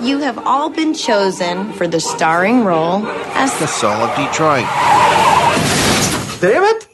You 0.00 0.18
have 0.20 0.38
all 0.46 0.70
been 0.70 0.94
chosen 0.94 1.72
for 1.72 1.88
the 1.88 1.98
starring 1.98 2.64
role 2.64 3.04
as 3.34 3.58
The 3.58 3.66
Soul 3.66 3.90
of 3.90 4.16
Detroit. 4.16 4.64
Damn 6.40 6.62
it! 6.62 6.86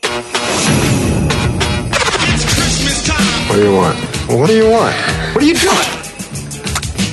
What 3.48 3.56
do 3.56 3.62
you 3.62 3.75
want? 3.75 3.98
What 4.29 4.46
do 4.48 4.56
you 4.56 4.71
want? 4.71 4.96
What 5.35 5.45
are 5.45 5.46
you 5.46 5.54
doing? 5.54 5.88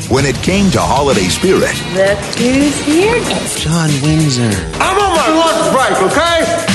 When 0.09 0.25
it 0.25 0.35
came 0.37 0.71
to 0.71 0.79
holiday 0.79 1.27
spirit, 1.27 1.75
Look 1.93 2.17
who's 2.39 2.79
here 2.85 3.19
next. 3.27 3.59
John 3.59 3.89
Windsor. 4.01 4.49
I'm 4.79 4.97
on 4.97 5.11
my 5.11 5.27
lunch 5.27 5.75
break, 5.75 6.11
okay? 6.11 6.70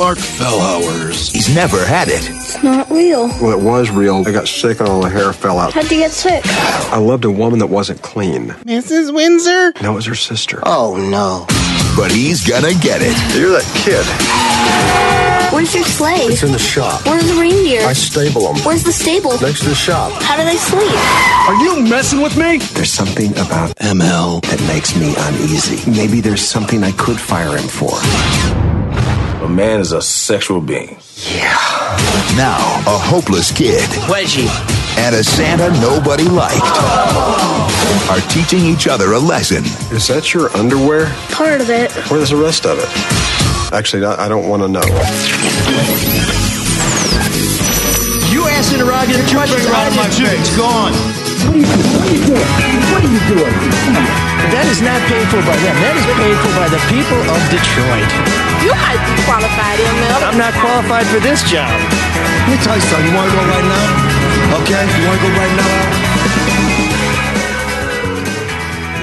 Mark 0.00 0.16
Fellhowers. 0.16 1.30
he's 1.30 1.54
never 1.54 1.84
had 1.84 2.08
it. 2.08 2.26
It's 2.30 2.62
not 2.62 2.88
real. 2.90 3.28
Well, 3.38 3.50
it 3.52 3.62
was 3.62 3.90
real. 3.90 4.26
I 4.26 4.32
got 4.32 4.48
sick 4.48 4.80
and 4.80 4.88
all 4.88 5.02
the 5.02 5.10
hair 5.10 5.30
fell 5.34 5.58
out. 5.58 5.74
How'd 5.74 5.90
you 5.90 5.98
get 5.98 6.10
sick? 6.10 6.40
I 6.46 6.96
loved 6.96 7.26
a 7.26 7.30
woman 7.30 7.58
that 7.58 7.66
wasn't 7.66 8.00
clean. 8.00 8.48
Mrs. 8.64 9.12
Windsor? 9.12 9.74
No, 9.82 9.92
it 9.92 9.94
was 9.96 10.06
her 10.06 10.14
sister. 10.14 10.60
Oh, 10.64 10.96
no. 10.96 11.44
But 11.94 12.12
he's 12.12 12.48
gonna 12.48 12.72
get 12.80 13.02
it. 13.02 13.14
You're 13.38 13.50
that 13.50 13.68
kid. 13.84 14.06
Where's 15.52 15.74
your 15.74 15.84
sleigh? 15.84 16.32
It's 16.32 16.42
in 16.42 16.52
the 16.52 16.58
shop. 16.58 17.04
Where's 17.04 17.26
the 17.28 17.38
reindeer? 17.38 17.82
I 17.82 17.92
stable 17.92 18.50
them. 18.54 18.62
Where's 18.64 18.84
the 18.84 18.92
stable? 18.92 19.32
Next 19.38 19.60
to 19.64 19.68
the 19.68 19.74
shop. 19.74 20.12
How 20.22 20.34
do 20.38 20.44
they 20.44 20.56
sleep? 20.56 20.96
Are 21.46 21.56
you 21.62 21.82
messing 21.82 22.22
with 22.22 22.38
me? 22.38 22.56
There's 22.72 22.90
something 22.90 23.32
about 23.32 23.76
ML. 23.76 24.40
that 24.48 24.62
makes 24.66 24.96
me 24.96 25.12
uneasy. 25.18 25.90
Maybe 25.90 26.22
there's 26.22 26.40
something 26.40 26.82
I 26.84 26.92
could 26.92 27.20
fire 27.20 27.54
him 27.54 27.68
for. 27.68 27.90
A 29.50 29.52
man 29.52 29.80
is 29.80 29.90
a 29.90 30.00
sexual 30.00 30.60
being. 30.60 30.96
Yeah. 31.26 31.58
Now, 32.36 32.56
a 32.86 32.96
hopeless 32.96 33.50
kid 33.50 33.82
Wedgie. 34.06 34.46
and 34.96 35.12
a 35.12 35.24
Santa 35.24 35.70
nobody 35.80 36.22
liked 36.22 36.62
are 38.08 38.20
teaching 38.30 38.64
each 38.64 38.86
other 38.86 39.10
a 39.14 39.18
lesson. 39.18 39.64
Is 39.92 40.06
that 40.06 40.32
your 40.32 40.56
underwear? 40.56 41.06
Part 41.32 41.60
of 41.60 41.68
it. 41.68 41.90
Where's 42.12 42.30
the 42.30 42.36
rest 42.36 42.64
of 42.64 42.78
it? 42.78 42.86
Actually, 43.72 44.04
I 44.04 44.26
I 44.26 44.28
don't 44.28 44.48
want 44.48 44.62
to 44.62 44.68
know. 44.68 44.86
You 48.30 48.46
ass 51.40 51.48
are 51.48 51.56
you 51.56 52.20
doing? 52.26 52.50
What 52.92 53.00
are 53.04 53.12
you 53.12 53.22
doing? 53.32 53.54
That 54.50 54.66
is 54.68 54.82
not 54.82 54.98
paid 55.08 55.26
for 55.30 55.40
by 55.46 55.56
them. 55.62 55.76
That 55.80 55.94
is 55.96 56.06
paid 56.18 56.36
for 56.42 56.52
by 56.58 56.68
the 56.68 56.80
people 56.90 57.20
of 57.30 57.40
Detroit. 57.48 58.08
You 58.66 58.72
might 58.76 59.00
be 59.08 59.14
qualified, 59.24 59.78
ML. 59.78 60.20
I'm 60.26 60.36
not 60.36 60.52
qualified 60.58 61.06
for 61.06 61.20
this 61.22 61.40
job. 61.48 61.70
Let 61.70 62.48
me 62.50 62.56
tell 62.60 62.76
you 62.76 62.84
something. 62.84 63.08
You 63.08 63.14
want 63.16 63.30
to 63.30 63.36
go 63.36 63.44
right 63.46 63.66
now? 63.66 63.86
Okay? 64.60 64.82
You 64.84 65.02
want 65.06 65.16
to 65.16 65.24
go 65.24 65.30
right 65.38 65.54
now? 65.56 65.76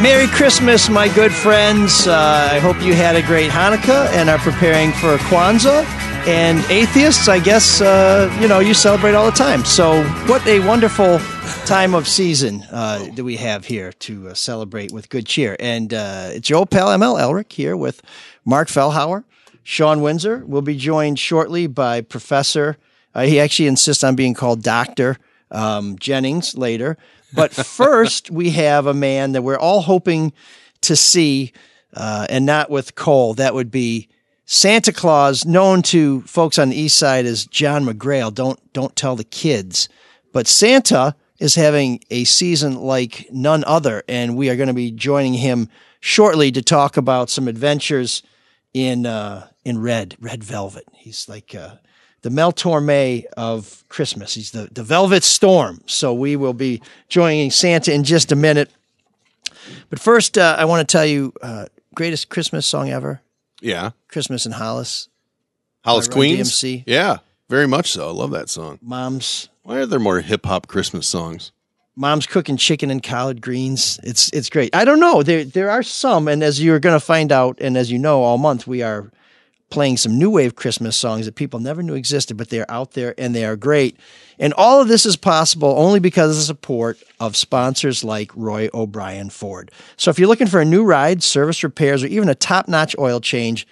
Merry 0.02 0.28
Christmas, 0.28 0.90
my 0.90 1.08
good 1.10 1.34
friends. 1.34 2.06
Uh, 2.06 2.50
I 2.52 2.60
hope 2.60 2.80
you 2.84 2.94
had 2.94 3.16
a 3.16 3.24
great 3.24 3.50
Hanukkah 3.50 4.12
and 4.14 4.30
are 4.30 4.38
preparing 4.38 4.92
for 4.92 5.18
Kwanzaa. 5.32 5.86
And 6.28 6.60
atheists, 6.70 7.30
I 7.30 7.40
guess, 7.40 7.82
uh, 7.82 8.30
you 8.42 8.48
know, 8.50 8.60
you 8.60 8.74
celebrate 8.74 9.16
all 9.16 9.26
the 9.26 9.38
time. 9.38 9.64
So, 9.64 10.04
what 10.28 10.46
a 10.46 10.60
wonderful 10.60 11.20
time 11.68 11.94
of 11.96 12.08
season 12.08 12.66
uh, 12.72 13.10
do 13.14 13.26
we 13.26 13.36
have 13.36 13.66
here 13.66 13.92
to 13.92 14.30
uh, 14.30 14.34
celebrate 14.34 14.94
with 14.94 15.10
good 15.10 15.26
cheer. 15.26 15.58
And 15.60 15.94
uh, 15.94 16.30
it's 16.32 16.50
your 16.50 16.60
old 16.60 16.70
pal 16.72 16.88
ML 16.88 17.20
Elrick 17.20 17.52
here 17.52 17.76
with 17.76 18.02
Mark 18.46 18.70
Fellhauer, 18.70 19.26
Sean 19.64 20.02
Windsor. 20.02 20.46
We'll 20.46 20.62
be 20.62 20.78
joined 20.78 21.20
shortly 21.20 21.68
by 21.68 22.00
Professor, 22.00 22.78
uh, 23.14 23.24
he 23.24 23.38
actually 23.38 23.68
insists 23.68 24.02
on 24.02 24.16
being 24.16 24.34
called 24.34 24.64
Dr. 24.64 25.18
Um, 25.52 25.98
Jennings 26.00 26.58
later. 26.58 26.98
But 27.34 27.52
first, 27.54 28.32
we 28.32 28.52
have 28.52 28.86
a 28.86 28.94
man 28.94 29.34
that 29.34 29.42
we're 29.42 29.60
all 29.60 29.82
hoping 29.82 30.32
to 30.82 30.96
see, 30.96 31.52
uh, 31.94 32.28
and 32.30 32.46
not 32.46 32.70
with 32.70 32.96
Cole. 32.96 33.34
That 33.34 33.54
would 33.54 33.72
be 33.72 34.08
Santa 34.46 34.94
Claus, 34.94 35.44
known 35.44 35.82
to 35.82 36.22
folks 36.22 36.58
on 36.58 36.70
the 36.70 36.80
east 36.80 36.98
side 36.98 37.26
as 37.26 37.46
John 37.46 37.84
McGrail. 37.84 38.34
Don't 38.34 38.58
don't 38.72 38.96
tell 38.96 39.18
the 39.18 39.26
kids. 39.26 39.90
But 40.32 40.48
Santa 40.48 41.14
is 41.40 41.56
having 41.56 42.02
a 42.10 42.24
season 42.24 42.76
like 42.76 43.28
none 43.32 43.64
other, 43.66 44.04
and 44.08 44.36
we 44.36 44.50
are 44.50 44.56
going 44.56 44.68
to 44.68 44.74
be 44.74 44.92
joining 44.92 45.34
him 45.34 45.70
shortly 46.00 46.52
to 46.52 46.62
talk 46.62 46.98
about 46.98 47.30
some 47.30 47.48
adventures 47.48 48.24
in 48.74 49.06
uh, 49.06 49.48
in 49.64 49.82
red 49.82 50.16
red 50.20 50.44
velvet. 50.44 50.86
He's 50.94 51.28
like 51.30 51.54
uh, 51.56 51.76
the 52.22 52.30
Mel 52.30 52.52
Torme 52.52 53.26
of 53.36 53.84
Christmas. 53.90 54.34
He's 54.34 54.52
the 54.52 54.70
the 54.72 54.84
Velvet 54.84 55.24
Storm. 55.24 55.82
So 55.86 56.14
we 56.14 56.36
will 56.36 56.54
be 56.54 56.82
joining 57.10 57.52
Santa 57.52 57.94
in 57.94 58.04
just 58.04 58.32
a 58.32 58.36
minute. 58.36 58.72
But 59.90 60.00
first, 60.00 60.38
uh, 60.38 60.56
I 60.58 60.66
want 60.66 60.88
to 60.88 60.92
tell 60.92 61.06
you 61.06 61.34
uh, 61.42 61.66
greatest 61.94 62.30
Christmas 62.30 62.66
song 62.66 62.90
ever. 62.90 63.22
Yeah. 63.62 63.92
Christmas 64.08 64.46
in 64.46 64.54
Hollis. 64.54 65.10
Hollis 65.84 66.08
Queens. 66.08 66.52
DMC. 66.52 66.84
Yeah. 66.86 67.18
Very 67.50 67.68
much 67.68 67.92
so. 67.92 68.08
I 68.08 68.12
love 68.12 68.32
that 68.32 68.50
song. 68.50 68.80
Mom's 68.82 69.50
Why 69.68 69.80
are 69.80 69.86
there 69.86 70.00
more 70.00 70.22
hip 70.22 70.46
hop 70.46 70.68
Christmas 70.68 71.06
songs? 71.06 71.52
mom's 71.94 72.26
cooking 72.26 72.56
chicken 72.56 72.90
and 72.90 73.04
collard 73.04 73.42
greens. 73.42 74.00
It's 74.02 74.30
it's 74.30 74.50
great. 74.50 74.74
I 74.74 74.86
don't 74.86 75.02
know. 75.02 75.24
There 75.24 75.44
there 75.44 75.70
are 75.70 75.84
some, 75.84 76.30
and 76.30 76.42
as 76.42 76.64
you're 76.64 76.80
going 76.80 76.96
to 76.96 77.06
find 77.06 77.34
out, 77.34 77.58
and 77.60 77.76
as 77.76 77.92
you 77.92 78.00
know, 78.00 78.24
all 78.24 78.38
month 78.38 78.66
we 78.66 78.82
are 78.82 79.12
playing 79.70 79.98
some 79.98 80.18
new 80.18 80.30
wave 80.30 80.56
Christmas 80.56 80.96
songs 80.96 81.26
that 81.26 81.36
people 81.36 81.60
never 81.60 81.84
knew 81.84 81.96
existed, 81.96 82.38
but 82.38 82.50
they're 82.50 82.72
out 82.72 82.92
there 82.94 83.14
and 83.18 83.36
they 83.36 83.44
are 83.44 83.58
great. 83.58 83.98
And 84.40 84.54
all 84.54 84.80
of 84.80 84.88
this 84.88 85.06
is 85.06 85.18
possible 85.18 85.76
only 85.78 86.00
because 86.00 86.32
of 86.32 86.38
the 86.38 86.44
support 86.44 87.04
of 87.20 87.36
sponsors 87.36 88.06
like 88.06 88.32
Roy 88.38 88.70
O'Brien 88.74 89.30
Ford. 89.30 89.70
So 89.98 90.10
if 90.10 90.18
you're 90.18 90.30
looking 90.30 90.48
for 90.48 90.62
a 90.62 90.66
new 90.66 90.86
ride, 90.86 91.22
service 91.24 91.62
repairs, 91.62 92.06
or 92.06 92.08
even 92.08 92.30
a 92.30 92.36
top-notch 92.36 92.96
oil 92.98 93.20
change, 93.20 93.68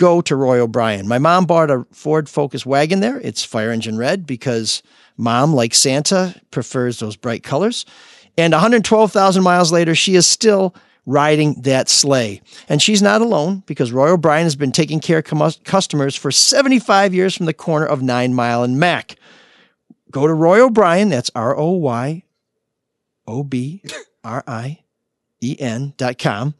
go 0.00 0.22
to 0.22 0.34
Roy 0.34 0.58
O'Brien. 0.58 1.06
My 1.06 1.18
mom 1.18 1.44
bought 1.44 1.70
a 1.70 1.86
Ford 1.92 2.26
Focus 2.26 2.64
wagon 2.64 3.00
there. 3.00 3.20
It's 3.20 3.44
fire 3.44 3.70
engine 3.70 3.98
red 3.98 4.26
because 4.26 4.82
mom, 5.18 5.52
like 5.52 5.74
Santa, 5.74 6.34
prefers 6.50 6.98
those 6.98 7.16
bright 7.16 7.42
colors. 7.42 7.84
And 8.38 8.54
112,000 8.54 9.42
miles 9.42 9.70
later, 9.70 9.94
she 9.94 10.14
is 10.14 10.26
still 10.26 10.74
riding 11.04 11.60
that 11.62 11.90
sleigh. 11.90 12.40
And 12.66 12.80
she's 12.80 13.02
not 13.02 13.20
alone 13.20 13.62
because 13.66 13.92
Roy 13.92 14.10
O'Brien 14.10 14.44
has 14.44 14.56
been 14.56 14.72
taking 14.72 15.00
care 15.00 15.18
of 15.18 15.64
customers 15.64 16.16
for 16.16 16.30
75 16.30 17.12
years 17.12 17.36
from 17.36 17.44
the 17.44 17.52
corner 17.52 17.84
of 17.84 18.00
Nine 18.00 18.32
Mile 18.32 18.62
and 18.62 18.80
Mack. 18.80 19.16
Go 20.10 20.26
to 20.26 20.32
Roy 20.32 20.64
O'Brien, 20.64 21.10
that's 21.10 21.30
R 21.34 21.54
O 21.54 21.72
Y 21.72 22.22
O 23.26 23.44
B 23.44 23.82
R 24.24 24.42
I 24.46 24.78
E 25.42 25.56
N 25.58 25.92
dot 25.98 26.16
com 26.18 26.54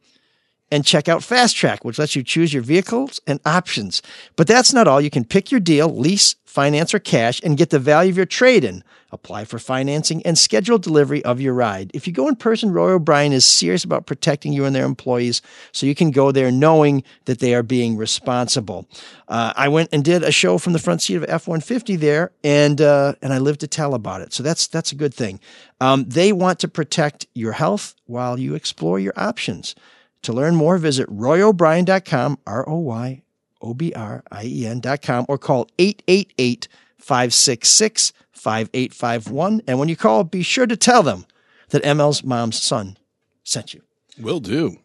and 0.70 0.84
check 0.84 1.08
out 1.08 1.22
Fast 1.22 1.56
Track, 1.56 1.84
which 1.84 1.98
lets 1.98 2.14
you 2.14 2.22
choose 2.22 2.53
your 2.54 2.62
vehicles 2.62 3.20
and 3.26 3.41
options. 3.44 4.03
But 4.36 4.47
that's 4.47 4.72
not 4.72 4.86
all. 4.86 5.00
You 5.00 5.10
can 5.10 5.25
pick 5.25 5.50
your 5.50 5.60
deal, 5.60 5.88
lease, 5.88 6.36
finance, 6.44 6.92
or 6.94 6.98
cash, 6.98 7.41
and 7.42 7.56
get 7.56 7.70
the 7.70 7.78
value 7.78 8.10
of 8.10 8.16
your 8.16 8.26
trade 8.26 8.64
in. 8.64 8.82
Apply 9.12 9.44
for 9.44 9.58
financing 9.58 10.25
and 10.25 10.38
schedule 10.38 10.78
delivery 10.78 11.25
of 11.25 11.41
your 11.41 11.53
ride. 11.53 11.91
If 11.92 12.06
you 12.06 12.12
go 12.12 12.28
in 12.28 12.36
person, 12.36 12.72
Roy 12.72 12.92
O'Brien 12.92 13.32
is 13.32 13.44
serious 13.44 13.82
about 13.82 14.06
protecting 14.06 14.53
you 14.53 14.64
and 14.64 14.75
their 14.75 14.84
employees, 14.84 15.42
so 15.72 15.84
you 15.84 15.97
can 15.97 16.12
go 16.12 16.31
there 16.31 16.53
knowing 16.53 17.02
that 17.25 17.41
they 17.41 17.52
are 17.54 17.64
being 17.64 17.97
responsible. 17.97 18.87
Uh, 19.26 19.52
I 19.56 19.66
went 19.66 19.88
and 19.92 20.04
did 20.04 20.22
a 20.22 20.31
show 20.31 20.58
from 20.58 20.75
the 20.75 20.78
front 20.78 21.02
seat 21.02 21.16
of 21.16 21.25
F 21.28 21.48
one 21.48 21.60
fifty 21.60 21.97
there, 21.97 22.31
and 22.44 22.81
uh, 22.81 23.14
and 23.20 23.32
I 23.32 23.38
lived 23.38 23.60
to 23.60 23.66
tell 23.66 23.94
about 23.94 24.20
it. 24.20 24.32
So 24.32 24.44
that's 24.44 24.69
that's 24.69 24.92
a 24.92 24.97
good 24.97 25.12
thing. 25.12 25.41
Um, 25.81 26.04
they 26.04 26.32
want 26.32 26.60
to 26.60 26.69
protect 26.69 27.26
your 27.34 27.52
health 27.52 27.97
while 28.06 28.38
you 28.38 28.54
explore 28.54 29.00
your 29.00 29.14
options. 29.16 29.75
To 30.22 30.32
learn 30.32 30.54
more, 30.54 30.78
visit 30.78 31.08
royobrien.com, 31.08 32.38
R 32.47 32.69
O 32.69 32.76
Y 32.76 33.22
O 33.62 33.75
B 33.75 33.92
R 33.94 34.22
I 34.31 34.44
E 34.44 34.66
N.com, 34.66 35.26
or 35.28 35.38
call 35.38 35.69
888 35.78 36.69
566 36.98 38.12
5851. 38.32 39.62
And 39.66 39.78
when 39.78 39.88
you 39.88 39.97
call, 39.97 40.25
be 40.25 40.42
sure 40.42 40.66
to 40.66 40.76
tell 40.76 41.03
them 41.03 41.26
that 41.70 41.84
ML's 41.84 42.22
mom's 42.22 42.62
son 42.62 42.97
sent 43.44 43.75
you. 43.75 43.82
Will 44.19 44.40
do. 44.40 44.76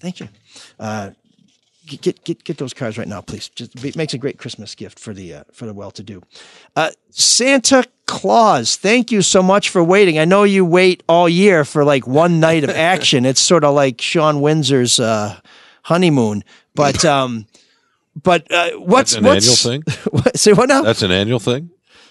Thank 0.00 0.20
you. 0.20 0.28
Uh, 0.78 1.10
get, 1.86 2.24
get 2.24 2.44
get 2.44 2.58
those 2.58 2.72
cards 2.72 2.98
right 2.98 3.08
now, 3.08 3.20
please. 3.20 3.48
Just 3.48 3.84
it 3.84 3.96
makes 3.96 4.14
a 4.14 4.18
great 4.18 4.38
Christmas 4.38 4.74
gift 4.74 4.98
for 4.98 5.12
the 5.12 5.34
uh, 5.34 5.44
for 5.52 5.66
the 5.66 5.74
well-to-do. 5.74 6.22
Uh, 6.76 6.90
Santa 7.10 7.84
Claus, 8.10 8.74
thank 8.76 9.12
you 9.12 9.22
so 9.22 9.40
much 9.40 9.68
for 9.68 9.84
waiting. 9.84 10.18
I 10.18 10.24
know 10.24 10.42
you 10.42 10.64
wait 10.64 11.04
all 11.08 11.28
year 11.28 11.64
for 11.64 11.84
like 11.84 12.08
one 12.08 12.40
night 12.40 12.64
of 12.64 12.70
action. 12.70 13.24
it's 13.24 13.40
sort 13.40 13.62
of 13.62 13.72
like 13.72 14.00
Sean 14.00 14.40
Windsor's 14.40 14.98
uh, 14.98 15.38
honeymoon, 15.84 16.42
but 16.74 17.04
um, 17.16 17.46
but 18.20 18.50
uh, 18.50 18.70
what's 18.72 19.12
That's 19.12 19.14
an 19.14 19.24
what's, 19.24 19.64
annual 19.64 19.82
thing. 19.84 19.94
What, 20.10 20.36
say 20.36 20.52
what 20.52 20.68
now? 20.68 20.82
That's 20.82 21.02
an 21.02 21.12
annual 21.12 21.38
thing. 21.38 21.70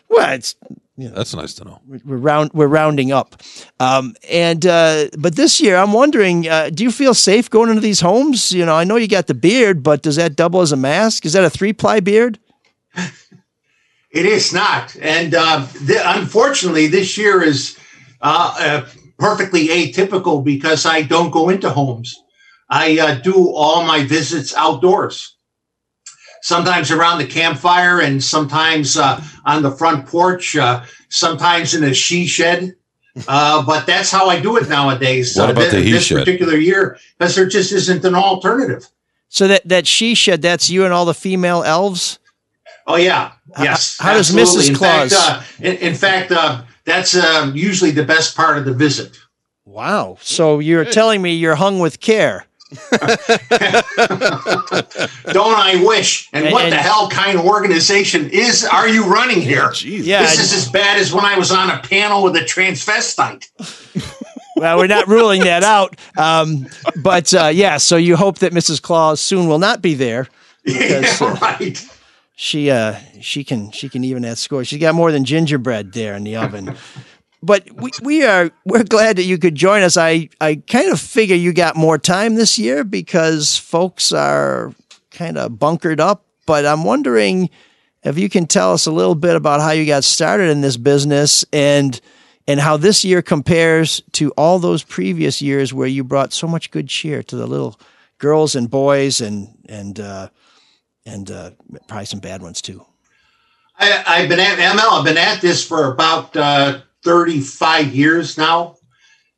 well, 0.10 0.32
it's 0.34 0.56
That's 0.98 1.36
nice 1.36 1.54
to 1.56 1.66
know. 1.66 1.82
we're 1.86 2.16
round 2.16 2.52
we're 2.54 2.68
rounding 2.68 3.12
up 3.12 3.36
um, 3.82 4.16
and 4.30 4.66
uh, 4.66 5.08
but 5.18 5.36
this 5.36 5.60
year 5.60 5.76
i'm 5.78 5.94
wondering 5.94 6.48
uh, 6.48 6.70
do 6.70 6.84
you 6.84 6.92
feel 6.92 7.14
safe 7.14 7.50
going 7.50 7.70
into 7.70 7.82
these 7.82 8.02
homes 8.02 8.52
you 8.52 8.66
know 8.66 8.76
i 8.76 8.84
know 8.84 8.96
you 8.98 9.08
got 9.08 9.28
the 9.28 9.34
beard 9.34 9.82
but 9.84 10.02
does 10.02 10.16
that 10.16 10.36
double 10.36 10.62
as 10.62 10.72
a 10.72 10.76
mask 10.78 11.26
is 11.26 11.34
that 11.34 11.44
a 11.44 11.50
three 11.50 11.74
ply 11.74 12.00
beard 12.00 12.40
It 14.12 14.26
is 14.26 14.54
not, 14.54 14.96
and 15.02 15.36
uh, 15.36 15.68
th- 15.68 16.02
unfortunately, 16.04 16.88
this 16.88 17.16
year 17.16 17.44
is 17.44 17.78
uh, 18.22 18.56
uh, 18.60 18.86
perfectly 19.20 19.68
atypical 19.68 20.44
because 20.44 20.86
I 20.86 21.04
don't 21.04 21.30
go 21.30 21.50
into 21.50 21.70
homes. 21.70 22.20
I 22.70 22.98
uh, 23.00 23.16
do 23.16 23.54
all 23.54 23.86
my 23.86 24.04
visits 24.04 24.56
outdoors. 24.56 25.36
Sometimes 26.42 26.90
around 26.90 27.20
the 27.20 27.28
campfire, 27.28 28.02
and 28.02 28.24
sometimes 28.24 28.98
uh, 28.98 29.22
on 29.46 29.62
the 29.62 29.72
front 29.72 30.08
porch. 30.08 30.56
Uh, 30.56 30.84
sometimes 31.10 31.76
in 31.76 31.84
a 31.84 31.94
she 31.94 32.26
shed. 32.26 32.76
Uh, 33.28 33.64
but 33.66 33.86
that's 33.86 34.10
how 34.12 34.28
I 34.28 34.40
do 34.40 34.56
it 34.58 34.70
nowadays. 34.70 35.36
What 35.36 35.50
about 35.50 35.64
uh, 35.64 35.72
the 35.72 35.78
thi- 35.78 35.84
he 35.84 35.92
this 35.92 36.06
shed? 36.06 36.20
particular 36.20 36.56
year? 36.56 36.98
Because 37.18 37.36
there 37.36 37.48
just 37.48 37.72
isn't 37.74 38.06
an 38.06 38.16
alternative. 38.16 38.88
So 39.28 39.48
that 39.48 39.68
that 39.68 39.88
she 39.88 40.16
shed, 40.16 40.42
that's 40.42 40.70
you 40.70 40.86
and 40.86 40.94
all 40.94 41.06
the 41.06 41.14
female 41.14 41.64
elves. 41.64 42.19
Oh 42.90 42.96
yeah, 42.96 43.32
yes. 43.60 43.98
how 44.00 44.14
does 44.14 44.36
absolutely. 44.36 44.64
Mrs. 44.64 44.70
In 44.70 44.76
Claus- 44.76 45.14
Fact, 45.14 45.42
uh, 45.62 45.66
in, 45.66 45.76
in 45.78 45.94
fact, 45.96 46.32
uh, 46.32 46.62
that's 46.86 47.16
uh, 47.16 47.52
usually 47.54 47.92
the 47.92 48.04
best 48.04 48.36
part 48.36 48.58
of 48.58 48.66
the 48.66 48.74
visit. 48.74 49.16
Wow. 49.66 50.18
So 50.22 50.58
you're 50.58 50.84
telling 50.86 51.22
me 51.22 51.36
you're 51.36 51.54
hung 51.56 51.78
with 51.80 52.00
care. 52.00 52.46
Don't 55.32 55.56
I 55.56 55.82
wish? 55.86 56.30
And, 56.34 56.46
And- 56.46 56.54
what 56.54 56.64
and- 56.66 56.74
the 56.74 56.78
hell 56.78 57.10
kind 57.10 57.38
of 57.38 57.46
organization 57.46 58.30
is 58.32 58.66
are 58.66 58.88
you 58.90 59.06
running 59.06 59.42
here? 59.42 59.72
Yeah, 59.84 60.22
this 60.22 60.32
and- 60.34 60.40
is 60.42 60.54
as 60.54 60.70
bad 60.70 60.98
as 60.98 61.14
when 61.14 61.26
I 61.26 61.38
was 61.38 61.52
on 61.52 61.70
a 61.70 61.78
panel 61.80 62.24
with 62.24 62.36
a 62.36 62.42
transvestite. 62.42 63.48
Well, 64.56 64.78
we're 64.78 64.88
not 64.88 65.08
ruling 65.08 65.44
that 65.46 65.64
out. 65.64 65.96
Um, 66.18 66.68
but 67.02 67.34
uh, 67.34 67.46
yeah, 67.54 67.78
so 67.78 67.96
you 67.96 68.18
hope 68.18 68.40
that 68.40 68.52
Mrs. 68.52 68.82
Claus 68.82 69.22
soon 69.22 69.48
will 69.48 69.60
not 69.60 69.82
be 69.82 69.94
there. 69.94 70.28
Because, 70.66 71.22
uh, 71.22 71.38
right. 71.42 71.82
She 72.42 72.72
uh 72.72 72.96
she 73.20 73.44
can 73.44 73.70
she 73.72 73.90
can 73.90 74.06
even 74.06 74.22
that 74.22 74.38
score. 74.38 74.64
She's 74.64 74.80
got 74.80 74.96
more 74.96 75.12
than 75.12 75.26
gingerbread 75.26 75.92
there 75.92 76.16
in 76.16 76.24
the 76.24 76.38
oven. 76.38 76.74
But 77.42 77.70
we, 77.74 77.92
we 78.02 78.26
are 78.26 78.52
we're 78.66 78.84
glad 78.84 79.16
that 79.16 79.24
you 79.24 79.38
could 79.38 79.56
join 79.56 79.82
us. 79.82 79.96
I 79.96 80.30
I 80.42 80.56
kind 80.56 80.90
of 80.90 81.00
figure 81.00 81.38
you 81.38 81.54
got 81.54 81.76
more 81.76 81.98
time 81.98 82.36
this 82.36 82.58
year 82.58 82.84
because 82.84 83.56
folks 83.58 84.12
are 84.12 84.74
kind 85.12 85.38
of 85.38 85.58
bunkered 85.58 86.02
up. 86.02 86.26
But 86.46 86.66
I'm 86.66 86.84
wondering 86.84 87.50
if 88.04 88.18
you 88.18 88.30
can 88.30 88.46
tell 88.46 88.74
us 88.74 88.86
a 88.86 88.92
little 88.92 89.16
bit 89.16 89.38
about 89.38 89.62
how 89.62 89.72
you 89.72 89.86
got 89.86 90.04
started 90.04 90.50
in 90.50 90.60
this 90.60 90.78
business 90.78 91.46
and 91.54 92.00
and 92.46 92.60
how 92.60 92.78
this 92.78 93.06
year 93.06 93.22
compares 93.22 94.02
to 94.14 94.32
all 94.32 94.60
those 94.60 94.84
previous 94.84 95.42
years 95.42 95.74
where 95.74 95.88
you 95.88 96.04
brought 96.04 96.34
so 96.34 96.48
much 96.48 96.72
good 96.72 96.88
cheer 96.88 97.22
to 97.24 97.36
the 97.36 97.48
little 97.48 97.80
girls 98.18 98.56
and 98.56 98.70
boys 98.70 99.22
and 99.22 99.58
and 99.70 100.00
uh, 100.00 100.30
and 101.10 101.32
uh, 101.32 101.52
probably 101.88 102.06
some 102.06 102.20
bad 102.20 102.42
ones 102.42 102.62
too. 102.62 102.86
I, 103.78 104.04
I've 104.06 104.30
been 104.30 104.40
at 104.40 104.58
ML. 104.58 105.00
I've 105.00 105.06
been 105.06 105.18
at 105.18 105.42
this 105.42 105.66
for 105.66 105.92
about 105.92 106.36
uh, 106.36 106.82
35 107.04 107.96
years 107.96 108.38
now, 108.38 108.78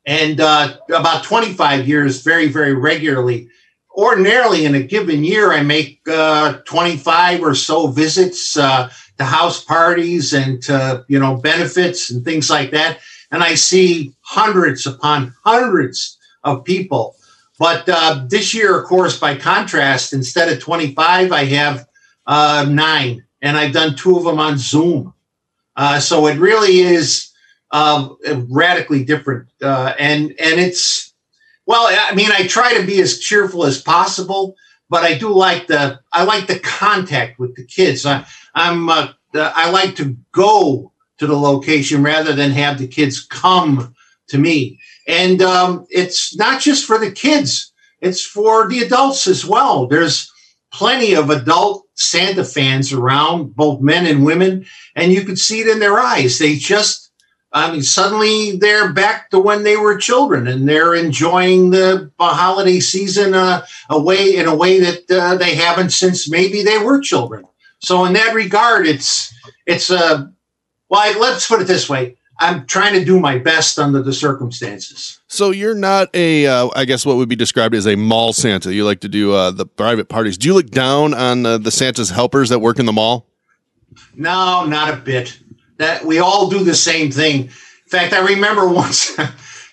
and 0.06 0.40
uh, 0.40 0.76
about 0.94 1.24
25 1.24 1.86
years, 1.86 2.22
very, 2.22 2.48
very 2.48 2.74
regularly. 2.74 3.48
Ordinarily, 3.96 4.64
in 4.64 4.74
a 4.74 4.82
given 4.82 5.22
year, 5.22 5.52
I 5.52 5.62
make 5.62 6.00
uh, 6.08 6.54
25 6.64 7.42
or 7.42 7.54
so 7.54 7.88
visits 7.88 8.56
uh, 8.56 8.90
to 9.18 9.24
house 9.24 9.62
parties 9.62 10.32
and 10.32 10.62
to 10.62 11.04
you 11.08 11.18
know 11.18 11.36
benefits 11.36 12.10
and 12.10 12.24
things 12.24 12.48
like 12.48 12.70
that, 12.70 13.00
and 13.30 13.42
I 13.42 13.54
see 13.54 14.14
hundreds 14.22 14.86
upon 14.86 15.34
hundreds 15.44 16.18
of 16.42 16.64
people. 16.64 17.16
But 17.62 17.88
uh, 17.88 18.24
this 18.26 18.54
year, 18.54 18.76
of 18.76 18.88
course, 18.88 19.20
by 19.20 19.36
contrast, 19.36 20.12
instead 20.12 20.52
of 20.52 20.58
25, 20.58 21.30
I 21.30 21.44
have 21.44 21.86
uh, 22.26 22.66
nine, 22.68 23.24
and 23.40 23.56
I've 23.56 23.72
done 23.72 23.94
two 23.94 24.16
of 24.16 24.24
them 24.24 24.40
on 24.40 24.58
Zoom. 24.58 25.14
Uh, 25.76 26.00
so 26.00 26.26
it 26.26 26.40
really 26.40 26.80
is 26.80 27.30
uh, 27.70 28.08
radically 28.48 29.04
different, 29.04 29.48
uh, 29.62 29.94
and 29.96 30.34
and 30.40 30.58
it's 30.58 31.14
well. 31.64 31.86
I 31.88 32.12
mean, 32.16 32.32
I 32.32 32.48
try 32.48 32.74
to 32.74 32.84
be 32.84 33.00
as 33.00 33.20
cheerful 33.20 33.64
as 33.64 33.80
possible, 33.80 34.56
but 34.90 35.04
I 35.04 35.16
do 35.16 35.32
like 35.32 35.68
the 35.68 36.00
I 36.12 36.24
like 36.24 36.48
the 36.48 36.58
contact 36.58 37.38
with 37.38 37.54
the 37.54 37.64
kids. 37.64 38.04
I, 38.04 38.26
I'm 38.56 38.88
uh, 38.88 39.12
I 39.34 39.70
like 39.70 39.94
to 39.96 40.16
go 40.32 40.90
to 41.18 41.28
the 41.28 41.38
location 41.38 42.02
rather 42.02 42.32
than 42.32 42.50
have 42.50 42.78
the 42.78 42.88
kids 42.88 43.24
come 43.24 43.94
to 44.30 44.38
me. 44.38 44.80
And 45.06 45.42
um, 45.42 45.86
it's 45.90 46.36
not 46.36 46.60
just 46.60 46.84
for 46.84 46.98
the 46.98 47.10
kids; 47.10 47.72
it's 48.00 48.24
for 48.24 48.68
the 48.68 48.80
adults 48.80 49.26
as 49.26 49.44
well. 49.44 49.86
There's 49.86 50.30
plenty 50.72 51.14
of 51.14 51.30
adult 51.30 51.86
Santa 51.94 52.44
fans 52.44 52.92
around, 52.92 53.54
both 53.54 53.80
men 53.80 54.06
and 54.06 54.24
women, 54.24 54.66
and 54.96 55.12
you 55.12 55.24
could 55.24 55.38
see 55.38 55.60
it 55.60 55.68
in 55.68 55.78
their 55.78 55.98
eyes. 55.98 56.38
They 56.38 56.56
just, 56.56 57.10
I 57.52 57.70
mean, 57.70 57.82
suddenly 57.82 58.56
they're 58.56 58.92
back 58.92 59.30
to 59.30 59.38
when 59.38 59.62
they 59.62 59.76
were 59.76 59.96
children, 59.98 60.46
and 60.46 60.68
they're 60.68 60.94
enjoying 60.94 61.70
the 61.70 62.10
holiday 62.18 62.80
season 62.80 63.34
uh, 63.34 63.64
away 63.90 64.36
in 64.36 64.46
a 64.46 64.56
way 64.56 64.80
that 64.80 65.10
uh, 65.10 65.36
they 65.36 65.54
haven't 65.54 65.90
since 65.90 66.30
maybe 66.30 66.62
they 66.62 66.78
were 66.78 67.00
children. 67.00 67.44
So 67.80 68.04
in 68.04 68.14
that 68.14 68.34
regard, 68.34 68.86
it's 68.86 69.34
it's 69.66 69.90
uh, 69.90 70.26
well, 70.88 71.20
let's 71.20 71.46
put 71.46 71.60
it 71.60 71.66
this 71.66 71.88
way: 71.88 72.16
I'm 72.42 72.66
trying 72.66 72.94
to 72.94 73.04
do 73.04 73.20
my 73.20 73.38
best 73.38 73.78
under 73.78 74.02
the 74.02 74.12
circumstances. 74.12 75.20
So 75.28 75.50
you're 75.50 75.76
not 75.76 76.10
a, 76.12 76.46
uh, 76.46 76.70
I 76.74 76.84
guess 76.84 77.06
what 77.06 77.16
would 77.16 77.28
be 77.28 77.36
described 77.36 77.74
as 77.74 77.86
a 77.86 77.94
mall 77.94 78.32
Santa. 78.32 78.74
You 78.74 78.84
like 78.84 79.00
to 79.00 79.08
do 79.08 79.32
uh, 79.32 79.52
the 79.52 79.64
private 79.64 80.08
parties. 80.08 80.36
Do 80.36 80.48
you 80.48 80.54
look 80.54 80.70
down 80.70 81.14
on 81.14 81.46
uh, 81.46 81.58
the 81.58 81.70
Santa's 81.70 82.10
helpers 82.10 82.48
that 82.48 82.58
work 82.58 82.80
in 82.80 82.86
the 82.86 82.92
mall? 82.92 83.28
No, 84.16 84.66
not 84.66 84.92
a 84.92 84.96
bit. 84.96 85.38
That 85.76 86.04
we 86.04 86.18
all 86.18 86.50
do 86.50 86.64
the 86.64 86.74
same 86.74 87.12
thing. 87.12 87.42
In 87.44 87.48
fact, 87.88 88.12
I 88.12 88.20
remember 88.20 88.68
once 88.82 89.16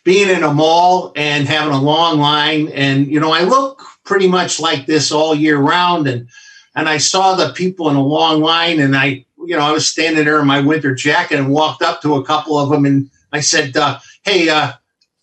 being 0.03 0.29
in 0.29 0.43
a 0.43 0.53
mall 0.53 1.11
and 1.15 1.47
having 1.47 1.73
a 1.73 1.81
long 1.81 2.19
line, 2.19 2.67
and 2.69 3.07
you 3.07 3.19
know, 3.19 3.31
I 3.31 3.43
look 3.43 3.81
pretty 4.03 4.27
much 4.27 4.59
like 4.59 4.85
this 4.85 5.11
all 5.11 5.33
year 5.33 5.57
round, 5.57 6.07
and 6.07 6.29
and 6.75 6.87
I 6.87 6.97
saw 6.97 7.35
the 7.35 7.51
people 7.53 7.89
in 7.89 7.95
a 7.95 8.03
long 8.03 8.41
line, 8.41 8.79
and 8.79 8.95
I, 8.95 9.25
you 9.45 9.55
know, 9.55 9.61
I 9.61 9.71
was 9.71 9.87
standing 9.87 10.25
there 10.25 10.39
in 10.39 10.47
my 10.47 10.59
winter 10.59 10.93
jacket 10.93 11.39
and 11.39 11.49
walked 11.49 11.81
up 11.81 12.01
to 12.01 12.15
a 12.15 12.25
couple 12.25 12.57
of 12.57 12.69
them, 12.69 12.85
and 12.85 13.09
I 13.31 13.39
said, 13.39 13.75
uh, 13.77 13.99
"Hey, 14.23 14.49
uh, 14.49 14.73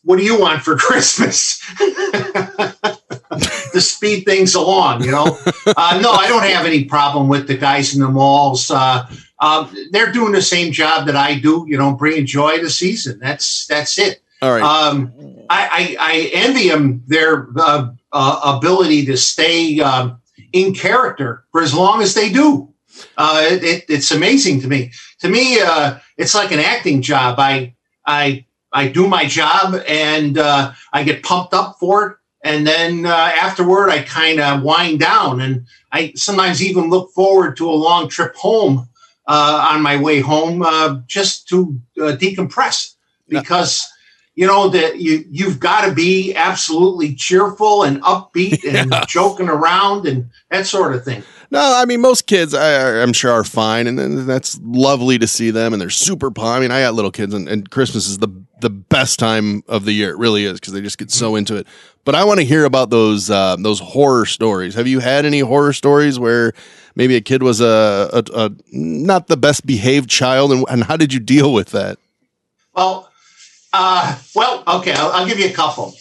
what 0.02 0.16
do 0.16 0.24
you 0.24 0.38
want 0.40 0.62
for 0.62 0.76
Christmas?" 0.76 1.60
to 3.72 3.80
speed 3.80 4.24
things 4.24 4.54
along, 4.54 5.04
you 5.04 5.10
know. 5.10 5.38
Uh, 5.78 5.98
no, 6.00 6.12
I 6.12 6.28
don't 6.28 6.44
have 6.44 6.64
any 6.64 6.84
problem 6.84 7.26
with 7.26 7.48
the 7.48 7.56
guys 7.56 7.92
in 7.92 8.00
the 8.00 8.08
malls. 8.08 8.70
Uh, 8.70 9.04
um, 9.40 9.76
they're 9.90 10.12
doing 10.12 10.32
the 10.32 10.40
same 10.40 10.72
job 10.72 11.06
that 11.06 11.16
I 11.16 11.40
do, 11.40 11.66
you 11.68 11.76
know, 11.76 11.92
bringing 11.92 12.24
joy 12.24 12.58
to 12.58 12.62
the 12.62 12.70
season. 12.70 13.18
That's 13.18 13.66
that's 13.66 13.98
it. 13.98 14.22
All 14.40 14.52
right. 14.52 14.62
Um, 14.62 15.12
I, 15.50 15.96
I, 15.98 16.12
I 16.12 16.30
envy 16.32 16.68
them 16.68 17.02
their 17.08 17.48
uh, 17.56 17.90
uh, 18.12 18.56
ability 18.56 19.06
to 19.06 19.16
stay 19.16 19.80
um, 19.80 20.20
in 20.52 20.72
character 20.72 21.44
for 21.50 21.62
as 21.62 21.74
long 21.74 22.00
as 22.00 22.14
they 22.14 22.30
do. 22.30 22.72
Uh, 23.16 23.42
it, 23.44 23.64
it, 23.64 23.84
it's 23.88 24.10
amazing 24.10 24.60
to 24.60 24.68
me. 24.68 24.92
To 25.20 25.28
me, 25.28 25.60
uh, 25.60 25.98
it's 26.16 26.34
like 26.34 26.52
an 26.52 26.60
acting 26.60 27.02
job. 27.02 27.38
I 27.38 27.74
I 28.06 28.46
I 28.72 28.88
do 28.88 29.06
my 29.06 29.24
job 29.24 29.82
and 29.88 30.38
uh, 30.38 30.72
I 30.92 31.02
get 31.02 31.22
pumped 31.22 31.54
up 31.54 31.76
for 31.78 32.06
it, 32.06 32.16
and 32.44 32.66
then 32.66 33.06
uh, 33.06 33.32
afterward 33.40 33.90
I 33.90 34.02
kind 34.02 34.40
of 34.40 34.62
wind 34.62 35.00
down, 35.00 35.40
and 35.40 35.66
I 35.92 36.12
sometimes 36.14 36.62
even 36.62 36.90
look 36.90 37.10
forward 37.12 37.56
to 37.56 37.68
a 37.68 37.72
long 37.72 38.08
trip 38.08 38.34
home 38.36 38.88
uh, 39.26 39.68
on 39.72 39.82
my 39.82 39.96
way 39.96 40.20
home 40.20 40.62
uh, 40.62 41.00
just 41.06 41.48
to 41.48 41.80
uh, 41.98 42.16
decompress 42.16 42.94
because 43.28 43.84
you 44.34 44.46
know 44.46 44.68
that 44.68 45.00
you 45.00 45.24
you've 45.30 45.58
got 45.58 45.86
to 45.86 45.94
be 45.94 46.34
absolutely 46.34 47.14
cheerful 47.14 47.82
and 47.82 48.02
upbeat 48.02 48.62
and 48.64 48.94
joking 49.08 49.48
around 49.48 50.06
and 50.06 50.30
that 50.50 50.66
sort 50.66 50.94
of 50.94 51.04
thing. 51.04 51.22
No, 51.50 51.60
I 51.60 51.84
mean 51.84 52.00
most 52.00 52.26
kids, 52.26 52.54
I, 52.54 53.02
I'm 53.02 53.12
sure, 53.12 53.30
are 53.30 53.44
fine, 53.44 53.86
and, 53.86 53.98
and 54.00 54.28
that's 54.28 54.58
lovely 54.62 55.18
to 55.18 55.26
see 55.26 55.50
them, 55.50 55.72
and 55.72 55.80
they're 55.80 55.90
super. 55.90 56.30
pumped. 56.30 56.56
I 56.56 56.60
mean, 56.60 56.70
I 56.70 56.82
got 56.82 56.94
little 56.94 57.10
kids, 57.10 57.34
and, 57.34 57.48
and 57.48 57.70
Christmas 57.70 58.08
is 58.08 58.18
the 58.18 58.28
the 58.60 58.70
best 58.70 59.18
time 59.18 59.62
of 59.68 59.84
the 59.84 59.92
year. 59.92 60.10
It 60.10 60.18
really 60.18 60.44
is 60.44 60.58
because 60.58 60.72
they 60.72 60.80
just 60.80 60.98
get 60.98 61.10
so 61.10 61.36
into 61.36 61.56
it. 61.56 61.66
But 62.04 62.14
I 62.14 62.24
want 62.24 62.40
to 62.40 62.46
hear 62.46 62.64
about 62.64 62.90
those 62.90 63.30
uh, 63.30 63.56
those 63.58 63.80
horror 63.80 64.26
stories. 64.26 64.74
Have 64.74 64.86
you 64.86 65.00
had 65.00 65.24
any 65.24 65.40
horror 65.40 65.72
stories 65.72 66.18
where 66.18 66.52
maybe 66.94 67.16
a 67.16 67.20
kid 67.20 67.42
was 67.42 67.60
a, 67.60 68.08
a, 68.12 68.24
a 68.34 68.50
not 68.72 69.26
the 69.28 69.36
best 69.36 69.66
behaved 69.66 70.08
child, 70.08 70.52
and, 70.52 70.64
and 70.68 70.84
how 70.84 70.96
did 70.96 71.12
you 71.12 71.20
deal 71.20 71.52
with 71.52 71.70
that? 71.70 71.98
Well, 72.74 73.10
uh, 73.72 74.18
well, 74.34 74.62
okay, 74.66 74.92
I'll, 74.92 75.10
I'll 75.12 75.26
give 75.26 75.38
you 75.38 75.48
a 75.48 75.52
couple. 75.52 75.94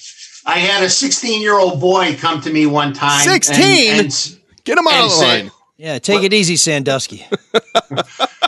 I 0.46 0.60
had 0.60 0.84
a 0.84 0.90
16 0.90 1.42
year 1.42 1.58
old 1.58 1.80
boy 1.80 2.16
come 2.20 2.40
to 2.42 2.52
me 2.52 2.66
one 2.66 2.94
time. 2.94 3.24
16? 3.24 4.42
Get 4.66 4.78
him 4.78 4.88
out 4.88 4.94
and 4.94 5.04
of 5.04 5.10
the 5.10 5.16
said- 5.16 5.44
line. 5.44 5.52
Yeah, 5.78 6.00
take 6.00 6.24
it 6.24 6.34
easy, 6.34 6.56
Sandusky. 6.56 7.26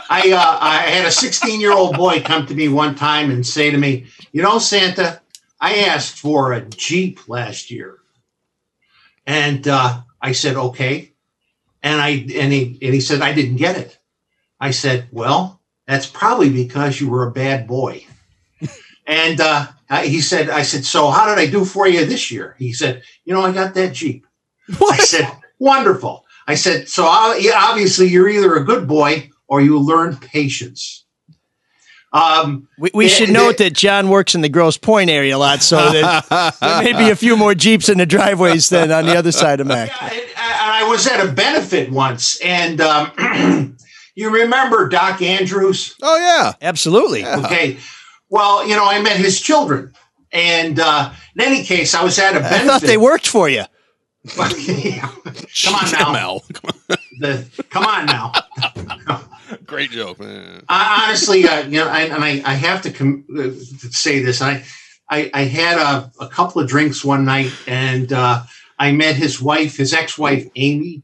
I 0.08 0.32
uh, 0.32 0.58
I 0.60 0.76
had 0.88 1.04
a 1.04 1.10
16 1.10 1.60
year 1.60 1.72
old 1.72 1.94
boy 1.94 2.22
come 2.22 2.46
to 2.46 2.54
me 2.54 2.68
one 2.68 2.94
time 2.94 3.30
and 3.30 3.46
say 3.46 3.70
to 3.70 3.76
me, 3.76 4.06
"You 4.32 4.40
know, 4.40 4.58
Santa, 4.58 5.20
I 5.60 5.80
asked 5.80 6.18
for 6.18 6.54
a 6.54 6.62
Jeep 6.62 7.28
last 7.28 7.70
year," 7.70 7.98
and 9.26 9.68
uh, 9.68 10.00
I 10.22 10.32
said, 10.32 10.56
"Okay," 10.56 11.12
and 11.82 12.00
I 12.00 12.08
and 12.08 12.50
he 12.50 12.78
and 12.80 12.94
he 12.94 13.00
said, 13.00 13.20
"I 13.20 13.34
didn't 13.34 13.56
get 13.56 13.76
it." 13.76 13.98
I 14.58 14.70
said, 14.70 15.08
"Well, 15.12 15.60
that's 15.86 16.06
probably 16.06 16.48
because 16.48 16.98
you 16.98 17.10
were 17.10 17.26
a 17.26 17.30
bad 17.32 17.66
boy," 17.66 18.06
and 19.06 19.38
uh, 19.38 19.66
uh, 19.90 20.02
he 20.02 20.20
said, 20.20 20.50
I 20.50 20.62
said, 20.62 20.84
so 20.84 21.10
how 21.10 21.26
did 21.26 21.38
I 21.38 21.50
do 21.50 21.64
for 21.64 21.88
you 21.88 22.04
this 22.04 22.30
year? 22.30 22.54
He 22.58 22.72
said, 22.72 23.02
you 23.24 23.32
know, 23.32 23.40
I 23.40 23.52
got 23.52 23.74
that 23.74 23.94
Jeep. 23.94 24.26
I 24.68 24.98
said, 24.98 25.30
wonderful. 25.58 26.24
I 26.46 26.54
said, 26.54 26.88
so 26.88 27.04
uh, 27.04 27.34
obviously 27.54 28.06
you're 28.08 28.28
either 28.28 28.54
a 28.56 28.64
good 28.64 28.88
boy 28.88 29.30
or 29.48 29.60
you 29.60 29.78
learn 29.78 30.16
patience. 30.16 31.04
Um, 32.12 32.68
We, 32.78 32.90
we 32.94 33.04
Yeah, 33.04 33.10
should 33.10 33.28
the- 33.28 33.32
note 33.34 33.58
that 33.58 33.74
John 33.74 34.08
works 34.08 34.34
in 34.34 34.40
the 34.40 34.48
Grosse 34.48 34.78
Pointe 34.78 35.10
area 35.10 35.36
a 35.36 35.38
lot, 35.38 35.62
so 35.62 35.76
that 35.76 36.54
there 36.60 36.82
may 36.82 36.92
be 37.04 37.10
a 37.10 37.16
few 37.16 37.36
more 37.36 37.54
Jeeps 37.54 37.88
in 37.90 37.98
the 37.98 38.06
driveways 38.06 38.70
than 38.70 38.90
on 38.90 39.04
the 39.04 39.16
other 39.16 39.32
side 39.32 39.60
of 39.60 39.66
Mack. 39.66 39.90
and 40.02 40.22
I 40.38 40.84
was 40.88 41.06
at 41.06 41.24
a 41.26 41.30
benefit 41.30 41.90
once, 41.90 42.40
and 42.40 42.80
um, 42.80 43.76
you 44.14 44.30
remember 44.30 44.88
Doc 44.88 45.20
Andrews? 45.20 45.94
Oh 46.02 46.16
yeah, 46.16 46.54
Absolutely. 46.62 47.26
Okay. 47.26 47.76
Well, 48.30 48.66
you 48.66 48.74
know, 48.74 48.86
I 48.86 49.00
met 49.02 49.16
his 49.18 49.38
children, 49.40 49.92
and 50.32 50.80
uh, 50.80 51.12
in 51.36 51.42
any 51.42 51.62
case, 51.62 51.94
I 51.94 52.02
was 52.04 52.18
at 52.18 52.36
a 52.36 52.40
benefit. 52.40 52.66
thought 52.66 52.82
they 52.82 52.96
worked 52.98 53.26
for 53.26 53.48
you. 53.50 53.64
come 55.64 55.74
on 55.74 55.90
now, 55.92 56.12
Mel. 56.12 56.44
The, 57.20 57.44
come 57.68 57.84
on 57.84 58.06
now. 58.06 58.32
Great 59.66 59.90
joke, 59.90 60.20
man. 60.20 60.62
I, 60.68 61.04
honestly, 61.04 61.48
uh, 61.48 61.64
you 61.66 61.80
know, 61.80 61.88
I, 61.88 62.02
and 62.02 62.22
I, 62.22 62.40
I 62.44 62.54
have 62.54 62.80
to, 62.82 62.92
com- 62.92 63.24
uh, 63.36 63.50
say 63.90 64.20
this. 64.22 64.40
I, 64.40 64.62
I, 65.10 65.28
I 65.34 65.42
had 65.42 65.78
a, 65.78 66.12
a 66.20 66.28
couple 66.28 66.62
of 66.62 66.68
drinks 66.68 67.04
one 67.04 67.24
night, 67.24 67.52
and 67.66 68.12
uh, 68.12 68.44
I 68.78 68.92
met 68.92 69.16
his 69.16 69.42
wife, 69.42 69.76
his 69.76 69.92
ex-wife, 69.92 70.46
Amy, 70.54 71.02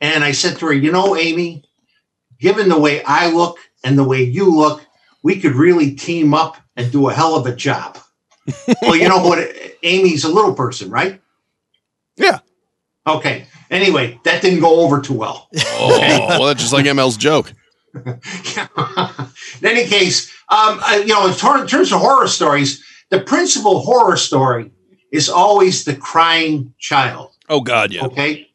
and 0.00 0.24
I 0.24 0.32
said 0.32 0.58
to 0.58 0.66
her, 0.66 0.72
"You 0.72 0.90
know, 0.90 1.16
Amy, 1.16 1.62
given 2.40 2.68
the 2.68 2.80
way 2.80 3.02
I 3.04 3.30
look 3.30 3.58
and 3.84 3.96
the 3.96 4.04
way 4.04 4.22
you 4.22 4.50
look, 4.54 4.84
we 5.22 5.40
could 5.40 5.52
really 5.54 5.92
team 5.92 6.34
up 6.34 6.56
and 6.76 6.90
do 6.90 7.08
a 7.08 7.14
hell 7.14 7.36
of 7.36 7.46
a 7.46 7.54
job." 7.54 7.98
well, 8.82 8.96
you 8.96 9.08
know 9.08 9.22
what? 9.24 9.38
Amy's 9.82 10.24
a 10.24 10.28
little 10.28 10.54
person, 10.54 10.90
right? 10.90 11.20
Yeah. 12.16 12.38
Okay. 13.06 13.46
Anyway, 13.70 14.18
that 14.24 14.40
didn't 14.42 14.60
go 14.60 14.80
over 14.80 15.00
too 15.00 15.14
well. 15.14 15.48
Oh, 15.76 15.98
well, 16.28 16.44
that's 16.44 16.60
just 16.62 16.72
like 16.72 16.86
ML's 16.86 17.16
joke. 17.16 17.52
in 17.94 18.20
any 19.62 19.86
case, 19.86 20.30
um, 20.48 20.80
I- 20.84 21.02
you 21.06 21.12
know, 21.12 21.26
in, 21.26 21.34
tor- 21.34 21.58
in 21.60 21.66
terms 21.66 21.92
of 21.92 22.00
horror 22.00 22.28
stories, 22.28 22.82
the 23.10 23.20
principal 23.20 23.80
horror 23.80 24.16
story 24.16 24.70
is 25.12 25.28
always 25.28 25.84
the 25.84 25.94
crying 25.96 26.72
child. 26.78 27.32
Oh 27.48 27.60
God, 27.60 27.92
yeah. 27.92 28.04
Okay. 28.06 28.48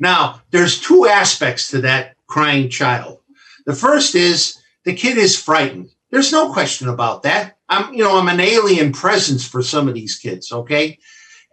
Now, 0.00 0.42
there's 0.50 0.80
two 0.80 1.06
aspects 1.06 1.68
to 1.70 1.80
that 1.82 2.16
crying 2.28 2.68
child. 2.70 3.18
The 3.66 3.74
first 3.74 4.14
is 4.14 4.56
the 4.84 4.94
kid 4.94 5.18
is 5.18 5.40
frightened. 5.40 5.90
There's 6.10 6.32
no 6.32 6.52
question 6.52 6.88
about 6.88 7.24
that. 7.24 7.56
I'm, 7.68 7.92
you 7.92 8.04
know, 8.04 8.16
I'm 8.18 8.28
an 8.28 8.40
alien 8.40 8.92
presence 8.92 9.46
for 9.46 9.62
some 9.62 9.88
of 9.88 9.94
these 9.94 10.16
kids. 10.16 10.52
Okay. 10.52 10.98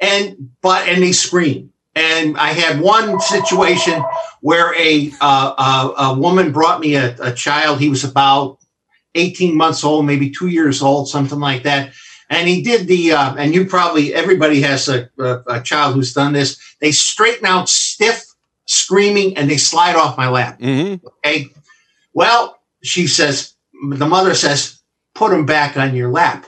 And, 0.02 0.52
but, 0.62 0.88
and 0.88 1.02
they 1.02 1.12
scream. 1.12 1.72
And 1.96 2.38
I 2.38 2.50
had 2.50 2.82
one 2.82 3.20
situation 3.22 4.04
where 4.42 4.76
a, 4.76 5.12
uh, 5.22 5.54
uh, 5.58 5.94
a 5.98 6.20
woman 6.20 6.52
brought 6.52 6.82
me 6.82 6.96
a, 6.96 7.16
a 7.22 7.32
child. 7.32 7.80
He 7.80 7.90
was 7.90 8.04
about 8.04 8.60
18 9.16 9.56
months 9.56 9.84
old, 9.84 10.06
maybe 10.06 10.30
two 10.30 10.48
years 10.48 10.82
old, 10.82 11.08
something 11.08 11.40
like 11.40 11.64
that. 11.64 11.94
And 12.30 12.48
he 12.50 12.62
did 12.62 12.88
the, 12.88 13.14
uh, 13.14 13.36
and 13.36 13.54
you 13.54 13.66
probably, 13.66 14.14
everybody 14.14 14.62
has 14.62 14.90
a, 14.90 15.10
a, 15.18 15.42
a 15.48 15.62
child 15.62 15.96
who's 15.96 16.14
done 16.14 16.34
this. 16.34 16.60
They 16.82 16.92
straighten 16.92 17.46
out 17.46 17.70
stiff, 17.70 18.26
screaming, 18.66 19.38
and 19.38 19.50
they 19.50 19.58
slide 19.58 19.96
off 19.96 20.18
my 20.18 20.28
lap. 20.28 20.60
Mm-hmm. 20.60 21.06
Okay. 21.08 21.48
Well, 22.14 22.60
she 22.84 23.08
says, 23.08 23.54
the 23.90 24.08
mother 24.08 24.34
says, 24.34 24.80
put 25.14 25.32
him 25.32 25.46
back 25.46 25.78
on 25.78 25.96
your 25.96 26.12
lap. 26.12 26.46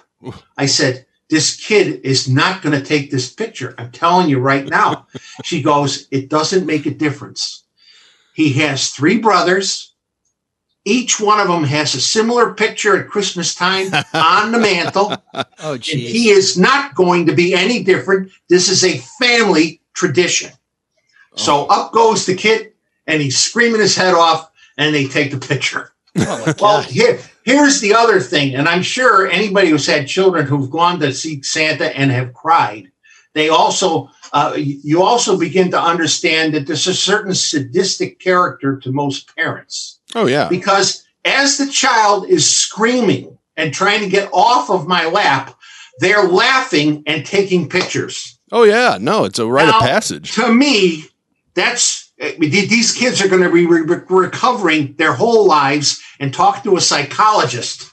I 0.58 0.66
said, 0.66 1.06
this 1.30 1.56
kid 1.56 2.02
is 2.04 2.28
not 2.30 2.62
going 2.62 2.78
to 2.78 2.86
take 2.86 3.12
this 3.12 3.34
picture. 3.34 3.76
I'm 3.78 3.92
telling 3.92 4.30
you 4.30 4.40
right 4.40 4.66
now. 4.66 5.08
she 5.44 5.62
goes, 5.62 6.08
it 6.12 6.30
doesn't 6.30 6.66
make 6.66 6.86
a 6.86 6.92
difference. 6.92 7.64
He 8.34 8.54
has 8.54 8.90
three 8.90 9.18
brothers. 9.18 9.94
Each 10.86 11.20
one 11.20 11.42
of 11.42 11.50
them 11.50 11.66
has 11.66 11.96
a 11.96 12.02
similar 12.02 12.54
picture 12.54 12.98
at 12.98 13.10
Christmas 13.10 13.54
time 13.54 13.94
on 14.14 14.52
the 14.52 14.60
mantle. 14.60 15.14
Oh, 15.60 15.74
And 15.74 15.84
he 15.84 16.30
is 16.30 16.58
not 16.58 16.96
going 16.96 17.26
to 17.26 17.34
be 17.34 17.54
any 17.54 17.84
different. 17.84 18.32
This 18.48 18.70
is 18.70 18.84
a 18.84 19.00
family 19.20 19.82
tradition. 19.94 20.52
So 21.36 21.66
up 21.66 21.92
goes 21.92 22.26
the 22.26 22.36
kid, 22.36 22.74
and 23.06 23.22
he's 23.22 23.38
screaming 23.38 23.82
his 23.82 23.96
head 23.96 24.14
off, 24.14 24.52
and 24.78 24.94
they 24.94 25.08
take 25.08 25.32
the 25.32 25.38
picture. 25.40 25.92
Oh, 26.18 26.54
well, 26.60 26.82
here, 26.82 27.20
here's 27.48 27.80
the 27.80 27.96
other 27.96 28.20
thing, 28.20 28.56
and 28.56 28.68
I'm 28.68 28.84
sure 28.84 29.26
anybody 29.28 29.70
who's 29.70 29.88
had 29.88 30.06
children 30.06 30.46
who've 30.46 30.70
gone 30.70 31.00
to 31.00 31.14
see 31.14 31.42
Santa 31.42 31.98
and 31.98 32.12
have 32.12 32.34
cried, 32.34 32.92
they 33.34 33.48
also, 33.48 34.10
uh, 34.34 34.54
you 34.58 35.02
also 35.02 35.38
begin 35.40 35.72
to 35.72 35.82
understand 35.82 36.54
that 36.54 36.68
there's 36.68 36.88
a 36.88 36.94
certain 36.94 37.34
sadistic 37.34 38.20
character 38.20 38.78
to 38.78 38.92
most 38.92 39.34
parents 39.36 40.00
Oh 40.14 40.26
yeah. 40.28 40.50
because 40.50 41.06
as 41.24 41.58
the 41.58 41.68
child 41.68 42.28
is 42.28 42.44
screaming 42.54 43.38
and 43.56 43.74
trying 43.74 44.02
to 44.02 44.10
get 44.10 44.30
off 44.34 44.70
of 44.70 44.86
my 44.88 45.06
lap, 45.06 45.56
they're 46.00 46.28
laughing 46.28 47.02
and 47.08 47.26
taking 47.26 47.70
pictures. 47.70 48.38
Oh 48.52 48.64
yeah. 48.64 48.98
No, 49.00 49.24
it's 49.24 49.40
a 49.40 49.48
rite 49.48 49.68
Now, 49.68 49.80
of 49.80 49.86
passage. 49.86 50.34
To 50.36 50.52
me, 50.54 51.06
that's 51.54 52.07
these 52.18 52.94
kids 52.94 53.22
are 53.22 53.28
going 53.28 53.44
to 53.44 53.52
be 53.52 53.66
re- 53.66 53.82
re- 53.82 54.02
recovering 54.10 54.94
their 54.98 55.14
whole 55.14 55.46
lives 55.46 56.02
and 56.20 56.34
talk 56.34 56.64
to 56.64 56.76
a 56.76 56.82
psychologist. 56.82 57.92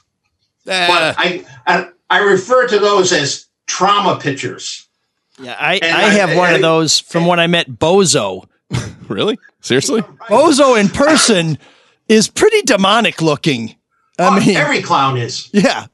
Eh. 0.67 0.87
But 0.87 1.15
I, 1.17 1.45
I 1.67 1.89
I 2.09 2.19
refer 2.19 2.67
to 2.67 2.79
those 2.79 3.11
as 3.13 3.45
trauma 3.67 4.17
pictures. 4.19 4.87
Yeah, 5.39 5.55
I, 5.59 5.75
And 5.75 5.95
I 5.95 6.03
I- 6.05 6.09
have 6.09 6.35
one 6.35 6.47
and- 6.47 6.55
of 6.55 6.61
those 6.61 6.99
from 6.99 7.25
when 7.25 7.39
I 7.39 7.47
met 7.47 7.69
Bozo. 7.69 8.47
really? 9.07 9.37
Seriously? 9.61 10.01
Bozo 10.01 10.79
in 10.79 10.89
person 10.89 11.57
is 12.07 12.27
pretty 12.27 12.61
demonic 12.63 13.21
looking. 13.21 13.75
I 14.17 14.39
mean, 14.39 14.55
every 14.55 14.81
clown 14.81 15.17
is. 15.17 15.49
yeah, 15.53 15.87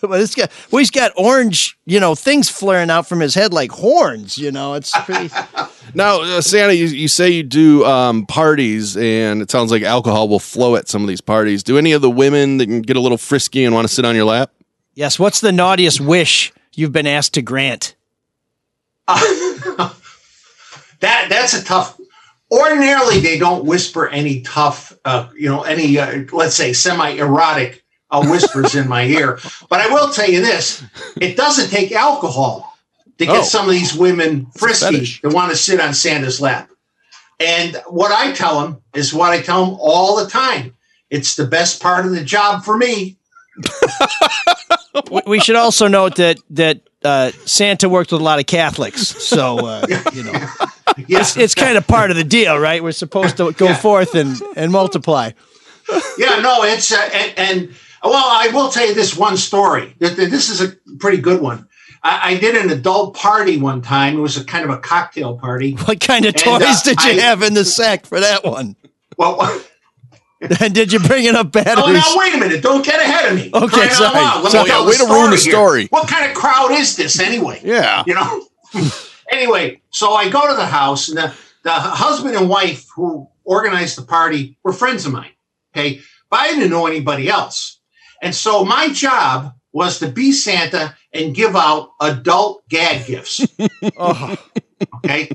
but 0.00 0.20
it's 0.20 0.34
got 0.34 0.50
well, 0.70 0.78
he's 0.78 0.90
got 0.90 1.12
orange, 1.16 1.76
you 1.86 1.98
know, 1.98 2.14
things 2.14 2.48
flaring 2.48 2.90
out 2.90 3.08
from 3.08 3.20
his 3.20 3.34
head 3.34 3.52
like 3.52 3.72
horns. 3.72 4.38
You 4.38 4.52
know, 4.52 4.74
it's 4.74 4.92
pretty. 5.02 5.30
Now, 5.96 6.22
uh, 6.22 6.40
Santa, 6.40 6.72
you, 6.72 6.86
you 6.86 7.06
say 7.06 7.30
you 7.30 7.44
do 7.44 7.84
um, 7.84 8.26
parties, 8.26 8.96
and 8.96 9.40
it 9.40 9.50
sounds 9.50 9.70
like 9.70 9.82
alcohol 9.82 10.28
will 10.28 10.40
flow 10.40 10.74
at 10.74 10.88
some 10.88 11.02
of 11.02 11.08
these 11.08 11.20
parties. 11.20 11.62
Do 11.62 11.78
any 11.78 11.92
of 11.92 12.02
the 12.02 12.10
women 12.10 12.56
that 12.56 12.66
can 12.66 12.82
get 12.82 12.96
a 12.96 13.00
little 13.00 13.18
frisky 13.18 13.64
and 13.64 13.72
want 13.74 13.86
to 13.86 13.94
sit 13.94 14.04
on 14.04 14.16
your 14.16 14.24
lap? 14.24 14.50
yes. 14.94 15.18
What's 15.18 15.40
the 15.40 15.52
naughtiest 15.52 16.00
wish 16.00 16.52
you've 16.74 16.90
been 16.90 17.06
asked 17.06 17.34
to 17.34 17.42
grant? 17.42 17.94
That 21.00 21.28
that's 21.28 21.52
a 21.52 21.62
tough. 21.62 22.00
Ordinarily, 22.54 23.20
they 23.20 23.38
don't 23.38 23.64
whisper 23.64 24.08
any 24.08 24.42
tough, 24.42 24.92
uh, 25.04 25.28
you 25.36 25.48
know, 25.50 25.62
any 25.64 25.98
uh, 25.98 26.24
let's 26.32 26.54
say 26.54 26.72
semi-erotic 26.72 27.82
uh, 28.12 28.24
whispers 28.28 28.76
in 28.76 28.88
my 28.88 29.04
ear. 29.06 29.40
But 29.68 29.80
I 29.80 29.88
will 29.88 30.10
tell 30.12 30.30
you 30.30 30.40
this: 30.40 30.84
it 31.20 31.36
doesn't 31.36 31.70
take 31.70 31.92
alcohol 31.92 32.76
to 33.18 33.26
get 33.26 33.36
Oh. 33.36 33.42
some 33.42 33.66
of 33.66 33.72
these 33.72 33.94
women 33.94 34.46
frisky 34.56 35.06
that 35.22 35.34
want 35.34 35.50
to 35.50 35.56
sit 35.56 35.80
on 35.80 35.94
Santa's 35.94 36.40
lap. 36.40 36.70
And 37.40 37.76
what 37.88 38.12
I 38.12 38.32
tell 38.32 38.60
them 38.60 38.82
is 38.94 39.12
what 39.12 39.32
I 39.32 39.42
tell 39.42 39.66
them 39.66 39.76
all 39.80 40.16
the 40.16 40.30
time: 40.30 40.76
it's 41.10 41.34
the 41.36 41.46
best 41.46 41.82
part 41.82 42.06
of 42.06 42.12
the 42.12 42.24
job 42.24 42.64
for 42.64 42.76
me. 42.76 43.18
We, 45.10 45.20
we 45.26 45.40
should 45.40 45.56
also 45.56 45.88
note 45.88 46.16
that 46.16 46.38
that 46.50 46.80
uh, 47.04 47.30
Santa 47.44 47.88
worked 47.88 48.12
with 48.12 48.20
a 48.20 48.24
lot 48.24 48.38
of 48.38 48.46
Catholics, 48.46 49.06
so 49.06 49.66
uh, 49.66 49.86
you 50.12 50.22
know 50.24 50.32
Yes, 51.08 51.36
it's 51.36 51.54
kind 51.54 51.76
of 51.76 51.86
part 51.86 52.10
of 52.12 52.16
the 52.16 52.22
deal, 52.24 52.56
right? 52.56 52.82
We're 52.82 52.92
supposed 52.92 53.36
to 53.38 53.52
go 53.52 53.74
forth 53.74 54.14
and 54.14 54.40
and 54.56 54.70
multiply. 54.70 55.32
yeah, 56.16 56.38
no, 56.40 56.62
it's 56.62 56.92
uh, 56.92 57.10
and, 57.12 57.32
and 57.38 57.74
well, 58.02 58.14
I 58.26 58.48
will 58.54 58.70
tell 58.70 58.86
you 58.86 58.94
this 58.94 59.16
one 59.16 59.36
story. 59.36 59.94
Th- 59.98 60.14
th- 60.14 60.30
This 60.30 60.48
is 60.50 60.60
a 60.60 60.76
pretty 60.98 61.18
good 61.18 61.40
one. 61.40 61.68
I, 62.02 62.32
I 62.34 62.38
did 62.38 62.54
an 62.54 62.70
adult 62.70 63.14
party 63.16 63.58
one 63.58 63.82
time. 63.82 64.16
It 64.16 64.20
was 64.20 64.36
a 64.36 64.44
kind 64.44 64.64
of 64.64 64.70
a 64.70 64.78
cocktail 64.78 65.36
party. 65.38 65.72
What 65.72 66.00
kind 66.00 66.24
of 66.26 66.34
And, 66.34 66.42
toys 66.44 66.62
uh, 66.62 66.80
did 66.84 67.02
you 67.04 67.10
I- 67.12 67.24
have 67.24 67.42
in 67.42 67.54
the 67.54 67.64
sack 67.64 68.06
for 68.06 68.20
that 68.20 68.44
one? 68.44 68.76
Well, 69.16 69.36
And 70.60 70.74
did 70.74 70.92
you 70.92 70.98
bring 71.00 71.24
enough 71.26 71.50
batteries? 71.52 71.84
oh, 71.86 71.92
now 71.92 72.18
wait 72.18 72.34
a 72.34 72.38
minute! 72.38 72.62
Don't 72.62 72.84
get 72.84 73.00
ahead 73.00 73.30
of 73.30 73.36
me. 73.36 73.50
Okay, 73.54 73.88
sorry. 73.90 74.14
loud. 74.14 74.36
Let 74.36 74.44
me 74.44 74.50
Sorry. 74.50 74.68
Yeah, 74.68 74.86
way 74.86 74.96
to 74.96 75.04
ruin 75.04 75.30
the 75.30 75.36
here. 75.36 75.52
story. 75.52 75.86
What 75.90 76.08
kind 76.08 76.28
of 76.30 76.36
crowd 76.36 76.70
is 76.72 76.96
this 76.96 77.18
anyway? 77.20 77.60
Yeah. 77.64 78.02
you 78.06 78.14
know. 78.14 78.46
anyway, 79.30 79.80
so 79.90 80.12
I 80.14 80.28
go 80.28 80.48
to 80.48 80.54
the 80.54 80.66
house, 80.66 81.08
and 81.08 81.18
the, 81.18 81.32
the 81.62 81.72
husband 81.72 82.36
and 82.36 82.48
wife 82.48 82.86
who 82.94 83.28
organized 83.44 83.96
the 83.98 84.02
party 84.02 84.56
were 84.64 84.72
friends 84.72 85.06
of 85.06 85.12
mine. 85.12 85.30
Okay, 85.76 86.00
but 86.30 86.40
I 86.40 86.50
didn't 86.52 86.70
know 86.70 86.86
anybody 86.86 87.28
else, 87.28 87.80
and 88.22 88.34
so 88.34 88.64
my 88.64 88.88
job 88.88 89.54
was 89.72 89.98
to 89.98 90.08
be 90.08 90.30
Santa 90.32 90.96
and 91.12 91.34
give 91.34 91.56
out 91.56 91.90
adult 92.00 92.68
gag 92.68 93.06
gifts. 93.06 93.46
Oh, 93.96 94.36
Okay. 94.96 95.30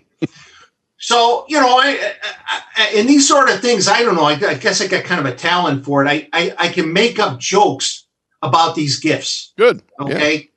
So, 1.09 1.43
you 1.47 1.59
know, 1.59 1.75
I, 1.79 2.13
I, 2.51 2.61
I, 2.77 2.89
in 2.91 3.07
these 3.07 3.27
sort 3.27 3.49
of 3.49 3.61
things, 3.61 3.87
I 3.87 4.03
don't 4.03 4.13
know. 4.13 4.25
I, 4.25 4.33
I 4.33 4.53
guess 4.53 4.79
I 4.79 4.85
got 4.85 5.05
kind 5.05 5.19
of 5.19 5.25
a 5.25 5.35
talent 5.35 5.83
for 5.83 6.05
it. 6.05 6.07
I, 6.07 6.29
I, 6.31 6.53
I 6.59 6.69
can 6.69 6.93
make 6.93 7.17
up 7.17 7.39
jokes 7.39 8.05
about 8.43 8.75
these 8.75 8.99
gifts. 8.99 9.51
Good. 9.57 9.81
Yeah. 9.99 10.05
Okay. 10.05 10.49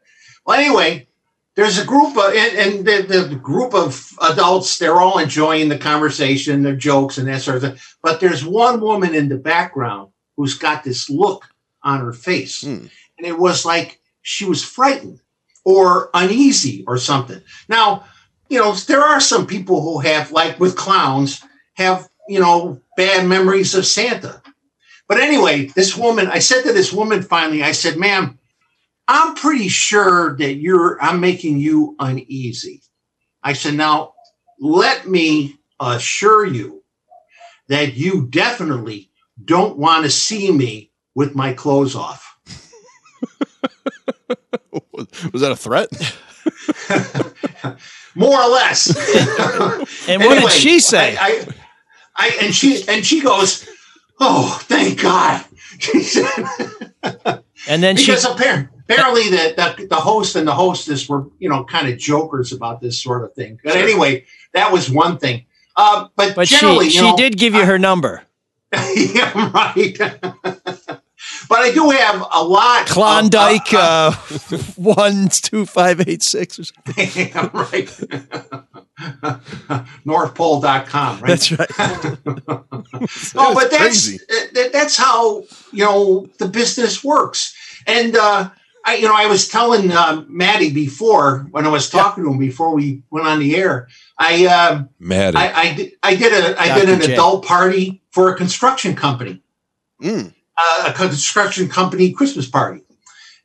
Well, 0.44 0.60
anyway, 0.60 1.08
there's 1.54 1.78
a 1.78 1.86
group 1.86 2.18
of 2.18 2.34
and, 2.34 2.58
and 2.58 2.84
the, 2.84 3.26
the 3.30 3.34
group 3.34 3.72
of 3.72 4.12
adults. 4.20 4.76
They're 4.76 5.00
all 5.00 5.18
enjoying 5.18 5.70
the 5.70 5.78
conversation, 5.78 6.62
their 6.62 6.76
jokes, 6.76 7.16
and 7.16 7.26
that 7.28 7.40
sort 7.40 7.56
of 7.56 7.62
thing. 7.62 7.78
But 8.02 8.20
there's 8.20 8.44
one 8.44 8.82
woman 8.82 9.14
in 9.14 9.30
the 9.30 9.38
background 9.38 10.10
who's 10.36 10.58
got 10.58 10.84
this 10.84 11.08
look 11.08 11.46
on 11.82 12.00
her 12.00 12.12
face, 12.12 12.60
hmm. 12.60 12.88
and 13.16 13.26
it 13.26 13.38
was 13.38 13.64
like 13.64 14.02
she 14.20 14.44
was 14.44 14.62
frightened 14.62 15.22
or 15.64 16.10
uneasy 16.12 16.84
or 16.86 16.98
something. 16.98 17.40
Now, 17.70 18.04
you 18.52 18.58
know, 18.58 18.74
there 18.74 19.02
are 19.02 19.18
some 19.18 19.46
people 19.46 19.80
who 19.80 19.98
have, 20.00 20.30
like 20.30 20.60
with 20.60 20.76
clowns, 20.76 21.42
have 21.72 22.06
you 22.28 22.38
know 22.38 22.78
bad 22.98 23.26
memories 23.26 23.74
of 23.74 23.86
Santa. 23.86 24.42
But 25.08 25.20
anyway, 25.20 25.66
this 25.74 25.96
woman, 25.96 26.26
I 26.26 26.38
said 26.38 26.62
to 26.64 26.72
this 26.74 26.92
woman 26.92 27.22
finally, 27.22 27.62
I 27.62 27.72
said, 27.72 27.96
ma'am, 27.96 28.38
I'm 29.08 29.34
pretty 29.34 29.68
sure 29.68 30.36
that 30.36 30.54
you're, 30.56 31.02
I'm 31.02 31.18
making 31.18 31.58
you 31.58 31.96
uneasy. 31.98 32.82
I 33.42 33.54
said, 33.54 33.74
now 33.74 34.12
let 34.60 35.08
me 35.08 35.58
assure 35.80 36.44
you 36.46 36.84
that 37.68 37.94
you 37.94 38.26
definitely 38.28 39.10
don't 39.42 39.78
want 39.78 40.04
to 40.04 40.10
see 40.10 40.52
me 40.52 40.92
with 41.14 41.34
my 41.34 41.54
clothes 41.54 41.96
off. 41.96 42.38
Was 44.92 45.40
that 45.40 45.52
a 45.52 45.56
threat? 45.56 45.88
More 48.14 48.40
or 48.40 48.48
less. 48.50 48.88
And 50.08 50.22
what 50.24 50.40
did 50.40 50.50
she 50.50 50.80
say? 50.80 51.16
I, 51.16 51.26
I, 51.26 51.46
I, 52.16 52.38
and 52.42 52.54
she 52.54 52.82
and 52.88 53.06
she 53.06 53.20
goes, 53.20 53.68
"Oh, 54.18 54.58
thank 54.64 55.00
God." 55.00 55.44
She 55.78 56.02
said, 56.02 56.28
And 57.66 57.82
then 57.82 57.96
she 57.96 58.06
because 58.06 58.24
appar- 58.24 58.68
apparently 58.84 59.30
the, 59.30 59.54
the 59.56 59.86
the 59.86 59.96
host 59.96 60.36
and 60.36 60.46
the 60.46 60.54
hostess 60.54 61.08
were 61.08 61.26
you 61.38 61.48
know 61.48 61.64
kind 61.64 61.88
of 61.88 61.98
jokers 61.98 62.52
about 62.52 62.80
this 62.80 63.00
sort 63.02 63.24
of 63.24 63.32
thing. 63.34 63.58
But 63.64 63.76
anyway, 63.76 64.26
that 64.52 64.70
was 64.70 64.90
one 64.90 65.18
thing. 65.18 65.46
Uh, 65.76 66.08
but 66.14 66.34
but 66.36 66.46
generally, 66.46 66.86
she 66.86 66.98
she 66.98 67.02
know, 67.02 67.16
did 67.16 67.38
give 67.38 67.54
you 67.54 67.64
her 67.64 67.78
number. 67.78 68.22
yeah, 68.72 69.50
right. 69.52 69.98
But 71.48 71.58
I 71.60 71.72
do 71.72 71.90
have 71.90 72.24
a 72.32 72.42
lot. 72.44 72.86
Klondike 72.86 73.74
of- 73.74 74.16
Klondike 74.16 74.34
uh, 74.52 74.56
uh, 74.56 74.58
one 74.76 75.28
two 75.28 75.66
five 75.66 76.00
eight 76.08 76.22
six 76.22 76.58
or 76.58 76.64
something. 76.64 77.08
yeah, 77.26 77.50
right. 77.52 77.88
Northpole.com, 80.06 81.20
right? 81.20 81.28
That's 81.28 81.52
right. 81.52 81.70
oh, 83.36 83.54
but 83.54 83.70
that's 83.70 84.16
that, 84.52 84.70
that's 84.72 84.96
how 84.96 85.44
you 85.72 85.84
know 85.84 86.26
the 86.38 86.48
business 86.48 87.02
works. 87.02 87.54
And 87.86 88.16
uh, 88.16 88.50
I, 88.84 88.96
you 88.96 89.08
know, 89.08 89.14
I 89.16 89.26
was 89.26 89.48
telling 89.48 89.90
uh, 89.92 90.24
Maddie 90.28 90.72
before 90.72 91.46
when 91.50 91.66
I 91.66 91.68
was 91.68 91.88
talking 91.88 92.24
to 92.24 92.30
him 92.30 92.38
before 92.38 92.74
we 92.74 93.02
went 93.10 93.26
on 93.26 93.38
the 93.40 93.56
air. 93.56 93.88
I 94.18 94.46
uh, 94.46 94.84
Maddie. 94.98 95.38
I, 95.38 95.52
I 95.62 95.74
did 95.74 95.92
I 96.02 96.16
did 96.16 96.32
a 96.32 96.60
I 96.60 96.78
did 96.78 96.88
an 96.88 97.00
J. 97.00 97.12
adult 97.14 97.44
party 97.44 98.02
for 98.10 98.32
a 98.32 98.36
construction 98.36 98.94
company, 98.94 99.42
Mm. 100.02 100.34
A 100.86 100.92
construction 100.92 101.68
company 101.68 102.12
Christmas 102.12 102.48
party. 102.48 102.82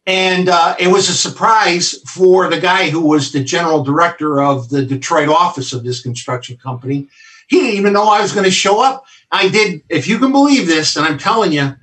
And 0.06 0.48
uh, 0.48 0.76
it 0.80 0.88
was 0.88 1.10
a 1.10 1.14
surprise 1.14 2.02
for 2.04 2.50
the 2.50 2.60
guy 2.60 2.90
who 2.90 3.02
was 3.02 3.32
the 3.32 3.44
general 3.44 3.84
director 3.84 4.42
of 4.42 4.70
the 4.70 4.86
Detroit 4.86 5.28
office 5.28 5.74
of 5.74 5.84
this 5.84 6.02
construction 6.02 6.58
company. 6.58 7.08
He 7.50 7.60
didn't 7.60 7.76
even 7.76 7.94
know 7.94 8.08
I 8.08 8.22
was 8.22 8.32
going 8.32 8.46
to 8.46 8.52
show 8.52 8.82
up. 8.82 9.06
I 9.32 9.50
did, 9.50 9.84
if 9.90 10.08
you 10.08 10.18
can 10.20 10.32
believe 10.32 10.66
this, 10.66 10.96
and 10.96 11.06
I'm 11.06 11.18
telling 11.18 11.52
you, 11.52 11.76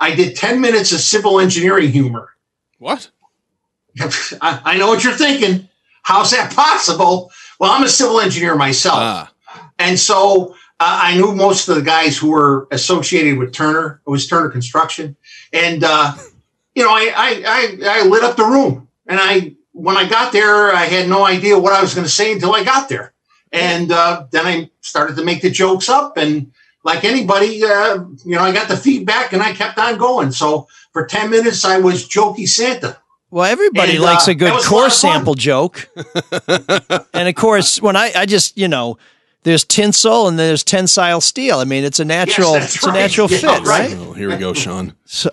I 0.00 0.14
did 0.14 0.36
10 0.36 0.60
minutes 0.60 0.92
of 0.92 1.00
civil 1.00 1.38
engineering 1.38 1.90
humor. 1.90 2.30
What? 2.78 3.10
I, 4.00 4.60
I 4.64 4.76
know 4.76 4.88
what 4.88 5.04
you're 5.04 5.12
thinking. 5.12 5.68
How's 6.02 6.32
that 6.32 6.52
possible? 6.52 7.30
Well, 7.60 7.70
I'm 7.70 7.84
a 7.84 7.88
civil 7.88 8.20
engineer 8.20 8.56
myself. 8.56 9.32
And 9.78 9.98
so 9.98 10.56
uh, 10.80 11.00
I 11.02 11.16
knew 11.16 11.34
most 11.34 11.68
of 11.68 11.74
the 11.76 11.82
guys 11.82 12.16
who 12.16 12.30
were 12.30 12.68
associated 12.70 13.38
with 13.38 13.52
Turner. 13.52 14.00
It 14.06 14.10
was 14.10 14.26
Turner 14.26 14.48
Construction. 14.48 15.16
And, 15.52 15.82
uh, 15.84 16.14
you 16.74 16.84
know, 16.84 16.90
I, 16.90 17.12
I, 17.16 17.42
I, 17.46 18.00
I 18.00 18.02
lit 18.06 18.22
up 18.22 18.36
the 18.36 18.44
room. 18.44 18.88
And 19.06 19.18
I, 19.20 19.54
when 19.72 19.96
I 19.96 20.08
got 20.08 20.32
there, 20.32 20.72
I 20.72 20.84
had 20.84 21.08
no 21.08 21.24
idea 21.26 21.58
what 21.58 21.72
I 21.72 21.80
was 21.80 21.94
going 21.94 22.04
to 22.06 22.12
say 22.12 22.32
until 22.32 22.54
I 22.54 22.62
got 22.64 22.88
there. 22.88 23.12
And 23.52 23.90
uh, 23.90 24.26
then 24.30 24.46
I 24.46 24.70
started 24.80 25.16
to 25.16 25.24
make 25.24 25.42
the 25.42 25.50
jokes 25.50 25.88
up. 25.88 26.16
And 26.16 26.52
like 26.84 27.04
anybody, 27.04 27.64
uh, 27.64 28.04
you 28.24 28.36
know, 28.36 28.42
I 28.42 28.52
got 28.52 28.68
the 28.68 28.76
feedback 28.76 29.32
and 29.32 29.42
I 29.42 29.52
kept 29.54 29.78
on 29.78 29.98
going. 29.98 30.30
So 30.32 30.68
for 30.92 31.06
10 31.06 31.30
minutes, 31.30 31.64
I 31.64 31.78
was 31.78 32.06
jokey 32.08 32.46
Santa. 32.46 32.98
Well, 33.30 33.44
everybody 33.50 33.92
And, 33.96 34.02
likes 34.02 34.28
uh, 34.28 34.32
a 34.32 34.34
good 34.34 34.52
a 34.52 34.62
core 34.62 34.82
lot 34.82 34.86
of 34.86 34.92
fun. 34.92 35.12
sample 35.12 35.34
joke. 35.34 35.88
and 37.12 37.28
of 37.28 37.34
course, 37.34 37.80
when 37.80 37.96
I, 37.96 38.12
I 38.14 38.26
just, 38.26 38.56
you 38.56 38.68
know, 38.68 38.96
there's 39.44 39.64
tinsel 39.64 40.28
and 40.28 40.38
there's 40.38 40.62
tensile 40.64 41.20
steel. 41.20 41.58
I 41.58 41.64
mean, 41.64 41.84
it's 41.84 42.00
a 42.00 42.04
natural, 42.04 42.54
that's 42.54 42.76
it's 42.76 42.86
a 42.86 42.92
natural 42.92 43.30
Yeah, 43.30 43.38
fit, 43.38 43.62
right? 43.66 43.94
Oh, 43.96 44.12
here 44.12 44.28
we 44.28 44.36
go, 44.36 44.52
Sean. 44.52 44.94
So, 45.04 45.30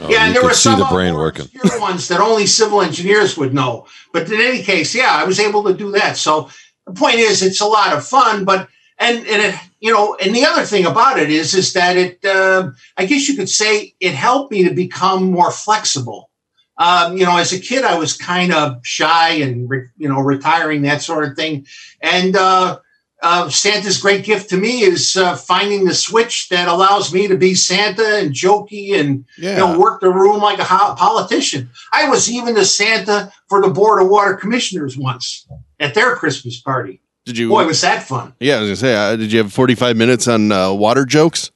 Oh, 0.00 0.08
yeah, 0.08 0.18
and 0.18 0.28
you 0.28 0.34
there 0.34 0.42
can 0.42 0.48
were 0.50 0.54
see 0.54 0.70
some 0.70 0.78
the 0.78 0.84
of 0.84 0.92
brain 0.92 1.14
working. 1.14 1.46
obscure 1.46 1.80
ones 1.80 2.06
that 2.06 2.20
only 2.20 2.46
civil 2.46 2.82
engineers 2.82 3.36
would 3.36 3.52
know. 3.52 3.84
But 4.12 4.30
in 4.30 4.40
any 4.40 4.62
case, 4.62 4.94
yeah, 4.94 5.10
I 5.10 5.24
was 5.24 5.40
able 5.40 5.64
to 5.64 5.74
do 5.74 5.90
that. 5.90 6.16
So 6.16 6.50
the 6.86 6.92
point 6.92 7.16
is, 7.16 7.42
it's 7.42 7.60
a 7.60 7.66
lot 7.66 7.92
of 7.92 8.06
fun. 8.06 8.44
But 8.44 8.68
and 8.98 9.18
and 9.26 9.42
it, 9.42 9.54
you 9.80 9.92
know, 9.92 10.16
and 10.22 10.32
the 10.36 10.44
other 10.44 10.64
thing 10.64 10.86
about 10.86 11.18
it 11.18 11.30
is, 11.30 11.52
is 11.52 11.72
that 11.72 11.96
it, 11.96 12.24
uh, 12.24 12.70
I 12.96 13.06
guess 13.06 13.28
you 13.28 13.34
could 13.34 13.48
say, 13.48 13.94
it 13.98 14.14
helped 14.14 14.52
me 14.52 14.62
to 14.68 14.72
become 14.72 15.32
more 15.32 15.50
flexible. 15.50 16.30
Um, 16.76 17.16
you 17.16 17.24
know, 17.24 17.36
as 17.36 17.52
a 17.52 17.58
kid, 17.58 17.82
I 17.84 17.98
was 17.98 18.16
kind 18.16 18.54
of 18.54 18.78
shy 18.84 19.30
and 19.30 19.68
re- 19.68 19.88
you 19.96 20.08
know, 20.08 20.20
retiring 20.20 20.82
that 20.82 21.02
sort 21.02 21.28
of 21.28 21.34
thing, 21.36 21.66
and. 22.00 22.36
uh 22.36 22.78
uh, 23.22 23.48
Santa's 23.50 24.00
great 24.00 24.24
gift 24.24 24.50
to 24.50 24.56
me 24.56 24.82
is 24.82 25.16
uh, 25.16 25.34
finding 25.34 25.84
the 25.84 25.94
switch 25.94 26.48
that 26.50 26.68
allows 26.68 27.12
me 27.12 27.26
to 27.26 27.36
be 27.36 27.54
Santa 27.54 28.18
and 28.18 28.32
jokey 28.32 28.98
and 28.98 29.24
you 29.36 29.54
know 29.54 29.78
work 29.78 30.00
the 30.00 30.10
room 30.10 30.40
like 30.40 30.58
a 30.58 30.64
ho- 30.64 30.94
politician. 30.94 31.70
I 31.92 32.08
was 32.08 32.30
even 32.30 32.54
the 32.54 32.64
Santa 32.64 33.32
for 33.48 33.60
the 33.60 33.70
Board 33.70 34.00
of 34.02 34.08
Water 34.08 34.34
Commissioners 34.34 34.96
once 34.96 35.46
at 35.80 35.94
their 35.94 36.14
Christmas 36.16 36.60
party. 36.60 37.00
Did 37.24 37.36
you? 37.36 37.48
Boy, 37.48 37.66
was 37.66 37.80
that 37.82 38.04
fun! 38.04 38.34
Yeah, 38.40 38.56
I 38.56 38.60
was 38.60 38.68
gonna 38.68 38.76
say. 38.76 38.94
Uh, 38.94 39.16
did 39.16 39.32
you 39.32 39.38
have 39.42 39.52
forty-five 39.52 39.96
minutes 39.96 40.28
on 40.28 40.50
uh, 40.52 40.72
water 40.72 41.04
jokes? 41.04 41.50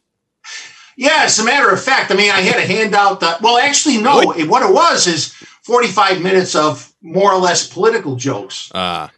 Yeah, 0.96 1.20
as 1.22 1.38
a 1.38 1.44
matter 1.44 1.70
of 1.70 1.82
fact, 1.82 2.10
I 2.10 2.14
mean, 2.14 2.30
I 2.30 2.42
had 2.42 2.56
a 2.56 2.66
handout. 2.66 3.20
That, 3.20 3.40
well, 3.40 3.56
actually, 3.56 3.96
no. 3.96 4.32
It, 4.32 4.48
what 4.48 4.62
it 4.68 4.72
was 4.74 5.06
is 5.06 5.32
forty-five 5.62 6.20
minutes 6.20 6.54
of 6.54 6.92
more 7.00 7.32
or 7.32 7.40
less 7.40 7.66
political 7.66 8.16
jokes. 8.16 8.70
Ah, 8.74 9.10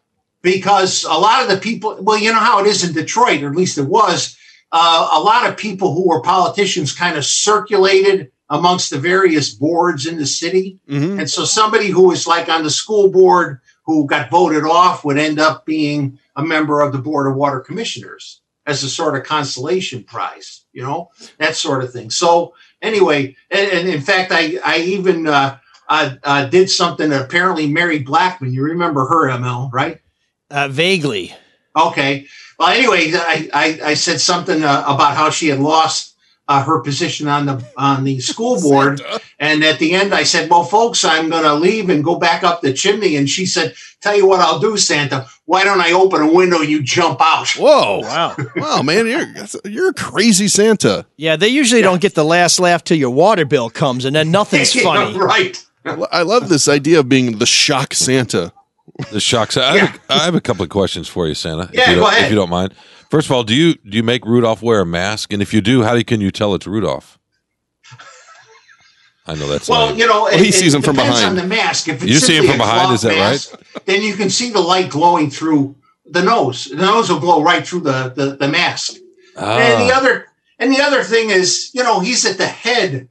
because 0.45 1.05
a 1.05 1.15
lot 1.15 1.43
of 1.43 1.49
the 1.49 1.57
people, 1.57 1.97
well, 2.03 2.19
you 2.19 2.31
know 2.31 2.39
how 2.39 2.61
it 2.61 2.67
is 2.67 2.85
in 2.85 2.93
Detroit, 2.93 3.43
or 3.43 3.49
at 3.49 3.57
least 3.57 3.79
it 3.79 3.89
was, 3.89 4.37
uh, 4.71 5.09
a 5.15 5.19
lot 5.19 5.49
of 5.49 5.57
people 5.57 5.95
who 5.95 6.07
were 6.07 6.21
politicians 6.21 6.93
kind 6.93 7.17
of 7.17 7.25
circulated 7.25 8.31
amongst 8.51 8.91
the 8.91 8.99
various 8.99 9.55
boards 9.55 10.07
in 10.07 10.19
the 10.19 10.27
city. 10.27 10.79
Mm-hmm. 10.87 11.21
And 11.21 11.31
so 11.31 11.47
somebody 11.47 11.89
who 11.89 12.09
was 12.09 12.27
like 12.27 12.51
on 12.51 12.63
the 12.63 12.71
school 12.71 13.11
board 13.11 13.61
who 13.85 14.07
got 14.07 14.31
voted 14.31 14.65
off 14.65 15.03
would 15.03 15.17
end 15.17 15.41
up 15.41 15.65
being 15.65 16.19
a 16.37 16.45
member 16.45 16.83
of 16.83 16.93
the 16.93 16.99
Board 16.99 17.27
of 17.27 17.37
Water 17.37 17.61
Commissioners 17.61 18.43
as 18.67 18.83
a 18.83 18.89
sort 18.89 19.17
of 19.17 19.25
consolation 19.25 20.05
prize, 20.05 20.67
you 20.75 20.83
know, 20.83 21.11
that 21.39 21.57
sort 21.57 21.83
of 21.83 21.91
thing. 21.91 22.11
So 22.11 22.55
anyway, 22.83 23.35
and, 23.51 23.71
and 23.71 23.89
in 23.89 24.03
fact, 24.03 24.31
I, 24.31 24.59
I 24.63 24.79
even 24.81 25.27
uh, 25.27 25.59
uh, 25.89 26.17
uh, 26.23 26.47
did 26.47 26.71
something 26.71 27.09
that 27.11 27.23
apparently 27.23 27.67
Mary 27.67 28.01
Blackman, 28.01 28.53
you 28.53 28.63
remember 28.63 29.07
her, 29.07 29.29
ML, 29.29 29.73
right? 29.73 30.01
Uh, 30.55 30.69
vaguely. 30.69 31.35
Okay. 31.77 32.29
Well, 32.61 32.69
anyway, 32.69 33.11
I, 33.13 33.51
I, 33.53 33.81
I 33.91 33.95
said 33.95 34.21
something 34.21 34.63
uh, 34.63 34.85
about 34.87 35.17
how 35.17 35.31
she 35.31 35.49
had 35.49 35.59
lost 35.59 36.15
uh, 36.47 36.63
her 36.63 36.81
position 36.81 37.27
on 37.27 37.47
the 37.47 37.65
on 37.77 38.05
the 38.05 38.21
school 38.21 38.61
board, 38.63 39.01
and 39.41 39.65
at 39.65 39.81
the 39.81 39.95
end, 39.95 40.15
I 40.15 40.23
said, 40.23 40.49
"Well, 40.49 40.63
folks, 40.63 41.05
I'm 41.05 41.29
going 41.29 41.43
to 41.43 41.55
leave 41.55 41.91
and 41.91 42.05
go 42.05 42.15
back 42.15 42.45
up 42.45 42.61
the 42.61 42.73
chimney." 42.73 43.17
And 43.17 43.29
she 43.29 43.47
said, 43.47 43.75
"Tell 44.01 44.17
you 44.17 44.29
what, 44.29 44.39
I'll 44.39 44.61
do, 44.61 44.77
Santa. 44.77 45.27
Why 45.47 45.65
don't 45.65 45.81
I 45.81 45.91
open 45.91 46.23
a 46.23 46.33
window 46.33 46.61
and 46.61 46.71
you 46.71 46.85
jump 46.85 47.21
out?" 47.21 47.49
Whoa! 47.57 48.01
Wow! 48.03 48.37
wow, 48.57 48.83
man, 48.83 49.09
you're 49.09 49.27
you're 49.65 49.89
a 49.89 49.95
crazy 49.95 50.47
Santa. 50.47 51.05
Yeah, 51.17 51.35
they 51.35 51.49
usually 51.49 51.83
don't 51.83 52.01
get 52.01 52.15
the 52.15 52.25
last 52.25 52.61
laugh 52.61 52.85
till 52.85 52.99
your 52.99 53.11
water 53.11 53.45
bill 53.45 53.71
comes, 53.71 54.05
and 54.05 54.15
then 54.15 54.31
nothing's 54.31 54.73
funny. 54.81 55.19
right? 55.19 55.61
I 55.85 56.23
love 56.23 56.49
this 56.49 56.69
idea 56.69 57.01
of 57.01 57.09
being 57.09 57.39
the 57.39 57.47
shock 57.47 57.93
Santa. 57.93 58.53
The 59.11 59.21
shocks. 59.21 59.57
I, 59.57 59.79
have 59.79 59.95
a, 60.09 60.13
I 60.13 60.19
have 60.25 60.35
a 60.35 60.41
couple 60.41 60.63
of 60.63 60.69
questions 60.71 61.09
for 61.09 61.27
you, 61.27 61.35
Santa. 61.35 61.69
Yeah, 61.73 61.83
if 61.83 61.89
you 61.89 61.95
go 61.97 62.01
don't, 62.03 62.13
ahead. 62.13 62.25
If 62.25 62.31
you 62.31 62.37
don't 62.37 62.51
mind. 62.51 62.75
First 63.11 63.27
of 63.29 63.33
all, 63.33 63.43
do 63.45 63.55
you 63.55 63.75
do 63.75 63.97
you 63.97 64.03
make 64.03 64.25
Rudolph 64.25 64.63
wear 64.63 64.81
a 64.81 64.87
mask? 64.87 65.33
And 65.33 65.41
if 65.43 65.55
you 65.55 65.61
do, 65.61 65.83
how 65.83 66.01
can 66.03 66.21
you 66.21 66.31
tell 66.31 66.55
it's 66.55 66.67
Rudolph? 66.67 67.19
I 69.27 69.35
know 69.35 69.49
that's 69.49 69.69
Well, 69.69 69.87
lame. 69.89 69.99
you 69.99 70.07
know, 70.07 70.25
Well, 70.25 70.35
it, 70.35 70.45
he 70.45 70.53
sees 70.53 70.75
it 70.75 70.79
him 70.79 70.83
from 70.83 70.97
behind. 70.97 71.25
on 71.25 71.35
the 71.37 71.47
mask. 71.47 71.89
If 71.89 72.03
it's 72.03 72.13
You 72.13 72.19
see 72.19 72.37
him 72.37 72.47
from 72.47 72.59
behind, 72.59 72.93
is 72.93 73.03
that 73.03 73.19
right? 73.19 73.83
Then 73.87 74.03
you 74.03 74.15
can 74.15 74.29
see 74.29 74.51
the 74.51 74.61
light 74.61 74.91
glowing 74.91 75.31
through 75.31 75.77
the 76.05 76.23
nose. 76.23 76.67
The 76.67 76.77
nose 76.77 77.09
will 77.11 77.21
glow 77.21 77.43
right 77.43 77.67
through 77.67 77.81
the 77.81 78.13
the, 78.15 78.37
the 78.37 78.49
mask. 78.49 78.95
And 79.37 79.81
the 79.89 79.95
Ah. 79.95 79.99
other 79.99 80.27
and 80.59 80.71
the 80.73 80.81
other 80.83 81.03
thing 81.03 81.31
is, 81.31 81.71
you 81.73 81.83
know, 81.83 82.01
he's 82.01 82.25
at 82.27 82.37
the 82.37 82.47
head, 82.47 83.09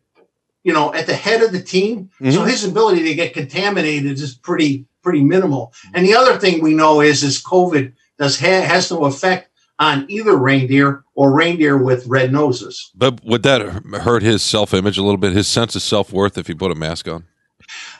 you 0.63 0.71
know, 0.71 0.93
at 0.93 1.07
the 1.07 1.15
head 1.15 1.41
of 1.41 1.51
the 1.51 1.61
team. 1.61 2.09
So 2.19 2.41
Mhm. 2.41 2.49
his 2.49 2.63
ability 2.63 3.03
to 3.05 3.15
get 3.15 3.33
contaminated 3.33 4.19
is 4.19 4.35
pretty 4.35 4.85
pretty 5.03 5.23
minimal. 5.23 5.73
Mm-hmm. 5.87 5.95
And 5.95 6.05
the 6.07 6.15
other 6.15 6.37
thing 6.39 6.61
we 6.61 6.73
know 6.73 7.01
is 7.01 7.23
is 7.23 7.43
COVID 7.43 7.93
does 8.17 8.39
ha- 8.39 8.61
has 8.61 8.89
no 8.91 9.05
effect 9.05 9.49
on 9.79 10.05
either 10.09 10.35
reindeer 10.35 11.03
or 11.15 11.33
reindeer 11.33 11.77
with 11.77 12.05
red 12.07 12.31
noses. 12.31 12.91
But 12.95 13.23
would 13.25 13.43
that 13.43 13.61
hurt 14.01 14.23
his 14.23 14.41
self 14.41 14.73
image 14.73 14.97
a 14.97 15.03
little 15.03 15.17
bit, 15.17 15.33
his 15.33 15.47
sense 15.47 15.75
of 15.75 15.81
self 15.81 16.11
worth 16.13 16.37
if 16.37 16.47
he 16.47 16.53
put 16.53 16.71
a 16.71 16.75
mask 16.75 17.07
on? 17.07 17.25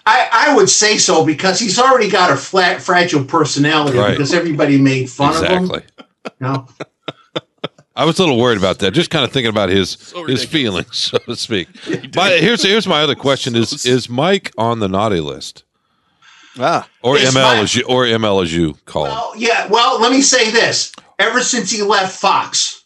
I, 0.05 0.29
I 0.31 0.55
would 0.55 0.69
say 0.69 0.97
so 0.97 1.25
because 1.25 1.59
he's 1.59 1.79
already 1.79 2.09
got 2.09 2.31
a 2.31 2.35
flat, 2.35 2.81
fragile 2.81 3.23
personality 3.23 3.97
Right. 3.97 4.11
because 4.11 4.33
everybody 4.33 4.79
made 4.79 5.09
fun 5.09 5.31
exactly. 5.31 5.83
of 5.97 6.05
him. 6.05 6.05
You 6.25 6.31
know? 6.47 6.67
I 7.95 8.05
was 8.05 8.17
a 8.17 8.23
little 8.23 8.39
worried 8.39 8.57
about 8.57 8.79
that. 8.79 8.91
Just 8.91 9.09
kind 9.11 9.23
of 9.23 9.31
thinking 9.31 9.49
about 9.51 9.69
his 9.69 10.13
his 10.27 10.43
feelings, 10.43 10.97
so 11.11 11.17
to 11.19 11.35
speak. 11.35 11.67
My, 12.15 12.31
here's 12.31 12.63
here's 12.63 12.87
my 12.87 13.03
other 13.03 13.15
question: 13.15 13.55
Is 13.55 13.85
is 13.85 14.09
Mike 14.09 14.51
on 14.57 14.79
the 14.79 14.87
naughty 14.89 15.19
list? 15.19 15.63
Ah, 16.59 16.87
or 17.01 17.17
Is 17.17 17.33
ML 17.33 17.41
Mike- 17.43 17.63
as 17.63 17.75
you 17.75 17.83
or 17.87 18.05
ML 18.05 18.43
as 18.43 18.55
you 18.55 18.75
call 18.85 19.05
him? 19.05 19.11
Oh, 19.15 19.33
yeah. 19.37 19.67
Well, 19.67 19.99
let 19.99 20.11
me 20.11 20.21
say 20.21 20.51
this. 20.51 20.91
Ever 21.19 21.41
since 21.41 21.71
he 21.71 21.81
left 21.81 22.19
Fox, 22.19 22.83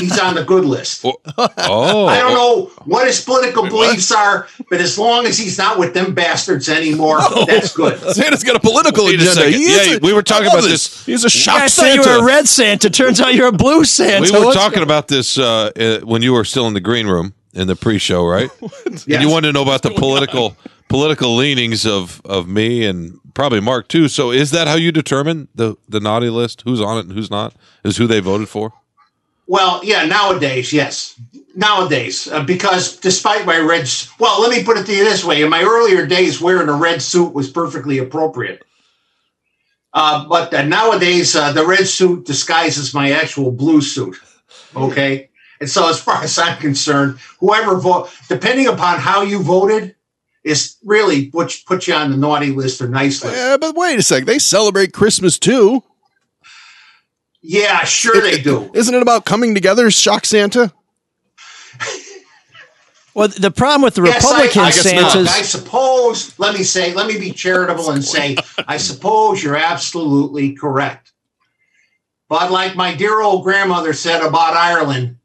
he's 0.00 0.18
on 0.18 0.34
the 0.34 0.44
good 0.44 0.64
list. 0.64 1.04
Oh, 1.04 2.06
I 2.06 2.18
don't 2.18 2.34
know 2.34 2.66
what 2.84 3.06
his 3.06 3.20
political 3.24 3.64
beliefs 3.68 4.10
are, 4.12 4.46
but 4.70 4.80
as 4.80 4.98
long 4.98 5.26
as 5.26 5.36
he's 5.38 5.58
not 5.58 5.78
with 5.78 5.92
them 5.94 6.14
bastards 6.14 6.68
anymore, 6.68 7.18
that's 7.46 7.72
good. 7.74 7.98
Santa's 8.14 8.44
got 8.44 8.56
a 8.56 8.60
political 8.60 9.04
Wait 9.06 9.16
agenda. 9.16 9.34
second. 9.34 9.52
He 9.54 9.64
is 9.64 9.88
Yeah, 9.88 9.96
a- 9.96 9.98
we 10.00 10.12
were 10.12 10.22
talking 10.22 10.46
about 10.48 10.62
this. 10.62 11.04
He's 11.04 11.24
a 11.24 11.30
shock 11.30 11.56
I 11.56 11.60
thought 11.62 11.70
Santa. 11.70 12.02
you 12.02 12.08
were 12.08 12.22
a 12.22 12.24
red 12.24 12.46
Santa. 12.48 12.90
Turns 12.90 13.20
out 13.20 13.34
you're 13.34 13.48
a 13.48 13.52
blue 13.52 13.84
Santa. 13.84 14.22
We 14.22 14.38
were 14.38 14.46
What's 14.46 14.56
talking 14.56 14.82
about 14.82 15.08
this 15.08 15.38
uh, 15.38 15.70
uh, 15.76 16.00
when 16.00 16.22
you 16.22 16.32
were 16.32 16.44
still 16.44 16.66
in 16.68 16.74
the 16.74 16.80
green 16.80 17.06
room 17.06 17.34
in 17.54 17.66
the 17.66 17.76
pre-show, 17.76 18.24
right? 18.26 18.50
And 18.86 19.04
you 19.22 19.28
wanted 19.30 19.48
to 19.48 19.52
know 19.52 19.62
about 19.62 19.82
the 19.82 19.90
political 19.90 20.56
political 20.88 21.34
leanings 21.34 21.86
of 21.86 22.20
of 22.24 22.48
me 22.48 22.84
and 22.84 23.18
probably 23.34 23.60
Mark 23.60 23.88
too. 23.88 24.08
So, 24.08 24.30
is 24.30 24.50
that 24.50 24.68
how 24.68 24.74
you 24.76 24.92
determine 24.92 25.48
the 25.54 25.76
the 25.88 26.00
naughty 26.00 26.30
list? 26.30 26.62
Who's 26.62 26.80
on 26.80 26.98
it 26.98 27.06
and 27.06 27.12
who's 27.12 27.30
not? 27.30 27.54
Is 27.84 27.96
who 27.96 28.06
they 28.06 28.20
voted 28.20 28.48
for? 28.48 28.72
Well, 29.46 29.80
yeah, 29.84 30.04
nowadays, 30.06 30.72
yes. 30.72 31.20
Nowadays, 31.54 32.28
uh, 32.28 32.44
because 32.44 32.98
despite 32.98 33.46
my 33.46 33.58
red, 33.58 33.88
well, 34.18 34.42
let 34.42 34.50
me 34.50 34.62
put 34.62 34.76
it 34.76 34.84
to 34.86 34.94
you 34.94 35.04
this 35.04 35.24
way: 35.24 35.42
in 35.42 35.48
my 35.48 35.62
earlier 35.62 36.06
days, 36.06 36.40
wearing 36.40 36.68
a 36.68 36.72
red 36.74 37.00
suit 37.00 37.32
was 37.32 37.50
perfectly 37.50 37.98
appropriate. 37.98 38.62
Uh, 39.94 40.28
but 40.28 40.52
uh, 40.52 40.62
nowadays, 40.62 41.34
uh, 41.34 41.52
the 41.52 41.64
red 41.64 41.88
suit 41.88 42.26
disguises 42.26 42.92
my 42.92 43.12
actual 43.12 43.50
blue 43.50 43.80
suit. 43.80 44.16
Okay, 44.74 45.30
and 45.60 45.70
so 45.70 45.88
as 45.88 45.98
far 45.98 46.22
as 46.22 46.38
I'm 46.38 46.58
concerned, 46.58 47.18
whoever 47.40 47.78
vote, 47.78 48.10
depending 48.28 48.66
upon 48.66 48.98
how 48.98 49.22
you 49.22 49.42
voted, 49.42 49.95
is 50.46 50.76
really 50.84 51.28
what 51.30 51.52
put 51.66 51.88
you 51.88 51.94
on 51.94 52.12
the 52.12 52.16
naughty 52.16 52.52
list 52.52 52.80
or 52.80 52.88
nice 52.88 53.22
list. 53.22 53.36
Yeah, 53.36 53.56
but 53.56 53.74
wait 53.74 53.98
a 53.98 54.02
sec. 54.02 54.26
They 54.26 54.38
celebrate 54.38 54.92
Christmas 54.92 55.40
too. 55.40 55.82
Yeah, 57.42 57.82
sure 57.84 58.20
they 58.22 58.40
do. 58.40 58.70
Isn't 58.74 58.94
it 58.94 59.02
about 59.02 59.24
coming 59.24 59.54
together, 59.54 59.90
shock 59.90 60.24
Santa? 60.24 60.72
Well, 63.14 63.28
the 63.28 63.50
problem 63.50 63.82
with 63.82 63.94
the 63.94 64.02
Yes, 64.02 64.22
Republican 64.22 64.62
I, 64.62 64.66
guess 64.70 64.84
not. 64.84 65.10
Santas. 65.10 65.34
I 65.34 65.42
suppose, 65.42 66.38
let 66.38 66.54
me 66.54 66.62
say, 66.62 66.92
let 66.94 67.08
me 67.08 67.18
be 67.18 67.32
charitable 67.32 67.90
and 67.90 68.04
say, 68.04 68.36
I 68.68 68.76
suppose 68.76 69.42
you're 69.42 69.56
absolutely 69.56 70.52
correct. 70.52 71.12
But 72.28 72.52
like 72.52 72.76
my 72.76 72.94
dear 72.94 73.20
old 73.20 73.42
grandmother 73.42 73.94
said 73.94 74.22
about 74.22 74.54
Ireland, 74.54 75.16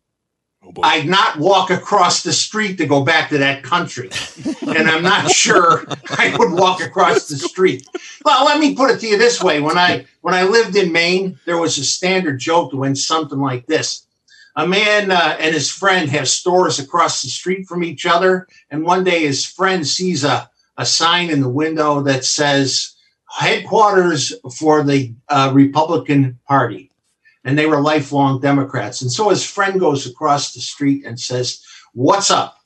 I'd 0.83 1.07
not 1.07 1.37
walk 1.37 1.69
across 1.69 2.23
the 2.23 2.31
street 2.31 2.77
to 2.77 2.85
go 2.85 3.03
back 3.03 3.29
to 3.29 3.37
that 3.39 3.63
country. 3.63 4.09
And 4.61 4.89
I'm 4.89 5.03
not 5.03 5.29
sure 5.29 5.83
I 6.11 6.33
would 6.39 6.53
walk 6.53 6.81
across 6.81 7.27
the 7.27 7.35
street. 7.35 7.85
Well, 8.23 8.45
let 8.45 8.57
me 8.57 8.73
put 8.73 8.89
it 8.89 8.99
to 9.01 9.07
you 9.07 9.17
this 9.17 9.43
way. 9.43 9.59
When 9.59 9.77
I 9.77 10.05
when 10.21 10.33
I 10.33 10.43
lived 10.43 10.77
in 10.77 10.93
Maine, 10.93 11.37
there 11.45 11.57
was 11.57 11.77
a 11.77 11.83
standard 11.83 12.39
joke 12.39 12.71
that 12.71 12.77
went 12.77 12.97
something 12.97 13.39
like 13.39 13.65
this. 13.65 14.07
A 14.55 14.65
man 14.65 15.11
uh, 15.11 15.35
and 15.39 15.53
his 15.53 15.69
friend 15.69 16.09
have 16.09 16.29
stores 16.29 16.79
across 16.79 17.21
the 17.21 17.29
street 17.29 17.67
from 17.67 17.83
each 17.83 18.05
other. 18.05 18.47
And 18.69 18.85
one 18.85 19.03
day 19.03 19.21
his 19.25 19.45
friend 19.45 19.85
sees 19.85 20.23
a, 20.23 20.49
a 20.77 20.85
sign 20.85 21.29
in 21.29 21.41
the 21.41 21.49
window 21.49 22.01
that 22.03 22.23
says 22.23 22.95
headquarters 23.29 24.33
for 24.57 24.83
the 24.83 25.13
uh, 25.27 25.51
Republican 25.53 26.39
Party. 26.47 26.90
And 27.43 27.57
they 27.57 27.65
were 27.65 27.81
lifelong 27.81 28.39
Democrats. 28.39 29.01
And 29.01 29.11
so 29.11 29.29
his 29.29 29.45
friend 29.45 29.79
goes 29.79 30.05
across 30.05 30.53
the 30.53 30.61
street 30.61 31.05
and 31.05 31.19
says, 31.19 31.63
What's 31.93 32.29
up? 32.31 32.57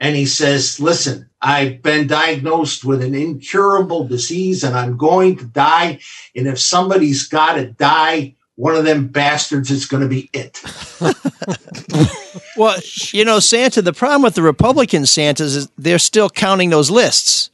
And 0.00 0.16
he 0.16 0.26
says, 0.26 0.80
Listen, 0.80 1.28
I've 1.42 1.82
been 1.82 2.06
diagnosed 2.06 2.84
with 2.84 3.02
an 3.02 3.14
incurable 3.14 4.06
disease 4.06 4.64
and 4.64 4.76
I'm 4.76 4.96
going 4.96 5.36
to 5.36 5.44
die. 5.44 6.00
And 6.34 6.46
if 6.46 6.58
somebody's 6.58 7.28
got 7.28 7.54
to 7.54 7.66
die, 7.66 8.36
one 8.54 8.74
of 8.74 8.84
them 8.84 9.08
bastards 9.08 9.70
is 9.70 9.84
going 9.84 10.02
to 10.02 10.08
be 10.08 10.30
it. 10.32 10.62
Well, 12.56 12.78
you 13.12 13.24
know, 13.24 13.38
Santa, 13.38 13.82
the 13.82 13.92
problem 13.92 14.22
with 14.22 14.34
the 14.34 14.42
Republican 14.42 15.06
Santas 15.06 15.54
is 15.54 15.68
they're 15.76 15.98
still 15.98 16.30
counting 16.30 16.70
those 16.70 16.90
lists. 16.90 17.50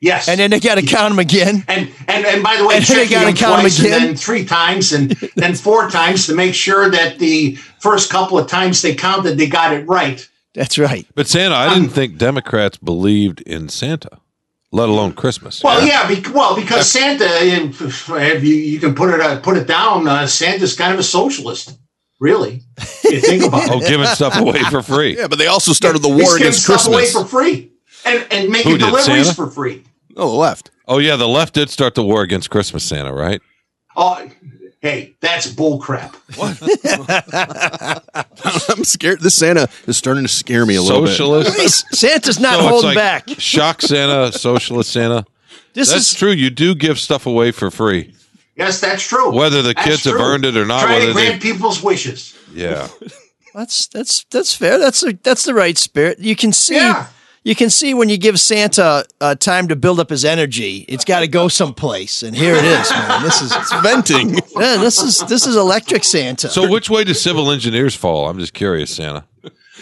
Yes. 0.00 0.28
And 0.28 0.40
then 0.40 0.50
they 0.50 0.60
got 0.60 0.76
to 0.76 0.82
count 0.82 1.10
them 1.10 1.18
again. 1.18 1.62
And 1.68 1.90
and 2.08 2.24
and 2.24 2.42
by 2.42 2.56
the 2.56 2.66
way, 2.66 2.80
they 2.80 3.06
gotta 3.06 3.32
count 3.34 3.36
them 3.36 3.36
count 3.36 3.54
'em 3.56 3.60
twice 3.60 3.78
and 3.78 3.86
again. 3.86 4.00
then 4.06 4.16
three 4.16 4.44
times 4.46 4.92
and 4.92 5.10
then 5.36 5.54
four 5.54 5.90
times 5.90 6.26
to 6.26 6.34
make 6.34 6.54
sure 6.54 6.90
that 6.90 7.18
the 7.18 7.56
first 7.80 8.10
couple 8.10 8.38
of 8.38 8.46
times 8.48 8.80
they 8.80 8.94
counted, 8.94 9.36
they 9.36 9.46
got 9.46 9.74
it 9.74 9.86
right. 9.86 10.26
That's 10.54 10.78
right. 10.78 11.06
But 11.14 11.28
Santa, 11.28 11.54
I 11.54 11.74
didn't 11.74 11.90
think 11.90 12.16
Democrats 12.16 12.78
believed 12.78 13.42
in 13.42 13.68
Santa, 13.68 14.18
let 14.72 14.88
alone 14.88 15.12
Christmas. 15.12 15.62
Well, 15.62 15.86
yeah, 15.86 16.08
be, 16.08 16.20
well, 16.32 16.56
because 16.56 16.90
Santa, 16.90 17.26
if 17.26 18.42
you, 18.44 18.54
you 18.54 18.80
can 18.80 18.94
put 18.94 19.10
it 19.14 19.20
uh, 19.20 19.38
put 19.40 19.56
it 19.58 19.66
down, 19.66 20.08
uh, 20.08 20.26
Santa's 20.26 20.74
kind 20.74 20.92
of 20.94 20.98
a 20.98 21.02
socialist, 21.04 21.78
really. 22.18 22.62
You 23.04 23.20
think 23.20 23.44
about 23.44 23.64
it. 23.66 23.70
Oh, 23.70 23.80
giving 23.80 24.06
stuff 24.06 24.38
away 24.38 24.60
for 24.70 24.82
free. 24.82 25.16
Yeah, 25.18 25.28
but 25.28 25.38
they 25.38 25.46
also 25.46 25.72
started 25.74 26.00
the 26.00 26.08
He's 26.08 26.22
war 26.22 26.38
giving 26.38 26.42
against 26.48 26.64
stuff 26.64 26.86
away 26.86 27.02
Christmas. 27.02 27.22
for 27.22 27.28
free 27.28 27.70
and 28.06 28.26
and 28.32 28.48
making 28.48 28.72
did, 28.72 28.80
deliveries 28.80 29.04
Santa? 29.26 29.34
for 29.34 29.46
free. 29.50 29.84
Oh, 30.20 30.30
the 30.30 30.36
left. 30.36 30.70
Oh 30.86 30.98
yeah, 30.98 31.16
the 31.16 31.26
left 31.28 31.54
did 31.54 31.70
start 31.70 31.94
the 31.94 32.02
war 32.04 32.22
against 32.22 32.50
Christmas, 32.50 32.84
Santa, 32.84 33.12
right? 33.12 33.40
Oh, 33.96 34.28
hey, 34.82 35.16
that's 35.20 35.46
bull 35.52 35.78
crap. 35.78 36.14
I'm 38.68 38.84
scared. 38.84 39.20
This 39.20 39.34
Santa 39.34 39.68
is 39.86 39.96
starting 39.96 40.22
to 40.24 40.28
scare 40.28 40.66
me 40.66 40.74
a 40.76 40.82
little 40.82 41.02
bit. 41.02 41.08
Socialist. 41.16 41.86
Santa's 41.94 42.38
not 42.38 42.54
So 42.54 42.60
it's 42.60 42.68
holding 42.68 42.88
like 42.88 42.96
back. 42.96 43.28
Shock 43.38 43.82
Santa, 43.82 44.32
socialist 44.32 44.92
Santa. 44.92 45.24
This 45.72 45.90
That's 45.90 46.12
is 46.12 46.14
true. 46.18 46.30
You 46.32 46.50
do 46.50 46.74
give 46.74 46.98
stuff 46.98 47.26
away 47.26 47.52
for 47.52 47.70
free, 47.70 48.14
Yes, 48.56 48.80
that's 48.80 49.06
true. 49.06 49.30
whether 49.32 49.62
the 49.62 49.72
That's 49.72 49.86
kids 49.86 50.04
have 50.04 50.14
true. 50.14 50.22
earned 50.22 50.44
it 50.44 50.56
or 50.56 50.66
not. 50.66 50.82
Try 50.82 50.94
to 50.98 51.00
Whether 51.06 51.12
they, 51.14 51.26
grant 51.28 51.42
people's 51.42 51.82
wishes. 51.82 52.36
yeah. 52.52 52.88
that's 53.54 53.86
that's 53.86 54.24
that's 54.30 54.54
fair. 54.54 54.78
That's 54.78 55.02
a, 55.04 55.12
that's 55.22 55.44
the 55.44 55.54
right 55.54 55.78
spirit. 55.78 56.18
You 56.18 56.34
can 56.36 56.52
see 56.52 56.74
Yeah. 56.76 57.06
You 57.42 57.54
can 57.54 57.70
see 57.70 57.94
when 57.94 58.08
you 58.08 58.18
give 58.18 58.38
Santa 58.38 59.04
uh, 59.20 59.34
time 59.34 59.68
to 59.68 59.76
build 59.76 59.98
up 59.98 60.10
his 60.10 60.24
energy. 60.24 60.84
It's 60.88 61.04
got 61.04 61.20
to 61.20 61.28
go 61.28 61.48
someplace, 61.48 62.22
and 62.22 62.36
here 62.36 62.54
it 62.54 62.64
is, 62.64 62.90
man. 62.90 63.22
This 63.22 63.40
is 63.40 63.50
bit. 63.52 63.82
Venting. 63.82 64.34
yeah, 64.56 64.76
this 64.76 65.02
is 65.02 65.20
this 65.20 65.46
is 65.46 65.56
electric 65.56 66.04
Santa. 66.04 66.48
So 66.48 66.70
which 66.70 66.90
way 66.90 67.04
do 67.04 67.14
civil 67.14 67.50
engineers 67.50 67.94
fall? 67.94 68.28
I'm 68.28 68.38
just 68.38 68.52
curious, 68.52 68.94
Santa. 68.94 69.24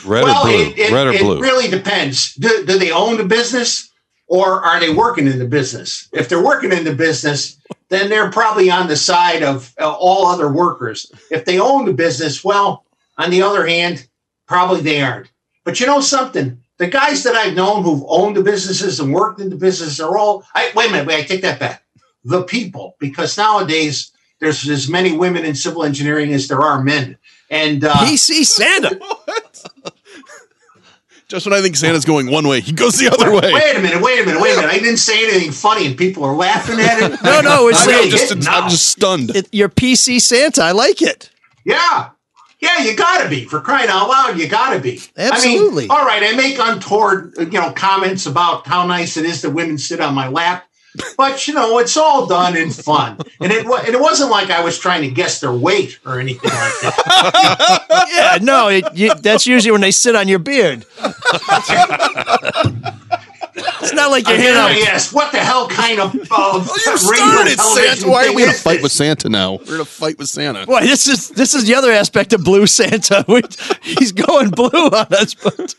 Red 0.05 0.25
well, 0.25 0.47
or 0.47 0.51
blue? 0.51 0.61
it, 0.61 0.79
it, 0.79 0.92
Red 0.92 1.07
or 1.09 1.12
it 1.12 1.21
blue? 1.21 1.40
really 1.40 1.68
depends. 1.68 2.35
Do, 2.35 2.64
do 2.64 2.79
they 2.79 2.92
own 2.92 3.16
the 3.16 3.25
business 3.25 3.90
or 4.29 4.62
are 4.62 4.79
they 4.79 4.92
working 4.92 5.27
in 5.27 5.38
the 5.38 5.47
business? 5.47 6.09
If 6.12 6.29
they're 6.29 6.44
working 6.44 6.73
in 6.73 6.85
the 6.85 6.94
business, 6.94 7.59
then 7.88 8.09
they're 8.09 8.31
probably 8.31 8.71
on 8.71 8.87
the 8.87 8.97
side 8.97 9.42
of 9.42 9.75
uh, 9.81 9.90
all 9.90 10.27
other 10.27 10.53
workers. 10.53 11.11
If 11.31 11.44
they 11.44 11.59
own 11.59 11.87
the 11.87 11.94
business, 11.94 12.44
well, 12.44 12.85
on 13.16 13.31
the 13.31 13.42
other 13.42 13.66
hand, 13.66 14.07
probably 14.47 14.83
they 14.83 15.03
aren't. 15.03 15.31
But 15.64 15.81
you 15.81 15.87
know 15.87 16.01
something? 16.01 16.62
The 16.78 16.86
guys 16.86 17.22
that 17.24 17.34
I've 17.34 17.54
known 17.54 17.82
who've 17.82 18.04
owned 18.08 18.36
the 18.36 18.42
businesses 18.42 19.00
and 19.00 19.12
worked 19.12 19.40
in 19.40 19.50
the 19.50 19.56
business 19.56 19.98
are 20.00 20.16
all. 20.16 20.44
I, 20.54 20.70
wait 20.74 20.88
a 20.88 20.92
minute, 20.92 21.06
wait, 21.08 21.24
I 21.24 21.26
take 21.26 21.42
that 21.42 21.58
back. 21.58 21.82
The 22.24 22.42
people, 22.44 22.96
because 23.00 23.36
nowadays 23.36 24.12
there's 24.40 24.68
as 24.68 24.88
many 24.88 25.16
women 25.16 25.44
in 25.44 25.54
civil 25.54 25.82
engineering 25.84 26.32
as 26.32 26.46
there 26.48 26.60
are 26.60 26.82
men. 26.82 27.16
And 27.50 27.82
uh, 27.84 27.94
PC 27.94 28.44
Santa. 28.44 29.00
Just 31.28 31.44
when 31.44 31.52
I 31.52 31.60
think 31.60 31.76
Santa's 31.76 32.06
going 32.06 32.30
one 32.30 32.48
way, 32.48 32.60
he 32.62 32.72
goes 32.72 32.94
the 32.96 33.08
other 33.12 33.30
Wait, 33.30 33.42
way. 33.42 33.52
wait 33.52 33.76
a 33.76 33.80
minute, 33.80 34.00
wait 34.00 34.22
a 34.22 34.24
minute, 34.24 34.40
wait 34.40 34.52
a 34.54 34.60
minute. 34.62 34.70
I 34.70 34.78
didn't 34.78 34.96
say 34.96 35.28
anything 35.28 35.52
funny 35.52 35.86
and 35.86 35.94
people 35.96 36.24
are 36.24 36.34
laughing 36.34 36.80
at 36.80 37.02
it. 37.02 37.22
No, 37.22 37.40
no, 37.42 37.68
it's 37.68 37.82
I'm 37.82 37.86
like- 37.88 37.96
really 37.96 38.10
just, 38.10 38.28
hitting 38.30 38.44
now. 38.44 38.60
I'm 38.62 38.70
just 38.70 38.86
stunned. 38.88 39.36
It, 39.36 39.46
you're 39.52 39.68
PC 39.68 40.22
Santa. 40.22 40.62
I 40.62 40.72
like 40.72 41.02
it. 41.02 41.30
Yeah. 41.66 42.10
Yeah, 42.61 42.79
you 42.83 42.97
gotta 42.97 43.29
be. 43.29 43.44
For 43.44 43.61
crying 43.61 43.88
out 43.88 44.09
loud, 44.09 44.38
you 44.38 44.49
gotta 44.49 44.81
be. 44.81 45.01
Absolutely. 45.16 45.85
I 45.85 45.87
mean, 45.87 45.90
all 45.90 46.05
right, 46.05 46.23
I 46.23 46.35
make 46.37 46.59
untoward, 46.59 47.35
uh, 47.38 47.42
you 47.42 47.53
know, 47.61 47.73
comments 47.73 48.27
about 48.27 48.66
how 48.66 48.85
nice 48.87 49.16
it 49.16 49.25
is 49.25 49.42
that 49.42 49.51
women 49.51 49.79
sit 49.79 50.01
on 50.01 50.14
my 50.14 50.29
lap. 50.29 50.64
But 51.16 51.47
you 51.47 51.55
know, 51.55 51.79
it's 51.79 51.97
all 51.97 52.27
done 52.27 52.57
in 52.57 52.71
fun, 52.71 53.18
and 53.40 53.53
it 53.53 53.66
and 53.66 53.88
it 53.94 54.01
wasn't 54.01 54.31
like 54.31 54.51
I 54.51 54.64
was 54.64 54.79
trying 54.79 55.03
to 55.03 55.11
guess 55.11 55.38
their 55.40 55.53
weight 55.53 56.01
or 56.05 56.18
anything 56.18 56.51
like 56.51 56.81
that. 56.81 57.85
Yeah, 58.11 58.38
no, 58.42 58.68
it, 58.68 58.85
you, 58.94 59.14
that's 59.14 59.47
usually 59.47 59.71
when 59.71 59.83
they 59.83 59.90
sit 59.90 60.16
on 60.16 60.29
your 60.29 60.38
beard. 60.38 60.85
It's 63.81 63.92
not 63.92 64.11
like 64.11 64.27
you're 64.27 64.37
Again, 64.37 64.55
handing 64.55 64.83
out- 64.85 64.88
I 64.88 64.94
asked, 64.94 65.12
what 65.12 65.33
the 65.33 65.38
hell 65.38 65.68
kind 65.68 66.01
of 66.01 66.14
uh, 66.31 66.61
You 66.64 66.97
started 66.99 67.59
Santa. 67.59 68.09
Why 68.09 68.27
are 68.29 68.33
we 68.35 68.42
in 68.42 68.49
a 68.49 68.53
fight 68.53 68.83
with 68.83 68.92
Santa 68.92 69.29
now? 69.29 69.59
We're 69.66 69.77
in 69.77 69.81
a 69.81 69.85
fight 69.85 70.18
with 70.18 70.29
Santa. 70.29 70.66
Boy, 70.66 70.81
this 70.81 71.07
is 71.07 71.29
this 71.31 71.55
is 71.55 71.64
the 71.66 71.75
other 71.75 71.90
aspect 71.92 72.33
of 72.33 72.44
Blue 72.44 72.66
Santa. 72.66 73.25
We- 73.29 73.42
He's 73.83 74.12
going 74.12 74.51
blue 74.51 74.68
on 74.71 75.07
us, 75.12 75.35
but 75.35 75.75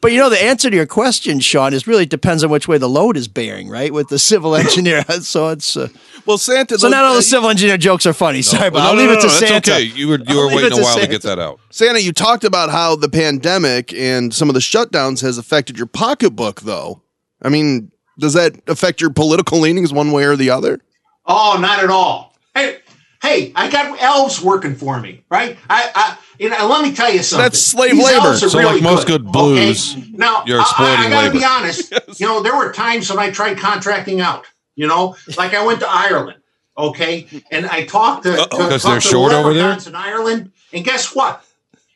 but 0.00 0.12
you 0.12 0.18
know 0.18 0.30
the 0.30 0.42
answer 0.42 0.70
to 0.70 0.76
your 0.76 0.86
question, 0.86 1.40
Sean, 1.40 1.72
is 1.74 1.86
really 1.86 2.06
depends 2.06 2.42
on 2.44 2.50
which 2.50 2.66
way 2.68 2.78
the 2.78 2.88
load 2.88 3.16
is 3.16 3.28
bearing, 3.28 3.68
right? 3.68 3.92
With 3.92 4.08
the 4.08 4.18
civil 4.18 4.54
engineer, 4.64 5.04
so 5.20 5.48
it's 5.50 5.76
uh, 5.76 5.88
Well, 6.26 6.38
Santa. 6.38 6.78
so 6.78 6.88
not 6.88 7.04
all 7.04 7.14
the 7.14 7.22
civil 7.22 7.48
engineer 7.50 7.76
jokes 7.76 8.06
are 8.06 8.12
funny. 8.12 8.42
Sorry, 8.42 8.70
but 8.70 8.78
No, 8.80 8.84
I'll 8.86 8.94
no, 8.94 9.00
leave 9.02 9.10
no, 9.10 9.18
it 9.18 9.20
to 9.22 9.26
no, 9.26 9.32
that's 9.32 9.48
Santa. 9.48 9.72
okay. 9.72 9.82
You 9.82 10.08
were 10.08 10.18
you 10.18 10.24
I'll 10.28 10.48
were 10.48 10.54
waiting 10.54 10.72
a 10.72 10.76
to 10.76 10.82
while 10.82 10.98
to 10.98 11.06
get 11.06 11.22
that 11.22 11.38
out. 11.38 11.60
Santa, 11.70 12.00
you 12.00 12.12
talked 12.12 12.44
about 12.44 12.70
how 12.70 12.96
the 12.96 13.08
pandemic 13.08 13.92
and 13.94 14.32
some 14.34 14.48
of 14.48 14.54
the 14.54 14.60
shutdowns 14.60 15.20
has 15.22 15.38
affected 15.38 15.76
your 15.76 15.86
pocketbook, 15.86 16.62
though. 16.62 17.00
I 17.44 17.48
mean, 17.50 17.92
does 18.18 18.32
that 18.34 18.54
affect 18.68 19.00
your 19.00 19.10
political 19.10 19.60
leanings 19.60 19.92
one 19.92 20.10
way 20.12 20.24
or 20.24 20.34
the 20.36 20.50
other? 20.50 20.80
Oh, 21.26 21.58
not 21.60 21.82
at 21.84 21.90
all. 21.90 22.34
Hey, 22.54 22.78
hey, 23.22 23.52
I 23.54 23.70
got 23.70 24.00
elves 24.02 24.40
working 24.42 24.74
for 24.74 24.98
me, 25.00 25.24
right? 25.30 25.56
I, 25.70 25.90
I 25.94 26.18
you 26.38 26.50
know, 26.50 26.66
let 26.66 26.82
me 26.82 26.92
tell 26.94 27.12
you 27.12 27.22
something. 27.22 27.44
That's 27.44 27.60
slave 27.60 27.92
These 27.92 28.04
labor. 28.04 28.34
So, 28.36 28.58
really 28.58 28.74
like 28.74 28.82
most 28.82 29.06
good 29.06 29.24
blues, 29.24 29.94
okay? 29.96 30.04
Now, 30.12 30.42
you're 30.46 30.60
I- 30.60 30.64
I, 30.78 31.06
I, 31.06 31.10
gotta 31.10 31.26
labor. 31.28 31.38
be 31.38 31.44
honest. 31.44 31.94
You 32.20 32.26
know, 32.26 32.42
there 32.42 32.56
were 32.56 32.72
times 32.72 33.10
when 33.10 33.18
I 33.18 33.30
tried 33.30 33.58
contracting 33.58 34.20
out. 34.20 34.46
You 34.76 34.86
know, 34.88 35.16
like 35.36 35.54
I 35.54 35.64
went 35.64 35.80
to 35.80 35.88
Ireland, 35.88 36.38
okay, 36.76 37.26
and 37.52 37.66
I 37.66 37.84
talked 37.86 38.24
to 38.24 38.32
to- 38.32 38.42
Uh-oh. 38.42 38.56
'Cause 38.68 38.82
talked 38.82 38.92
they're 38.92 39.00
to 39.00 39.08
short 39.08 39.32
over 39.32 39.54
there? 39.54 39.76
in 39.86 39.94
Ireland, 39.94 40.52
and 40.72 40.84
guess 40.84 41.14
what? 41.14 41.44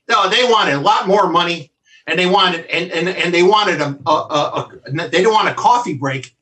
No, 0.08 0.28
they 0.28 0.44
wanted 0.44 0.74
a 0.74 0.80
lot 0.80 1.06
more 1.08 1.28
money, 1.28 1.70
and 2.08 2.18
they 2.18 2.26
wanted 2.26 2.66
and 2.66 2.90
and, 2.90 3.08
and 3.08 3.32
they 3.32 3.42
wanted 3.44 3.80
a, 3.80 3.96
a, 4.06 4.10
a, 4.10 4.70
a 4.86 5.08
they 5.08 5.22
don't 5.22 5.32
want 5.34 5.48
a 5.48 5.54
coffee 5.54 5.94
break. 5.94 6.34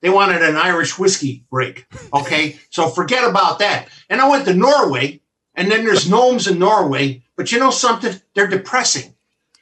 They 0.00 0.08
wanted 0.10 0.42
an 0.42 0.56
Irish 0.56 0.98
whiskey 0.98 1.44
break. 1.50 1.86
Okay, 2.14 2.58
so 2.70 2.88
forget 2.88 3.28
about 3.28 3.58
that. 3.58 3.88
And 4.08 4.20
I 4.20 4.28
went 4.30 4.46
to 4.46 4.54
Norway, 4.54 5.20
and 5.54 5.70
then 5.70 5.84
there's 5.84 6.08
gnomes 6.08 6.48
in 6.48 6.58
Norway, 6.58 7.22
but 7.36 7.52
you 7.52 7.58
know 7.58 7.70
something? 7.70 8.14
They're 8.34 8.46
depressing. 8.48 9.14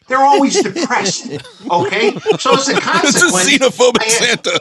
They're 0.07 0.19
always 0.25 0.63
depressed. 0.69 1.27
Okay, 1.69 2.13
so 2.39 2.55
as 2.55 2.69
a 2.69 2.75
This 2.75 2.79
is 2.79 2.81
consequence, 2.81 3.49
xenophobic 3.51 4.03
had- 4.05 4.45
Santa. 4.45 4.61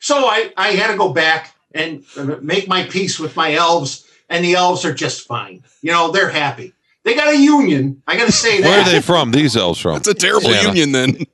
so 0.00 0.26
I, 0.26 0.52
I 0.56 0.68
had 0.68 0.90
to 0.90 0.96
go 0.96 1.12
back 1.12 1.54
and 1.72 2.02
make 2.42 2.66
my 2.66 2.84
peace 2.84 3.18
with 3.20 3.36
my 3.36 3.54
elves, 3.54 4.06
and 4.30 4.42
the 4.44 4.54
elves 4.54 4.84
are 4.86 4.94
just 4.94 5.26
fine. 5.26 5.62
You 5.82 5.92
know, 5.92 6.10
they're 6.10 6.30
happy. 6.30 6.72
They 7.08 7.14
got 7.14 7.32
a 7.32 7.38
union. 7.38 8.02
I 8.06 8.18
got 8.18 8.26
to 8.26 8.32
say 8.32 8.60
that. 8.60 8.68
Where 8.68 8.80
are 8.82 8.84
they 8.84 9.00
from? 9.00 9.30
These 9.30 9.56
elves 9.56 9.80
from? 9.80 9.96
It's 9.96 10.08
a 10.08 10.12
terrible 10.12 10.50
Santa. 10.50 10.68
union, 10.68 10.92
then. 10.92 11.26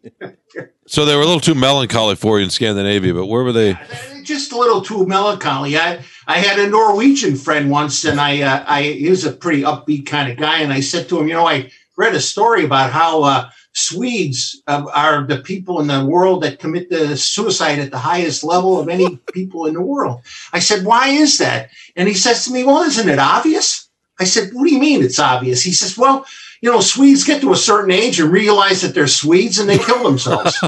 So 0.87 1.05
they 1.05 1.17
were 1.17 1.23
a 1.23 1.27
little 1.27 1.41
too 1.41 1.57
melancholy 1.57 2.15
for 2.15 2.39
you 2.39 2.45
in 2.45 2.51
Scandinavia, 2.51 3.13
but 3.13 3.27
where 3.27 3.43
were 3.43 3.51
they? 3.51 3.77
just 4.23 4.53
a 4.53 4.57
little 4.57 4.83
too 4.83 5.05
melancholy. 5.05 5.77
I 5.77 5.99
I 6.29 6.39
had 6.39 6.61
a 6.61 6.69
Norwegian 6.69 7.35
friend 7.35 7.73
once, 7.73 8.05
and 8.05 8.21
I 8.21 8.43
uh, 8.43 8.65
I 8.69 8.83
he 8.83 9.11
was 9.11 9.25
a 9.25 9.33
pretty 9.33 9.63
upbeat 9.63 10.07
kind 10.07 10.31
of 10.31 10.39
guy, 10.39 10.61
and 10.61 10.73
I 10.73 10.79
said 10.79 11.09
to 11.09 11.19
him, 11.19 11.27
you 11.27 11.35
know, 11.35 11.49
I 11.49 11.73
read 11.97 12.15
a 12.15 12.21
story 12.21 12.65
about 12.65 12.93
how 12.93 13.25
uh, 13.25 13.51
Swedes 13.73 14.63
uh, 14.69 14.85
are 14.95 15.27
the 15.27 15.39
people 15.39 15.81
in 15.81 15.89
the 15.89 16.07
world 16.07 16.45
that 16.45 16.61
commit 16.61 16.89
the 16.89 17.17
suicide 17.17 17.81
at 17.81 17.91
the 17.91 17.99
highest 17.99 18.45
level 18.45 18.79
of 18.79 18.89
any 18.89 19.17
people 19.33 19.67
in 19.67 19.75
the 19.75 19.83
world. 19.83 20.21
I 20.53 20.61
said, 20.61 20.85
why 20.85 21.09
is 21.09 21.39
that? 21.39 21.71
And 21.97 22.07
he 22.07 22.15
says 22.15 22.45
to 22.45 22.53
me, 22.53 22.63
well, 22.63 22.83
isn't 22.83 23.09
it 23.09 23.19
obvious? 23.19 23.84
I 24.21 24.25
said, 24.25 24.51
what 24.53 24.65
do 24.67 24.73
you 24.73 24.79
mean 24.81 25.03
it's 25.03 25.19
obvious? 25.19 25.63
He 25.63 25.73
says, 25.73 25.97
well. 25.99 26.27
You 26.61 26.71
know, 26.71 26.81
Swedes 26.81 27.25
get 27.25 27.43
to 27.43 27.53
a 27.53 27.57
certain 27.57 27.91
age 27.91 28.19
and 28.21 28.33
realize 28.33 28.81
that 28.81 28.95
they're 28.95 29.07
Swedes 29.07 29.59
and 29.59 29.69
they 29.69 29.77
kill 29.77 30.03
themselves. 30.03 30.59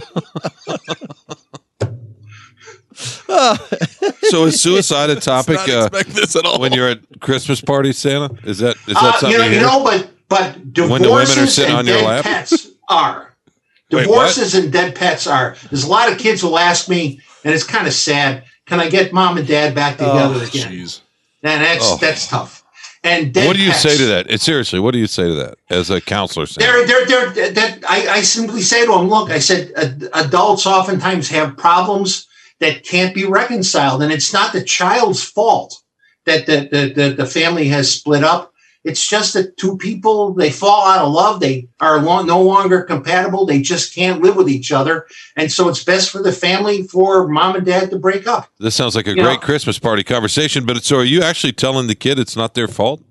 So 4.30 4.46
is 4.46 4.60
suicide 4.60 5.10
a 5.10 5.16
topic 5.16 5.56
not 5.56 5.68
uh, 5.94 6.02
this 6.08 6.34
at 6.36 6.44
all. 6.44 6.58
when 6.60 6.72
you're 6.72 6.88
at 6.88 7.00
Christmas 7.20 7.60
parties, 7.60 7.96
Santa? 7.98 8.34
Is 8.44 8.58
that 8.58 8.76
is 8.88 8.94
that 8.94 8.96
Uh, 8.96 9.12
something 9.18 9.30
you 9.30 9.38
know, 9.38 9.44
you 9.46 9.54
you 9.54 9.60
know, 9.60 9.84
but 9.84 10.10
but 10.28 10.56
When 10.56 11.02
the 11.02 11.08
women 11.10 11.22
are 11.22 11.24
divorces 11.26 11.54
sitting 11.54 11.70
and 11.70 11.78
on 11.80 11.86
your 11.86 11.96
dead 11.98 12.06
lap? 12.06 12.24
pets 12.24 12.68
are 12.88 13.34
Wait, 13.92 14.02
divorces 14.02 14.54
and 14.54 14.72
dead 14.72 14.94
pets 14.96 15.26
are. 15.26 15.56
There's 15.70 15.84
a 15.84 15.88
lot 15.88 16.10
of 16.10 16.18
kids 16.18 16.42
will 16.42 16.58
ask 16.58 16.88
me, 16.88 17.20
and 17.44 17.54
it's 17.54 17.62
kind 17.64 17.86
of 17.86 17.92
sad. 17.92 18.44
Can 18.66 18.80
I 18.80 18.88
get 18.88 19.12
mom 19.12 19.38
and 19.38 19.46
dad 19.46 19.74
back 19.74 19.96
together 19.98 20.42
again? 20.44 20.72
Jeez. 20.72 21.00
And 21.42 21.62
that's 21.62 21.84
Oh. 21.84 21.96
that's 22.00 22.26
tough. 22.26 22.64
And 23.06 23.34
What 23.36 23.56
do 23.56 23.62
you 23.62 23.70
pets, 23.70 23.82
say 23.82 23.96
to 23.96 24.06
that? 24.06 24.30
It, 24.30 24.40
seriously, 24.40 24.80
what 24.80 24.92
do 24.92 24.98
you 24.98 25.06
say 25.06 25.24
to 25.24 25.34
that 25.34 25.58
as 25.70 25.90
a 25.90 26.00
counselor? 26.00 26.46
Santa? 26.46 26.66
They're, 26.66 26.86
they're, 26.86 27.30
they're, 27.30 27.50
that 27.52 27.84
I, 27.88 28.08
I 28.08 28.22
simply 28.22 28.62
say 28.62 28.84
to 28.84 28.92
them, 28.92 29.08
look, 29.08 29.30
I 29.30 29.38
said, 29.38 29.72
adults 30.12 30.66
oftentimes 30.66 31.28
have 31.28 31.56
problems 31.56 32.26
that 32.58 32.84
can't 32.84 33.14
be 33.14 33.24
reconciled, 33.24 34.02
and 34.02 34.12
it's 34.12 34.32
not 34.32 34.52
the 34.52 34.64
child's 34.64 35.22
fault 35.22 35.82
that 36.24 36.46
the, 36.46 36.68
the, 36.70 36.92
the, 36.94 37.14
the 37.14 37.26
family 37.26 37.68
has 37.68 37.92
split 37.92 38.24
up. 38.24 38.52
It's 38.86 39.06
just 39.06 39.34
that 39.34 39.56
two 39.56 39.76
people, 39.76 40.32
they 40.32 40.50
fall 40.50 40.86
out 40.86 41.04
of 41.04 41.12
love. 41.12 41.40
They 41.40 41.68
are 41.80 42.00
lo- 42.00 42.22
no 42.22 42.40
longer 42.40 42.82
compatible. 42.82 43.44
They 43.44 43.60
just 43.60 43.92
can't 43.94 44.22
live 44.22 44.36
with 44.36 44.48
each 44.48 44.70
other. 44.70 45.06
And 45.36 45.50
so 45.50 45.68
it's 45.68 45.82
best 45.82 46.08
for 46.10 46.22
the 46.22 46.30
family 46.30 46.84
for 46.84 47.26
mom 47.26 47.56
and 47.56 47.66
dad 47.66 47.90
to 47.90 47.98
break 47.98 48.28
up. 48.28 48.48
This 48.60 48.76
sounds 48.76 48.94
like 48.94 49.08
a 49.08 49.10
You 49.16 49.22
great 49.24 49.40
know- 49.40 49.46
Christmas 49.46 49.80
party 49.80 50.04
conversation, 50.04 50.64
but 50.64 50.84
so 50.84 50.98
are 50.98 51.04
you 51.04 51.20
actually 51.20 51.52
telling 51.52 51.88
the 51.88 51.96
kid 51.96 52.18
it's 52.20 52.36
not 52.36 52.54
their 52.54 52.68
fault? 52.68 53.02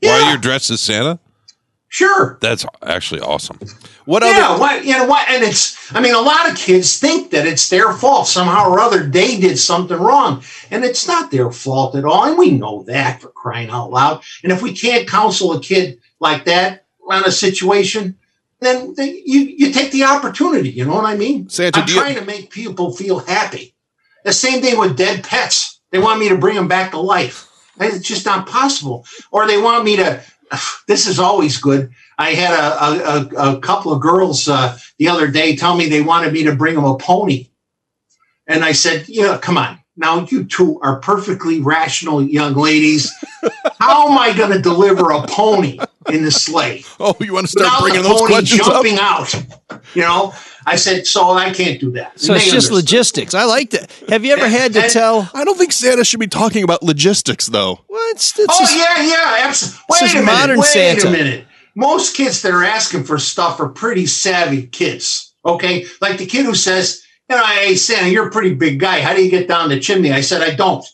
Why 0.00 0.18
Yeah. 0.18 0.28
you're 0.30 0.38
dressed 0.38 0.68
as 0.70 0.80
Santa? 0.80 1.20
Sure. 1.94 2.38
That's 2.40 2.66
actually 2.82 3.20
awesome. 3.20 3.56
What 4.04 4.24
other. 4.24 4.32
yeah, 4.32 4.48
other? 4.48 4.60
what 4.60 4.84
you 4.84 4.98
know 4.98 5.06
what? 5.06 5.28
And 5.30 5.44
it's 5.44 5.94
I 5.94 6.00
mean, 6.00 6.12
a 6.12 6.20
lot 6.20 6.50
of 6.50 6.56
kids 6.56 6.98
think 6.98 7.30
that 7.30 7.46
it's 7.46 7.68
their 7.68 7.92
fault 7.92 8.26
somehow 8.26 8.68
or 8.68 8.80
other. 8.80 9.04
They 9.04 9.38
did 9.38 9.60
something 9.60 9.96
wrong, 9.96 10.42
and 10.72 10.84
it's 10.84 11.06
not 11.06 11.30
their 11.30 11.52
fault 11.52 11.94
at 11.94 12.04
all. 12.04 12.24
And 12.24 12.36
we 12.36 12.50
know 12.50 12.82
that 12.88 13.20
for 13.20 13.28
crying 13.28 13.70
out 13.70 13.92
loud. 13.92 14.24
And 14.42 14.50
if 14.50 14.60
we 14.60 14.74
can't 14.74 15.08
counsel 15.08 15.52
a 15.52 15.60
kid 15.60 16.00
like 16.18 16.46
that 16.46 16.84
on 17.08 17.24
a 17.26 17.30
situation, 17.30 18.18
then 18.58 18.94
they, 18.96 19.22
you 19.24 19.42
you 19.42 19.72
take 19.72 19.92
the 19.92 20.02
opportunity. 20.02 20.70
You 20.70 20.86
know 20.86 20.94
what 20.94 21.04
I 21.04 21.16
mean? 21.16 21.48
Santa, 21.48 21.78
I'm 21.78 21.86
do 21.86 21.92
you- 21.92 22.00
trying 22.00 22.16
to 22.16 22.24
make 22.24 22.50
people 22.50 22.92
feel 22.92 23.20
happy. 23.20 23.76
The 24.24 24.32
same 24.32 24.62
thing 24.62 24.80
with 24.80 24.96
dead 24.96 25.22
pets. 25.22 25.78
They 25.92 26.00
want 26.00 26.18
me 26.18 26.28
to 26.30 26.36
bring 26.36 26.56
them 26.56 26.66
back 26.66 26.90
to 26.90 26.98
life. 26.98 27.48
It's 27.78 28.06
just 28.06 28.26
not 28.26 28.46
possible. 28.48 29.06
Or 29.30 29.46
they 29.46 29.60
want 29.60 29.84
me 29.84 29.96
to. 29.96 30.22
This 30.86 31.06
is 31.06 31.18
always 31.18 31.58
good. 31.58 31.90
I 32.18 32.34
had 32.34 32.52
a, 32.52 33.38
a, 33.38 33.56
a, 33.56 33.60
couple 33.60 33.92
of 33.92 34.00
girls 34.00 34.48
uh, 34.48 34.78
the 34.98 35.08
other 35.08 35.28
day 35.28 35.56
tell 35.56 35.76
me 35.76 35.88
they 35.88 36.02
wanted 36.02 36.32
me 36.32 36.44
to 36.44 36.54
bring 36.54 36.74
them 36.74 36.84
a 36.84 36.96
pony. 36.96 37.48
And 38.46 38.64
I 38.64 38.72
said, 38.72 39.08
yeah, 39.08 39.38
come 39.38 39.58
on. 39.58 39.78
Now, 39.96 40.26
you 40.26 40.44
two 40.44 40.80
are 40.80 41.00
perfectly 41.00 41.60
rational 41.60 42.22
young 42.22 42.54
ladies. 42.54 43.12
How 43.78 44.08
am 44.10 44.18
I 44.18 44.36
going 44.36 44.50
to 44.50 44.60
deliver 44.60 45.10
a 45.10 45.26
pony 45.26 45.78
in 46.10 46.24
the 46.24 46.30
sleigh? 46.30 46.84
Oh, 47.00 47.16
you 47.20 47.32
want 47.32 47.46
to 47.46 47.50
start 47.50 47.66
Without 47.66 47.80
bringing 47.80 48.02
the 48.02 48.08
those 48.08 48.20
pony 48.20 48.32
questions 48.32 48.60
up? 48.60 48.66
jumping 48.66 48.98
out. 48.98 49.34
You 49.94 50.02
know, 50.02 50.34
I 50.66 50.76
said, 50.76 51.06
so 51.06 51.30
I 51.32 51.50
can't 51.52 51.80
do 51.80 51.90
that. 51.92 52.18
So 52.18 52.32
And 52.32 52.36
it's 52.42 52.44
just 52.50 52.68
understood. 52.70 52.74
logistics. 52.76 53.34
I 53.34 53.44
like 53.44 53.70
that. 53.70 53.90
Have 54.08 54.24
you 54.24 54.32
ever 54.32 54.48
had 54.48 54.72
to 54.74 54.82
And- 54.84 54.92
tell? 54.92 55.30
I 55.34 55.44
don't 55.44 55.58
think 55.58 55.72
Santa 55.72 56.04
should 56.04 56.20
be 56.20 56.26
talking 56.26 56.62
about 56.64 56.82
logistics, 56.82 57.46
though. 57.46 57.80
What? 57.86 58.16
It's, 58.16 58.38
it's 58.38 58.46
Oh 58.54 58.58
just- 58.60 58.76
yeah, 58.76 59.02
yeah, 59.02 59.36
absolutely. 59.48 59.80
Wait 59.90 60.02
a 60.02 60.14
minute. 60.14 60.24
modern 60.24 60.58
wait 60.60 60.66
Santa. 60.66 61.08
a 61.08 61.10
minute. 61.10 61.46
Most 61.76 62.16
kids 62.16 62.42
that 62.42 62.52
are 62.52 62.64
asking 62.64 63.04
for 63.04 63.18
stuff 63.18 63.58
are 63.60 63.68
pretty 63.68 64.06
savvy 64.06 64.66
kids. 64.66 65.32
Okay, 65.44 65.86
like 66.00 66.18
the 66.18 66.24
kid 66.26 66.46
who 66.46 66.54
says, 66.54 67.02
"You 67.28 67.36
know, 67.36 67.44
hey 67.44 67.74
Santa, 67.76 68.08
you're 68.08 68.28
a 68.28 68.30
pretty 68.30 68.54
big 68.54 68.78
guy. 68.80 69.00
How 69.00 69.12
do 69.14 69.22
you 69.22 69.30
get 69.30 69.48
down 69.48 69.68
the 69.68 69.80
chimney?" 69.80 70.12
I 70.12 70.20
said, 70.22 70.40
"I 70.40 70.54
don't." 70.54 70.86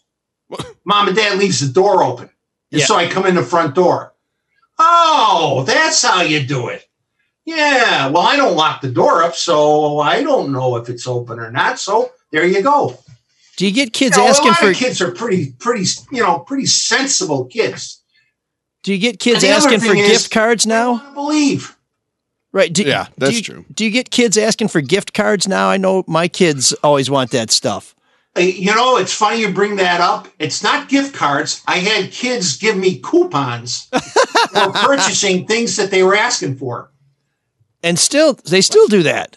Mom 0.85 1.07
and 1.09 1.17
Dad 1.17 1.39
leaves 1.39 1.61
the 1.61 1.73
door 1.73 2.03
open, 2.03 2.31
and 2.73 2.81
Yeah. 2.81 2.87
so 2.87 2.97
I 2.97 3.07
come 3.09 3.27
in 3.27 3.35
the 3.37 3.43
front 3.45 3.75
door. 3.75 4.13
Oh, 4.79 5.65
that's 5.67 6.03
how 6.03 6.23
you 6.23 6.41
do 6.45 6.69
it. 6.69 6.85
Yeah. 7.57 8.09
Well, 8.09 8.23
I 8.23 8.37
don't 8.37 8.55
lock 8.57 8.81
the 8.81 8.91
door 8.91 9.23
up, 9.23 9.35
so 9.35 9.99
I 9.99 10.23
don't 10.23 10.53
know 10.53 10.77
if 10.77 10.89
it's 10.89 11.07
open 11.07 11.39
or 11.39 11.51
not. 11.51 11.79
So 11.79 12.11
there 12.31 12.45
you 12.47 12.63
go. 12.63 12.99
Do 13.57 13.67
you 13.67 13.73
get 13.73 13.93
kids 13.93 14.17
You 14.17 14.23
know, 14.23 14.27
a 14.29 14.31
asking 14.31 14.49
lot 14.49 14.59
for? 14.59 14.71
of 14.71 14.77
kids 14.77 15.01
are 15.03 15.11
pretty, 15.11 15.53
pretty, 15.59 15.85
you 16.13 16.23
know, 16.23 16.39
pretty 16.41 16.67
sensible 16.67 17.45
kids. 17.47 18.01
Do 18.83 18.93
you 18.93 18.99
get 18.99 19.19
kids 19.19 19.43
And 19.45 19.53
the 19.53 19.57
other 19.57 19.67
asking 19.75 19.81
for 19.89 19.95
is- 19.97 20.09
gift 20.09 20.31
cards 20.31 20.67
now? 20.67 21.03
I 21.11 21.13
believe. 21.15 21.77
Right. 22.53 22.73
Do, 22.73 22.83
Yeah, 22.83 23.05
do 23.05 23.11
that's 23.19 23.37
you- 23.37 23.43
true. 23.43 23.65
Do 23.75 23.85
you 23.85 23.91
get 23.91 24.11
kids 24.11 24.39
asking 24.39 24.69
for 24.69 24.81
gift 24.81 25.13
cards 25.13 25.47
now? 25.47 25.69
I 25.69 25.77
know 25.77 26.05
my 26.07 26.27
kids 26.29 26.73
always 26.83 27.11
want 27.11 27.31
that 27.33 27.51
stuff. 27.51 27.95
Uh, 28.37 28.41
You 28.41 28.75
know, 28.75 28.97
it's 28.97 29.13
funny 29.13 29.41
you 29.41 29.51
bring 29.51 29.77
that 29.77 30.01
up. 30.01 30.29
It's 30.39 30.63
not 30.63 30.89
gift 30.89 31.15
cards. 31.15 31.63
I 31.67 31.79
had 31.79 32.11
kids 32.13 32.57
give 32.57 32.77
me 32.77 32.99
coupons 33.01 33.89
for 34.53 34.73
purchasing 34.73 35.47
things 35.47 35.77
that 35.77 35.91
they 35.91 36.03
were 36.03 36.17
asking 36.17 36.57
for. 36.57 36.91
And 37.83 37.99
still, 37.99 38.35
they 38.35 38.61
still 38.61 38.87
do 38.89 39.03
that. 39.05 39.37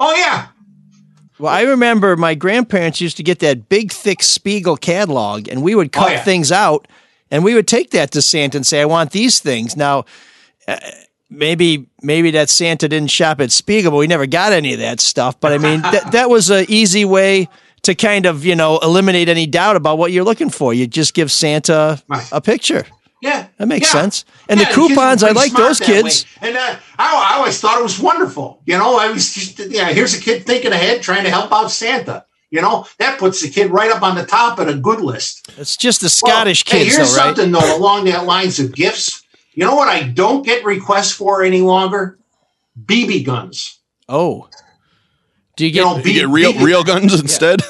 Oh 0.00 0.14
yeah, 0.16 0.48
Well, 1.38 1.52
I 1.52 1.62
remember 1.62 2.16
my 2.16 2.34
grandparents 2.34 3.00
used 3.00 3.16
to 3.18 3.22
get 3.22 3.38
that 3.40 3.68
big, 3.68 3.92
thick 3.92 4.22
Spiegel 4.22 4.76
catalog, 4.76 5.48
and 5.48 5.62
we 5.62 5.74
would 5.74 5.92
cut 5.92 6.08
Oh, 6.08 6.12
yeah. 6.12 6.22
things 6.24 6.50
out, 6.50 6.88
and 7.30 7.44
we 7.44 7.54
would 7.54 7.68
take 7.68 7.90
that 7.90 8.10
to 8.12 8.20
Santa 8.22 8.58
and 8.58 8.66
say, 8.66 8.80
"I 8.80 8.84
want 8.86 9.12
these 9.12 9.38
things." 9.38 9.76
Now, 9.76 10.04
uh, 10.66 10.76
maybe 11.30 11.86
maybe 12.02 12.32
that 12.32 12.50
Santa 12.50 12.88
didn't 12.88 13.10
shop 13.10 13.40
at 13.40 13.52
Spiegel, 13.52 13.92
but 13.92 13.98
we 13.98 14.06
never 14.08 14.26
got 14.26 14.52
any 14.52 14.72
of 14.74 14.80
that 14.80 15.00
stuff. 15.00 15.38
But 15.38 15.52
I 15.52 15.58
mean, 15.58 15.80
that 15.92 16.10
that 16.12 16.28
was 16.30 16.50
an 16.50 16.66
easy 16.68 17.04
way 17.04 17.48
to 17.82 17.94
kind 17.94 18.26
of 18.26 18.44
you 18.44 18.56
know 18.56 18.78
eliminate 18.82 19.28
any 19.28 19.46
doubt 19.46 19.76
about 19.76 19.98
what 19.98 20.10
you're 20.10 20.24
looking 20.24 20.50
for. 20.50 20.74
You 20.74 20.86
just 20.88 21.14
give 21.14 21.30
Santa 21.30 22.02
a 22.32 22.40
picture. 22.40 22.84
Yeah, 23.24 23.46
That 23.56 23.68
makes 23.68 23.86
yeah. 23.92 24.00
sense. 24.02 24.24
And 24.50 24.60
Yeah, 24.60 24.68
the 24.68 24.74
coupons, 24.74 25.22
I 25.22 25.30
like 25.30 25.52
those 25.52 25.80
kids. 25.80 26.26
way. 26.42 26.48
And 26.48 26.56
uh, 26.58 26.76
I, 26.98 27.32
I 27.32 27.36
always 27.38 27.58
thought 27.58 27.78
it 27.80 27.82
was 27.82 27.98
wonderful. 27.98 28.60
You 28.66 28.76
know, 28.76 28.98
I 28.98 29.10
was 29.10 29.32
just, 29.32 29.58
yeah, 29.70 29.88
here's 29.92 30.14
a 30.14 30.20
kid 30.20 30.44
thinking 30.44 30.72
ahead, 30.72 31.00
trying 31.02 31.24
to 31.24 31.30
help 31.30 31.50
out 31.50 31.70
Santa. 31.70 32.26
You 32.50 32.60
know, 32.60 32.86
that 32.98 33.18
puts 33.18 33.40
the 33.40 33.48
kid 33.48 33.70
right 33.70 33.90
up 33.90 34.02
on 34.02 34.14
the 34.14 34.26
top 34.26 34.58
of 34.58 34.68
a 34.68 34.74
good 34.74 35.00
list. 35.00 35.50
It's 35.56 35.76
just 35.76 36.02
the 36.02 36.04
Well, 36.22 36.34
Scottish 36.34 36.64
hey, 36.68 36.84
kids, 36.84 36.96
here's 36.96 37.12
though, 37.14 37.18
right? 37.18 37.34
something 37.36 37.50
though 37.50 37.76
along 37.78 38.04
that 38.04 38.26
lines 38.26 38.60
of 38.60 38.74
gifts. 38.74 39.22
You 39.54 39.64
know 39.64 39.74
what 39.74 39.88
I 39.88 40.02
don't 40.02 40.44
get 40.44 40.62
requests 40.64 41.12
for 41.12 41.42
any 41.42 41.62
longer? 41.62 42.18
BB 42.84 43.24
guns. 43.24 43.78
Oh, 44.08 44.48
do 45.56 45.64
you 45.64 45.68
You 45.68 45.74
get? 45.74 45.84
know, 45.84 45.96
You 45.96 46.12
get 46.12 46.28
real 46.28 46.52
BB 46.52 46.62
real 46.64 46.84
guns 46.84 47.18
instead. 47.18 47.62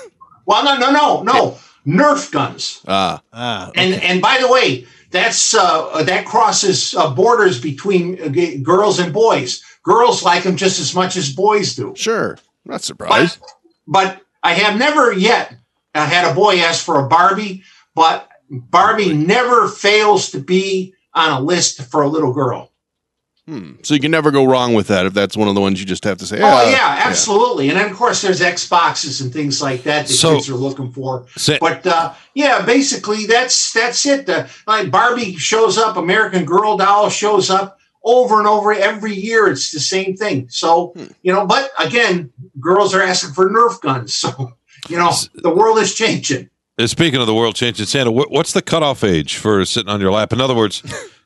Well, 0.47 0.65
no, 0.65 0.77
no, 0.79 0.91
no, 0.91 1.23
no. 1.23 1.59
Nerf 1.87 2.31
guns. 2.33 2.81
Ah, 2.89 3.23
ah, 3.33 3.71
And 3.75 3.95
and 3.95 4.21
by 4.21 4.39
the 4.41 4.49
way, 4.49 4.87
that's 5.15 5.55
uh, 5.55 6.03
that 6.03 6.27
crosses 6.27 6.93
uh, 6.95 7.15
borders 7.15 7.61
between 7.61 8.21
uh, 8.21 8.29
g- 8.29 8.59
girls 8.59 8.99
and 8.99 9.13
boys. 9.13 9.63
Girls 9.85 10.25
like 10.25 10.43
them 10.43 10.57
just 10.57 10.81
as 10.81 10.93
much 10.95 11.17
as 11.17 11.33
boys 11.33 11.77
do. 11.77 11.95
sure. 11.97 12.37
Not 12.65 12.83
surprised. 12.83 13.39
But 13.87 14.23
I 14.43 14.55
have 14.55 14.77
never 14.79 15.13
yet 15.13 15.55
uh, 15.95 16.05
had 16.07 16.31
a 16.31 16.35
boy 16.35 16.57
ask 16.57 16.85
for 16.85 17.05
a 17.05 17.09
Barbie, 17.09 17.63
but 17.95 18.29
Barbie 18.51 19.13
never 19.13 19.69
fails 19.69 20.31
to 20.33 20.41
be 20.41 20.95
on 21.15 21.31
a 21.31 21.41
list 21.41 21.83
for 21.83 22.03
a 22.03 22.09
little 22.09 22.33
girl. 22.33 22.73
Hmm. 23.47 23.73
So 23.83 23.93
you 23.93 24.01
can 24.01 24.11
never 24.11 24.31
go 24.31 24.45
wrong 24.47 24.73
with 24.73 24.87
that 24.89 25.05
if 25.05 25.13
that's 25.13 25.37
one 25.37 25.49
of 25.49 25.55
the 25.55 25.61
ones 25.61 25.79
you 25.79 25.85
just 25.85 26.05
have 26.05 26.17
to 26.19 26.27
say. 26.27 26.41
oh 26.41 26.47
"Ah, 26.47 26.71
yeah, 26.71 27.03
absolutely. 27.07 27.69
And 27.69 27.79
then 27.79 27.91
of 27.91 27.97
course 27.97 28.23
there's 28.23 28.41
Xboxes 28.41 29.21
and 29.21 29.31
things 29.33 29.61
like 29.61 29.83
that 29.83 30.07
that 30.07 30.13
So- 30.13 30.37
kids 30.37 30.49
are 30.49 30.55
looking 30.55 30.91
for. 30.93 31.27
Sa- 31.37 31.59
But 31.61 31.87
uh, 31.87 32.15
yeah, 32.35 32.65
basically 32.65 33.27
that's 33.27 33.73
that's 33.73 34.07
it. 34.07 34.29
Uh, 34.29 34.47
like 34.67 34.91
Barbie 34.91 35.37
shows 35.37 35.77
up, 35.77 35.97
American 35.99 36.47
Girl 36.47 36.79
doll 36.79 37.11
shows 37.11 37.51
up 37.51 37.79
over 38.03 38.39
and 38.39 38.49
over 38.49 38.73
every 38.73 39.15
year. 39.15 39.49
It's 39.49 39.73
the 39.73 39.81
same 39.81 40.17
thing. 40.17 40.47
So 40.49 40.95
you 41.23 41.31
know, 41.33 41.47
but 41.47 41.71
again, 41.79 42.31
girls 42.61 42.95
are 42.95 43.03
asking 43.03 43.35
for 43.35 43.51
Nerf 43.51 43.81
guns. 43.83 44.15
So 44.35 44.55
you 44.89 44.97
know, 44.99 45.13
the 45.35 45.51
world 45.55 45.79
is 45.79 45.95
changing. 45.95 46.49
Uh, 46.79 46.87
Speaking 46.87 47.21
of 47.21 47.27
the 47.27 47.35
world 47.35 47.55
changing, 47.57 47.87
Santa, 47.87 48.11
what, 48.11 48.31
what's 48.31 48.53
the 48.53 48.63
cutoff 48.63 49.05
age 49.05 49.37
for 49.37 49.65
sitting 49.67 49.89
on 49.91 50.01
your 50.01 50.11
lap? 50.13 50.33
In 50.33 50.41
other 50.41 50.55
words, 50.55 50.83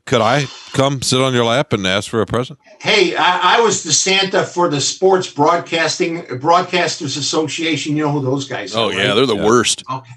could 0.09 0.21
I 0.21 0.47
come 0.73 1.03
sit 1.03 1.21
on 1.21 1.33
your 1.35 1.45
lap 1.45 1.73
and 1.73 1.87
ask 1.87 2.11
for 2.11 2.21
a 2.21 2.27
present? 2.27 2.59
Hey, 2.81 3.15
I, 3.15 3.59
I 3.59 3.61
was 3.61 3.83
the 3.85 3.93
Santa 3.93 4.43
for 4.45 4.69
the 4.69 4.81
Sports 4.81 5.31
Broadcasting 5.33 6.23
Broadcasters 6.23 7.17
Association. 7.17 7.97
You 7.97 8.05
know 8.05 8.13
who 8.13 8.23
those 8.23 8.49
guys 8.49 8.75
Oh 8.75 8.89
are? 8.89 8.93
yeah, 8.93 9.09
right? 9.09 9.15
they're 9.15 9.27
the 9.27 9.37
worst. 9.37 9.85
Okay. 9.91 10.11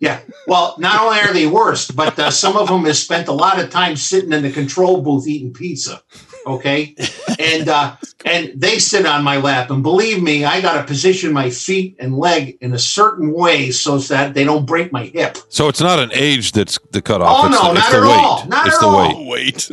Yeah. 0.00 0.20
Well, 0.46 0.74
not 0.78 1.00
only 1.02 1.18
are 1.20 1.32
they 1.32 1.46
worst, 1.46 1.94
but 1.94 2.18
uh, 2.18 2.30
some 2.30 2.56
of 2.56 2.68
them 2.68 2.84
have 2.84 2.96
spent 2.96 3.28
a 3.28 3.32
lot 3.32 3.60
of 3.60 3.70
time 3.70 3.96
sitting 3.96 4.32
in 4.32 4.42
the 4.42 4.50
control 4.50 5.00
booth 5.02 5.26
eating 5.28 5.52
pizza. 5.52 6.02
Okay. 6.46 6.94
And 7.36 7.68
uh, 7.68 7.96
and 8.24 8.52
they 8.54 8.78
sit 8.78 9.04
on 9.06 9.24
my 9.24 9.38
lap. 9.38 9.68
And 9.68 9.82
believe 9.82 10.22
me, 10.22 10.44
I 10.44 10.60
got 10.60 10.80
to 10.80 10.84
position 10.84 11.32
my 11.32 11.50
feet 11.50 11.96
and 11.98 12.16
leg 12.16 12.56
in 12.60 12.72
a 12.72 12.78
certain 12.78 13.32
way 13.32 13.72
so 13.72 13.98
that 13.98 14.34
they 14.34 14.44
don't 14.44 14.64
break 14.64 14.92
my 14.92 15.06
hip. 15.06 15.36
So 15.48 15.66
it's 15.68 15.80
not 15.80 15.98
an 15.98 16.10
age 16.14 16.52
that's 16.52 16.78
the 16.92 17.02
cutoff. 17.02 17.28
Oh, 17.28 17.48
it's 17.48 17.60
no, 17.60 17.72
the, 17.74 17.80
it's 17.80 17.80
not 17.80 17.90
the 17.90 17.96
at 17.96 18.02
weight. 18.02 18.24
all. 18.24 18.46
Not 18.46 18.66
it's 18.68 18.76
at 18.76 18.80
the 18.80 18.86
all. 18.86 19.26
weight 19.26 19.26
Wait. 19.26 19.70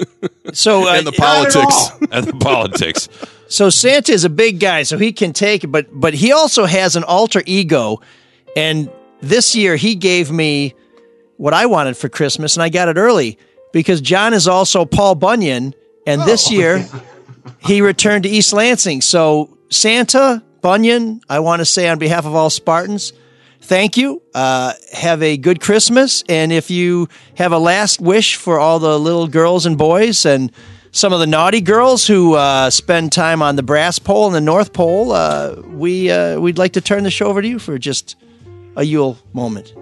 So 0.53 0.87
uh, 0.89 0.95
and 0.95 1.05
the 1.05 1.11
politics. 1.11 1.91
and 2.11 2.25
the 2.25 2.33
politics. 2.33 3.07
So 3.47 3.69
Santa 3.69 4.11
is 4.11 4.23
a 4.23 4.29
big 4.29 4.59
guy, 4.59 4.83
so 4.83 4.97
he 4.97 5.13
can 5.13 5.33
take 5.33 5.63
it, 5.63 5.67
but 5.67 5.87
but 5.91 6.15
he 6.15 6.31
also 6.31 6.65
has 6.65 6.95
an 6.95 7.03
alter 7.03 7.43
ego. 7.45 8.01
And 8.55 8.89
this 9.21 9.55
year 9.55 9.75
he 9.75 9.93
gave 9.95 10.31
me 10.31 10.73
what 11.37 11.53
I 11.53 11.67
wanted 11.67 11.95
for 11.95 12.09
Christmas, 12.09 12.55
and 12.55 12.63
I 12.63 12.69
got 12.69 12.89
it 12.89 12.97
early 12.97 13.37
because 13.71 14.01
John 14.01 14.33
is 14.33 14.47
also 14.47 14.85
Paul 14.85 15.15
Bunyan, 15.15 15.75
and 16.11 16.21
this 16.23 16.51
year 16.51 16.85
he 17.59 17.81
returned 17.81 18.23
to 18.23 18.29
East 18.29 18.53
Lansing. 18.53 19.01
So 19.01 19.57
Santa 19.69 20.43
Bunyan, 20.61 21.21
I 21.29 21.39
want 21.39 21.59
to 21.59 21.65
say 21.65 21.87
on 21.87 21.97
behalf 21.99 22.25
of 22.25 22.35
all 22.35 22.49
Spartans, 22.49 23.13
thank 23.61 23.97
you. 23.97 24.21
Uh, 24.33 24.73
have 24.93 25.23
a 25.23 25.37
good 25.37 25.61
Christmas, 25.61 26.23
and 26.29 26.51
if 26.51 26.69
you 26.69 27.07
have 27.35 27.51
a 27.51 27.57
last 27.57 27.99
wish 28.01 28.35
for 28.35 28.59
all 28.59 28.79
the 28.79 28.99
little 28.99 29.27
girls 29.27 29.65
and 29.65 29.77
boys 29.77 30.25
and 30.25 30.51
some 30.91 31.13
of 31.13 31.19
the 31.19 31.27
naughty 31.27 31.61
girls 31.61 32.05
who 32.05 32.35
uh, 32.35 32.69
spend 32.69 33.13
time 33.13 33.41
on 33.41 33.55
the 33.55 33.63
brass 33.63 33.97
pole 33.97 34.27
and 34.27 34.35
the 34.35 34.41
north 34.41 34.73
pole, 34.73 35.13
uh, 35.13 35.55
we 35.67 36.11
uh, 36.11 36.39
we'd 36.39 36.57
like 36.57 36.73
to 36.73 36.81
turn 36.81 37.03
the 37.03 37.11
show 37.11 37.27
over 37.27 37.41
to 37.41 37.47
you 37.47 37.59
for 37.59 37.77
just 37.77 38.17
a 38.75 38.83
Yule 38.83 39.17
moment. 39.33 39.73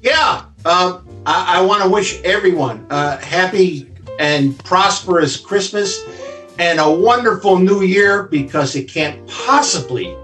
Yeah. 0.00 0.44
Um, 0.64 1.06
I, 1.26 1.58
I 1.58 1.60
want 1.62 1.82
to 1.82 1.88
wish 1.88 2.20
everyone 2.22 2.86
a 2.90 3.16
happy 3.22 3.93
and 4.18 4.58
prosperous 4.64 5.36
Christmas 5.36 6.04
and 6.58 6.78
a 6.78 6.90
wonderful 6.90 7.58
new 7.58 7.82
year 7.82 8.24
because 8.24 8.76
it 8.76 8.88
can't 8.88 9.26
possibly 9.28 10.16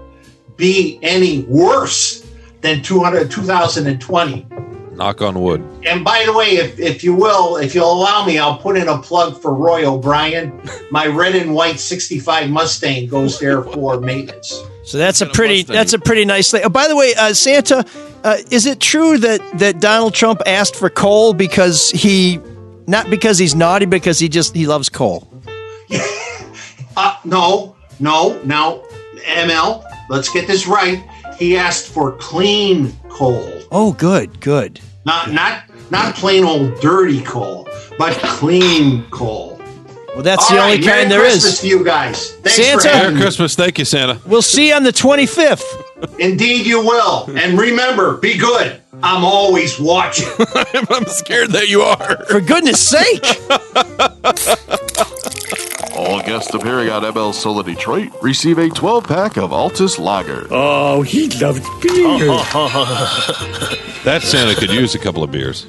be 0.55 0.99
any 1.01 1.43
worse 1.43 2.27
than 2.61 2.81
200, 2.81 3.29
2020. 3.29 4.47
Knock 4.93 5.21
on 5.21 5.41
wood. 5.41 5.61
And 5.85 6.03
by 6.05 6.23
the 6.25 6.33
way, 6.33 6.57
if, 6.57 6.79
if 6.79 7.03
you 7.03 7.15
will, 7.15 7.57
if 7.57 7.73
you'll 7.73 7.91
allow 7.91 8.25
me, 8.25 8.37
I'll 8.37 8.57
put 8.57 8.77
in 8.77 8.87
a 8.87 8.99
plug 8.99 9.41
for 9.41 9.53
Roy 9.53 9.85
O'Brien. 9.85 10.61
My 10.91 11.07
red 11.07 11.35
and 11.35 11.55
white 11.55 11.79
65 11.79 12.49
Mustang 12.49 13.07
goes 13.07 13.39
there 13.39 13.63
for 13.63 13.99
maintenance. 13.99 14.61
So 14.83 14.97
that's 14.97 15.21
a 15.21 15.27
pretty 15.27 15.63
that's 15.63 15.93
a 15.93 15.99
pretty 15.99 16.25
nice 16.25 16.51
thing. 16.51 16.63
Oh, 16.65 16.69
by 16.69 16.87
the 16.87 16.95
way, 16.95 17.13
uh, 17.17 17.33
Santa, 17.33 17.85
uh, 18.23 18.37
is 18.49 18.65
it 18.65 18.79
true 18.79 19.17
that 19.19 19.59
that 19.59 19.79
Donald 19.79 20.13
Trump 20.13 20.41
asked 20.45 20.75
for 20.75 20.89
coal 20.89 21.33
because 21.33 21.89
he 21.91 22.39
not 22.91 23.09
because 23.09 23.37
he's 23.39 23.55
naughty, 23.55 23.85
because 23.87 24.19
he 24.19 24.29
just 24.29 24.53
he 24.55 24.67
loves 24.67 24.89
coal? 24.89 25.27
Uh, 26.97 27.15
no, 27.23 27.73
no. 28.01 28.37
Now, 28.43 28.83
ML, 29.25 29.85
let's 30.09 30.27
get 30.29 30.45
this 30.45 30.67
right. 30.67 31.01
He 31.37 31.55
asked 31.55 31.87
for 31.87 32.11
clean 32.17 32.91
coal. 33.07 33.49
Oh, 33.71 33.93
good, 33.93 34.41
good. 34.41 34.81
Not 35.05 35.31
not 35.31 35.63
not 35.89 36.15
plain 36.15 36.43
old 36.43 36.79
dirty 36.81 37.21
coal, 37.21 37.67
but 37.97 38.13
clean 38.17 39.05
coal. 39.09 39.57
Well, 40.13 40.21
that's 40.21 40.51
All 40.51 40.57
the 40.57 40.61
only 40.61 40.75
right, 40.75 40.85
Merry 40.85 40.99
kind 41.03 41.11
there 41.11 41.21
Christmas 41.21 41.45
is. 41.53 41.59
to 41.61 41.67
you 41.69 41.85
guys. 41.85 42.31
Thanks 42.35 42.55
Santa? 42.57 42.81
for 42.81 42.87
Merry 42.89 43.13
me. 43.13 43.21
Christmas. 43.21 43.55
Thank 43.55 43.79
you, 43.79 43.85
Santa. 43.85 44.19
We'll 44.25 44.41
see 44.41 44.67
you 44.67 44.73
on 44.75 44.83
the 44.83 44.91
twenty 44.91 45.25
fifth. 45.25 45.63
Indeed, 46.19 46.65
you 46.65 46.81
will. 46.85 47.29
And 47.37 47.57
remember, 47.57 48.17
be 48.17 48.37
good. 48.37 48.80
I'm 49.03 49.23
always 49.23 49.79
watching. 49.79 50.27
I'm 50.89 51.05
scared 51.05 51.51
that 51.51 51.67
you 51.69 51.81
are. 51.81 52.23
For 52.25 52.39
goodness 52.41 52.85
sake! 52.87 53.23
All 55.97 56.21
guests 56.23 56.53
appearing 56.53 56.89
on 56.89 57.03
ML 57.03 57.33
Solo 57.33 57.61
Detroit 57.63 58.09
receive 58.21 58.57
a 58.57 58.69
12 58.69 59.03
pack 59.03 59.37
of 59.37 59.51
Altes 59.51 59.99
Lager. 59.99 60.47
Oh, 60.49 61.01
he 61.01 61.27
loves 61.39 61.59
beer. 61.81 62.17
That 64.03 64.23
Santa 64.23 64.55
could 64.59 64.71
use 64.71 64.95
a 64.95 64.97
couple 64.99 65.21
of 65.23 65.29
beers. 65.31 65.67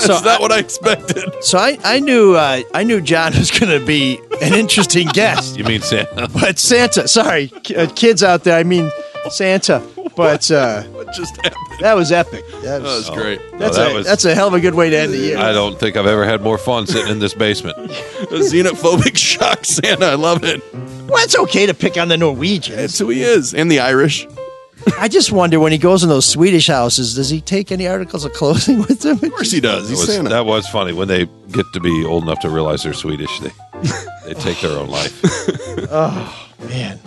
So 0.00 0.16
Is 0.16 0.22
that 0.24 0.36
what 0.38 0.52
I 0.52 0.58
expected? 0.58 1.24
So 1.42 1.56
I, 1.56 1.78
I 1.82 1.98
knew 1.98 2.34
uh, 2.34 2.60
I 2.74 2.84
knew 2.84 3.00
John 3.00 3.32
was 3.34 3.50
going 3.50 3.72
to 3.80 3.82
be 3.86 4.20
an 4.42 4.52
interesting 4.52 5.08
guest, 5.08 5.56
You 5.56 5.64
mean 5.64 5.80
Santa? 5.80 6.28
but 6.28 6.58
Santa, 6.58 7.08
sorry, 7.08 7.50
uh, 7.74 7.86
kids 7.96 8.22
out 8.22 8.44
there, 8.44 8.58
I 8.58 8.64
mean 8.64 8.90
Santa, 9.30 9.82
but 10.16 10.50
uh, 10.50 10.82
What 10.84 11.12
just 11.14 11.36
happened? 11.36 11.56
that 11.80 11.94
was 11.94 12.12
epic. 12.12 12.44
That 12.50 12.62
That 12.62 12.82
was, 12.82 13.08
was 13.10 13.18
great. 13.18 13.40
that's 13.58 13.76
that 13.76 13.90
a 13.92 13.94
was- 13.94 14.06
that's 14.06 14.24
a 14.24 14.34
hell 14.34 14.48
of 14.48 14.54
a 14.54 14.60
good 14.60 14.74
way 14.74 14.90
to 14.90 14.96
end 14.96 15.12
the 15.12 15.18
year. 15.18 15.38
I 15.38 15.52
don't 15.52 15.78
think 15.78 15.96
I've 15.96 16.06
ever 16.06 16.24
had 16.24 16.40
more 16.42 16.58
fun 16.58 16.86
sitting 16.86 17.10
in 17.10 17.18
this 17.18 17.34
basement. 17.34 17.76
A 18.24 18.38
xenophobic 18.38 19.16
shock 19.16 19.64
Santa. 19.64 20.06
I 20.06 20.14
love 20.14 20.42
it. 20.44 20.62
Well, 20.72 21.22
it's 21.22 21.36
okay 21.36 21.66
to 21.66 21.74
pick 21.74 21.96
on 21.98 22.08
the 22.08 22.16
Norwegians. 22.16 22.76
That's 22.78 22.98
who 22.98 23.10
he 23.10 23.22
is. 23.22 23.52
And 23.54 23.70
the 23.70 23.80
Irish. 23.80 24.26
I 24.98 25.08
just 25.08 25.32
wonder 25.32 25.60
when 25.60 25.72
he 25.72 25.78
goes 25.78 26.02
in 26.02 26.08
those 26.10 26.26
Swedish 26.26 26.66
houses, 26.66 27.14
does 27.14 27.30
he 27.30 27.40
take 27.40 27.70
any 27.72 27.86
articles 27.86 28.24
of 28.24 28.32
clothing 28.34 28.80
with 28.80 29.04
him? 29.04 29.12
Of 29.22 29.30
course 29.32 29.50
he 29.50 29.60
does. 29.60 29.84
That 29.84 29.88
He's 29.90 29.98
was, 30.06 30.14
Santa. 30.14 30.28
that 30.30 30.44
was 30.46 30.66
funny. 30.68 30.92
When 30.92 31.08
they 31.08 31.26
get 31.52 31.66
to 31.72 31.80
be 31.80 32.04
old 32.04 32.24
enough 32.24 32.40
to 32.40 32.50
realize 32.50 32.82
they're 32.82 32.92
Swedish, 32.92 33.38
they 33.40 33.50
they 34.26 34.34
take 34.34 34.60
their 34.60 34.72
own 34.78 34.88
life. 34.88 35.20
Oh 35.90 36.48
man. 36.68 36.98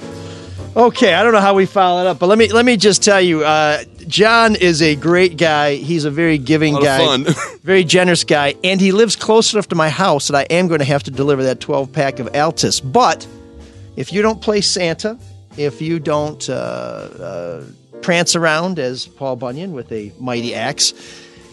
Okay, 0.78 1.16
I 1.16 1.24
don't 1.24 1.34
know 1.34 1.42
how 1.42 1.56
we 1.56 1.66
follow 1.66 2.02
it 2.02 2.08
up, 2.08 2.20
but 2.20 2.28
let 2.28 2.38
me 2.38 2.54
let 2.54 2.64
me 2.64 2.78
just 2.78 3.02
tell 3.02 3.20
you, 3.20 3.44
uh, 3.44 3.84
John 4.08 4.56
is 4.56 4.84
a 4.84 4.96
great 4.96 5.36
guy. 5.36 5.74
He's 5.74 6.06
a 6.06 6.12
very 6.12 6.38
giving 6.38 6.78
A 6.78 6.80
guy, 6.80 7.18
very 7.64 7.84
generous 7.84 8.24
guy, 8.24 8.54
and 8.64 8.80
he 8.80 8.92
lives 8.92 9.16
close 9.16 9.54
enough 9.54 9.70
to 9.70 9.76
my 9.76 9.90
house 9.90 10.28
that 10.28 10.38
I 10.38 10.44
am 10.54 10.68
going 10.68 10.78
to 10.78 10.86
have 10.86 11.02
to 11.04 11.12
deliver 11.12 11.42
that 11.46 11.62
12 11.62 11.92
pack 11.92 12.20
of 12.20 12.28
Altes. 12.28 12.80
But 12.80 13.26
if 13.96 14.14
you 14.14 14.22
don't 14.22 14.40
play 14.40 14.62
Santa, 14.62 15.18
if 15.58 15.82
you 15.82 15.98
don't 15.98 16.48
uh, 16.48 16.54
uh, 16.54 17.64
prance 18.04 18.36
around 18.36 18.78
as 18.78 19.08
Paul 19.08 19.36
Bunyan 19.36 19.74
with 19.74 19.92
a 19.92 20.12
mighty 20.20 20.54
axe, 20.54 20.94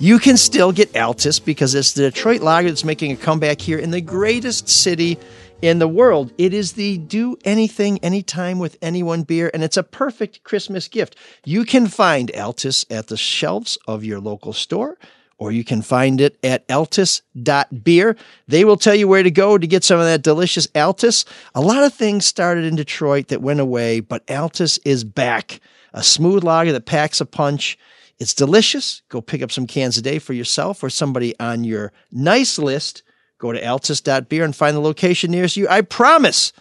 you 0.01 0.19
can 0.19 0.37
still 0.37 0.71
get 0.71 0.93
Altes 0.93 1.43
because 1.43 1.75
it's 1.75 1.93
the 1.95 2.11
Detroit 2.11 2.43
Lager 2.43 2.69
that's 2.69 2.85
making 2.85 3.13
a 3.13 3.17
comeback 3.17 3.63
here 3.63 3.79
in 3.79 3.91
the 3.91 4.03
greatest 4.03 4.69
city 4.69 5.19
in 5.63 5.79
the 5.79 5.89
world. 5.89 6.33
It 6.39 6.53
is 6.53 6.73
the 6.73 6.99
do 6.99 7.37
anything, 7.45 7.99
anytime 8.03 8.59
with 8.59 8.77
anyone 8.83 9.23
beer, 9.23 9.51
and 9.55 9.63
it's 9.63 9.77
a 9.77 9.83
perfect 9.83 10.43
Christmas 10.45 10.89
gift. 10.89 11.17
You 11.45 11.65
can 11.65 11.87
find 11.87 12.31
Altes 12.33 12.85
at 12.91 13.09
the 13.09 13.17
shelves 13.17 13.79
of 13.87 14.05
your 14.05 14.21
local 14.21 14.53
store, 14.53 14.99
or 15.39 15.53
you 15.53 15.65
can 15.65 15.83
find 15.83 16.21
it 16.21 16.39
at 16.45 16.67
altus.beer. 16.69 18.17
They 18.47 18.65
will 18.65 18.77
tell 18.77 18.95
you 18.95 19.09
where 19.09 19.23
to 19.23 19.31
go 19.31 19.59
to 19.59 19.67
get 19.67 19.85
some 19.85 19.99
of 19.99 20.07
that 20.07 20.23
delicious 20.23 20.67
Altes. 20.69 21.25
A 21.55 21.61
lot 21.61 21.85
of 21.85 21.93
things 21.93 22.25
started 22.25 22.65
in 22.65 22.77
Detroit 22.77 23.29
that 23.29 23.43
went 23.43 23.61
away, 23.61 24.01
but 24.01 24.27
Altes 24.27 24.79
is 24.85 25.05
back. 25.05 25.61
A 25.93 26.03
smooth 26.03 26.45
lager 26.45 26.73
that 26.73 26.87
packs 26.87 27.21
a 27.21 27.27
punch. 27.27 27.79
It's 28.19 28.35
delicious. 28.35 29.03
Go 29.09 29.21
pick 29.21 29.43
up 29.43 29.51
some 29.51 29.67
cans 29.67 29.99
a 29.99 30.03
day 30.03 30.19
for 30.19 30.33
yourself 30.33 30.83
or 30.83 30.91
somebody 30.91 31.39
on 31.41 31.65
your 31.65 31.93
nice 32.13 32.59
list. 32.59 33.03
Go 33.39 33.53
to 33.53 33.61
altus.beer 33.61 34.45
and 34.45 34.55
find 34.55 34.77
the 34.77 34.81
location 34.81 35.31
nearest 35.31 35.57
you. 35.57 35.69
I 35.69 35.81
promise 35.83 36.53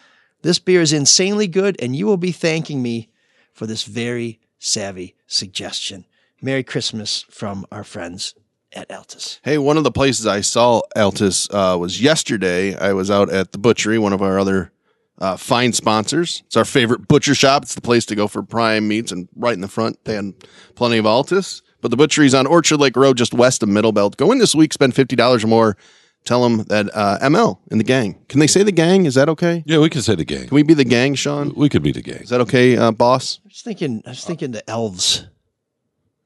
this 0.42 0.60
beer 0.60 0.82
is 0.82 0.94
insanely 0.94 1.48
good, 1.48 1.76
and 1.80 1.96
you 1.96 2.06
will 2.06 2.18
be 2.18 2.32
thanking 2.32 2.82
me 2.82 3.10
for 3.54 3.66
this 3.66 3.84
very 3.84 4.40
savvy 4.60 5.16
suggestion. 5.28 6.06
Merry 6.42 6.64
Christmas 6.64 7.26
from 7.30 7.66
our 7.72 7.84
friends 7.84 8.36
at 8.74 8.90
Altes. 8.90 9.40
Hey, 9.44 9.58
one 9.58 9.78
of 9.78 9.84
the 9.84 9.92
places 9.92 10.28
I 10.28 10.42
saw 10.42 10.82
Altes 10.96 11.48
uh, 11.54 11.78
was 11.78 12.02
yesterday. 12.02 12.76
I 12.76 12.94
was 12.94 13.10
out 13.10 13.30
at 13.30 13.52
the 13.52 13.58
butchery, 13.58 13.98
one 13.98 14.14
of 14.14 14.22
our 14.22 14.40
other 14.40 14.72
uh, 15.20 15.38
fine 15.38 15.74
sponsors. 15.74 16.44
It's 16.48 16.58
our 16.58 16.66
favorite 16.66 17.08
butcher 17.08 17.36
shop. 17.36 17.64
It's 17.64 17.76
the 17.76 17.82
place 17.82 18.06
to 18.08 18.16
go 18.16 18.28
for 18.28 18.44
prime 18.44 18.88
meats, 18.88 19.12
and 19.12 19.30
right 19.36 19.54
in 19.54 19.62
the 19.62 19.68
front, 19.68 20.04
they 20.06 20.16
had 20.16 20.34
plenty 20.76 20.98
of 20.98 21.06
Altes. 21.06 21.62
But 21.82 21.92
the 21.92 21.98
butchery's 21.98 22.34
on 22.34 22.48
Orchard 22.48 22.78
Lake 22.78 22.96
Road, 22.96 23.18
just 23.18 23.34
west 23.34 23.62
of 23.62 23.70
Middlebelt. 23.70 24.18
Go 24.18 24.32
in 24.32 24.40
this 24.40 24.56
week, 24.56 24.74
spend 24.74 24.96
fifty 24.96 25.16
dollars 25.16 25.44
or 25.44 25.48
more. 25.48 25.78
Tell 26.26 26.42
them 26.44 26.64
that 26.64 26.90
uh, 26.94 27.20
ML 27.22 27.58
in 27.70 27.78
the 27.80 27.84
gang. 27.84 28.16
Can 28.30 28.40
they 28.40 28.48
say 28.48 28.64
the 28.64 28.72
gang? 28.72 29.06
Is 29.06 29.16
that 29.16 29.28
okay? 29.30 29.64
Yeah, 29.66 29.80
we 29.80 29.90
can 29.90 30.02
say 30.02 30.16
the 30.16 30.24
gang. 30.24 30.48
Can 30.48 30.56
we 30.56 30.64
be 30.64 30.74
the 30.74 30.86
gang, 30.86 31.16
Sean? 31.16 31.54
We 31.56 31.68
could 31.68 31.84
be 31.84 31.92
the 31.92 32.02
gang. 32.02 32.22
Is 32.22 32.30
that 32.30 32.40
okay, 32.42 32.78
uh, 32.78 32.92
boss? 32.92 33.40
I 33.44 33.48
was 33.50 33.62
thinking, 33.62 34.02
I 34.06 34.12
was 34.12 34.24
thinking 34.24 34.52
the 34.52 34.68
elves, 34.70 35.28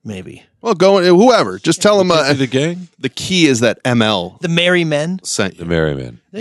maybe 0.03 0.43
Well, 0.61 0.75
go 0.75 1.01
whoever. 1.03 1.57
Just 1.57 1.81
tell 1.81 1.97
them 1.97 2.11
uh, 2.11 2.31
the 2.33 2.45
gang. 2.45 2.89
the 2.99 3.09
key 3.09 3.47
is 3.47 3.59
that 3.61 3.83
ML 3.83 4.39
the 4.41 4.49
merry 4.49 4.83
men. 4.83 5.19
sent 5.23 5.53
you. 5.55 5.59
The 5.59 5.65
Merry 5.65 5.95
Men. 5.95 6.19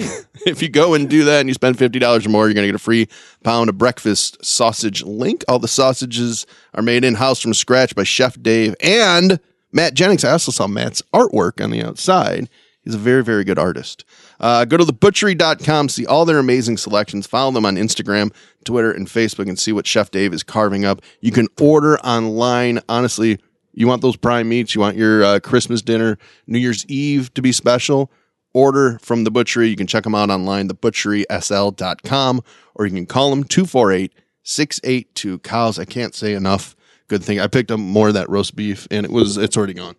if 0.46 0.60
you 0.60 0.68
go 0.68 0.92
and 0.92 1.08
do 1.08 1.24
that 1.24 1.40
and 1.40 1.48
you 1.48 1.54
spend 1.54 1.78
fifty 1.78 1.98
dollars 1.98 2.26
or 2.26 2.28
more, 2.28 2.46
you're 2.46 2.54
gonna 2.54 2.66
get 2.66 2.74
a 2.74 2.78
free 2.78 3.08
pound 3.42 3.70
of 3.70 3.78
breakfast 3.78 4.44
sausage 4.44 5.02
link. 5.02 5.44
All 5.48 5.58
the 5.58 5.66
sausages 5.68 6.46
are 6.74 6.82
made 6.82 7.04
in 7.04 7.14
house 7.14 7.40
from 7.40 7.54
scratch 7.54 7.94
by 7.94 8.04
Chef 8.04 8.40
Dave 8.42 8.74
and 8.82 9.40
Matt 9.72 9.94
Jennings. 9.94 10.24
I 10.24 10.32
also 10.32 10.52
saw 10.52 10.66
Matt's 10.66 11.02
artwork 11.14 11.64
on 11.64 11.70
the 11.70 11.82
outside. 11.82 12.50
He's 12.86 12.94
a 12.94 12.98
very, 12.98 13.22
very 13.22 13.44
good 13.44 13.58
artist. 13.58 14.04
Uh, 14.40 14.64
go 14.64 14.76
to 14.78 14.84
thebutchery.com, 14.84 15.88
see 15.90 16.06
all 16.06 16.24
their 16.24 16.38
amazing 16.38 16.76
selections. 16.78 17.26
Follow 17.26 17.50
them 17.50 17.66
on 17.66 17.74
Instagram, 17.76 18.32
Twitter, 18.64 18.90
and 18.92 19.06
Facebook, 19.08 19.48
and 19.48 19.58
see 19.58 19.72
what 19.72 19.86
Chef 19.86 20.10
Dave 20.10 20.32
is 20.32 20.42
carving 20.42 20.84
up. 20.84 21.02
You 21.20 21.32
can 21.32 21.48
order 21.60 21.98
online. 21.98 22.80
Honestly, 22.88 23.40
you 23.74 23.86
want 23.88 24.00
those 24.02 24.16
prime 24.16 24.48
meats, 24.48 24.74
you 24.74 24.80
want 24.80 24.96
your 24.96 25.22
uh, 25.24 25.40
Christmas 25.40 25.82
dinner, 25.82 26.16
New 26.46 26.58
Year's 26.58 26.86
Eve 26.86 27.34
to 27.34 27.42
be 27.42 27.52
special 27.52 28.10
order 28.54 28.98
from 29.02 29.24
the 29.24 29.30
butchery. 29.30 29.68
You 29.68 29.76
can 29.76 29.86
check 29.86 30.04
them 30.04 30.14
out 30.14 30.30
online, 30.30 30.68
thebutcherysl.com, 30.68 32.40
or 32.74 32.86
you 32.86 32.92
can 32.94 33.06
call 33.06 33.30
them 33.30 33.44
248 33.44 34.12
682 34.42 35.40
cows. 35.40 35.78
I 35.78 35.84
can't 35.84 36.14
say 36.14 36.32
enough 36.34 36.76
good 37.08 37.22
thing. 37.22 37.40
I 37.40 37.48
picked 37.48 37.70
up 37.70 37.80
more 37.80 38.08
of 38.08 38.14
that 38.14 38.30
roast 38.30 38.54
beef 38.56 38.86
and 38.90 39.04
it 39.04 39.10
was 39.12 39.36
it's 39.36 39.56
already 39.56 39.74
gone. 39.74 39.96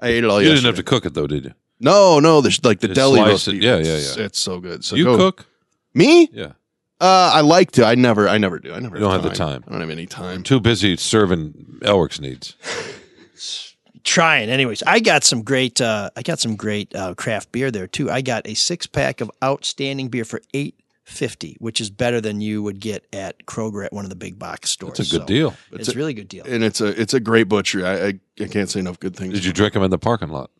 I 0.00 0.08
ate 0.08 0.24
it 0.24 0.30
all 0.30 0.40
You 0.40 0.48
yesterday. 0.48 0.54
didn't 0.68 0.76
have 0.76 0.84
to 0.84 0.88
cook 0.90 1.04
it 1.04 1.14
though, 1.14 1.26
did 1.26 1.44
you? 1.46 1.52
No, 1.80 2.18
no, 2.20 2.40
the, 2.40 2.58
like 2.64 2.80
the 2.80 2.88
Just 2.88 2.96
deli 2.96 3.18
slice 3.20 3.28
roast 3.30 3.48
it. 3.48 3.52
beef. 3.52 3.62
Yeah, 3.62 3.76
It's- 3.78 4.16
yeah, 4.16 4.20
yeah. 4.20 4.26
It's 4.26 4.40
so 4.40 4.58
good. 4.60 4.84
So 4.84 4.96
you 4.96 5.04
go- 5.04 5.16
cook? 5.16 5.46
Me? 5.94 6.28
Yeah. 6.32 6.52
Uh, 7.00 7.30
I 7.34 7.40
like 7.42 7.70
to. 7.72 7.84
I 7.84 7.94
never. 7.94 8.28
I 8.28 8.38
never 8.38 8.58
do. 8.58 8.72
I 8.74 8.80
never. 8.80 8.96
You 8.96 9.00
don't 9.02 9.12
have 9.12 9.22
the 9.22 9.30
time. 9.30 9.62
I 9.68 9.70
don't 9.70 9.80
have 9.80 9.90
any 9.90 10.06
time. 10.06 10.42
Too 10.42 10.58
busy 10.58 10.96
serving 10.96 11.78
Elrick's 11.82 12.20
needs. 12.20 12.56
Trying, 14.04 14.48
anyways. 14.48 14.82
I 14.86 15.00
got 15.00 15.22
some 15.22 15.42
great. 15.42 15.80
Uh, 15.80 16.10
I 16.16 16.22
got 16.22 16.38
some 16.40 16.56
great 16.56 16.94
uh, 16.94 17.14
craft 17.14 17.52
beer 17.52 17.70
there 17.70 17.86
too. 17.86 18.10
I 18.10 18.20
got 18.22 18.46
a 18.48 18.54
six 18.54 18.86
pack 18.86 19.20
of 19.20 19.30
outstanding 19.44 20.08
beer 20.08 20.24
for 20.24 20.40
eight 20.54 20.74
fifty, 21.04 21.56
which 21.60 21.80
is 21.80 21.90
better 21.90 22.20
than 22.20 22.40
you 22.40 22.62
would 22.62 22.80
get 22.80 23.06
at 23.12 23.44
Kroger 23.46 23.84
at 23.84 23.92
one 23.92 24.04
of 24.04 24.10
the 24.10 24.16
big 24.16 24.38
box 24.38 24.70
stores. 24.70 24.98
That's 24.98 25.10
a 25.10 25.12
good 25.18 25.22
So 25.22 25.26
deal. 25.26 25.54
It's, 25.72 25.88
a 25.90 25.96
really 25.96 26.14
good 26.14 26.28
deal. 26.28 26.44
And 26.46 26.64
it's 26.64 26.80
a 26.80 27.00
it's 27.00 27.12
a 27.14 27.20
great 27.20 27.48
butchery. 27.48 27.84
I 27.84 28.06
I, 28.06 28.20
I 28.40 28.46
can't 28.46 28.70
say 28.70 28.80
enough 28.80 28.98
good 28.98 29.14
things. 29.14 29.34
Did 29.34 29.44
you 29.44 29.52
drink 29.52 29.74
them 29.74 29.82
in 29.82 29.90
the 29.90 29.98
parking 29.98 30.30
lot? 30.30 30.50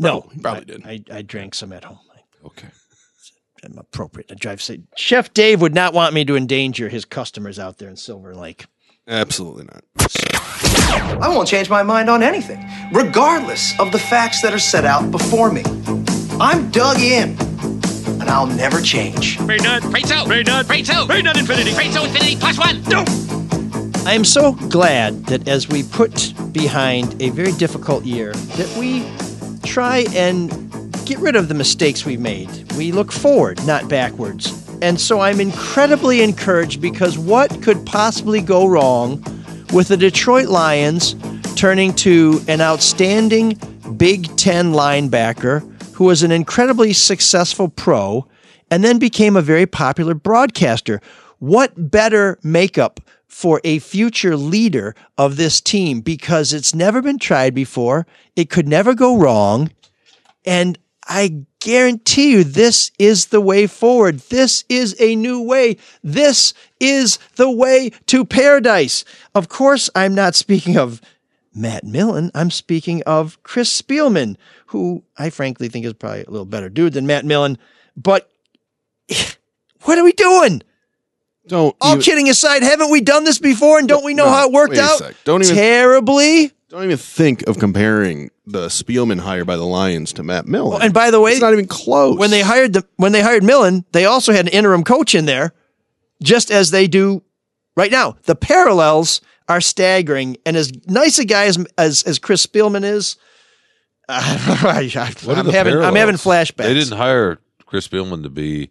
No, 0.00 0.28
probably 0.40 0.62
I, 0.62 0.64
did. 0.64 1.10
I, 1.12 1.18
I 1.18 1.22
drank 1.22 1.54
some 1.54 1.72
at 1.72 1.84
home. 1.84 1.98
Okay. 2.44 2.68
I'm 3.62 3.76
appropriate. 3.76 4.32
I 4.32 4.34
drive. 4.34 4.62
Say, 4.62 4.80
Chef 4.96 5.34
Dave 5.34 5.60
would 5.60 5.74
not 5.74 5.92
want 5.92 6.14
me 6.14 6.24
to 6.24 6.34
endanger 6.34 6.88
his 6.88 7.04
customers 7.04 7.58
out 7.58 7.76
there 7.76 7.90
in 7.90 7.96
Silver 7.96 8.34
Lake. 8.34 8.64
Absolutely 9.06 9.64
not. 9.64 9.84
I 11.22 11.28
won't 11.28 11.48
change 11.48 11.68
my 11.68 11.82
mind 11.82 12.08
on 12.08 12.22
anything, 12.22 12.64
regardless 12.92 13.78
of 13.78 13.92
the 13.92 13.98
facts 13.98 14.40
that 14.42 14.54
are 14.54 14.58
set 14.58 14.86
out 14.86 15.10
before 15.10 15.52
me. 15.52 15.62
I'm 16.40 16.70
dug 16.70 17.00
in, 17.00 17.36
and 18.20 18.24
I'll 18.24 18.46
never 18.46 18.80
change. 18.80 19.38
Brain 19.38 19.62
nut. 19.62 19.82
Brain 19.90 20.04
two. 20.04 20.24
Brain 20.24 20.44
nut. 20.46 20.66
Brain 20.66 20.84
two. 20.84 21.06
Brain 21.06 21.24
nut 21.24 21.36
infinity. 21.36 21.74
Brain 21.74 21.92
two 21.92 22.04
infinity 22.04 22.36
plus 22.36 22.58
one. 22.58 22.82
No. 22.84 23.04
I 24.06 24.14
am 24.14 24.24
so 24.24 24.52
glad 24.70 25.26
that 25.26 25.46
as 25.46 25.68
we 25.68 25.82
put 25.82 26.32
behind 26.52 27.20
a 27.20 27.28
very 27.28 27.52
difficult 27.52 28.04
year, 28.04 28.32
that 28.32 28.74
we 28.78 29.00
try 29.62 30.06
and 30.14 30.50
get 31.04 31.18
rid 31.18 31.36
of 31.36 31.48
the 31.48 31.54
mistakes 31.54 32.04
we 32.04 32.16
made. 32.16 32.72
We 32.72 32.92
look 32.92 33.12
forward, 33.12 33.64
not 33.66 33.88
backwards. 33.88 34.66
And 34.82 35.00
so 35.00 35.20
I'm 35.20 35.40
incredibly 35.40 36.22
encouraged 36.22 36.80
because 36.80 37.18
what 37.18 37.62
could 37.62 37.84
possibly 37.84 38.40
go 38.40 38.66
wrong 38.66 39.22
with 39.72 39.88
the 39.88 39.96
Detroit 39.96 40.48
Lions 40.48 41.14
turning 41.54 41.94
to 41.96 42.40
an 42.48 42.60
outstanding 42.60 43.58
Big 43.96 44.34
Ten 44.36 44.72
linebacker 44.72 45.60
who 45.92 46.04
was 46.04 46.22
an 46.22 46.32
incredibly 46.32 46.92
successful 46.92 47.68
pro 47.68 48.26
and 48.70 48.82
then 48.82 48.98
became 48.98 49.36
a 49.36 49.42
very 49.42 49.66
popular 49.66 50.14
broadcaster? 50.14 51.00
What 51.40 51.90
better 51.90 52.38
makeup 52.42 53.00
for 53.30 53.60
a 53.62 53.78
future 53.78 54.36
leader 54.36 54.94
of 55.16 55.36
this 55.36 55.60
team 55.60 56.00
because 56.00 56.52
it's 56.52 56.74
never 56.74 57.00
been 57.00 57.18
tried 57.18 57.54
before. 57.54 58.06
It 58.34 58.50
could 58.50 58.68
never 58.68 58.94
go 58.94 59.16
wrong. 59.16 59.70
And 60.44 60.78
I 61.08 61.44
guarantee 61.60 62.32
you, 62.32 62.44
this 62.44 62.90
is 62.98 63.26
the 63.26 63.40
way 63.40 63.66
forward. 63.66 64.18
This 64.30 64.64
is 64.68 64.96
a 65.00 65.14
new 65.16 65.42
way. 65.42 65.76
This 66.02 66.54
is 66.80 67.18
the 67.36 67.50
way 67.50 67.90
to 68.06 68.24
paradise. 68.24 69.04
Of 69.34 69.48
course, 69.48 69.88
I'm 69.94 70.14
not 70.14 70.34
speaking 70.34 70.76
of 70.76 71.00
Matt 71.54 71.84
Millen. 71.84 72.30
I'm 72.34 72.50
speaking 72.50 73.02
of 73.04 73.42
Chris 73.42 73.80
Spielman, 73.80 74.36
who 74.66 75.04
I 75.16 75.30
frankly 75.30 75.68
think 75.68 75.86
is 75.86 75.94
probably 75.94 76.24
a 76.24 76.30
little 76.30 76.46
better 76.46 76.68
dude 76.68 76.94
than 76.94 77.06
Matt 77.06 77.24
Millen. 77.24 77.58
But 77.96 78.30
what 79.82 79.98
are 79.98 80.04
we 80.04 80.12
doing? 80.12 80.62
Don't 81.50 81.76
All 81.80 81.92
even- 81.92 82.02
kidding 82.02 82.28
aside, 82.28 82.62
haven't 82.62 82.90
we 82.90 83.00
done 83.00 83.24
this 83.24 83.38
before 83.38 83.78
and 83.78 83.86
don't 83.88 84.04
we 84.04 84.14
know 84.14 84.24
No, 84.26 84.30
how 84.30 84.46
it 84.46 84.52
worked 84.52 84.70
wait 84.70 84.78
a 84.78 84.82
out? 84.84 84.98
sec. 84.98 85.14
Don't 85.24 85.42
even- 85.42 85.54
terribly. 85.54 86.52
Don't 86.68 86.84
even 86.84 86.96
think 86.96 87.42
of 87.48 87.58
comparing 87.58 88.30
the 88.46 88.68
Spielman 88.68 89.18
hire 89.18 89.44
by 89.44 89.56
the 89.56 89.66
Lions 89.66 90.12
to 90.12 90.22
Matt 90.22 90.46
Millen. 90.46 90.78
Oh, 90.80 90.84
and 90.84 90.94
by 90.94 91.10
the 91.10 91.20
way, 91.20 91.32
it's 91.32 91.40
not 91.40 91.52
even 91.52 91.66
close. 91.66 92.16
When 92.16 92.30
they 92.30 92.42
hired 92.42 92.72
the 92.74 92.84
when 92.96 93.10
they 93.10 93.22
hired 93.22 93.42
Millen, 93.42 93.84
they 93.90 94.04
also 94.04 94.32
had 94.32 94.46
an 94.46 94.52
interim 94.52 94.84
coach 94.84 95.14
in 95.16 95.26
there, 95.26 95.52
just 96.22 96.48
as 96.52 96.70
they 96.70 96.86
do 96.86 97.22
right 97.76 97.90
now. 97.90 98.16
The 98.26 98.36
parallels 98.36 99.20
are 99.48 99.60
staggering, 99.60 100.36
and 100.46 100.56
as 100.56 100.70
nice 100.86 101.18
a 101.18 101.24
guy 101.24 101.46
as 101.46 101.58
as, 101.76 102.04
as 102.04 102.20
Chris 102.20 102.46
Spielman 102.46 102.84
is, 102.84 103.16
I, 104.08 104.88
What 105.24 105.36
are 105.36 105.40
am 105.40 105.46
the 105.46 105.52
having 105.52 105.76
I'm 105.78 105.96
having 105.96 106.14
flashbacks. 106.16 106.56
They 106.66 106.74
didn't 106.74 106.96
hire 106.96 107.38
Chris 107.66 107.88
Spielman 107.88 108.22
to 108.22 108.30
be 108.30 108.70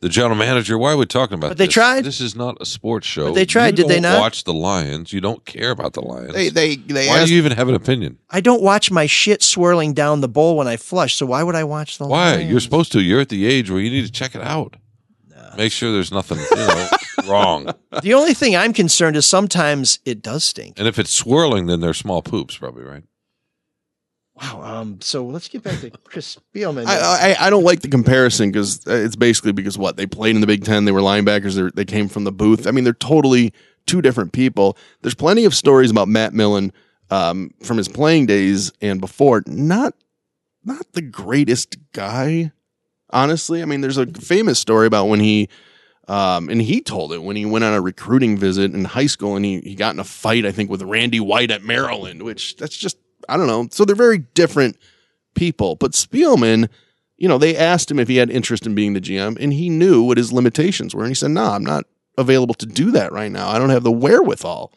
the 0.00 0.08
general 0.08 0.36
manager. 0.36 0.78
Why 0.78 0.92
are 0.92 0.96
we 0.96 1.06
talking 1.06 1.34
about 1.34 1.48
But 1.48 1.58
they 1.58 1.66
this? 1.66 1.74
tried. 1.74 2.04
This 2.04 2.20
is 2.20 2.36
not 2.36 2.56
a 2.60 2.66
sports 2.66 3.06
show. 3.06 3.26
But 3.28 3.34
they 3.34 3.44
tried, 3.46 3.78
You 3.78 3.84
did 3.84 3.88
they 3.88 3.94
don't 4.00 4.02
not? 4.12 4.20
Watch 4.20 4.44
the 4.44 4.54
Lions. 4.54 5.12
You 5.12 5.20
don't 5.20 5.44
care 5.44 5.70
about 5.70 5.92
the 5.94 6.00
Lions. 6.02 6.32
They 6.34 6.48
they 6.48 6.76
they 6.76 7.08
Why 7.08 7.18
asked, 7.18 7.28
do 7.28 7.32
you 7.34 7.38
even 7.38 7.52
have 7.52 7.68
an 7.68 7.74
opinion? 7.74 8.18
I 8.30 8.40
don't 8.40 8.62
watch 8.62 8.90
my 8.90 9.06
shit 9.06 9.42
swirling 9.42 9.94
down 9.94 10.20
the 10.20 10.28
bowl 10.28 10.56
when 10.56 10.68
I 10.68 10.76
flush, 10.76 11.14
so 11.16 11.26
why 11.26 11.42
would 11.42 11.54
I 11.54 11.64
watch 11.64 11.98
the 11.98 12.06
Why? 12.06 12.36
Lions? 12.36 12.50
You're 12.50 12.60
supposed 12.60 12.92
to. 12.92 13.00
You're 13.00 13.20
at 13.20 13.28
the 13.28 13.46
age 13.46 13.70
where 13.70 13.80
you 13.80 13.90
need 13.90 14.06
to 14.06 14.12
check 14.12 14.34
it 14.34 14.42
out. 14.42 14.76
Make 15.56 15.72
sure 15.72 15.90
there's 15.92 16.12
nothing 16.12 16.38
you 16.38 16.56
know, 16.56 16.88
wrong. 17.28 17.72
The 18.02 18.14
only 18.14 18.32
thing 18.34 18.54
I'm 18.54 18.72
concerned 18.72 19.16
is 19.16 19.26
sometimes 19.26 19.98
it 20.04 20.22
does 20.22 20.44
stink. 20.44 20.78
And 20.78 20.86
if 20.86 21.00
it's 21.00 21.10
swirling, 21.10 21.66
then 21.66 21.80
they're 21.80 21.94
small 21.94 22.22
poops, 22.22 22.56
probably 22.56 22.84
right. 22.84 23.02
Wow. 24.40 24.62
Um. 24.62 25.00
So 25.00 25.24
let's 25.26 25.48
get 25.48 25.62
back 25.62 25.80
to 25.80 25.90
Chris 26.04 26.38
Spielman. 26.54 26.86
I, 26.86 27.34
I 27.34 27.46
I 27.46 27.50
don't 27.50 27.64
like 27.64 27.80
the 27.80 27.88
comparison 27.88 28.50
because 28.50 28.80
it's 28.86 29.16
basically 29.16 29.52
because 29.52 29.76
what 29.76 29.96
they 29.96 30.06
played 30.06 30.34
in 30.34 30.40
the 30.40 30.46
Big 30.46 30.64
Ten, 30.64 30.84
they 30.84 30.92
were 30.92 31.00
linebackers, 31.00 31.54
they 31.54 31.70
they 31.74 31.84
came 31.84 32.08
from 32.08 32.24
the 32.24 32.32
booth. 32.32 32.66
I 32.66 32.70
mean, 32.70 32.84
they're 32.84 32.92
totally 32.92 33.52
two 33.86 34.02
different 34.02 34.32
people. 34.32 34.76
There's 35.02 35.14
plenty 35.14 35.44
of 35.44 35.54
stories 35.54 35.90
about 35.90 36.08
Matt 36.08 36.34
Millen 36.34 36.72
um, 37.10 37.50
from 37.62 37.78
his 37.78 37.88
playing 37.88 38.26
days 38.26 38.70
and 38.80 39.00
before. 39.00 39.42
Not 39.46 39.94
not 40.64 40.92
the 40.92 41.02
greatest 41.02 41.76
guy. 41.92 42.52
Honestly, 43.10 43.62
I 43.62 43.64
mean, 43.64 43.80
there's 43.80 43.96
a 43.96 44.06
famous 44.06 44.58
story 44.58 44.86
about 44.86 45.06
when 45.06 45.20
he, 45.20 45.48
um, 46.08 46.50
and 46.50 46.60
he 46.60 46.82
told 46.82 47.14
it 47.14 47.22
when 47.22 47.36
he 47.36 47.46
went 47.46 47.64
on 47.64 47.72
a 47.72 47.80
recruiting 47.80 48.36
visit 48.36 48.74
in 48.74 48.84
high 48.84 49.06
school 49.06 49.34
and 49.34 49.46
he, 49.46 49.60
he 49.60 49.74
got 49.74 49.94
in 49.94 50.00
a 50.00 50.04
fight, 50.04 50.44
I 50.44 50.52
think, 50.52 50.68
with 50.68 50.82
Randy 50.82 51.18
White 51.18 51.50
at 51.50 51.64
Maryland, 51.64 52.22
which 52.22 52.56
that's 52.56 52.76
just, 52.76 52.98
I 53.28 53.36
don't 53.36 53.46
know. 53.46 53.68
So 53.70 53.84
they're 53.84 53.96
very 53.96 54.18
different 54.18 54.76
people. 55.34 55.76
But 55.76 55.92
Spielman, 55.92 56.68
you 57.16 57.28
know, 57.28 57.38
they 57.38 57.56
asked 57.56 57.90
him 57.90 57.98
if 57.98 58.08
he 58.08 58.16
had 58.16 58.30
interest 58.30 58.66
in 58.66 58.74
being 58.74 58.94
the 58.94 59.00
GM 59.00 59.36
and 59.40 59.52
he 59.52 59.68
knew 59.68 60.02
what 60.02 60.18
his 60.18 60.32
limitations 60.32 60.94
were. 60.94 61.02
And 61.02 61.10
he 61.10 61.14
said, 61.14 61.30
no, 61.30 61.44
I'm 61.44 61.64
not 61.64 61.84
available 62.16 62.54
to 62.54 62.66
do 62.66 62.90
that 62.92 63.12
right 63.12 63.30
now. 63.30 63.48
I 63.48 63.58
don't 63.58 63.70
have 63.70 63.84
the 63.84 63.92
wherewithal. 63.92 64.72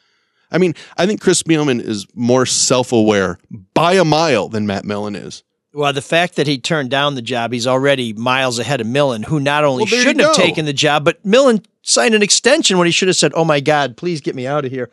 I 0.52 0.58
mean, 0.58 0.76
I 0.98 1.06
think 1.06 1.22
Chris 1.22 1.42
Spielman 1.42 1.82
is 1.82 2.06
more 2.14 2.46
self 2.46 2.92
aware 2.92 3.38
by 3.74 3.94
a 3.94 4.06
mile 4.06 4.50
than 4.50 4.68
Matt 4.68 4.86
Millen 4.86 5.16
is. 5.16 5.44
Well, 5.74 5.94
the 5.94 6.02
fact 6.02 6.36
that 6.36 6.48
he 6.48 6.58
turned 6.58 6.90
down 6.90 7.16
the 7.16 7.22
job, 7.22 7.54
he's 7.54 7.66
already 7.66 8.12
miles 8.12 8.60
ahead 8.60 8.82
of 8.82 8.88
Millen, 8.88 9.24
who 9.24 9.40
not 9.40 9.64
only 9.64 9.86
Well, 9.90 10.02
shouldn't 10.04 10.20
have 10.20 10.36
taken 10.36 10.66
the 10.66 10.74
job, 10.74 11.06
but 11.06 11.26
Millen 11.26 11.62
signed 11.82 12.14
an 12.14 12.22
extension 12.22 12.78
when 12.78 12.88
he 12.88 12.92
should 12.92 13.08
have 13.08 13.16
said, 13.16 13.32
"Oh 13.36 13.46
my 13.46 13.62
God, 13.62 13.96
please 13.96 14.20
get 14.20 14.36
me 14.36 14.46
out 14.46 14.66
of 14.66 14.72
here." 14.72 14.90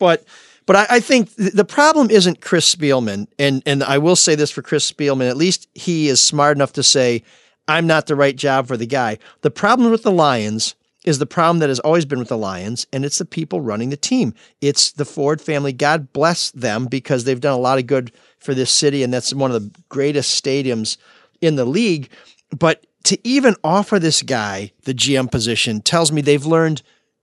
But 0.00 0.24
but 0.66 0.76
I, 0.76 0.86
I 0.90 1.00
think 1.00 1.34
th- 1.36 1.52
the 1.52 1.64
problem 1.64 2.10
isn't 2.10 2.40
Chris 2.40 2.72
Spielman, 2.72 3.28
and 3.38 3.62
and 3.64 3.82
I 3.82 3.98
will 3.98 4.16
say 4.16 4.34
this 4.34 4.50
for 4.50 4.62
Chris 4.62 4.90
Spielman: 4.90 5.30
at 5.30 5.36
least 5.36 5.68
he 5.74 6.08
is 6.08 6.20
smart 6.20 6.56
enough 6.56 6.72
to 6.74 6.82
say, 6.82 7.22
"I'm 7.68 7.86
not 7.86 8.06
the 8.06 8.16
right 8.16 8.36
job 8.36 8.66
for 8.66 8.76
the 8.76 8.86
guy." 8.86 9.18
The 9.42 9.50
problem 9.50 9.90
with 9.90 10.02
the 10.02 10.12
Lions 10.12 10.74
is 11.04 11.20
the 11.20 11.26
problem 11.26 11.60
that 11.60 11.68
has 11.68 11.78
always 11.80 12.04
been 12.04 12.18
with 12.18 12.28
the 12.28 12.36
Lions, 12.36 12.86
and 12.92 13.04
it's 13.04 13.18
the 13.18 13.24
people 13.24 13.60
running 13.60 13.90
the 13.90 13.96
team. 13.96 14.34
It's 14.60 14.90
the 14.90 15.04
Ford 15.04 15.40
family. 15.40 15.72
God 15.72 16.12
bless 16.12 16.50
them 16.50 16.86
because 16.86 17.24
they've 17.24 17.40
done 17.40 17.54
a 17.54 17.62
lot 17.62 17.78
of 17.78 17.86
good 17.86 18.12
for 18.40 18.54
this 18.54 18.70
city, 18.70 19.02
and 19.02 19.14
that's 19.14 19.32
one 19.32 19.52
of 19.52 19.62
the 19.62 19.80
greatest 19.88 20.42
stadiums 20.42 20.96
in 21.40 21.54
the 21.54 21.64
league. 21.64 22.10
But 22.56 22.84
to 23.04 23.18
even 23.26 23.54
offer 23.62 24.00
this 24.00 24.20
guy 24.22 24.72
the 24.82 24.94
GM 24.94 25.30
position 25.30 25.80
tells 25.80 26.10
me 26.10 26.20
they've 26.20 26.44
learned 26.44 26.82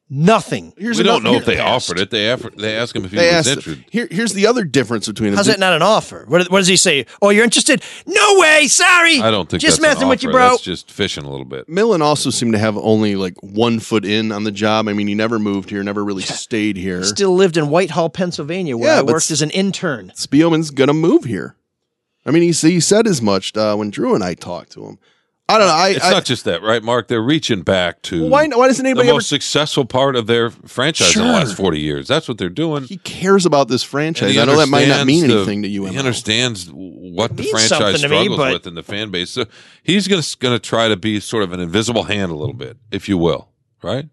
nothing. 0.09 0.73
Here's 0.77 0.97
we 0.97 1.03
don't 1.03 1.23
know 1.23 1.35
if 1.35 1.45
they 1.45 1.55
past. 1.55 1.89
offered 1.89 1.99
it. 1.99 2.09
They 2.11 2.31
offered, 2.31 2.57
they 2.57 2.75
asked 2.75 2.95
him 2.95 3.05
if 3.05 3.11
he 3.11 3.17
They 3.17 3.35
was 3.35 3.47
interested. 3.47 3.85
here, 3.91 4.07
here's 4.11 4.33
the 4.33 4.47
other 4.47 4.63
difference 4.63 5.07
between 5.07 5.31
them. 5.31 5.37
How's 5.37 5.47
that 5.47 5.59
not 5.59 5.73
an 5.73 5.81
offer? 5.81 6.25
What, 6.27 6.49
what 6.51 6.59
does 6.59 6.67
he 6.67 6.75
say? 6.77 7.05
Oh, 7.21 7.29
you're 7.29 7.43
interested? 7.43 7.81
No 8.05 8.39
way. 8.39 8.67
Sorry. 8.67 9.19
I 9.19 9.31
don't 9.31 9.49
think 9.49 9.61
just 9.61 9.81
that's 9.81 9.93
an 9.93 9.95
messing 9.95 10.09
with 10.09 10.23
you, 10.23 10.31
bro. 10.31 10.49
That's 10.51 10.61
just 10.61 10.91
fishing 10.91 11.23
a 11.23 11.29
little 11.29 11.45
bit. 11.45 11.67
Millen 11.67 12.01
also 12.01 12.29
seemed 12.29 12.53
to 12.53 12.59
have 12.59 12.77
only 12.77 13.15
like 13.15 13.35
one 13.41 13.79
foot 13.79 14.05
in 14.05 14.31
on 14.31 14.43
the 14.43 14.51
job. 14.51 14.87
I 14.87 14.93
mean, 14.93 15.07
he 15.07 15.15
never 15.15 15.39
moved 15.39 15.69
here, 15.69 15.83
never 15.83 16.03
really 16.03 16.23
stayed 16.23 16.77
here. 16.77 17.03
Still 17.03 17.33
lived 17.35 17.57
in 17.57 17.69
Whitehall, 17.69 18.09
Pennsylvania, 18.09 18.77
where 18.77 18.93
Yeah, 18.93 18.99
I 18.99 19.03
worked 19.03 19.25
s- 19.25 19.31
as 19.31 19.41
an 19.41 19.49
intern. 19.51 20.11
Spielman's 20.15 20.69
gonna 20.71 20.93
move 20.93 21.23
here. 21.23 21.55
I 22.25 22.31
mean, 22.31 22.43
he 22.43 22.51
he 22.51 22.79
said 22.79 23.07
as 23.07 23.21
much 23.21 23.55
uh, 23.57 23.75
when 23.75 23.89
Drew 23.89 24.15
and 24.15 24.23
I 24.23 24.33
talked 24.33 24.71
to 24.73 24.85
him. 24.85 24.97
I 25.49 25.57
don't 25.57 25.67
know. 25.67 25.73
I, 25.73 25.89
It's 25.89 26.05
I 26.05 26.11
not 26.11 26.23
just 26.23 26.45
that, 26.45 26.61
right, 26.63 26.81
Mark? 26.81 27.09
They're 27.09 27.21
reaching 27.21 27.63
back 27.63 28.01
to 28.03 28.27
why- 28.29 28.47
why 28.47 28.67
doesn't 28.67 28.85
anybody 28.85 29.07
the 29.07 29.09
ever- 29.09 29.17
most 29.17 29.27
successful 29.27 29.83
part 29.83 30.15
of 30.15 30.25
their 30.25 30.49
franchise 30.49 31.15
in 31.15 31.21
the 31.21 31.27
last 31.27 31.57
forty 31.57 31.81
years? 31.81 32.07
That's 32.07 32.27
what 32.29 32.37
they're 32.37 32.47
doing. 32.49 32.83
he 32.83 32.95
cares 32.97 33.45
about 33.45 33.67
this 33.67 33.83
franchise. 33.83 34.37
I 34.37 34.45
know 34.45 34.55
that 34.57 34.69
might 34.69 34.87
not 34.87 35.05
mean 35.05 35.27
the- 35.27 35.35
anything 35.35 35.63
to 35.63 35.67
you. 35.67 35.85
He 35.85 35.97
understands 35.99 36.69
what 36.71 37.35
the 37.35 37.43
franchise 37.43 37.67
something 37.69 38.01
to 38.01 38.07
me, 38.09 38.15
struggles 38.23 38.37
but- 38.37 38.53
with 38.53 38.67
in 38.67 38.75
the 38.75 38.83
fan 38.83 39.11
base. 39.11 39.31
So 39.31 39.43
he's 39.83 40.07
going 40.07 40.21
to 40.23 40.59
try 40.59 40.87
to 40.87 40.95
be 40.95 41.19
sort 41.19 41.43
of 41.43 41.51
an 41.51 41.59
invisible 41.59 42.03
hand 42.03 42.31
a 42.31 42.35
little 42.35 42.55
bit, 42.55 42.77
if 42.89 43.09
you 43.09 43.17
will. 43.17 43.49
Right? 43.83 44.07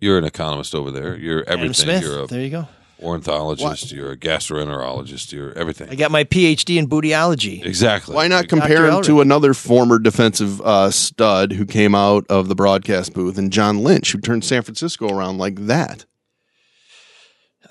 You're 0.00 0.16
an 0.16 0.24
economist 0.24 0.76
over 0.76 0.92
there. 0.92 1.16
You're 1.16 1.40
Adam 1.42 1.54
everything. 1.64 1.74
Smith. 1.86 2.02
You're 2.04 2.22
a 2.22 2.26
there 2.28 2.40
you 2.40 2.50
go. 2.50 2.68
Ornithologist. 3.00 3.92
You're 3.92 4.12
a 4.12 4.16
gastroenterologist. 4.16 5.32
You're 5.32 5.56
everything. 5.56 5.88
I 5.90 5.94
got 5.94 6.10
my 6.10 6.24
PhD 6.24 6.76
in 6.78 6.88
bootyology. 6.88 7.64
exactly. 7.64 8.14
Why 8.14 8.28
not 8.28 8.48
compare 8.48 8.90
him 8.90 9.02
to 9.02 9.20
another 9.20 9.54
former 9.54 9.98
defensive 9.98 10.60
uh, 10.60 10.90
stud 10.90 11.52
who 11.52 11.64
came 11.64 11.94
out 11.94 12.26
of 12.28 12.48
the 12.48 12.54
broadcast 12.54 13.14
booth 13.14 13.38
and 13.38 13.52
John 13.52 13.82
Lynch, 13.82 14.12
who 14.12 14.18
turned 14.18 14.44
San 14.44 14.62
Francisco 14.62 15.08
around 15.08 15.38
like 15.38 15.66
that? 15.66 16.04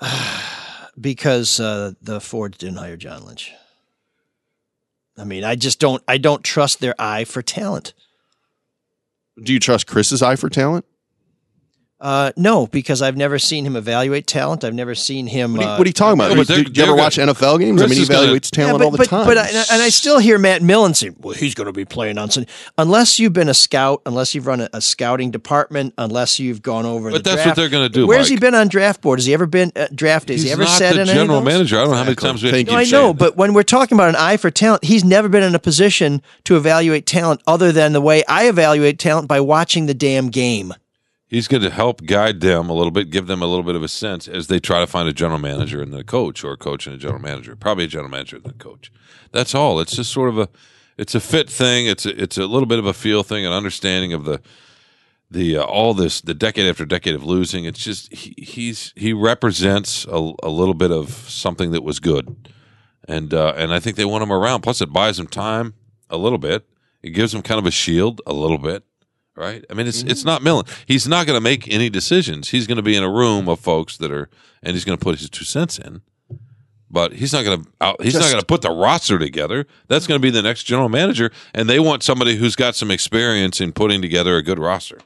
because 1.00 1.60
uh, 1.60 1.92
the 2.00 2.20
Fords 2.20 2.58
didn't 2.58 2.78
hire 2.78 2.96
John 2.96 3.24
Lynch. 3.24 3.52
I 5.16 5.24
mean, 5.24 5.44
I 5.44 5.56
just 5.56 5.80
don't. 5.80 6.02
I 6.06 6.18
don't 6.18 6.44
trust 6.44 6.80
their 6.80 6.94
eye 6.98 7.24
for 7.24 7.42
talent. 7.42 7.92
Do 9.42 9.52
you 9.52 9.60
trust 9.60 9.86
Chris's 9.86 10.22
eye 10.22 10.36
for 10.36 10.48
talent? 10.48 10.84
Uh, 12.00 12.30
no, 12.36 12.68
because 12.68 13.02
I've 13.02 13.16
never 13.16 13.40
seen 13.40 13.64
him 13.66 13.74
evaluate 13.74 14.24
talent. 14.28 14.62
I've 14.62 14.72
never 14.72 14.94
seen 14.94 15.26
him. 15.26 15.54
What 15.54 15.60
are 15.60 15.64
you, 15.64 15.68
uh, 15.70 15.78
what 15.78 15.86
are 15.86 15.88
you 15.88 15.92
talking 15.92 16.20
about? 16.20 16.28
No, 16.30 16.36
but 16.36 16.46
they're- 16.46 16.62
Did 16.62 16.76
you 16.76 16.84
ever 16.84 16.94
watch 16.94 17.18
NFL 17.18 17.58
games? 17.58 17.82
I 17.82 17.86
mean, 17.86 17.96
he 17.96 18.02
is 18.02 18.08
gonna- 18.08 18.28
evaluates 18.28 18.50
talent 18.52 18.74
Yeah, 18.74 18.78
but, 18.78 18.84
all 18.84 18.90
the 18.92 18.98
but, 18.98 19.08
time. 19.08 19.26
But 19.26 19.36
I, 19.38 19.46
and 19.48 19.82
I 19.82 19.88
still 19.88 20.20
hear 20.20 20.38
Matt 20.38 20.62
Millen 20.62 20.94
say, 20.94 21.10
"Well, 21.20 21.34
he's 21.34 21.56
going 21.56 21.66
to 21.66 21.72
be 21.72 21.84
playing 21.84 22.16
on 22.16 22.30
Sunday." 22.30 22.48
Unless 22.78 23.18
you've 23.18 23.32
been 23.32 23.48
a 23.48 23.54
scout, 23.54 24.00
unless 24.06 24.32
you've 24.32 24.46
run 24.46 24.60
a, 24.60 24.68
a 24.72 24.80
scouting 24.80 25.32
department, 25.32 25.92
unless 25.98 26.38
you've 26.38 26.62
gone 26.62 26.86
over. 26.86 27.10
But 27.10 27.24
the 27.24 27.30
that's 27.30 27.46
what 27.46 27.56
they're 27.56 27.68
gonna 27.68 27.88
do, 27.88 28.06
Where's 28.06 28.28
he 28.28 28.36
been 28.36 28.54
on 28.54 28.68
draft 28.68 29.00
board? 29.00 29.18
Has 29.18 29.26
he 29.26 29.34
ever 29.34 29.46
been 29.46 29.72
at 29.74 29.96
draft 29.96 30.28
days? 30.28 30.42
He's 30.42 30.50
Has 30.52 30.56
he 30.56 30.62
ever 30.62 30.70
not 30.70 30.78
sat 30.78 30.94
the 30.94 31.00
in 31.02 31.08
any 31.08 31.18
of 31.18 31.24
general 31.24 31.40
those? 31.40 31.52
manager. 31.52 31.78
I 31.78 31.80
don't 31.80 31.90
know 31.90 31.96
how 31.96 32.04
many 32.04 32.14
times 32.14 32.44
we 32.44 32.52
Thank 32.52 32.68
No, 32.68 32.74
you 32.74 32.78
I 32.78 32.84
saying 32.84 33.02
know, 33.02 33.12
but 33.12 33.36
when 33.36 33.54
we're 33.54 33.64
talking 33.64 33.96
about 33.96 34.08
an 34.10 34.14
eye 34.16 34.36
for 34.36 34.52
talent, 34.52 34.84
he's 34.84 35.02
never 35.02 35.28
been 35.28 35.42
in 35.42 35.56
a 35.56 35.58
position 35.58 36.22
to 36.44 36.56
evaluate 36.56 37.06
talent 37.06 37.40
other 37.48 37.72
than 37.72 37.92
the 37.92 38.00
way 38.00 38.22
I 38.28 38.48
evaluate 38.48 39.00
talent 39.00 39.26
by 39.26 39.40
watching 39.40 39.86
the 39.86 39.94
damn 39.94 40.28
game. 40.28 40.74
He's 41.28 41.46
going 41.46 41.62
to 41.62 41.70
help 41.70 42.06
guide 42.06 42.40
them 42.40 42.70
a 42.70 42.72
little 42.72 42.90
bit, 42.90 43.10
give 43.10 43.26
them 43.26 43.42
a 43.42 43.46
little 43.46 43.62
bit 43.62 43.76
of 43.76 43.82
a 43.82 43.88
sense 43.88 44.26
as 44.26 44.46
they 44.46 44.58
try 44.58 44.80
to 44.80 44.86
find 44.86 45.06
a 45.08 45.12
general 45.12 45.38
manager 45.38 45.82
and 45.82 45.92
then 45.92 46.00
a 46.00 46.04
coach, 46.04 46.42
or 46.42 46.52
a 46.52 46.56
coach 46.56 46.86
and 46.86 46.96
a 46.96 46.98
general 46.98 47.20
manager. 47.20 47.54
Probably 47.54 47.84
a 47.84 47.88
general 47.88 48.10
manager 48.10 48.36
and 48.36 48.44
then 48.46 48.54
a 48.54 48.62
coach. 48.62 48.90
That's 49.30 49.54
all. 49.54 49.78
It's 49.78 49.94
just 49.94 50.10
sort 50.10 50.30
of 50.30 50.38
a, 50.38 50.48
it's 50.96 51.14
a 51.14 51.20
fit 51.20 51.50
thing. 51.50 51.86
It's 51.86 52.06
a, 52.06 52.22
it's 52.22 52.38
a 52.38 52.46
little 52.46 52.66
bit 52.66 52.78
of 52.78 52.86
a 52.86 52.94
feel 52.94 53.22
thing, 53.22 53.44
an 53.44 53.52
understanding 53.52 54.14
of 54.14 54.24
the, 54.24 54.40
the 55.30 55.58
uh, 55.58 55.62
all 55.62 55.92
this 55.92 56.22
the 56.22 56.32
decade 56.32 56.66
after 56.66 56.86
decade 56.86 57.14
of 57.14 57.22
losing. 57.22 57.66
It's 57.66 57.84
just 57.84 58.10
he, 58.10 58.34
he's 58.38 58.94
he 58.96 59.12
represents 59.12 60.06
a, 60.06 60.32
a 60.42 60.48
little 60.48 60.72
bit 60.72 60.90
of 60.90 61.10
something 61.10 61.72
that 61.72 61.82
was 61.82 62.00
good, 62.00 62.48
and 63.06 63.34
uh, 63.34 63.52
and 63.54 63.74
I 63.74 63.80
think 63.80 63.96
they 63.96 64.06
want 64.06 64.22
him 64.22 64.32
around. 64.32 64.62
Plus, 64.62 64.80
it 64.80 64.90
buys 64.90 65.18
him 65.18 65.26
time 65.26 65.74
a 66.08 66.16
little 66.16 66.38
bit. 66.38 66.66
It 67.02 67.10
gives 67.10 67.34
him 67.34 67.42
kind 67.42 67.58
of 67.58 67.66
a 67.66 67.70
shield 67.70 68.22
a 68.26 68.32
little 68.32 68.56
bit 68.56 68.84
right? 69.38 69.64
I 69.70 69.74
mean, 69.74 69.86
it's 69.86 70.02
it's 70.02 70.20
mm-hmm. 70.20 70.28
not 70.28 70.42
Millen. 70.42 70.66
He's 70.86 71.06
not 71.06 71.26
going 71.26 71.36
to 71.36 71.40
make 71.40 71.68
any 71.72 71.88
decisions. 71.88 72.50
He's 72.50 72.66
going 72.66 72.76
to 72.76 72.82
be 72.82 72.96
in 72.96 73.02
a 73.02 73.10
room 73.10 73.48
of 73.48 73.60
folks 73.60 73.96
that 73.98 74.10
are, 74.10 74.28
and 74.62 74.74
he's 74.74 74.84
going 74.84 74.98
to 74.98 75.02
put 75.02 75.18
his 75.18 75.30
two 75.30 75.44
cents 75.44 75.78
in. 75.78 76.02
But 76.90 77.12
he's 77.12 77.32
not 77.32 77.44
going 77.44 77.62
to. 77.62 77.96
He's 78.02 78.14
not 78.14 78.30
going 78.30 78.40
to 78.40 78.46
put 78.46 78.62
the 78.62 78.70
roster 78.70 79.18
together. 79.18 79.66
That's 79.88 80.06
going 80.06 80.20
to 80.20 80.22
be 80.22 80.30
the 80.30 80.42
next 80.42 80.64
general 80.64 80.88
manager, 80.88 81.30
and 81.54 81.68
they 81.68 81.78
want 81.78 82.02
somebody 82.02 82.36
who's 82.36 82.56
got 82.56 82.74
some 82.74 82.90
experience 82.90 83.60
in 83.60 83.72
putting 83.72 84.02
together 84.02 84.36
a 84.36 84.42
good 84.42 84.58
roster. 84.58 84.98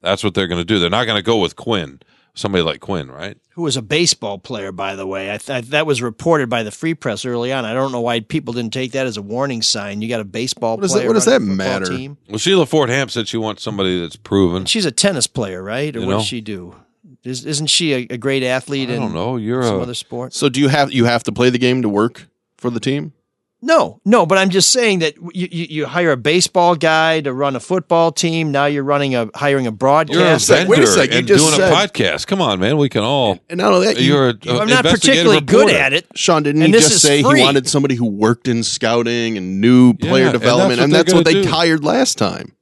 That's 0.00 0.22
what 0.22 0.34
they're 0.34 0.46
going 0.46 0.60
to 0.60 0.64
do. 0.64 0.78
They're 0.78 0.90
not 0.90 1.06
going 1.06 1.18
to 1.18 1.24
go 1.24 1.38
with 1.38 1.56
Quinn, 1.56 2.00
somebody 2.38 2.62
like 2.62 2.80
Quinn, 2.80 3.10
right? 3.10 3.36
Who 3.50 3.62
was 3.62 3.76
a 3.76 3.82
baseball 3.82 4.38
player, 4.38 4.70
by 4.72 4.94
the 4.94 5.06
way? 5.06 5.32
I 5.32 5.38
th- 5.38 5.66
that 5.66 5.86
was 5.86 6.00
reported 6.00 6.48
by 6.48 6.62
the 6.62 6.70
Free 6.70 6.94
Press 6.94 7.24
early 7.24 7.52
on. 7.52 7.64
I 7.64 7.74
don't 7.74 7.90
know 7.92 8.00
why 8.00 8.20
people 8.20 8.54
didn't 8.54 8.72
take 8.72 8.92
that 8.92 9.06
as 9.06 9.16
a 9.16 9.22
warning 9.22 9.62
sign. 9.62 10.00
You 10.00 10.08
got 10.08 10.20
a 10.20 10.24
baseball 10.24 10.76
What 10.76 10.82
does 10.82 10.92
that- 10.92 10.98
player. 11.00 11.08
what 11.08 11.14
does 11.14 11.24
that 11.24 11.36
a 11.36 11.40
football 11.40 11.56
matter? 11.56 11.86
Team. 11.86 12.16
Well, 12.28 12.38
Sheila 12.38 12.66
Ford 12.66 12.88
Hamp 12.88 13.10
said 13.10 13.26
she 13.28 13.36
wants 13.36 13.62
somebody 13.62 14.00
that's 14.00 14.16
proven. 14.16 14.64
She's 14.64 14.86
a 14.86 14.92
tennis 14.92 15.26
player, 15.26 15.62
right? 15.62 15.94
Or 15.96 16.00
You 16.00 16.06
what 16.06 16.12
know? 16.12 16.18
does 16.18 16.26
she 16.26 16.40
do? 16.40 16.76
Is, 17.24 17.44
isn't 17.44 17.66
she 17.66 17.92
a, 17.94 18.06
a 18.10 18.16
great 18.16 18.42
athlete 18.44 18.88
I 18.90 18.94
in 18.94 19.00
don't 19.00 19.12
know. 19.14 19.36
You're 19.36 19.62
some 19.64 19.80
a- 19.80 19.82
other 19.82 19.94
sport? 19.94 20.32
So 20.32 20.48
do 20.48 20.60
you 20.60 20.68
have 20.68 20.92
you 20.92 21.04
have 21.06 21.24
to 21.24 21.32
play 21.32 21.50
the 21.50 21.58
game 21.58 21.82
to 21.82 21.88
work 21.88 22.28
for 22.56 22.70
the 22.70 22.80
team? 22.80 23.12
No, 23.60 24.00
no, 24.04 24.24
but 24.24 24.38
I'm 24.38 24.50
just 24.50 24.70
saying 24.70 25.00
that 25.00 25.16
you, 25.34 25.48
you, 25.50 25.66
you 25.68 25.86
hire 25.86 26.12
a 26.12 26.16
baseball 26.16 26.76
guy 26.76 27.20
to 27.22 27.32
run 27.32 27.56
a 27.56 27.60
football 27.60 28.12
team. 28.12 28.52
Now 28.52 28.66
you're 28.66 28.84
running 28.84 29.16
a 29.16 29.28
hiring 29.34 29.66
a 29.66 29.70
You're 29.70 29.74
a 29.74 29.76
broadcast. 29.76 30.48
wait 30.68 30.78
a 30.78 30.86
second, 30.86 31.12
you 31.12 31.18
and 31.18 31.26
just 31.26 31.44
doing 31.44 31.56
said- 31.56 31.72
a 31.72 31.74
podcast. 31.74 32.28
Come 32.28 32.40
on, 32.40 32.60
man. 32.60 32.76
We 32.76 32.88
can 32.88 33.02
all. 33.02 33.40
And 33.50 33.58
not 33.58 33.72
only 33.72 33.86
that, 33.88 33.98
you- 34.00 34.12
you're 34.12 34.28
a, 34.28 34.32
I'm 34.46 34.68
not 34.68 34.84
investigative 34.84 35.00
particularly 35.00 35.40
good 35.40 35.70
at 35.70 35.92
it. 35.92 36.06
Sean, 36.14 36.44
didn't 36.44 36.62
And 36.62 36.72
he 36.72 36.80
just 36.80 37.00
say 37.02 37.20
free. 37.24 37.40
he 37.40 37.44
wanted 37.44 37.68
somebody 37.68 37.96
who 37.96 38.06
worked 38.06 38.46
in 38.46 38.62
scouting 38.62 39.36
and 39.36 39.60
knew 39.60 39.88
Yeah, 39.98 40.08
player 40.08 40.24
and 40.26 40.34
that's 40.34 40.40
development, 40.44 40.78
what 40.78 40.84
and 40.84 40.92
that's 40.94 41.12
what 41.12 41.24
they 41.24 41.42
do. 41.42 41.48
hired 41.48 41.82
last 41.82 42.16
time? 42.16 42.52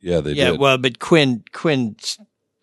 Yeah, 0.00 0.20
they 0.20 0.30
did. 0.30 0.36
yeah, 0.36 0.50
did. 0.52 0.60
well, 0.60 0.78
but 0.78 1.00
Quinn 1.00 1.42
Quinn 1.52 1.96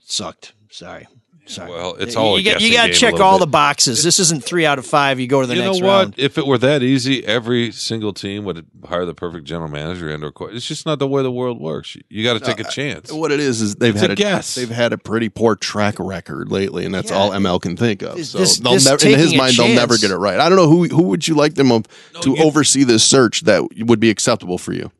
sucked. 0.01 0.53
Sorry. 0.71 1.07
Sorry. 1.47 1.69
Well, 1.69 1.95
it's 1.95 2.15
all 2.15 2.39
you, 2.39 2.51
got, 2.51 2.59
you 2.61 2.73
got 2.73 2.87
to 2.87 2.93
check 2.93 3.19
all 3.19 3.37
bit. 3.37 3.41
the 3.45 3.51
boxes. 3.51 4.03
This 4.03 4.19
isn't 4.19 4.43
three 4.43 4.65
out 4.65 4.79
of 4.79 4.85
five. 4.85 5.19
You 5.19 5.27
go 5.27 5.41
to 5.41 5.47
the 5.47 5.55
you 5.55 5.61
next 5.61 5.79
know 5.79 5.85
what? 5.87 5.93
round. 5.93 6.15
If 6.17 6.37
it 6.39 6.47
were 6.47 6.57
that 6.57 6.81
easy, 6.81 7.23
every 7.25 7.71
single 7.71 8.13
team 8.13 8.45
would 8.45 8.65
hire 8.85 9.05
the 9.05 9.13
perfect 9.13 9.45
general 9.45 9.69
manager 9.69 10.09
and 10.09 10.23
or 10.23 10.31
co- 10.31 10.47
it's 10.47 10.65
just 10.67 10.85
not 10.85 10.97
the 10.99 11.07
way 11.07 11.21
the 11.21 11.31
world 11.31 11.61
works. 11.61 11.95
You, 12.09 12.23
got 12.23 12.33
to 12.33 12.39
take 12.39 12.59
a 12.59 12.69
chance. 12.69 13.11
What 13.11 13.31
it 13.31 13.39
is 13.39 13.61
is 13.61 13.75
they've 13.75 13.93
It's 13.93 14.01
had 14.01 14.11
a 14.11 14.15
guess. 14.15 14.55
They've 14.55 14.69
had 14.69 14.91
a 14.91 14.97
pretty 14.97 15.29
poor 15.29 15.55
track 15.55 15.95
record 15.99 16.51
lately, 16.51 16.83
and 16.85 16.93
that's 16.93 17.11
Yeah. 17.11 17.17
all 17.17 17.31
ML 17.31 17.59
can 17.61 17.77
think 17.77 18.01
of. 18.01 18.23
So 18.25 18.39
this- 18.39 18.57
they'll 18.57 18.73
this 18.73 18.85
never, 18.85 19.05
in 19.07 19.19
his 19.19 19.33
a 19.33 19.37
mind, 19.37 19.55
they'll 19.55 19.75
never 19.75 19.97
get 19.97 20.09
it 20.11 20.17
right. 20.17 20.39
I 20.39 20.49
don't 20.49 20.57
know 20.57 20.67
who 20.69 20.85
who 20.87 21.03
would 21.03 21.27
you 21.27 21.35
like 21.35 21.53
them 21.53 21.71
of, 21.71 21.85
to 22.21 22.31
you- 22.31 22.37
oversee 22.43 22.83
this 22.83 23.03
search 23.03 23.41
that 23.41 23.63
would 23.85 23.99
be 23.99 24.09
acceptable 24.09 24.57
for 24.57 24.73
you. 24.73 24.91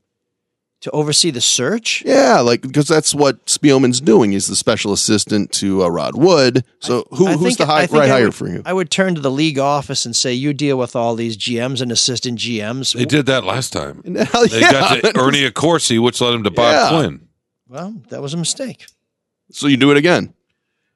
To 0.86 0.92
oversee 0.92 1.32
the 1.32 1.42
search. 1.42 2.04
Yeah, 2.06 2.40
like 2.42 2.62
because 2.62 2.88
that's 2.88 3.14
what 3.14 3.44
Spielman's 3.48 4.00
doing. 4.00 4.32
He's 4.32 4.46
the 4.48 4.56
special 4.56 4.94
assistant 4.94 5.52
to 5.54 5.84
uh, 5.84 5.88
Rod 5.90 6.16
Wood. 6.16 6.64
So 6.80 7.08
who, 7.10 7.28
I 7.28 7.34
who's 7.34 7.58
the 7.58 7.66
high, 7.66 7.88
right 7.88 8.04
I 8.04 8.08
hire 8.08 8.26
would- 8.26 8.36
for 8.36 8.48
you? 8.48 8.62
I 8.66 8.72
would 8.74 8.92
turn 8.92 9.16
to 9.16 9.22
the 9.22 9.32
league 9.32 9.58
office 9.58 10.06
and 10.06 10.16
say, 10.16 10.32
"You 10.34 10.54
deal 10.54 10.78
with 10.78 10.96
all 10.96 11.16
these 11.16 11.36
GMs 11.38 11.82
and 11.82 11.92
assistant 11.92 12.38
GMs." 12.40 12.94
They 12.96 13.06
did 13.06 13.26
that 13.26 13.44
last 13.44 13.74
time. 13.74 14.04
Hell 14.16 14.48
They 14.48 14.62
yeah. 14.62 14.72
got 14.72 15.02
to 15.02 15.20
Ernie 15.20 15.50
Accorsi, 15.50 16.00
which 16.02 16.22
led 16.22 16.36
him 16.36 16.44
to 16.44 16.52
Bob 16.52 16.72
Yeah. 16.74 16.90
Quinn. 17.00 17.28
Well, 17.68 17.96
that 18.10 18.22
was 18.22 18.36
a 18.36 18.38
mistake. 18.38 18.86
So 19.52 19.66
you 19.66 19.78
do 19.78 19.90
it 19.90 19.98
again. 19.98 20.34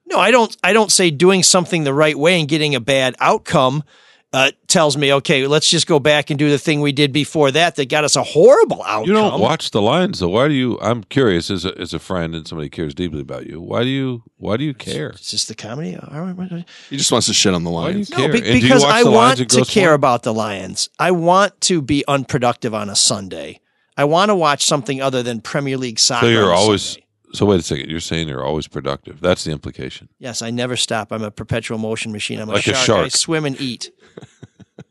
No, 0.06 0.20
I 0.20 0.30
don't. 0.30 0.56
I 0.64 0.72
don't 0.74 0.92
say 0.92 1.10
doing 1.10 1.42
something 1.42 1.84
the 1.84 1.94
right 1.96 2.18
way 2.18 2.40
and 2.40 2.48
getting 2.48 2.76
a 2.76 2.80
bad 2.80 3.16
outcome 3.20 3.84
uh, 4.32 4.52
tells 4.68 4.96
me, 4.96 5.12
okay, 5.12 5.48
let's 5.48 5.68
just 5.68 5.88
go 5.88 6.00
back 6.00 6.30
and 6.30 6.38
do 6.38 6.50
the 6.52 6.60
thing 6.60 6.82
we 6.82 6.92
did 6.92 7.12
before 7.12 7.50
that 7.52 7.76
that 7.78 7.90
got 7.90 8.04
us 8.04 8.16
a 8.16 8.22
horrible 8.24 8.84
outcome. 8.84 9.08
You 9.08 9.14
don't 9.14 9.40
watch 9.42 9.72
the 9.72 9.82
Lions, 9.82 10.20
though. 10.20 10.30
Why 10.30 10.48
do 10.48 10.54
you? 10.54 10.78
I'm 10.82 11.04
curious 11.04 11.50
as 11.50 11.66
a, 11.66 11.76
as 11.80 11.94
a 11.96 12.00
friend 12.00 12.36
and 12.36 12.48
somebody 12.48 12.70
cares 12.70 12.94
deeply 12.94 13.22
about 13.22 13.48
you. 13.48 13.60
Why 13.60 13.82
do 13.84 13.90
you? 13.90 14.22
Why 14.38 14.58
do 14.58 14.64
you 14.66 14.74
care? 14.76 15.10
It's 15.10 15.32
just 15.32 15.48
the 15.48 15.56
comedy. 15.56 15.98
All 15.98 16.22
right. 16.22 16.66
He 16.92 16.98
just 16.98 17.12
wants 17.12 17.26
to 17.28 17.34
shit 17.34 17.54
on 17.54 17.64
the 17.64 17.72
Why 17.72 17.92
do 17.92 18.00
you 18.00 18.06
Lions. 18.06 18.10
care? 18.12 18.28
No, 18.28 18.34
be- 18.34 18.38
And 18.38 18.46
do 18.46 18.54
you 18.58 18.62
because 18.62 18.84
I 18.84 19.04
want 19.04 19.40
to 19.40 19.66
care 19.66 19.88
Pointe? 19.90 19.96
about 19.96 20.24
the 20.24 20.34
Lions. 20.34 20.90
I 21.00 21.12
want 21.12 21.60
to 21.62 21.82
be 21.82 22.04
unproductive 22.08 22.74
on 22.76 22.90
a 22.90 22.96
Sunday. 22.96 23.62
I 23.98 24.04
want 24.06 24.30
to 24.30 24.36
watch 24.36 24.64
something 24.66 25.02
other 25.02 25.24
than 25.24 25.42
Premier 25.42 25.76
League 25.78 26.00
soccer. 26.00 26.28
So 26.28 26.30
you're 26.30 26.52
on 26.52 26.58
always. 26.58 26.82
Sunday. 26.84 27.06
So 27.34 27.46
wait 27.46 27.60
a 27.60 27.64
second. 27.64 27.90
You're 27.90 28.00
saying 28.00 28.28
you're 28.28 28.44
always 28.44 28.68
productive. 28.68 29.22
That's 29.22 29.44
the 29.44 29.52
implication. 29.52 30.10
Yes, 30.18 30.42
I 30.42 30.50
never 30.50 30.76
stop. 30.76 31.12
I'm 31.12 31.24
a 31.24 31.32
perpetual 31.32 31.78
motion 31.78 32.12
machine. 32.12 32.40
I'm 32.40 32.48
Like 32.48 32.68
a 32.68 32.72
a 32.72 32.76
shark. 32.76 33.06
I 33.06 33.10
swim 33.10 33.46
and 33.46 33.60
eat. 33.60 33.92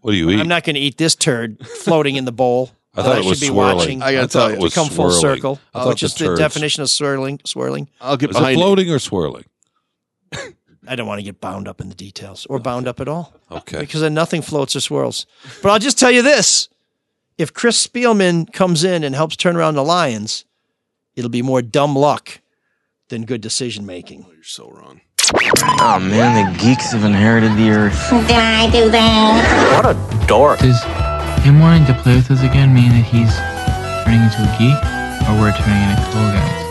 What 0.00 0.12
do 0.12 0.18
you 0.18 0.30
eat? 0.30 0.38
I'm 0.38 0.48
not 0.48 0.64
going 0.64 0.74
to 0.74 0.80
eat 0.80 0.96
this 0.96 1.16
turd 1.16 1.66
floating 1.66 2.16
in 2.16 2.24
the 2.24 2.32
bowl. 2.32 2.70
I 2.94 3.02
thought 3.02 3.16
I 3.16 3.18
it 3.20 3.24
was 3.24 3.38
should 3.38 3.46
be 3.46 3.48
swirling. 3.48 3.76
watching. 3.76 4.02
I 4.02 4.12
gotta 4.12 4.28
tell 4.28 4.42
thought 4.42 4.50
you. 4.52 4.56
it 4.56 4.62
was 4.62 4.74
Come 4.74 4.88
full 4.88 5.10
circle, 5.10 5.58
I 5.74 5.78
oh, 5.78 5.82
thought 5.82 5.88
which 5.88 6.02
is 6.02 6.14
the, 6.14 6.36
definition 6.36 6.82
of 6.82 6.90
swirling. 6.90 7.40
Swirling. 7.44 7.88
I'll 8.00 8.16
get 8.16 8.30
Is 8.30 8.36
it 8.36 8.38
behind 8.38 8.58
you. 8.58 8.64
floating 8.64 8.90
or 8.90 8.98
swirling? 8.98 9.44
I 10.86 10.94
don't 10.96 11.06
want 11.06 11.18
to 11.20 11.22
get 11.24 11.40
bound 11.40 11.68
up 11.68 11.80
in 11.80 11.88
the 11.88 11.94
details 11.94 12.46
or 12.46 12.58
bound 12.58 12.86
up 12.86 13.00
at 13.00 13.08
all. 13.08 13.34
Okay. 13.50 13.80
Because 13.80 14.00
then 14.00 14.14
nothing 14.14 14.40
floats 14.42 14.74
or 14.76 14.80
swirls. 14.80 15.26
But 15.62 15.70
I'll 15.70 15.78
just 15.78 15.98
tell 15.98 16.10
you 16.10 16.22
this: 16.22 16.68
if 17.38 17.52
Chris 17.52 17.84
Spielman 17.86 18.52
comes 18.52 18.84
in 18.84 19.04
and 19.04 19.14
helps 19.14 19.36
turn 19.36 19.56
around 19.56 19.74
the 19.74 19.84
Lions, 19.84 20.44
it'll 21.18 21.28
be 21.30 21.42
more 21.42 21.60
dumb 21.60 21.96
luck 21.96 22.40
than 23.08 23.24
good 23.24 23.40
decision 23.40 23.84
making. 23.84 24.24
Oh, 24.28 24.32
You're 24.32 24.44
so 24.44 24.70
wrong. 24.70 25.00
Oh 25.80 25.98
man, 26.00 26.52
the 26.54 26.58
geeks 26.58 26.92
have 26.92 27.04
inherited 27.04 27.52
the 27.56 27.70
earth. 27.70 28.08
Did 28.10 28.30
I 28.30 28.70
do 28.70 28.88
that? 28.90 29.82
What 29.84 29.94
a 29.94 30.26
dork. 30.26 30.60
Does 30.60 30.80
him 31.44 31.58
wanting 31.60 31.84
to 31.86 31.94
play 32.02 32.16
with 32.16 32.30
us 32.30 32.42
again 32.42 32.72
mean 32.72 32.88
that 32.90 33.04
he's 33.04 33.34
turning 34.04 34.22
into 34.24 34.40
a 34.40 34.50
geek, 34.56 34.78
or 35.28 35.36
we're 35.40 35.52
turning 35.52 35.90
into 35.90 36.02
cool 36.12 36.32
guys? 36.32 36.67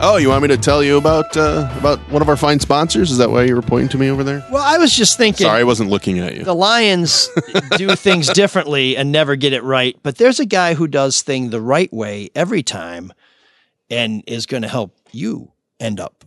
Oh, 0.00 0.16
you 0.16 0.28
want 0.28 0.42
me 0.42 0.48
to 0.48 0.56
tell 0.56 0.80
you 0.80 0.96
about 0.96 1.36
uh, 1.36 1.68
about 1.76 1.98
one 2.12 2.22
of 2.22 2.28
our 2.28 2.36
fine 2.36 2.60
sponsors? 2.60 3.10
Is 3.10 3.18
that 3.18 3.30
why 3.30 3.42
you 3.42 3.56
were 3.56 3.62
pointing 3.62 3.88
to 3.88 3.98
me 3.98 4.08
over 4.08 4.22
there? 4.22 4.46
Well, 4.48 4.62
I 4.62 4.78
was 4.78 4.94
just 4.94 5.18
thinking. 5.18 5.44
Sorry, 5.44 5.60
I 5.60 5.64
wasn't 5.64 5.90
looking 5.90 6.20
at 6.20 6.36
you. 6.36 6.44
The 6.44 6.54
Lions 6.54 7.28
do 7.76 7.96
things 7.96 8.28
differently 8.32 8.96
and 8.96 9.10
never 9.10 9.34
get 9.34 9.52
it 9.52 9.64
right, 9.64 9.96
but 10.04 10.16
there's 10.16 10.38
a 10.38 10.46
guy 10.46 10.74
who 10.74 10.86
does 10.86 11.22
thing 11.22 11.50
the 11.50 11.60
right 11.60 11.92
way 11.92 12.30
every 12.36 12.62
time 12.62 13.12
and 13.90 14.22
is 14.28 14.46
going 14.46 14.62
to 14.62 14.68
help 14.68 14.96
you 15.10 15.50
end 15.80 15.98
up 15.98 16.24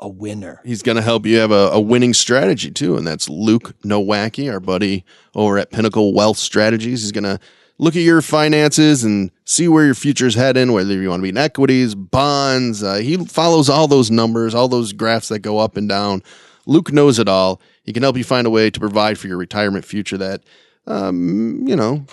a 0.00 0.08
winner. 0.08 0.60
He's 0.64 0.82
going 0.82 0.96
to 0.96 1.02
help 1.02 1.24
you 1.24 1.38
have 1.38 1.52
a, 1.52 1.70
a 1.72 1.80
winning 1.80 2.14
strategy 2.14 2.72
too, 2.72 2.96
and 2.96 3.06
that's 3.06 3.28
Luke 3.28 3.80
Nowacki, 3.82 4.52
our 4.52 4.58
buddy 4.58 5.04
over 5.36 5.56
at 5.56 5.70
Pinnacle 5.70 6.12
Wealth 6.14 6.38
Strategies. 6.38 7.02
He's 7.02 7.12
going 7.12 7.22
to 7.22 7.38
look 7.78 7.96
at 7.96 8.02
your 8.02 8.22
finances 8.22 9.04
and 9.04 9.30
see 9.44 9.68
where 9.68 9.84
your 9.84 9.94
future's 9.94 10.34
heading, 10.34 10.72
whether 10.72 10.94
you 10.94 11.08
want 11.08 11.20
to 11.20 11.24
be 11.24 11.28
in 11.30 11.36
equities, 11.36 11.94
bonds. 11.94 12.82
Uh, 12.82 12.96
he 12.96 13.16
follows 13.16 13.68
all 13.68 13.88
those 13.88 14.10
numbers, 14.10 14.54
all 14.54 14.68
those 14.68 14.92
graphs 14.92 15.28
that 15.28 15.40
go 15.40 15.58
up 15.58 15.76
and 15.76 15.88
down. 15.88 16.22
Luke 16.66 16.92
knows 16.92 17.18
it 17.18 17.28
all. 17.28 17.60
He 17.82 17.92
can 17.92 18.02
help 18.02 18.16
you 18.16 18.24
find 18.24 18.46
a 18.46 18.50
way 18.50 18.70
to 18.70 18.80
provide 18.80 19.18
for 19.18 19.28
your 19.28 19.36
retirement 19.36 19.84
future 19.84 20.16
that, 20.18 20.42
um, 20.86 21.66
you 21.66 21.76
know, 21.76 22.06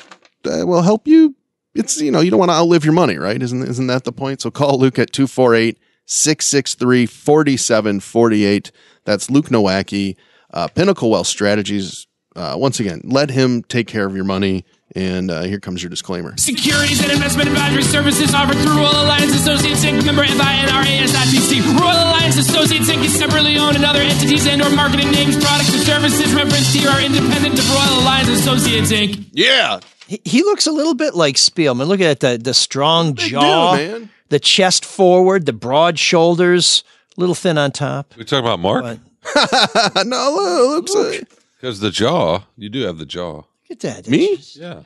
will 0.44 0.82
help 0.82 1.08
you. 1.08 1.36
It's, 1.74 2.02
you 2.02 2.12
know, 2.12 2.20
you 2.20 2.30
don't 2.30 2.40
want 2.40 2.52
to 2.52 2.56
outlive 2.56 2.84
your 2.84 2.94
money, 2.94 3.18
right? 3.18 3.42
Isn't, 3.42 3.64
isn't 3.64 3.88
that 3.88 4.04
the 4.04 4.12
point? 4.12 4.42
So 4.42 4.52
call 4.52 4.78
Luke 4.78 5.00
at 5.00 5.14
248 5.14 5.80
663 6.06 7.06
4748. 7.06 8.72
That's 9.06 9.30
Luke 9.30 9.48
Nowacki, 9.48 10.18
uh, 10.54 10.68
Pinnacle 10.68 11.10
Wealth 11.10 11.28
Strategies. 11.28 12.08
Uh, 12.36 12.56
once 12.58 12.80
again, 12.80 13.02
let 13.06 13.30
him 13.30 13.64
take 13.64 13.88
care 13.88 14.06
of 14.06 14.16
your 14.16 14.26
money. 14.26 14.66
And 14.94 15.32
uh, 15.32 15.44
here 15.44 15.60
comes 15.60 15.82
your 15.82 15.90
disclaimer. 15.90 16.36
Securities 16.38 17.02
and 17.02 17.12
investment 17.12 17.48
advisory 17.48 17.84
services 17.84 18.34
offered 18.36 18.58
through 18.58 18.76
Royal 18.76 19.04
Alliance 19.08 19.34
Associates 19.34 19.86
Inc. 19.86 20.06
Member 20.06 20.24
FINRA/SIPC. 20.26 21.80
Royal 21.80 21.96
Alliance 22.12 22.38
Associates 22.38 22.90
Inc. 22.90 23.04
is 23.06 23.18
separately 23.18 23.58
owned 23.58 23.78
and 23.78 23.86
other 23.86 24.02
entities 24.02 24.46
and 24.48 24.62
or 24.62 24.70
marketing 24.76 25.10
names, 25.12 25.38
products, 25.42 25.74
or 25.74 25.78
services 25.80 26.34
referenced 26.34 26.76
here 26.76 26.90
are 26.90 27.00
independent 27.02 27.58
of 27.58 27.70
Royal 27.70 28.02
Alliance 28.02 28.30
Associates 28.30 28.92
Inc. 28.92 29.26
Yeah. 29.32 29.80
He, 30.08 30.20
he 30.26 30.44
looks 30.44 30.68
a 30.68 30.72
little 30.74 30.94
bit 30.96 31.16
like 31.16 31.36
Spielman. 31.36 31.88
Look 31.88 32.02
at 32.02 32.20
the 32.20 32.38
the 32.38 32.54
strong 32.54 33.14
Big 33.14 33.30
jaw, 33.32 33.78
dude, 33.78 33.92
man. 34.02 34.10
the 34.28 34.40
chest 34.40 34.84
forward, 34.84 35.46
the 35.46 35.54
broad 35.54 36.00
shoulders, 36.00 36.84
a 37.16 37.20
little 37.22 37.36
thin 37.36 37.58
on 37.58 37.72
top. 37.72 38.14
We 38.18 38.26
talking 38.26 38.40
about 38.46 38.60
Mark? 38.60 38.84
no, 40.06 40.70
Luke's 40.76 40.94
a- 40.96 41.22
Because 41.60 41.80
the 41.80 41.92
jaw, 41.92 42.44
you 42.58 42.68
do 42.70 42.82
have 42.82 42.98
the 42.98 43.06
jaw. 43.06 43.44
Look 43.72 43.86
at 43.86 44.04
that. 44.04 44.10
Me? 44.12 44.38
Yeah. 44.54 44.82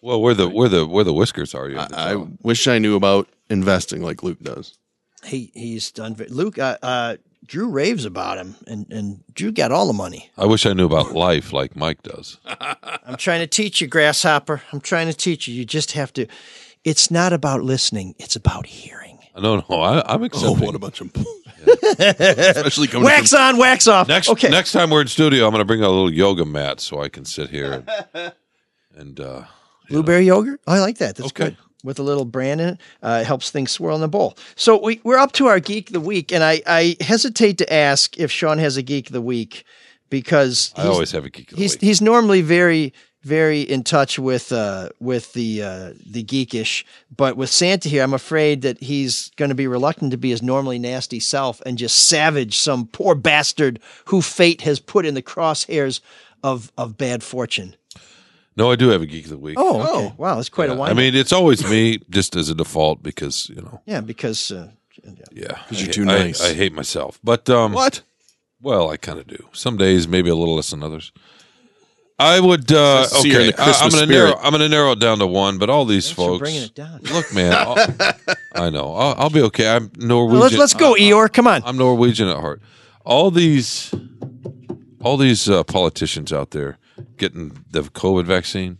Well, 0.00 0.22
where 0.22 0.32
the 0.34 0.48
where 0.48 0.68
the 0.68 0.86
where 0.86 1.02
the 1.02 1.12
whiskers 1.12 1.56
are 1.56 1.68
you? 1.68 1.76
have 1.76 1.88
the 1.88 1.98
I 1.98 2.14
wish 2.42 2.68
I 2.68 2.78
knew 2.78 2.94
about 2.94 3.28
investing 3.50 4.00
like 4.00 4.22
Luke 4.22 4.38
does. 4.40 4.78
He 5.24 5.50
he's 5.54 5.90
done. 5.90 6.14
ve- 6.14 6.26
Luke, 6.28 6.56
uh, 6.56 6.78
uh, 6.82 7.16
Drew 7.44 7.68
raves 7.68 8.04
about 8.04 8.38
him, 8.38 8.54
and 8.68 8.86
and 8.92 9.24
Drew 9.34 9.50
got 9.50 9.72
all 9.72 9.88
the 9.88 9.92
money. 9.92 10.30
I 10.38 10.46
wish 10.46 10.66
I 10.66 10.72
knew 10.72 10.86
about 10.86 11.12
life 11.14 11.52
like 11.52 11.74
Mike 11.74 12.02
does. 12.04 12.38
I'm 12.46 13.16
trying 13.16 13.40
to 13.40 13.48
teach 13.48 13.80
you, 13.80 13.88
grasshopper. 13.88 14.62
I'm 14.72 14.80
trying 14.80 15.08
to 15.08 15.14
teach 15.16 15.48
you. 15.48 15.54
You 15.54 15.64
just 15.64 15.92
have 15.92 16.12
to. 16.12 16.26
It's 16.84 17.10
not 17.10 17.32
about 17.32 17.62
listening. 17.62 18.14
It's 18.20 18.36
about 18.36 18.66
hearing. 18.66 19.18
No, 19.36 19.64
no, 19.68 19.80
I, 19.80 20.14
I'm 20.14 20.28
Oh, 20.34 20.54
what 20.54 20.76
a 20.76 20.78
bunch 20.78 21.00
of. 21.00 21.12
Especially 21.66 22.86
coming 22.88 23.04
wax 23.04 23.30
from, 23.30 23.40
on, 23.40 23.58
wax 23.58 23.86
off. 23.88 24.08
Next 24.08 24.28
okay. 24.28 24.48
next 24.48 24.72
time 24.72 24.90
we're 24.90 25.02
in 25.02 25.06
studio, 25.08 25.44
I'm 25.46 25.50
going 25.52 25.60
to 25.60 25.64
bring 25.64 25.82
a 25.82 25.88
little 25.88 26.12
yoga 26.12 26.44
mat 26.44 26.80
so 26.80 27.00
I 27.02 27.08
can 27.08 27.24
sit 27.24 27.50
here 27.50 27.84
and, 28.14 28.32
and 28.96 29.20
uh, 29.20 29.44
Blueberry 29.88 30.24
yogurt. 30.26 30.60
Oh, 30.66 30.72
I 30.74 30.80
like 30.80 30.98
that. 30.98 31.16
That's 31.16 31.30
Okay. 31.30 31.44
good. 31.50 31.56
With 31.84 31.98
a 31.98 32.02
little 32.04 32.24
bran 32.24 32.60
in 32.60 32.68
it, 32.70 32.80
uh, 33.02 33.18
it 33.22 33.26
helps 33.26 33.50
things 33.50 33.72
swirl 33.72 33.96
in 33.96 34.02
the 34.02 34.08
bowl. 34.08 34.36
So 34.54 34.80
we, 34.80 35.00
we're 35.02 35.18
up 35.18 35.32
to 35.32 35.48
our 35.48 35.58
geek 35.58 35.88
of 35.88 35.94
the 35.94 36.00
week, 36.00 36.30
and 36.32 36.44
I, 36.44 36.62
I 36.64 36.96
hesitate 37.00 37.58
to 37.58 37.72
ask 37.72 38.16
if 38.20 38.30
Sean 38.30 38.58
has 38.58 38.76
a 38.76 38.82
geek 38.82 39.08
of 39.08 39.12
the 39.12 39.20
week 39.20 39.64
because 40.08 40.72
I 40.76 40.86
always 40.86 41.10
have 41.10 41.24
a 41.24 41.30
geek 41.30 41.50
of 41.50 41.56
the 41.56 41.62
he's 41.62 41.72
week. 41.74 41.80
he's 41.80 42.00
normally 42.00 42.40
very 42.40 42.92
very 43.22 43.60
in 43.62 43.84
touch 43.84 44.18
with 44.18 44.52
uh, 44.52 44.88
with 45.00 45.32
the 45.32 45.62
uh, 45.62 45.92
the 46.06 46.24
geekish, 46.24 46.84
but 47.16 47.36
with 47.36 47.50
Santa 47.50 47.88
here, 47.88 48.02
I'm 48.02 48.14
afraid 48.14 48.62
that 48.62 48.80
he's 48.82 49.30
going 49.36 49.48
to 49.50 49.54
be 49.54 49.66
reluctant 49.66 50.10
to 50.10 50.16
be 50.16 50.30
his 50.30 50.42
normally 50.42 50.78
nasty 50.78 51.20
self 51.20 51.60
and 51.64 51.78
just 51.78 52.08
savage 52.08 52.58
some 52.58 52.86
poor 52.86 53.14
bastard 53.14 53.78
who 54.06 54.20
fate 54.22 54.62
has 54.62 54.80
put 54.80 55.06
in 55.06 55.14
the 55.14 55.22
crosshairs 55.22 56.00
of 56.42 56.72
of 56.76 56.96
bad 56.98 57.22
fortune. 57.22 57.76
No, 58.54 58.70
I 58.70 58.76
do 58.76 58.88
have 58.90 59.00
a 59.00 59.06
geek 59.06 59.24
of 59.24 59.30
the 59.30 59.38
week. 59.38 59.56
Oh, 59.58 59.80
okay. 60.04 60.14
wow, 60.18 60.34
that's 60.34 60.50
quite 60.50 60.68
a 60.68 60.72
Yeah, 60.72 60.78
wine. 60.78 60.90
I 60.90 60.94
mean, 60.94 61.14
it's 61.14 61.32
always 61.32 61.64
me 61.70 62.00
just 62.10 62.36
as 62.36 62.50
a 62.50 62.54
default 62.54 63.02
because 63.02 63.48
you 63.48 63.62
know, 63.62 63.80
yeah, 63.86 64.00
because 64.02 64.50
uh, 64.50 64.68
yeah, 65.32 65.46
'Cause 65.68 65.78
I 65.78 65.80
you're 65.80 65.86
ha- 65.86 65.92
too 65.92 66.02
I- 66.02 66.04
nice. 66.24 66.42
I, 66.42 66.52
hate 66.54 66.72
myself, 66.74 67.18
but 67.24 67.48
um, 67.48 67.72
what? 67.72 68.02
Well, 68.60 68.90
I 68.90 68.96
kind 68.96 69.18
of 69.18 69.26
do. 69.26 69.48
Some 69.52 69.76
days, 69.76 70.06
maybe 70.06 70.28
a 70.30 70.34
little 70.34 70.54
less 70.56 70.70
than 70.70 70.82
others. 70.82 71.12
I 72.22 72.40
would. 72.40 72.70
Uh, 72.72 73.00
Nice 73.00 73.10
to 73.10 73.16
see 73.20 73.28
you're 73.30 73.40
in 73.40 73.48
okay, 73.48 73.56
the 73.56 73.60
I, 73.62 73.64
am 73.64 73.68
Christmas 73.72 73.94
going 73.94 74.08
to 74.08 74.14
narrow. 74.14 74.30
spirit. 74.30 74.44
I'm 74.44 74.50
going 74.52 74.60
to 74.62 74.68
narrow 74.68 74.92
it 74.92 74.98
down 75.00 75.18
to 75.18 75.26
one. 75.26 75.58
But 75.58 75.70
all 75.70 75.84
these 75.84 76.06
Thanks 76.06 76.16
for 76.16 76.28
folks, 76.30 76.38
bringing 76.40 76.62
it 76.62 76.74
down. 76.74 77.00
look, 77.12 77.32
man, 77.34 77.52
I'll, 77.52 77.76
I 78.54 78.70
know. 78.70 78.94
I'll, 78.94 79.14
I'll 79.18 79.30
be 79.30 79.42
okay. 79.42 79.68
I'm 79.68 79.90
Norwegian. 79.98 80.40
let's 80.40 80.56
let's 80.56 80.74
go, 80.74 80.94
Eeyore. 80.94 81.32
Come 81.32 81.46
on. 81.46 81.62
I'm 81.64 81.76
Norwegian 81.76 82.28
at 82.28 82.36
heart. 82.38 82.60
All 83.04 83.30
these, 83.30 83.92
all 85.02 85.16
these 85.16 85.48
uh, 85.48 85.64
politicians 85.64 86.32
out 86.32 86.50
there 86.52 86.78
getting 87.16 87.64
the 87.70 87.82
COVID 87.82 88.24
vaccine, 88.26 88.78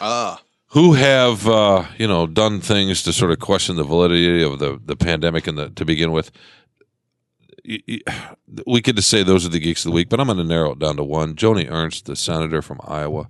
Ah. 0.00 0.40
who 0.68 0.92
have 0.94 1.48
uh, 1.48 1.84
you 1.98 2.06
know 2.06 2.26
done 2.26 2.60
things 2.60 3.02
to 3.02 3.12
sort 3.12 3.30
of 3.32 3.38
question 3.40 3.76
the 3.76 3.84
validity 3.84 4.42
of 4.42 4.58
the 4.60 4.80
the 4.84 4.96
pandemic 4.96 5.46
and 5.46 5.58
the 5.58 5.70
to 5.70 5.84
begin 5.84 6.12
with. 6.12 6.30
We 8.66 8.80
could 8.80 8.96
just 8.96 9.10
say 9.10 9.22
those 9.22 9.44
are 9.44 9.50
the 9.50 9.58
geeks 9.58 9.84
of 9.84 9.90
the 9.90 9.94
week, 9.94 10.08
but 10.08 10.20
I'm 10.20 10.26
going 10.26 10.38
to 10.38 10.44
narrow 10.44 10.72
it 10.72 10.78
down 10.78 10.96
to 10.96 11.04
one. 11.04 11.34
Joni 11.34 11.70
Ernst, 11.70 12.06
the 12.06 12.16
senator 12.16 12.62
from 12.62 12.80
Iowa, 12.84 13.28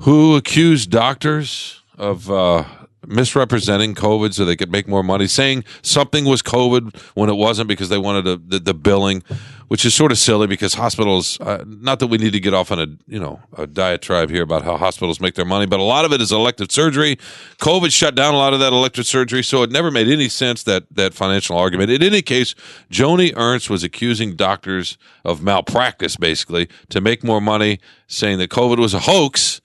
who 0.00 0.36
accused 0.36 0.90
doctors 0.90 1.82
of 1.96 2.30
uh, 2.30 2.64
misrepresenting 3.06 3.94
COVID 3.94 4.34
so 4.34 4.44
they 4.44 4.56
could 4.56 4.70
make 4.70 4.86
more 4.86 5.02
money, 5.02 5.26
saying 5.26 5.64
something 5.82 6.24
was 6.24 6.42
COVID 6.42 6.96
when 7.14 7.28
it 7.30 7.34
wasn't 7.34 7.68
because 7.68 7.88
they 7.88 7.98
wanted 7.98 8.26
a, 8.26 8.36
the, 8.36 8.58
the 8.58 8.74
billing, 8.74 9.22
which 9.68 9.84
is 9.84 9.94
sort 9.94 10.10
of 10.12 10.18
silly 10.18 10.46
because 10.46 10.74
hospitals, 10.74 11.38
uh, 11.40 11.64
not 11.66 12.00
that 12.00 12.08
we 12.08 12.18
need 12.18 12.32
to 12.32 12.40
get 12.40 12.52
off 12.52 12.72
on 12.72 12.80
a, 12.80 12.86
you 13.06 13.20
know, 13.20 13.40
a 13.56 13.66
diatribe 13.66 14.28
here 14.28 14.42
about 14.42 14.62
how 14.62 14.76
hospitals 14.76 15.20
make 15.20 15.34
their 15.34 15.44
money, 15.44 15.64
but 15.64 15.80
a 15.80 15.84
lot 15.84 16.04
of 16.04 16.12
it 16.12 16.20
is 16.20 16.32
elective 16.32 16.70
surgery. 16.70 17.16
COVID 17.58 17.92
shut 17.92 18.14
down 18.14 18.34
a 18.34 18.36
lot 18.36 18.52
of 18.52 18.60
that 18.60 18.72
elective 18.72 19.06
surgery, 19.06 19.42
so 19.42 19.62
it 19.62 19.70
never 19.70 19.90
made 19.90 20.08
any 20.08 20.28
sense 20.28 20.62
that, 20.64 20.84
that 20.90 21.14
financial 21.14 21.56
argument. 21.56 21.90
In 21.90 22.02
any 22.02 22.20
case, 22.20 22.54
Joni 22.90 23.32
Ernst 23.36 23.70
was 23.70 23.84
accusing 23.84 24.34
doctors 24.34 24.98
of 25.24 25.42
malpractice, 25.42 26.16
basically, 26.16 26.68
to 26.88 27.00
make 27.00 27.22
more 27.22 27.40
money, 27.40 27.78
saying 28.08 28.38
that 28.38 28.50
COVID 28.50 28.78
was 28.78 28.92
a 28.92 29.00
hoax 29.00 29.59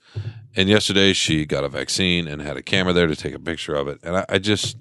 and 0.56 0.68
yesterday 0.68 1.12
she 1.12 1.44
got 1.44 1.62
a 1.62 1.68
vaccine 1.68 2.26
and 2.26 2.40
had 2.42 2.56
a 2.56 2.62
camera 2.62 2.92
there 2.92 3.06
to 3.06 3.14
take 3.14 3.34
a 3.34 3.38
picture 3.38 3.74
of 3.74 3.86
it. 3.86 4.00
And 4.02 4.16
I, 4.16 4.24
I 4.28 4.38
just, 4.38 4.78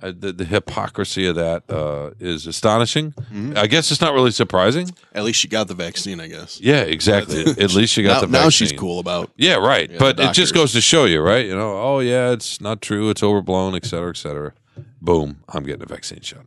I, 0.00 0.10
the, 0.10 0.30
the 0.30 0.44
hypocrisy 0.44 1.26
of 1.26 1.36
that 1.36 1.68
uh, 1.70 2.10
is 2.20 2.46
astonishing. 2.46 3.14
I 3.56 3.66
guess 3.66 3.90
it's 3.90 4.02
not 4.02 4.12
really 4.12 4.30
surprising. 4.30 4.90
At 5.14 5.24
least 5.24 5.40
she 5.40 5.48
got 5.48 5.68
the 5.68 5.74
vaccine, 5.74 6.20
I 6.20 6.28
guess. 6.28 6.60
Yeah, 6.60 6.82
exactly. 6.82 7.40
At 7.40 7.72
least 7.72 7.94
she 7.94 8.02
got 8.02 8.16
now, 8.16 8.20
the 8.20 8.26
vaccine. 8.26 8.42
Now 8.44 8.48
she's 8.50 8.72
cool 8.72 8.98
about. 9.00 9.30
Yeah, 9.36 9.54
right. 9.54 9.90
Yeah, 9.90 9.96
but 9.98 10.20
it 10.20 10.34
just 10.34 10.54
goes 10.54 10.72
to 10.72 10.82
show 10.82 11.06
you, 11.06 11.22
right? 11.22 11.46
You 11.46 11.56
know, 11.56 11.78
oh 11.78 12.00
yeah, 12.00 12.30
it's 12.32 12.60
not 12.60 12.82
true. 12.82 13.08
It's 13.08 13.22
overblown, 13.22 13.74
et 13.74 13.86
cetera, 13.86 14.10
et 14.10 14.18
cetera. 14.18 14.52
Boom, 15.00 15.42
I'm 15.48 15.64
getting 15.64 15.82
a 15.82 15.86
vaccine 15.86 16.20
shot. 16.20 16.44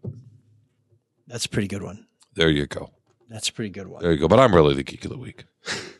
That's 1.28 1.46
a 1.46 1.50
pretty 1.50 1.68
good 1.68 1.82
one. 1.82 2.06
There 2.36 2.50
you 2.50 2.68
go. 2.68 2.92
That's 3.30 3.50
a 3.50 3.54
pretty 3.54 3.70
good 3.70 3.88
one. 3.88 4.02
There 4.02 4.12
you 4.12 4.20
go. 4.20 4.28
But 4.28 4.40
I'm 4.40 4.54
really 4.54 4.76
the 4.76 4.84
geek 4.84 5.06
of 5.06 5.12
the 5.12 5.18
week. 5.18 5.46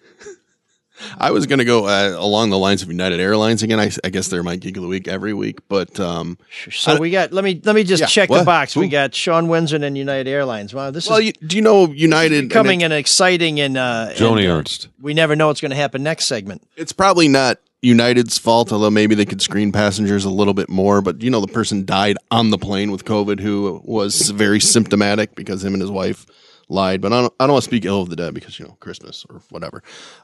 I 1.18 1.32
was 1.32 1.46
going 1.46 1.60
to 1.60 1.66
go 1.66 1.86
uh, 1.86 2.16
along 2.18 2.50
the 2.50 2.58
lines 2.58 2.82
of 2.82 2.90
United 2.90 3.20
Airlines 3.20 3.64
again. 3.64 3.80
I, 3.80 3.92
I 4.04 4.10
guess 4.10 4.28
they're 4.28 4.44
my 4.44 4.56
geek 4.56 4.78
of 4.78 4.84
the 4.84 4.90
week 4.90 5.08
every 5.08 5.34
week, 5.34 5.60
but 5.68 6.00
um, 6.00 6.38
So 6.72 7.00
we 7.00 7.12
got. 7.12 7.32
Let 7.32 7.44
me 7.44 7.60
let 7.64 7.76
me 7.76 7.84
just 7.84 8.02
Yeah, 8.02 8.08
check 8.08 8.30
the 8.30 8.36
what? 8.36 8.46
box. 8.46 8.76
We 8.76 8.88
got 8.88 9.14
Sean 9.16 9.48
Windsor 9.48 9.78
and 9.78 9.98
United 9.98 10.30
Airlines. 10.30 10.74
Wow, 10.74 10.92
this 10.92 11.10
well, 11.10 11.20
is 11.20 11.28
you, 11.28 11.34
do 11.34 11.56
you 11.56 11.62
know 11.62 11.88
United? 11.88 12.50
becoming 12.50 12.84
an 12.84 12.92
exciting 12.92 13.60
and 13.60 13.78
uh, 13.78 14.10
Joni 14.16 14.42
and, 14.44 14.52
uh, 14.52 14.56
Ernst. 14.56 14.88
We 15.02 15.14
never 15.14 15.36
know 15.36 15.48
what's 15.48 15.62
going 15.62 15.72
to 15.72 15.78
happen 15.78 16.04
next 16.04 16.26
segment. 16.26 16.64
It's 16.76 16.92
probably 16.94 17.28
not 17.28 17.60
United's 17.82 18.38
fault, 18.38 18.72
although 18.74 18.90
maybe 18.90 19.16
they 19.16 19.26
could 19.26 19.42
screen 19.42 19.72
passengers 19.72 20.26
a 20.26 20.30
little 20.30 20.54
bit 20.54 20.70
more. 20.70 21.02
But 21.02 21.22
you 21.22 21.30
know, 21.30 21.40
the 21.42 21.48
person 21.48 21.86
died 21.86 22.18
on 22.30 22.50
the 22.50 22.58
plane 22.58 22.92
with 22.92 23.06
COVID 23.06 23.40
who 23.40 23.82
was 23.86 24.30
very 24.32 24.60
symptomatic 24.60 25.36
because 25.36 25.64
him 25.64 25.74
and 25.74 25.82
his 25.82 25.92
wife 25.92 26.26
lied. 26.70 27.02
But 27.02 27.14
I 27.14 27.22
don't, 27.22 27.34
I 27.40 27.46
don't 27.46 27.54
want 27.54 27.64
to 27.64 27.70
speak 27.70 27.86
ill 27.86 28.02
of 28.02 28.10
the 28.10 28.16
dead 28.16 28.34
because 28.34 28.60
you 28.60 28.66
know 28.66 28.78
Christmas 28.80 29.26
or 29.30 29.42
whatever. 29.50 29.84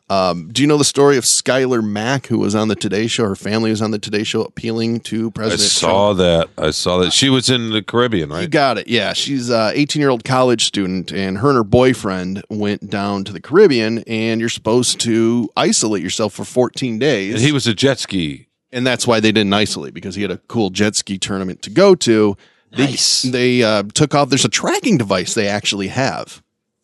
Um, 0.10 0.50
do 0.52 0.62
you 0.62 0.68
know 0.68 0.78
the 0.78 0.84
story 0.84 1.18
of 1.18 1.24
Skylar 1.24 1.84
Mack, 1.84 2.28
who 2.28 2.38
was 2.38 2.56
on 2.56 2.68
the 2.68 2.76
Today 2.76 3.08
Show? 3.08 3.26
Her 3.26 3.36
family 3.36 3.70
was 3.72 3.82
on 3.82 3.92
the 3.92 4.00
Today 4.00 4.24
Show 4.24 4.44
appealing 4.44 5.00
to 5.02 5.32
President 5.32 5.62
I 5.62 5.66
saw 5.66 6.14
that. 6.14 6.50
I 6.58 6.72
saw 6.72 7.00
that. 7.00 7.12
She 7.12 7.30
was 7.30 7.50
in 7.50 7.72
the 7.72 7.82
Caribbean, 7.82 8.30
right? 8.30 8.42
You 8.42 8.48
got 8.48 8.78
it. 8.78 8.88
Yeah, 8.88 9.14
she's 9.14 9.50
a 9.50 9.72
18 9.74 10.00
year 10.00 10.10
old 10.10 10.24
college 10.24 10.66
student, 10.66 11.12
and 11.12 11.40
her 11.40 11.50
and 11.50 11.58
her 11.58 11.64
boyfriend 11.64 12.44
went 12.50 12.90
down 12.90 13.24
to 13.26 13.34
the 13.34 13.42
Caribbean, 13.42 14.00
and 14.08 14.40
you're 14.40 14.50
supposed 14.50 15.00
to 15.02 15.50
isolate 15.58 16.04
yourself 16.04 16.34
for 16.34 16.46
14 16.46 17.00
days. 17.00 17.34
And 17.34 17.42
he 17.44 17.52
was 17.52 17.66
a 17.68 17.74
jet 17.74 18.00
ski. 18.00 18.48
and 18.72 18.86
that's 18.86 19.08
why 19.08 19.20
they 19.20 19.32
didn't 19.32 19.54
isolate 19.54 19.94
because 19.94 20.16
he 20.16 20.22
had 20.22 20.32
a 20.32 20.38
cool 20.38 20.70
jet 20.70 20.96
ski 20.96 21.18
tournament 21.18 21.62
to 21.64 21.70
go 21.70 21.96
to. 21.96 22.36
They, 22.76 22.86
Nice. 22.86 23.22
They 23.24 23.64
uh, 23.64 23.84
took 23.94 24.14
off. 24.16 24.30
There's 24.30 24.46
a 24.46 24.50
tracking 24.50 24.98
device 24.98 25.34
they 25.34 25.48
actually 25.48 25.88
have 25.90 26.44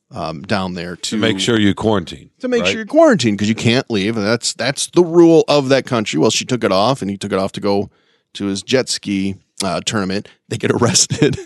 um, 0.09 0.41
down 0.41 0.73
there 0.73 0.95
to, 0.95 1.01
To 1.11 1.17
make 1.17 1.39
sure 1.39 1.59
you 1.59 1.73
quarantine. 1.73 2.31
to 2.39 2.47
make 2.47 2.61
right? 2.63 2.67
sure 2.69 2.77
you're 2.77 2.85
quarantined 2.85 3.37
because 3.37 3.49
you 3.49 3.55
can't 3.55 3.89
leave. 3.89 4.17
And 4.17 4.25
that's 4.25 4.53
that's 4.53 4.87
the 4.87 5.03
rule 5.03 5.43
of 5.47 5.69
that 5.69 5.85
country. 5.85 6.19
Well, 6.19 6.31
she 6.31 6.45
took 6.45 6.63
it 6.63 6.71
off, 6.71 7.01
and 7.01 7.09
he 7.11 7.17
took 7.17 7.31
it 7.31 7.39
off 7.39 7.51
to 7.53 7.61
go 7.61 7.89
to 8.33 8.45
his 8.45 8.61
jet 8.63 8.89
ski 8.89 9.35
uh, 9.63 9.81
tournament. 9.85 10.27
They 10.49 10.57
get 10.57 10.71
arrested. 10.81 11.37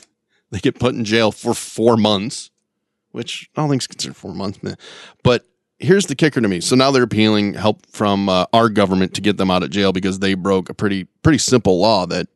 they 0.51 0.59
get 0.59 0.79
put 0.79 0.95
in 0.95 1.05
jail 1.05 1.31
for 1.31 1.53
four 1.53 1.97
months, 1.97 2.51
which 3.11 3.49
I 3.55 3.61
don't 3.61 3.69
think 3.69 3.81
is 3.81 3.87
considered 3.87 4.15
four 4.15 4.33
months, 4.33 4.61
man. 4.63 4.77
But 5.23 5.45
here's 5.79 6.05
the 6.05 6.15
kicker 6.15 6.39
to 6.41 6.47
me. 6.47 6.61
So 6.61 6.75
now 6.75 6.91
they're 6.91 7.03
appealing 7.03 7.53
help 7.55 7.85
from 7.87 8.29
uh, 8.29 8.45
our 8.53 8.69
government 8.69 9.13
to 9.15 9.21
get 9.21 9.37
them 9.37 9.51
out 9.51 9.61
of 9.63 9.69
jail 9.71 9.91
because 9.91 10.19
they 10.19 10.33
broke 10.33 10.69
a 10.69 10.73
pretty 10.73 11.05
pretty 11.23 11.37
simple 11.39 11.79
law 11.79 12.05
that 12.07 12.27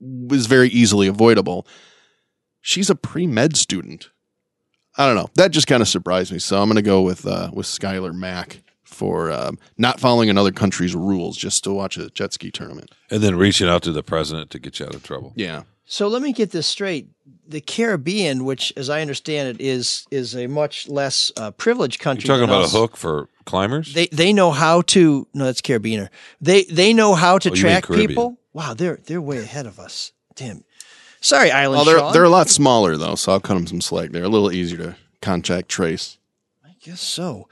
was 0.00 0.46
very 0.46 0.68
easily 0.68 1.06
avoidable. 1.08 1.66
She's 2.60 2.90
a 2.90 2.94
pre 2.94 3.26
med 3.26 3.56
student. 3.56 4.10
I 4.96 5.06
don't 5.06 5.14
know. 5.14 5.30
That 5.36 5.52
just 5.52 5.66
kind 5.66 5.80
of 5.80 5.88
surprised 5.88 6.32
me. 6.32 6.38
So 6.38 6.60
I'm 6.60 6.68
going 6.68 6.76
to 6.76 6.82
go 6.82 7.02
with 7.02 7.26
uh, 7.26 7.50
with 7.52 7.66
Skylar 7.66 8.12
Mack 8.14 8.62
for 8.84 9.30
um, 9.30 9.58
not 9.76 10.00
following 10.00 10.28
another 10.28 10.50
country's 10.50 10.94
rules 10.94 11.36
just 11.36 11.62
to 11.64 11.72
watch 11.72 11.96
a 11.96 12.10
jet 12.10 12.32
ski 12.32 12.50
tournament. 12.50 12.90
And 13.10 13.22
then 13.22 13.36
reaching 13.36 13.68
out 13.68 13.82
to 13.82 13.92
the 13.92 14.02
president 14.02 14.50
to 14.50 14.58
get 14.58 14.80
you 14.80 14.86
out 14.86 14.94
of 14.94 15.02
trouble. 15.04 15.32
Yeah. 15.36 15.62
So 15.84 16.08
let 16.08 16.20
me 16.20 16.32
get 16.32 16.50
this 16.50 16.66
straight. 16.66 17.08
The 17.46 17.60
Caribbean, 17.62 18.44
which, 18.44 18.72
as 18.76 18.90
I 18.90 19.00
understand 19.00 19.48
it, 19.48 19.60
is 19.60 20.06
is 20.10 20.34
a 20.36 20.46
much 20.46 20.88
less 20.88 21.32
uh, 21.36 21.50
privileged 21.52 22.00
country. 22.00 22.26
You're 22.26 22.36
talking 22.36 22.48
than 22.48 22.56
about 22.58 22.66
us. 22.66 22.74
a 22.74 22.78
hook 22.78 22.96
for 22.96 23.28
climbers? 23.46 23.94
They 23.94 24.06
they 24.08 24.32
know 24.34 24.50
how 24.50 24.82
to. 24.82 25.26
No, 25.32 25.44
that's 25.46 25.62
Carabiner. 25.62 26.08
They 26.40 26.64
they 26.64 26.92
know 26.92 27.14
how 27.14 27.38
to 27.38 27.50
Oh, 27.50 27.54
track 27.54 27.88
people. 27.88 28.36
Wow, 28.58 28.74
they're 28.74 28.98
they're 29.06 29.20
way 29.20 29.38
ahead 29.38 29.66
of 29.66 29.78
us. 29.78 30.10
Damn. 30.34 30.64
Sorry, 31.20 31.52
Island 31.52 31.82
Oh, 31.82 31.84
they're 31.84 31.98
Sean. 32.00 32.12
they're 32.12 32.24
a 32.24 32.28
lot 32.28 32.48
smaller 32.48 32.96
though, 32.96 33.14
so 33.14 33.30
I'll 33.30 33.38
cut 33.40 33.54
them 33.54 33.68
some 33.68 33.80
slack. 33.80 34.10
They're 34.10 34.24
a 34.24 34.28
little 34.28 34.50
easier 34.50 34.78
to 34.78 34.96
contact 35.22 35.68
trace. 35.68 36.18
I 36.64 36.70
guess 36.80 37.00
so. 37.00 37.48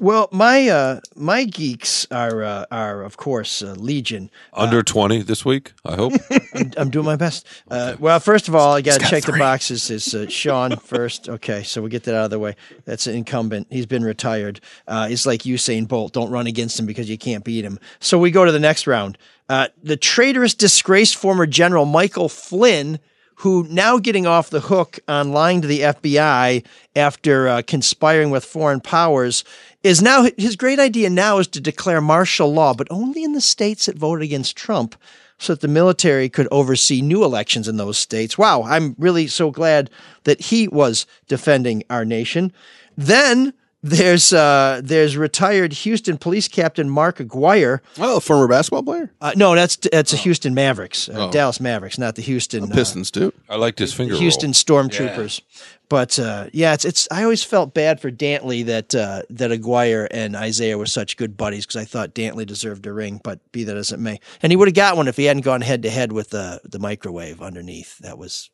Well, 0.00 0.28
my 0.32 0.68
uh, 0.68 1.00
my 1.14 1.44
geeks 1.44 2.08
are 2.10 2.42
uh, 2.42 2.64
are 2.72 3.04
of 3.04 3.16
course 3.16 3.62
uh, 3.62 3.74
Legion. 3.78 4.30
Under 4.52 4.82
20 4.82 5.22
this 5.22 5.44
week, 5.44 5.74
I 5.84 5.94
hope. 5.94 6.14
I'm, 6.54 6.72
I'm 6.76 6.90
doing 6.90 7.06
my 7.06 7.14
best. 7.16 7.46
Uh, 7.70 7.94
well, 8.00 8.18
first 8.18 8.48
of 8.48 8.56
all, 8.56 8.72
I 8.74 8.80
got 8.80 8.94
to 8.94 9.00
got 9.00 9.10
check 9.10 9.24
the 9.24 9.32
three. 9.32 9.38
boxes. 9.40 9.90
Is 9.90 10.12
uh, 10.12 10.28
Sean 10.28 10.76
first? 10.76 11.28
Okay, 11.28 11.62
so 11.62 11.82
we 11.82 11.88
get 11.90 12.02
that 12.04 12.16
out 12.16 12.24
of 12.24 12.30
the 12.30 12.38
way. 12.40 12.56
That's 12.84 13.06
an 13.06 13.14
incumbent. 13.14 13.68
He's 13.70 13.86
been 13.86 14.02
retired. 14.04 14.60
Uh, 14.88 15.06
it's 15.08 15.24
like 15.24 15.42
Usain 15.42 15.86
Bolt. 15.86 16.12
Don't 16.12 16.30
run 16.32 16.48
against 16.48 16.80
him 16.80 16.86
because 16.86 17.08
you 17.08 17.16
can't 17.18 17.44
beat 17.44 17.64
him. 17.64 17.78
So 18.00 18.18
we 18.18 18.30
go 18.32 18.44
to 18.44 18.50
the 18.52 18.60
next 18.60 18.86
round. 18.88 19.18
Uh, 19.48 19.68
the 19.82 19.96
traitorous, 19.96 20.54
disgraced 20.54 21.16
former 21.16 21.46
general 21.46 21.84
Michael 21.84 22.28
Flynn, 22.28 22.98
who 23.36 23.66
now 23.70 23.98
getting 23.98 24.26
off 24.26 24.50
the 24.50 24.60
hook 24.60 24.98
on 25.08 25.32
lying 25.32 25.62
to 25.62 25.68
the 25.68 25.80
FBI 25.80 26.64
after 26.96 27.48
uh, 27.48 27.62
conspiring 27.66 28.30
with 28.30 28.44
foreign 28.44 28.80
powers, 28.80 29.44
is 29.82 30.02
now 30.02 30.28
his 30.36 30.56
great 30.56 30.78
idea 30.78 31.08
now 31.08 31.38
is 31.38 31.46
to 31.48 31.60
declare 31.60 32.00
martial 32.00 32.52
law, 32.52 32.74
but 32.74 32.88
only 32.90 33.22
in 33.22 33.32
the 33.32 33.40
states 33.40 33.86
that 33.86 33.96
voted 33.96 34.24
against 34.24 34.56
Trump 34.56 34.96
so 35.38 35.54
that 35.54 35.60
the 35.60 35.68
military 35.68 36.28
could 36.28 36.48
oversee 36.50 37.00
new 37.00 37.24
elections 37.24 37.68
in 37.68 37.76
those 37.76 37.96
states. 37.96 38.36
Wow, 38.36 38.64
I'm 38.64 38.96
really 38.98 39.28
so 39.28 39.50
glad 39.50 39.88
that 40.24 40.40
he 40.40 40.66
was 40.66 41.06
defending 41.28 41.84
our 41.88 42.04
nation. 42.04 42.52
Then 42.96 43.54
there's 43.82 44.32
uh, 44.32 44.80
there's 44.82 45.16
retired 45.16 45.72
Houston 45.72 46.18
police 46.18 46.48
captain 46.48 46.90
Mark 46.90 47.20
Aguirre. 47.20 47.80
Oh, 47.98 48.16
a 48.16 48.20
former 48.20 48.48
basketball 48.48 48.82
player, 48.82 49.10
Uh, 49.20 49.32
no, 49.36 49.54
that's 49.54 49.76
that's 49.76 50.12
a 50.12 50.16
Houston 50.16 50.54
Mavericks, 50.54 51.08
uh, 51.08 51.28
Oh. 51.28 51.30
Dallas 51.30 51.60
Mavericks, 51.60 51.98
not 51.98 52.16
the 52.16 52.22
Houston 52.22 52.64
uh, 52.64 52.74
Pistons 52.74 53.10
too. 53.10 53.32
I 53.48 53.56
liked 53.56 53.78
his 53.78 53.92
finger 53.94 54.14
roll. 54.14 54.20
Houston 54.20 54.52
Stormtroopers. 54.52 55.40
But 55.88 56.18
uh, 56.18 56.48
yeah, 56.52 56.74
it's 56.74 56.84
it's. 56.84 57.08
I 57.10 57.22
always 57.22 57.42
felt 57.42 57.72
bad 57.72 57.98
for 58.00 58.10
Dantley 58.10 58.66
that 58.66 58.94
uh, 58.94 59.22
that 59.30 59.50
Aguirre 59.52 60.06
and 60.10 60.36
Isaiah 60.36 60.76
were 60.76 60.84
such 60.84 61.16
good 61.16 61.36
buddies 61.36 61.64
because 61.64 61.80
I 61.80 61.84
thought 61.86 62.14
Dantley 62.14 62.44
deserved 62.44 62.84
a 62.86 62.92
ring. 62.92 63.20
But 63.24 63.40
be 63.52 63.64
that 63.64 63.76
as 63.76 63.90
it 63.92 63.98
may, 63.98 64.20
and 64.42 64.52
he 64.52 64.56
would 64.56 64.68
have 64.68 64.74
got 64.74 64.96
one 64.98 65.08
if 65.08 65.16
he 65.16 65.24
hadn't 65.24 65.44
gone 65.46 65.62
head 65.62 65.82
to 65.84 65.90
head 65.90 66.12
with 66.12 66.28
the 66.30 66.60
the 66.64 66.78
microwave 66.78 67.40
underneath. 67.40 67.96
That 68.00 68.18
was 68.18 68.50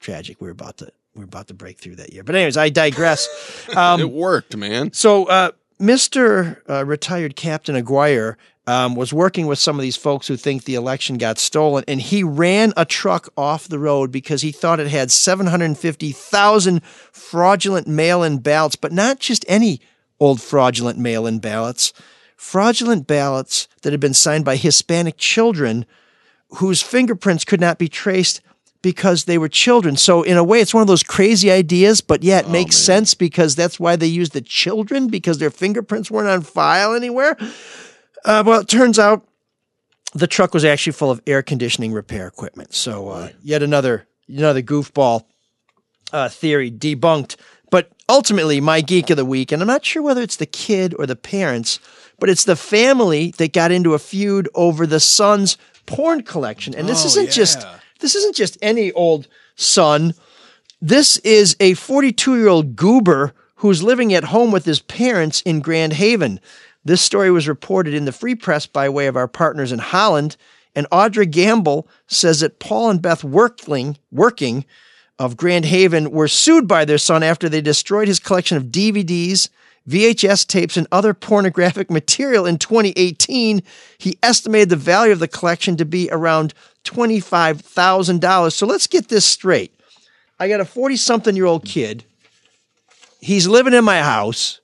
tragic. 0.00 0.40
We 0.40 0.46
were 0.48 0.52
about 0.52 0.78
to 0.78 0.86
we 0.86 0.90
were 1.14 1.24
about 1.24 1.48
to 1.48 1.54
break 1.54 1.78
through 1.78 1.96
that 1.96 2.12
year. 2.12 2.22
But 2.22 2.34
anyways, 2.34 2.56
I 2.56 2.68
digress. 2.68 3.28
Um, 3.76 4.00
it 4.00 4.10
worked, 4.10 4.56
man. 4.56 4.92
so, 4.92 5.24
uh, 5.26 5.52
Mr. 5.80 6.58
Uh, 6.68 6.84
retired 6.84 7.36
Captain 7.36 7.74
Aguirre 7.74 8.36
um, 8.66 8.94
was 8.94 9.12
working 9.12 9.46
with 9.46 9.58
some 9.58 9.76
of 9.76 9.82
these 9.82 9.96
folks 9.96 10.28
who 10.28 10.36
think 10.36 10.64
the 10.64 10.74
election 10.74 11.16
got 11.16 11.38
stolen, 11.38 11.84
and 11.88 12.00
he 12.00 12.22
ran 12.22 12.72
a 12.76 12.84
truck 12.84 13.28
off 13.36 13.66
the 13.66 13.78
road 13.78 14.12
because 14.12 14.42
he 14.42 14.52
thought 14.52 14.78
it 14.78 14.88
had 14.88 15.10
750,000 15.10 16.84
fraudulent 16.84 17.88
mail 17.88 18.22
in 18.22 18.38
ballots, 18.38 18.76
but 18.76 18.92
not 18.92 19.18
just 19.18 19.44
any 19.48 19.80
old 20.20 20.40
fraudulent 20.40 20.98
mail 20.98 21.26
in 21.26 21.38
ballots, 21.38 21.92
fraudulent 22.36 23.06
ballots 23.06 23.66
that 23.82 23.92
had 23.92 24.00
been 24.00 24.14
signed 24.14 24.44
by 24.44 24.56
Hispanic 24.56 25.16
children 25.16 25.86
whose 26.56 26.82
fingerprints 26.82 27.44
could 27.44 27.60
not 27.60 27.78
be 27.78 27.88
traced 27.88 28.40
because 28.82 29.24
they 29.24 29.38
were 29.38 29.48
children. 29.48 29.96
So 29.96 30.22
in 30.22 30.36
a 30.36 30.44
way, 30.44 30.60
it's 30.60 30.74
one 30.74 30.82
of 30.82 30.88
those 30.88 31.02
crazy 31.02 31.50
ideas, 31.50 32.00
but 32.00 32.22
yeah, 32.22 32.40
it 32.40 32.48
makes 32.48 32.76
sense 32.76 33.14
because 33.14 33.54
that's 33.54 33.78
why 33.78 33.96
they 33.96 34.06
used 34.06 34.32
the 34.32 34.40
children 34.40 35.08
because 35.08 35.38
their 35.38 35.50
fingerprints 35.50 36.10
weren't 36.10 36.28
on 36.28 36.42
file 36.42 36.92
anywhere. 36.92 37.36
Uh, 38.24 38.42
well, 38.44 38.60
it 38.60 38.68
turns 38.68 38.98
out 38.98 39.26
the 40.14 40.26
truck 40.26 40.52
was 40.52 40.64
actually 40.64 40.92
full 40.92 41.10
of 41.10 41.22
air 41.26 41.42
conditioning 41.42 41.92
repair 41.92 42.26
equipment. 42.26 42.74
So 42.74 43.08
uh, 43.08 43.30
yet 43.42 43.62
another 43.62 44.06
another 44.28 44.62
goofball 44.62 45.24
uh, 46.12 46.28
theory 46.28 46.70
debunked. 46.70 47.36
But 47.70 47.90
ultimately, 48.08 48.60
my 48.60 48.82
geek 48.82 49.08
of 49.08 49.16
the 49.16 49.24
week, 49.24 49.50
and 49.50 49.62
I'm 49.62 49.68
not 49.68 49.84
sure 49.84 50.02
whether 50.02 50.20
it's 50.20 50.36
the 50.36 50.46
kid 50.46 50.94
or 50.98 51.06
the 51.06 51.16
parents, 51.16 51.80
but 52.18 52.28
it's 52.28 52.44
the 52.44 52.56
family 52.56 53.30
that 53.38 53.54
got 53.54 53.72
into 53.72 53.94
a 53.94 53.98
feud 53.98 54.48
over 54.54 54.86
the 54.86 55.00
son's 55.00 55.56
porn 55.86 56.22
collection, 56.22 56.74
and 56.74 56.88
this 56.88 57.04
isn't 57.04 57.30
just 57.30 57.66
this 58.02 58.14
isn't 58.14 58.36
just 58.36 58.58
any 58.60 58.92
old 58.92 59.28
son. 59.56 60.12
This 60.82 61.16
is 61.18 61.56
a 61.60 61.74
42 61.74 62.36
year 62.36 62.48
old 62.48 62.76
goober 62.76 63.32
who's 63.56 63.82
living 63.82 64.12
at 64.12 64.24
home 64.24 64.50
with 64.50 64.64
his 64.64 64.80
parents 64.80 65.40
in 65.42 65.60
Grand 65.60 65.94
Haven. 65.94 66.40
This 66.84 67.00
story 67.00 67.30
was 67.30 67.48
reported 67.48 67.94
in 67.94 68.04
the 68.04 68.12
Free 68.12 68.34
Press 68.34 68.66
by 68.66 68.88
way 68.88 69.06
of 69.06 69.16
our 69.16 69.28
partners 69.28 69.72
in 69.72 69.78
Holland. 69.78 70.36
And 70.74 70.88
Audra 70.90 71.30
Gamble 71.30 71.86
says 72.08 72.40
that 72.40 72.58
Paul 72.58 72.90
and 72.90 73.00
Beth 73.00 73.22
Workling, 73.22 73.96
Werking 74.12 74.64
of 75.18 75.36
Grand 75.36 75.66
Haven 75.66 76.10
were 76.10 76.28
sued 76.28 76.66
by 76.66 76.84
their 76.84 76.98
son 76.98 77.22
after 77.22 77.48
they 77.48 77.60
destroyed 77.60 78.08
his 78.08 78.18
collection 78.18 78.56
of 78.56 78.64
DVDs, 78.64 79.48
VHS 79.88 80.46
tapes, 80.46 80.76
and 80.76 80.86
other 80.92 81.14
pornographic 81.14 81.90
material 81.90 82.46
in 82.46 82.58
2018. 82.58 83.62
He 83.98 84.18
estimated 84.22 84.68
the 84.68 84.76
value 84.76 85.12
of 85.12 85.18
the 85.18 85.28
collection 85.28 85.76
to 85.76 85.84
be 85.84 86.08
around 86.10 86.54
$25,000. 86.84 88.52
So 88.52 88.66
let's 88.66 88.86
get 88.86 89.08
this 89.08 89.24
straight. 89.24 89.74
I 90.38 90.48
got 90.48 90.60
a 90.60 90.64
40 90.64 90.96
something 90.96 91.36
year 91.36 91.46
old 91.46 91.64
kid. 91.64 92.04
He's 93.20 93.46
living 93.46 93.74
in 93.74 93.84
my 93.84 94.02
house. 94.02 94.60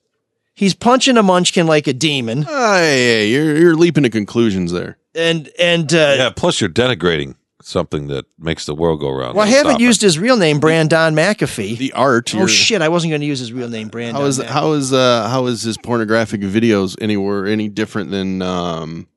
He's 0.55 0.75
punching 0.75 1.17
a 1.17 1.23
munchkin 1.23 1.69
like 1.69 1.87
a 1.87 1.93
demon. 1.93 2.43
Hey, 2.43 3.29
you're 3.31 3.57
you're 3.57 3.77
leaping 3.77 4.03
to 4.03 4.11
conclusions 4.11 4.73
there. 4.73 4.99
And 5.15 5.49
and 5.57 5.95
uh, 5.95 6.15
yeah, 6.19 6.31
plus 6.35 6.61
you're 6.61 6.69
denigrating 6.69 7.37
something 7.63 8.07
that 8.09 8.25
makes 8.39 8.67
the 8.67 8.75
world 8.75 9.01
go 9.01 9.11
round. 9.11 9.37
well, 9.37 9.47
I 9.47 9.51
haven't 9.51 9.81
used 9.81 10.01
his 10.01 10.19
real 10.19 10.37
name, 10.37 10.61
Brandon 10.61 11.15
McAfee. 11.15 11.77
The 11.79 11.93
art. 11.93 12.35
Oh 12.35 12.39
you're- 12.39 12.51
shit! 12.51 12.83
I 12.83 12.89
wasn't 12.89 13.11
going 13.11 13.21
to 13.21 13.27
use 13.27 13.41
his 13.41 13.53
real 13.53 13.69
name, 13.69 13.89
Brandon. 13.89 14.17
How 14.21 14.27
is 14.27 14.39
McAfee. 14.39 14.47
how 14.47 14.73
is 14.73 14.93
uh 14.93 15.29
how 15.29 15.47
is 15.47 15.63
his 15.63 15.77
pornographic 15.79 16.41
videos 16.43 16.97
anywhere 17.01 17.47
any 17.47 17.69
different 17.69 18.11
than 18.11 18.43
um 18.43 19.09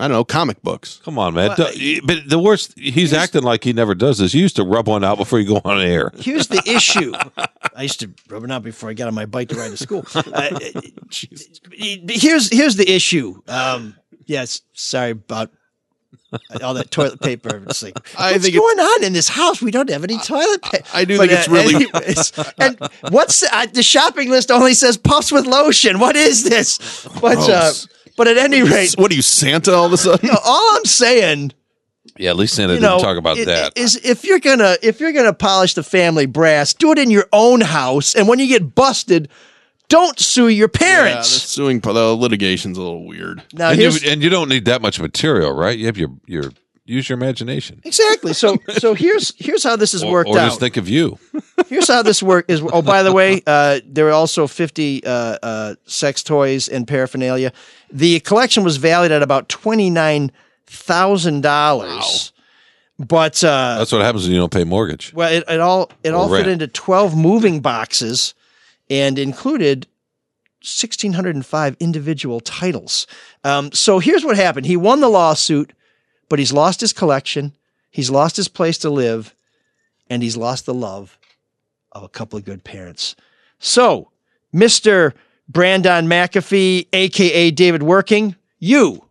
I 0.00 0.04
don't 0.08 0.12
know 0.12 0.24
comic 0.24 0.62
books? 0.62 1.00
Come 1.04 1.18
on, 1.18 1.34
man. 1.34 1.54
Don't- 1.56 2.06
but 2.06 2.26
the 2.26 2.38
worst, 2.38 2.78
he's 2.78 3.12
acting 3.12 3.42
like 3.42 3.62
he 3.62 3.74
never 3.74 3.94
does 3.94 4.16
this. 4.18 4.32
You 4.32 4.40
used 4.40 4.56
to 4.56 4.64
rub 4.64 4.88
one 4.88 5.04
out 5.04 5.18
before 5.18 5.38
you 5.38 5.46
go 5.46 5.60
on 5.66 5.80
air. 5.82 6.10
Here's 6.16 6.46
the 6.46 6.62
issue. 6.66 7.12
I 7.76 7.82
used 7.82 8.00
to 8.00 8.10
rub 8.28 8.42
it 8.44 8.50
out 8.50 8.62
before 8.62 8.88
I 8.88 8.94
got 8.94 9.08
on 9.08 9.14
my 9.14 9.26
bike 9.26 9.50
to 9.50 9.54
ride 9.56 9.70
to 9.70 9.76
school. 9.76 10.04
Uh, 10.14 10.58
here's 11.10 12.48
here's 12.50 12.76
the 12.76 12.90
issue. 12.90 13.40
Um, 13.48 13.96
yes, 14.26 14.62
sorry 14.72 15.10
about 15.12 15.50
all 16.62 16.74
that 16.74 16.90
toilet 16.90 17.20
paper. 17.20 17.62
It's 17.66 17.82
like, 17.82 17.94
I 18.18 18.32
what's 18.32 18.44
think 18.44 18.56
going 18.56 18.78
on 18.80 19.04
in 19.04 19.12
this 19.12 19.28
house? 19.28 19.60
We 19.60 19.70
don't 19.70 19.90
have 19.90 20.04
any 20.04 20.18
toilet 20.18 20.62
paper. 20.62 20.86
I 20.94 21.04
do 21.04 21.18
think 21.18 21.32
it's 21.32 21.48
really- 21.48 21.86
and 22.58 22.78
what's 23.12 23.40
the, 23.40 23.48
uh, 23.54 23.66
the 23.66 23.82
shopping 23.82 24.30
list? 24.30 24.50
Only 24.50 24.74
says 24.74 24.96
puffs 24.96 25.30
with 25.32 25.46
lotion. 25.46 25.98
What 25.98 26.16
is 26.16 26.44
this? 26.44 26.78
But 27.20 27.38
uh, 27.38 27.46
Gross. 27.46 27.88
but 28.16 28.28
at 28.28 28.38
any 28.38 28.62
rate, 28.62 28.94
What 28.96 29.10
are 29.12 29.14
you 29.14 29.22
Santa 29.22 29.72
all 29.74 29.86
of 29.86 29.92
a 29.92 29.96
sudden? 29.98 30.28
no, 30.28 30.36
all 30.44 30.76
I'm 30.76 30.84
saying 30.84 31.52
Yeah, 32.16 32.30
at 32.30 32.36
least 32.36 32.54
Santa 32.54 32.74
didn't 32.74 32.82
know, 32.82 32.98
talk 32.98 33.16
about 33.18 33.38
i- 33.38 33.44
that. 33.44 33.76
Is 33.76 33.96
if 33.96 34.24
you're 34.24 34.40
gonna 34.40 34.76
if 34.82 35.00
you're 35.00 35.12
gonna 35.12 35.32
polish 35.34 35.74
the 35.74 35.82
family 35.82 36.26
brass, 36.26 36.72
do 36.74 36.92
it 36.92 36.98
in 36.98 37.10
your 37.10 37.26
own 37.32 37.60
house, 37.60 38.14
and 38.14 38.26
when 38.28 38.38
you 38.38 38.46
get 38.48 38.74
busted, 38.74 39.28
don't 39.92 40.18
sue 40.18 40.48
your 40.48 40.68
Yeah, 40.68 40.78
the 40.78 40.78
parents. 40.78 41.28
suing 41.28 41.80
the 41.80 42.16
litigation's 42.16 42.78
a 42.78 42.82
little 42.82 43.04
weird. 43.06 43.42
now 43.52 43.70
and, 43.70 43.80
you, 43.80 43.90
and 44.10 44.22
you 44.22 44.30
don't 44.30 44.48
need 44.48 44.64
that 44.64 44.80
much 44.82 44.98
material, 45.00 45.52
right? 45.52 45.78
You 45.78 45.86
have 45.86 45.96
your 45.96 46.10
your 46.26 46.52
use 46.84 47.08
your 47.08 47.16
imagination. 47.16 47.80
exactly 47.84 48.32
so 48.32 48.56
so 48.78 48.94
here's 48.94 49.32
here's 49.38 49.62
how 49.62 49.76
this 49.76 49.94
is 49.94 50.04
worked 50.04 50.28
or 50.30 50.38
out. 50.38 50.46
just 50.48 50.60
think 50.60 50.76
of 50.76 50.88
you. 50.88 51.18
Here's 51.68 51.88
how 51.88 52.02
this 52.02 52.22
work 52.22 52.44
is. 52.48 52.60
Oh, 52.60 52.82
by 52.82 53.02
the 53.02 53.12
way, 53.12 53.40
uh, 53.46 53.80
there 53.86 54.04
were 54.04 54.10
also 54.12 54.46
50 54.46 55.04
uh, 55.04 55.08
uh, 55.42 55.74
sex 55.86 56.22
toys 56.22 56.68
and 56.68 56.86
paraphernalia. 56.86 57.52
The 57.90 58.20
collection 58.20 58.62
was 58.64 58.76
valued 58.78 59.12
at 59.12 59.22
about 59.22 59.48
twenty 59.48 59.88
nine 59.88 60.32
thousand 60.66 61.42
dollars. 61.42 62.32
But 62.98 63.42
uh, 63.42 63.78
That's 63.78 63.92
what 63.92 64.02
happens 64.02 64.24
when 64.24 64.32
you 64.32 64.38
don't 64.38 64.52
pay 64.52 64.64
mortgage. 64.64 65.12
Well, 65.14 65.32
it, 65.32 65.44
it 65.48 65.60
all 65.60 65.90
it 66.04 66.10
Or 66.10 66.16
all 66.16 66.28
fit 66.28 66.46
into 66.46 66.66
twelve 66.68 67.16
moving 67.16 67.60
boxes, 67.60 68.34
and 68.92 69.18
included 69.18 69.86
sixteen 70.62 71.14
hundred 71.14 71.34
and 71.34 71.46
five 71.46 71.76
individual 71.80 72.40
titles. 72.40 73.06
Um, 73.42 73.72
so 73.72 73.98
here's 73.98 74.24
what 74.24 74.36
happened: 74.36 74.66
he 74.66 74.76
won 74.76 75.00
the 75.00 75.08
lawsuit, 75.08 75.72
but 76.28 76.38
he's 76.38 76.52
lost 76.52 76.80
his 76.82 76.92
collection, 76.92 77.56
he's 77.90 78.10
lost 78.10 78.36
his 78.36 78.48
place 78.48 78.76
to 78.78 78.90
live, 78.90 79.34
and 80.10 80.22
he's 80.22 80.36
lost 80.36 80.66
the 80.66 80.74
love 80.74 81.18
of 81.92 82.02
a 82.02 82.08
couple 82.08 82.38
of 82.38 82.44
good 82.44 82.64
parents. 82.64 83.16
So, 83.58 84.10
Mister 84.52 85.14
Brandon 85.48 86.06
McAfee, 86.06 86.88
aka 86.92 87.50
David 87.50 87.80
Werking, 87.80 88.36
you 88.58 89.04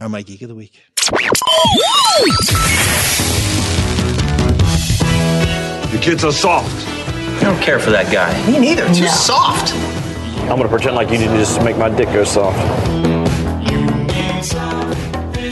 are 0.00 0.08
my 0.08 0.22
geek 0.22 0.42
of 0.42 0.48
the 0.48 0.54
week. 0.54 0.80
The 5.92 6.00
kids 6.00 6.24
are 6.24 6.32
soft. 6.32 6.93
I 7.36 7.40
don't 7.42 7.60
care 7.62 7.78
for 7.78 7.90
that 7.90 8.10
guy. 8.12 8.32
Me 8.50 8.58
neither. 8.58 8.86
Too 8.94 9.06
soft. 9.08 9.74
I'm 10.44 10.56
gonna 10.58 10.68
pretend 10.68 10.94
like 10.96 11.10
you 11.10 11.18
didn't 11.18 11.36
just 11.38 11.62
make 11.62 11.76
my 11.76 11.88
dick 11.88 12.06
go 12.12 12.24
soft. 12.24 12.58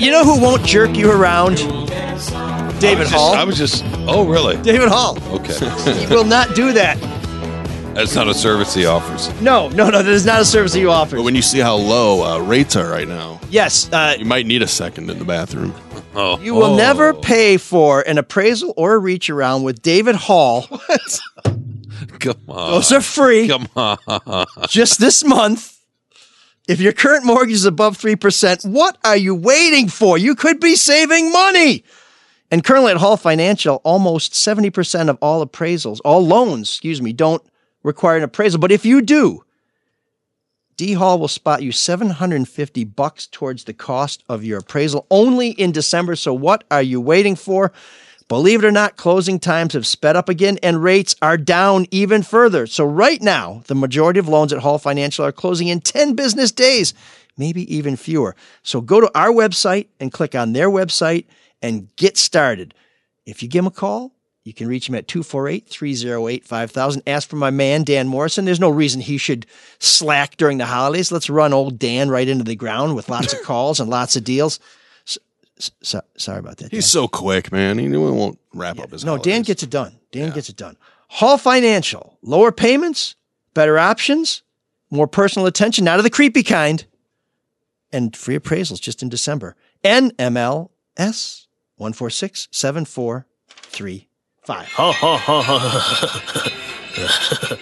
You 0.01 0.11
know 0.11 0.25
who 0.25 0.41
won't 0.41 0.65
jerk 0.65 0.97
you 0.97 1.11
around? 1.11 1.57
David 1.57 3.07
I 3.07 3.11
just- 3.11 3.13
Hall. 3.13 3.35
I 3.35 3.45
was 3.45 3.57
just. 3.57 3.85
Oh, 4.09 4.27
really? 4.27 4.57
David 4.63 4.89
Hall. 4.89 5.17
Okay. 5.33 5.55
He 6.07 6.07
will 6.15 6.25
not 6.25 6.55
do 6.55 6.73
that. 6.73 6.99
That's 7.95 8.15
not 8.15 8.27
a 8.27 8.35
service 8.35 8.75
he 8.75 8.87
offers. 8.87 9.29
No, 9.41 9.69
no, 9.69 9.91
no. 9.91 10.03
That 10.03 10.07
is 10.11 10.25
not 10.27 10.41
a 10.41 10.45
service 10.45 10.73
that 10.73 10.81
you 10.81 10.91
offer. 10.91 11.17
But 11.17 11.23
when 11.25 11.35
you 11.37 11.43
see 11.43 11.59
how 11.61 11.77
low 11.77 12.23
uh, 12.25 12.39
rates 12.41 12.75
are 12.75 12.89
right 12.91 13.07
now, 13.07 13.39
Yes, 13.51 13.93
uh, 13.93 14.17
you 14.19 14.25
might 14.25 14.47
need 14.47 14.63
a 14.63 14.67
second 14.67 15.11
in 15.11 15.19
the 15.19 15.25
bathroom. 15.27 15.75
Oh, 16.15 16.39
you 16.41 16.55
will 16.55 16.75
never 16.75 17.13
pay 17.15 17.57
for 17.59 18.01
an 18.01 18.17
appraisal 18.19 18.73
or 18.77 18.95
a 18.95 18.99
reach 18.99 19.29
around 19.31 19.63
with 19.63 19.83
David 19.83 20.17
Hall. 20.17 20.67
Come 22.21 22.37
on. 22.49 22.71
Those 22.73 22.93
are 22.93 23.01
free. 23.01 23.49
Come 23.49 23.69
on. 23.77 24.47
Just 24.69 25.01
this 25.01 25.25
month. 25.25 25.79
If 26.69 26.81
your 26.81 26.93
current 26.93 27.25
mortgage 27.25 27.55
is 27.55 27.65
above 27.65 27.99
3%, 27.99 28.65
what 28.67 28.97
are 29.05 29.17
you 29.17 29.35
waiting 29.35 29.89
for? 29.89 30.17
You 30.17 30.37
could 30.37 30.61
be 30.61 30.77
saving 30.77 31.33
money. 31.33 31.85
And 32.53 32.63
currently 32.63 32.93
at 32.93 32.99
Hall 32.99 33.17
Financial, 33.17 33.81
almost 33.83 34.33
70% 34.35 35.09
of 35.09 35.19
all 35.21 35.45
appraisals, 35.45 36.01
all 36.05 36.25
loans, 36.25 36.69
excuse 36.69 37.03
me, 37.03 37.13
don't 37.13 37.43
require 37.83 38.17
an 38.17 38.23
appraisal. 38.23 38.61
But 38.61 38.71
if 38.71 38.85
you 38.85 39.03
do, 39.03 39.45
D 40.77 40.93
Hall 40.93 41.19
will 41.19 41.29
spot 41.29 41.63
you 41.63 41.73
750 41.73 42.85
bucks 42.85 43.27
towards 43.27 43.65
the 43.65 43.73
cost 43.73 44.23
of 44.29 44.45
your 44.45 44.59
appraisal 44.59 45.07
only 45.11 45.51
in 45.51 45.73
December. 45.73 46.15
So 46.15 46.33
what 46.33 46.65
are 46.71 46.83
you 46.83 47.01
waiting 47.01 47.37
for? 47.37 47.73
Believe 48.33 48.65
it 48.65 48.67
or 48.67 48.73
not, 48.73 48.97
closing 48.97 49.39
times 49.39 49.75
have 49.75 49.87
sped 49.87 50.17
up 50.17 50.31
again 50.31 50.59
and 50.63 50.83
rates 50.83 51.15
are 51.21 51.37
down 51.37 51.85
even 51.91 52.23
further. 52.23 52.67
So 52.67 52.83
right 52.83 53.21
now, 53.21 53.63
the 53.67 53.75
majority 53.75 54.19
of 54.19 54.27
loans 54.27 54.55
at 54.55 54.61
Hall 54.61 54.79
Financial 54.79 55.23
are 55.27 55.33
closing 55.33 55.69
in 55.69 55.83
10 55.83 56.15
business 56.15 56.51
days, 56.51 56.95
maybe 57.37 57.71
even 57.77 57.95
fewer. 57.95 58.35
So 58.63 58.81
go 58.81 59.03
to 59.03 59.11
our 59.15 59.29
website 59.29 59.89
and 60.01 60.11
click 60.11 60.35
on 60.35 60.55
their 60.55 60.71
website 60.71 61.27
and 61.61 61.95
get 61.97 62.17
started. 62.17 62.73
If 63.27 63.43
you 63.43 63.51
give 63.51 63.65
them 63.65 63.71
a 63.71 63.71
call, 63.71 64.15
you 64.45 64.55
can 64.55 64.67
reach 64.67 64.89
him 64.89 64.95
at 64.95 65.09
248 65.09 65.69
308 65.69 66.47
5000. 66.47 67.03
Ask 67.07 67.29
for 67.29 67.37
my 67.37 67.51
man, 67.51 67.85
Dan 67.85 68.09
Morrison. 68.09 68.47
There's 68.47 68.59
no 68.59 68.71
reason 68.71 69.03
he 69.03 69.19
should 69.19 69.45
slack 69.79 70.39
during 70.39 70.57
the 70.57 70.65
holidays. 70.65 71.13
Let's 71.13 71.29
run 71.29 71.53
old 71.53 71.79
Dan 71.79 72.09
right 72.09 72.27
into 72.27 72.45
the 72.45 72.57
ground 72.57 72.97
with 72.97 73.11
lots 73.11 73.35
of 73.35 73.43
calls 73.45 73.79
and 73.79 73.91
lots 73.91 74.17
of 74.17 74.25
deals. 74.25 74.59
So, 75.63 75.73
so, 75.83 76.01
sorry 76.17 76.41
about 76.41 76.57
that. 76.57 76.73
He's 76.73 76.91
so 76.91 77.07
quick, 77.07 77.53
man. 77.53 77.79
He 77.79 77.89
won't 77.89 78.41
wrap 78.53 78.81
up 78.81 78.91
his. 78.91 79.05
No, 79.05 79.17
Dan 79.17 79.43
gets 79.43 79.63
it 79.63 79.71
done. 79.71 79.97
Dan 80.11 80.33
gets 80.33 80.49
it 80.49 80.57
done. 80.57 80.77
Hall 81.07 81.39
Financial, 81.39 82.19
lower 82.21 82.51
payments, 82.51 83.15
better 83.55 83.79
options, 83.79 84.43
more 84.91 85.07
personal 85.07 85.47
attention, 85.47 85.85
not 85.85 85.99
of 85.99 86.05
the 86.05 86.11
creepy 86.11 86.43
kind, 86.43 86.85
and 87.93 88.17
free 88.17 88.37
appraisals 88.37 88.81
just 88.81 89.05
in 89.05 89.09
December. 89.09 89.55
NMLS 89.85 91.47
1467435. 91.79 94.05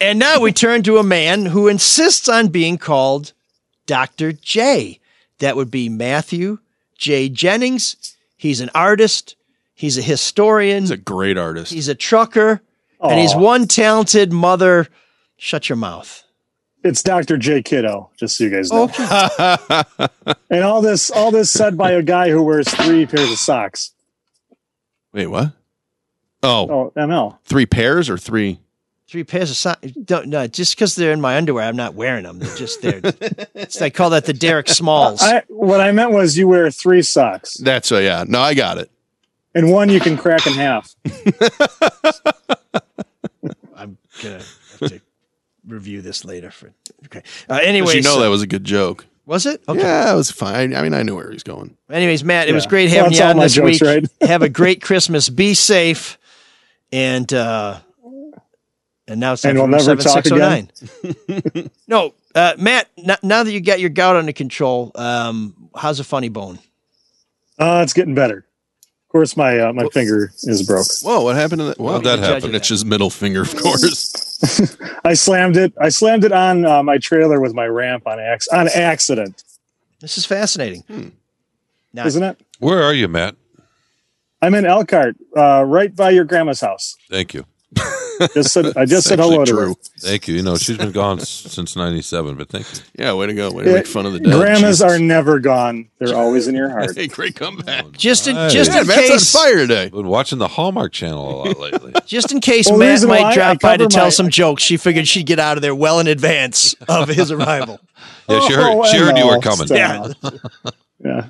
and 0.00 0.18
now 0.18 0.40
we 0.40 0.52
turn 0.52 0.82
to 0.82 0.98
a 0.98 1.04
man 1.04 1.46
who 1.46 1.68
insists 1.68 2.28
on 2.28 2.48
being 2.48 2.76
called 2.76 3.34
Dr. 3.86 4.32
J. 4.32 4.98
That 5.38 5.54
would 5.54 5.70
be 5.70 5.88
Matthew 5.88 6.58
J. 7.02 7.28
Jennings. 7.28 8.16
He's 8.36 8.60
an 8.60 8.70
artist. 8.76 9.34
He's 9.74 9.98
a 9.98 10.02
historian. 10.02 10.84
He's 10.84 10.92
a 10.92 10.96
great 10.96 11.36
artist. 11.36 11.72
He's 11.72 11.88
a 11.88 11.96
trucker. 11.96 12.62
And 13.00 13.18
he's 13.18 13.34
one 13.34 13.66
talented 13.66 14.32
mother. 14.32 14.86
Shut 15.36 15.68
your 15.68 15.74
mouth. 15.76 16.22
It's 16.84 17.02
Dr. 17.02 17.36
J. 17.38 17.60
Kiddo, 17.62 18.10
just 18.16 18.36
so 18.36 18.44
you 18.44 18.50
guys 18.50 18.70
know. 18.70 18.88
and 20.50 20.62
all 20.62 20.80
this, 20.80 21.10
all 21.10 21.32
this 21.32 21.50
said 21.50 21.76
by 21.76 21.90
a 21.92 22.02
guy 22.02 22.30
who 22.30 22.40
wears 22.42 22.68
three 22.68 23.04
pairs 23.06 23.30
of 23.32 23.38
socks. 23.38 23.90
Wait, 25.12 25.26
what? 25.26 25.52
Oh, 26.44 26.68
Oh, 26.70 26.92
ML. 26.96 27.38
three 27.44 27.66
pairs 27.66 28.08
or 28.08 28.16
three? 28.18 28.60
Three 29.12 29.24
pairs 29.24 29.50
of 29.50 29.58
socks. 29.58 29.92
Don't 29.92 30.28
no, 30.28 30.46
just 30.46 30.74
because 30.74 30.94
they're 30.96 31.12
in 31.12 31.20
my 31.20 31.36
underwear, 31.36 31.64
I'm 31.68 31.76
not 31.76 31.92
wearing 31.92 32.22
them. 32.24 32.38
They're 32.38 32.56
just 32.56 32.80
there. 32.80 32.98
it's, 33.54 33.82
I 33.82 33.90
call 33.90 34.08
that 34.08 34.24
the 34.24 34.32
Derek 34.32 34.70
Smalls. 34.70 35.20
I, 35.22 35.42
what 35.48 35.82
I 35.82 35.92
meant 35.92 36.12
was 36.12 36.38
you 36.38 36.48
wear 36.48 36.70
three 36.70 37.02
socks, 37.02 37.58
That's 37.58 37.92
a 37.92 38.02
yeah. 38.02 38.24
No, 38.26 38.40
I 38.40 38.54
got 38.54 38.78
it. 38.78 38.90
and 39.54 39.70
one 39.70 39.90
you 39.90 40.00
can 40.00 40.16
crack 40.16 40.46
in 40.46 40.54
half. 40.54 40.96
I'm 43.76 43.98
gonna 44.22 44.38
have 44.38 44.78
to 44.78 45.00
review 45.66 46.00
this 46.00 46.24
later. 46.24 46.50
For 46.50 46.72
okay. 47.04 47.22
Uh, 47.50 47.54
anyway, 47.56 47.68
Anyway, 47.68 47.94
you 47.96 48.02
know 48.02 48.14
so- 48.14 48.20
that 48.20 48.28
was 48.30 48.40
a 48.40 48.46
good 48.46 48.64
joke. 48.64 49.04
was 49.26 49.44
it? 49.44 49.62
Okay. 49.68 49.80
Yeah, 49.80 50.10
it 50.10 50.16
was 50.16 50.30
fine. 50.30 50.74
I 50.74 50.80
mean, 50.80 50.94
I 50.94 51.02
knew 51.02 51.16
where 51.16 51.30
he's 51.30 51.42
going. 51.42 51.76
Anyways, 51.90 52.24
Matt, 52.24 52.48
it 52.48 52.54
was 52.54 52.66
great 52.66 52.88
having 52.88 53.10
that's 53.10 53.18
you 53.18 53.24
all 53.24 53.30
on 53.32 53.36
my 53.36 53.42
this 53.44 53.54
jokes, 53.56 53.80
week. 53.80 53.82
right? 53.82 54.08
Have 54.28 54.40
a 54.40 54.48
great 54.48 54.80
Christmas. 54.80 55.28
Be 55.28 55.52
safe. 55.52 56.16
And 56.90 57.30
uh 57.32 57.80
and 59.12 59.20
now 59.20 59.34
it's 59.34 59.44
And 59.44 59.58
we'll 59.58 59.66
room 59.68 59.72
never 59.72 59.96
talk 59.96 60.24
7609. 60.24 61.70
no, 61.86 62.14
uh, 62.34 62.54
Matt, 62.58 62.88
n- 62.96 63.16
now 63.22 63.42
that 63.42 63.52
you 63.52 63.60
got 63.60 63.78
your 63.78 63.90
gout 63.90 64.16
under 64.16 64.32
control, 64.32 64.90
um, 64.94 65.68
how's 65.76 66.00
a 66.00 66.04
funny 66.04 66.30
bone? 66.30 66.58
Uh, 67.58 67.80
it's 67.82 67.92
getting 67.92 68.14
better. 68.14 68.38
Of 68.38 69.08
course, 69.12 69.36
my 69.36 69.60
uh, 69.60 69.72
my 69.74 69.86
finger 69.92 70.32
is 70.44 70.66
broke. 70.66 70.86
Whoa, 71.02 71.24
what 71.24 71.36
happened 71.36 71.58
to 71.60 71.64
that? 71.66 71.78
Well, 71.78 71.92
How'd 71.94 72.04
that 72.04 72.18
happen? 72.18 72.54
It's 72.54 72.70
his 72.70 72.82
middle 72.86 73.10
finger, 73.10 73.42
of 73.42 73.54
course. 73.54 74.32
I 75.04 75.12
slammed 75.12 75.58
it. 75.58 75.74
I 75.78 75.90
slammed 75.90 76.24
it 76.24 76.32
on 76.32 76.64
uh, 76.64 76.82
my 76.82 76.96
trailer 76.96 77.38
with 77.38 77.52
my 77.52 77.66
ramp 77.66 78.06
on 78.06 78.18
ac- 78.18 78.48
on 78.50 78.68
accident, 78.68 79.44
This 80.00 80.16
is 80.16 80.24
fascinating. 80.24 80.80
Hmm. 80.88 81.08
Now, 81.92 82.06
isn't 82.06 82.22
it? 82.22 82.40
Where 82.58 82.82
are 82.82 82.94
you, 82.94 83.06
Matt? 83.06 83.36
I'm 84.40 84.54
in 84.54 84.64
Elkhart, 84.64 85.16
uh, 85.36 85.62
right 85.64 85.94
by 85.94 86.10
your 86.10 86.24
grandma's 86.24 86.62
house. 86.62 86.96
Thank 87.10 87.34
you. 87.34 87.44
Just 88.34 88.52
said 88.52 88.76
I 88.76 88.84
just 88.84 89.08
said 89.08 89.18
Actually 89.18 89.34
hello 89.34 89.44
to 89.46 89.56
her. 89.56 89.74
Thank 89.98 90.28
you. 90.28 90.36
You 90.36 90.42
know, 90.42 90.56
she's 90.56 90.76
been 90.76 90.92
gone 90.92 91.18
since 91.18 91.74
97, 91.74 92.36
but 92.36 92.48
thank 92.50 92.72
you. 92.72 92.80
Yeah, 92.96 93.14
way 93.14 93.26
to 93.26 93.34
go. 93.34 93.50
Way 93.50 93.64
to 93.64 93.70
Yeah, 93.70 93.76
make 93.76 93.86
fun 93.86 94.06
of 94.06 94.12
the 94.12 94.20
dead. 94.20 94.32
Grandmas 94.34 94.78
Jesus. 94.78 94.82
are 94.82 94.98
never 94.98 95.40
gone. 95.40 95.88
They're 95.98 96.14
always 96.14 96.46
in 96.46 96.54
your 96.54 96.68
heart. 96.68 96.90
Hey, 96.96 97.08
great 97.08 97.34
comeback. 97.34 97.90
just 97.92 98.28
in 98.28 98.36
Hey. 98.36 98.48
just 98.50 98.70
Yeah, 98.70 98.82
in 98.82 98.86
Matt's 98.86 99.08
case 99.08 99.34
on 99.34 99.42
fire 99.42 99.56
today. 99.56 99.88
Been 99.88 100.06
watching 100.06 100.38
the 100.38 100.46
Hallmark 100.46 100.92
Channel 100.92 101.18
a 101.30 101.34
lot 101.48 101.58
lately. 101.58 101.92
just 102.06 102.30
in 102.30 102.40
case 102.40 102.68
Well, 102.68 102.78
Matt 102.78 103.02
might 103.02 103.22
why 103.22 103.34
drop 103.34 103.60
by 103.60 103.76
to 103.76 103.84
cover 103.84 103.90
tell 103.90 104.04
my- 104.06 104.10
some 104.10 104.28
jokes, 104.30 104.62
she 104.62 104.76
figured 104.76 105.08
she'd 105.08 105.26
get 105.26 105.40
out 105.40 105.56
of 105.58 105.62
there 105.62 105.74
well 105.74 105.98
in 105.98 106.06
advance 106.06 106.74
of 106.88 107.08
his 107.08 107.32
arrival. 107.32 107.80
Yeah, 108.28 108.40
she 108.46 108.52
heard. 108.54 108.66
Oh, 108.72 108.84
she 108.86 108.98
heard 108.98 109.16
you 109.16 109.24
no, 109.24 109.28
were 109.36 109.40
coming. 109.40 109.66
stop. 109.66 110.14
Yeah. 111.04 111.26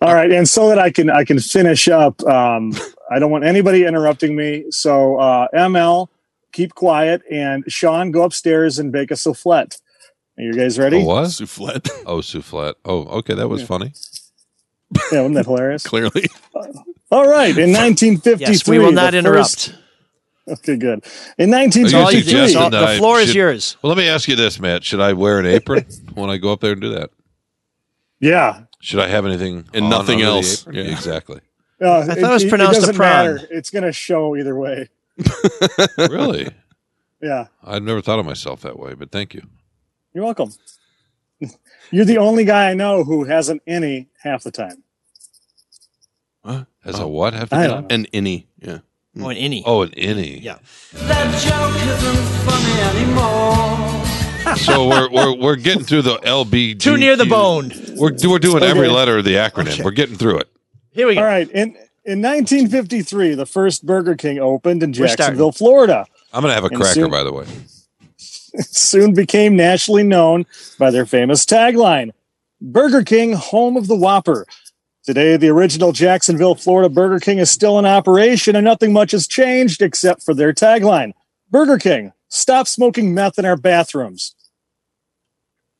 All 0.00 0.14
right, 0.14 0.30
and 0.32 0.48
so 0.48 0.68
that 0.68 0.78
I 0.78 0.90
can 0.90 1.10
I 1.10 1.24
can 1.24 1.38
finish 1.38 1.88
up. 1.88 2.22
Um, 2.24 2.72
I 3.10 3.18
don't 3.18 3.30
want 3.30 3.44
anybody 3.44 3.84
interrupting 3.84 4.36
me. 4.36 4.64
So 4.70 5.16
uh, 5.18 5.48
ML, 5.54 6.08
keep 6.52 6.74
quiet, 6.74 7.22
and 7.30 7.64
Sean, 7.68 8.10
go 8.10 8.22
upstairs 8.22 8.78
and 8.78 8.92
bake 8.92 9.10
a 9.10 9.14
soufflet. 9.14 9.80
Are 10.38 10.42
you 10.42 10.52
guys 10.54 10.78
ready? 10.78 10.98
Oh, 11.02 11.04
what? 11.04 11.26
Soufflet. 11.28 11.88
Oh, 12.06 12.18
soufflet. 12.18 12.74
Oh, 12.84 13.04
okay, 13.18 13.34
that 13.34 13.48
was 13.48 13.62
funny. 13.62 13.92
Yeah, 15.12 15.20
wasn't 15.22 15.34
that 15.34 15.46
hilarious? 15.46 15.82
Clearly. 15.86 16.26
All 17.10 17.28
right, 17.28 17.56
in 17.56 17.72
1953, 17.72 18.36
Yes, 18.46 18.68
we 18.68 18.78
will 18.78 18.92
not 18.92 19.14
interrupt. 19.14 19.70
first- 19.70 19.74
okay, 20.48 20.76
good. 20.76 21.04
In 21.38 21.52
Are 21.52 21.62
you 21.64 21.66
1953, 21.66 22.54
all- 22.54 22.70
the 22.70 22.78
I 22.86 22.96
floor 22.98 23.18
is 23.20 23.34
yours. 23.34 23.76
Well, 23.82 23.88
let 23.88 23.98
me 23.98 24.08
ask 24.08 24.28
you 24.28 24.36
this, 24.36 24.60
Matt. 24.60 24.84
Should 24.84 25.00
I 25.00 25.12
wear 25.14 25.38
an 25.38 25.46
apron 25.56 25.84
when 26.14 26.30
I 26.30 26.36
go 26.36 26.52
up 26.52 26.60
there 26.60 26.72
and 26.72 26.80
do 26.80 26.90
that? 26.90 27.10
yeah, 28.20 28.62
Should 28.80 29.00
I 29.00 29.08
have 29.08 29.26
anything 29.26 29.68
And 29.74 29.84
on 29.86 29.90
nothing 29.90 30.22
else. 30.22 30.66
Yeah. 30.70 30.82
Exactly. 30.84 31.40
Uh, 31.80 32.00
I 32.00 32.04
thought 32.14 32.18
it 32.18 32.28
was 32.28 32.44
pronounced 32.44 32.78
a 32.78 32.80
doesn't 32.80 32.96
prawn. 32.96 33.34
matter. 33.34 33.48
It's 33.50 33.70
going 33.70 33.84
to 33.84 33.92
show 33.92 34.36
either 34.36 34.54
way. 34.54 34.88
Really? 35.98 36.48
Yeah, 37.20 37.48
I'd 37.64 37.82
never 37.82 38.00
thought 38.00 38.20
of 38.20 38.26
myself 38.26 38.60
that 38.60 38.78
way, 38.78 38.94
but 38.94 39.10
thank 39.10 39.34
you. 39.34 39.42
you're 40.14 40.22
welcome. 40.24 40.52
You're 41.90 42.04
the 42.04 42.18
only 42.18 42.44
guy 42.44 42.70
I 42.70 42.74
know 42.74 43.02
who 43.02 43.24
has 43.24 43.48
an 43.48 43.60
any 43.66 44.06
half 44.22 44.44
the 44.44 44.52
time. 44.52 44.84
As 46.84 46.98
a 47.00 47.08
what? 47.08 47.34
Have 47.34 47.50
to 47.50 47.56
I 47.56 47.62
be 47.62 47.68
don't 47.68 47.76
on? 47.76 47.82
know. 47.88 47.94
An 47.94 48.06
innie. 48.12 48.46
Yeah. 48.60 48.78
Oh, 49.18 49.28
an 49.28 49.36
innie. 49.36 49.62
Oh, 49.66 49.82
an 49.82 49.90
innie. 49.90 50.40
Yeah. 50.42 50.58
So 54.56 54.88
we're 54.88 55.10
we're 55.10 55.34
we're 55.36 55.56
getting 55.56 55.84
through 55.84 56.02
the 56.02 56.16
LB. 56.18 56.80
Too 56.80 56.96
near 56.96 57.16
the 57.16 57.26
bone. 57.26 57.70
We're 57.96 58.12
we're 58.26 58.38
doing 58.38 58.62
every 58.62 58.88
letter 58.88 59.18
of 59.18 59.24
the 59.24 59.34
acronym. 59.34 59.84
We're 59.84 59.90
getting 59.90 60.16
through 60.16 60.38
it. 60.38 60.48
Here 60.92 61.06
we 61.06 61.14
go. 61.14 61.20
All 61.20 61.26
right. 61.26 61.48
In 61.50 61.76
in 62.04 62.22
1953, 62.22 63.34
the 63.34 63.44
first 63.46 63.84
Burger 63.84 64.16
King 64.16 64.38
opened 64.38 64.82
in 64.82 64.92
Jacksonville, 64.92 65.52
Florida. 65.52 66.06
I'm 66.32 66.42
gonna 66.42 66.54
have 66.54 66.64
a 66.64 66.68
And 66.68 66.76
cracker, 66.76 66.94
soon- 66.94 67.10
by 67.10 67.22
the 67.22 67.32
way. 67.32 67.46
It 68.54 68.64
soon 68.66 69.12
became 69.14 69.56
nationally 69.56 70.02
known 70.02 70.46
by 70.78 70.90
their 70.90 71.06
famous 71.06 71.44
tagline 71.44 72.10
Burger 72.60 73.02
King, 73.04 73.34
home 73.34 73.76
of 73.76 73.86
the 73.86 73.96
Whopper. 73.96 74.46
Today, 75.04 75.36
the 75.38 75.48
original 75.48 75.92
Jacksonville, 75.92 76.54
Florida 76.54 76.88
Burger 76.88 77.18
King 77.20 77.38
is 77.38 77.50
still 77.50 77.78
in 77.78 77.86
operation 77.86 78.56
and 78.56 78.64
nothing 78.64 78.92
much 78.92 79.12
has 79.12 79.26
changed 79.26 79.80
except 79.80 80.22
for 80.22 80.34
their 80.34 80.52
tagline 80.52 81.12
Burger 81.50 81.78
King, 81.78 82.12
stop 82.28 82.66
smoking 82.68 83.14
meth 83.14 83.38
in 83.38 83.44
our 83.46 83.56
bathrooms. 83.56 84.34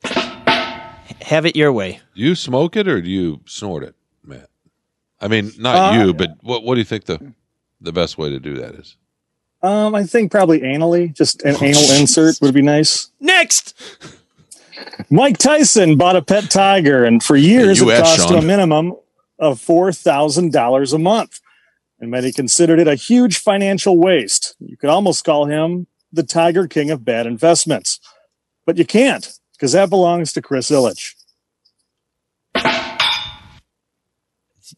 Have 0.02 1.44
it 1.44 1.56
your 1.56 1.72
way. 1.72 2.00
Do 2.14 2.22
you 2.22 2.34
smoke 2.34 2.74
it 2.76 2.88
or 2.88 3.02
do 3.02 3.10
you 3.10 3.40
snort 3.44 3.82
it, 3.82 3.94
Matt? 3.94 3.97
I 5.20 5.28
mean, 5.28 5.52
not 5.58 5.94
Uh, 5.94 5.98
you, 6.04 6.14
but 6.14 6.30
what 6.42 6.62
what 6.64 6.74
do 6.74 6.80
you 6.80 6.84
think 6.84 7.04
the 7.04 7.32
the 7.80 7.92
best 7.92 8.18
way 8.18 8.30
to 8.30 8.38
do 8.38 8.54
that 8.56 8.74
is? 8.74 8.96
Um, 9.62 9.94
I 9.94 10.04
think 10.04 10.30
probably 10.30 10.60
anally, 10.60 11.12
just 11.12 11.42
an 11.42 11.56
anal 11.62 11.90
insert 11.98 12.40
would 12.40 12.54
be 12.54 12.62
nice. 12.62 13.10
Next. 13.20 13.74
Mike 15.10 15.38
Tyson 15.38 15.96
bought 15.96 16.14
a 16.14 16.22
pet 16.22 16.48
tiger, 16.50 17.04
and 17.04 17.22
for 17.22 17.34
years 17.36 17.80
you 17.80 17.90
it 17.90 17.94
asked, 17.94 18.18
cost 18.20 18.30
him 18.30 18.38
a 18.38 18.42
minimum 18.42 18.94
of 19.40 19.60
four 19.60 19.92
thousand 19.92 20.52
dollars 20.52 20.92
a 20.92 20.98
month, 20.98 21.40
and 21.98 22.10
many 22.10 22.30
considered 22.30 22.78
it 22.78 22.86
a 22.86 22.94
huge 22.94 23.38
financial 23.38 23.96
waste. 23.98 24.54
You 24.60 24.76
could 24.76 24.90
almost 24.90 25.24
call 25.24 25.46
him 25.46 25.88
the 26.12 26.22
Tiger 26.22 26.68
King 26.68 26.90
of 26.90 27.04
bad 27.04 27.26
investments, 27.26 27.98
but 28.64 28.76
you 28.78 28.84
can't 28.84 29.32
because 29.52 29.72
that 29.72 29.90
belongs 29.90 30.32
to 30.34 30.42
Chris 30.42 30.70
Ilitch. 30.70 31.14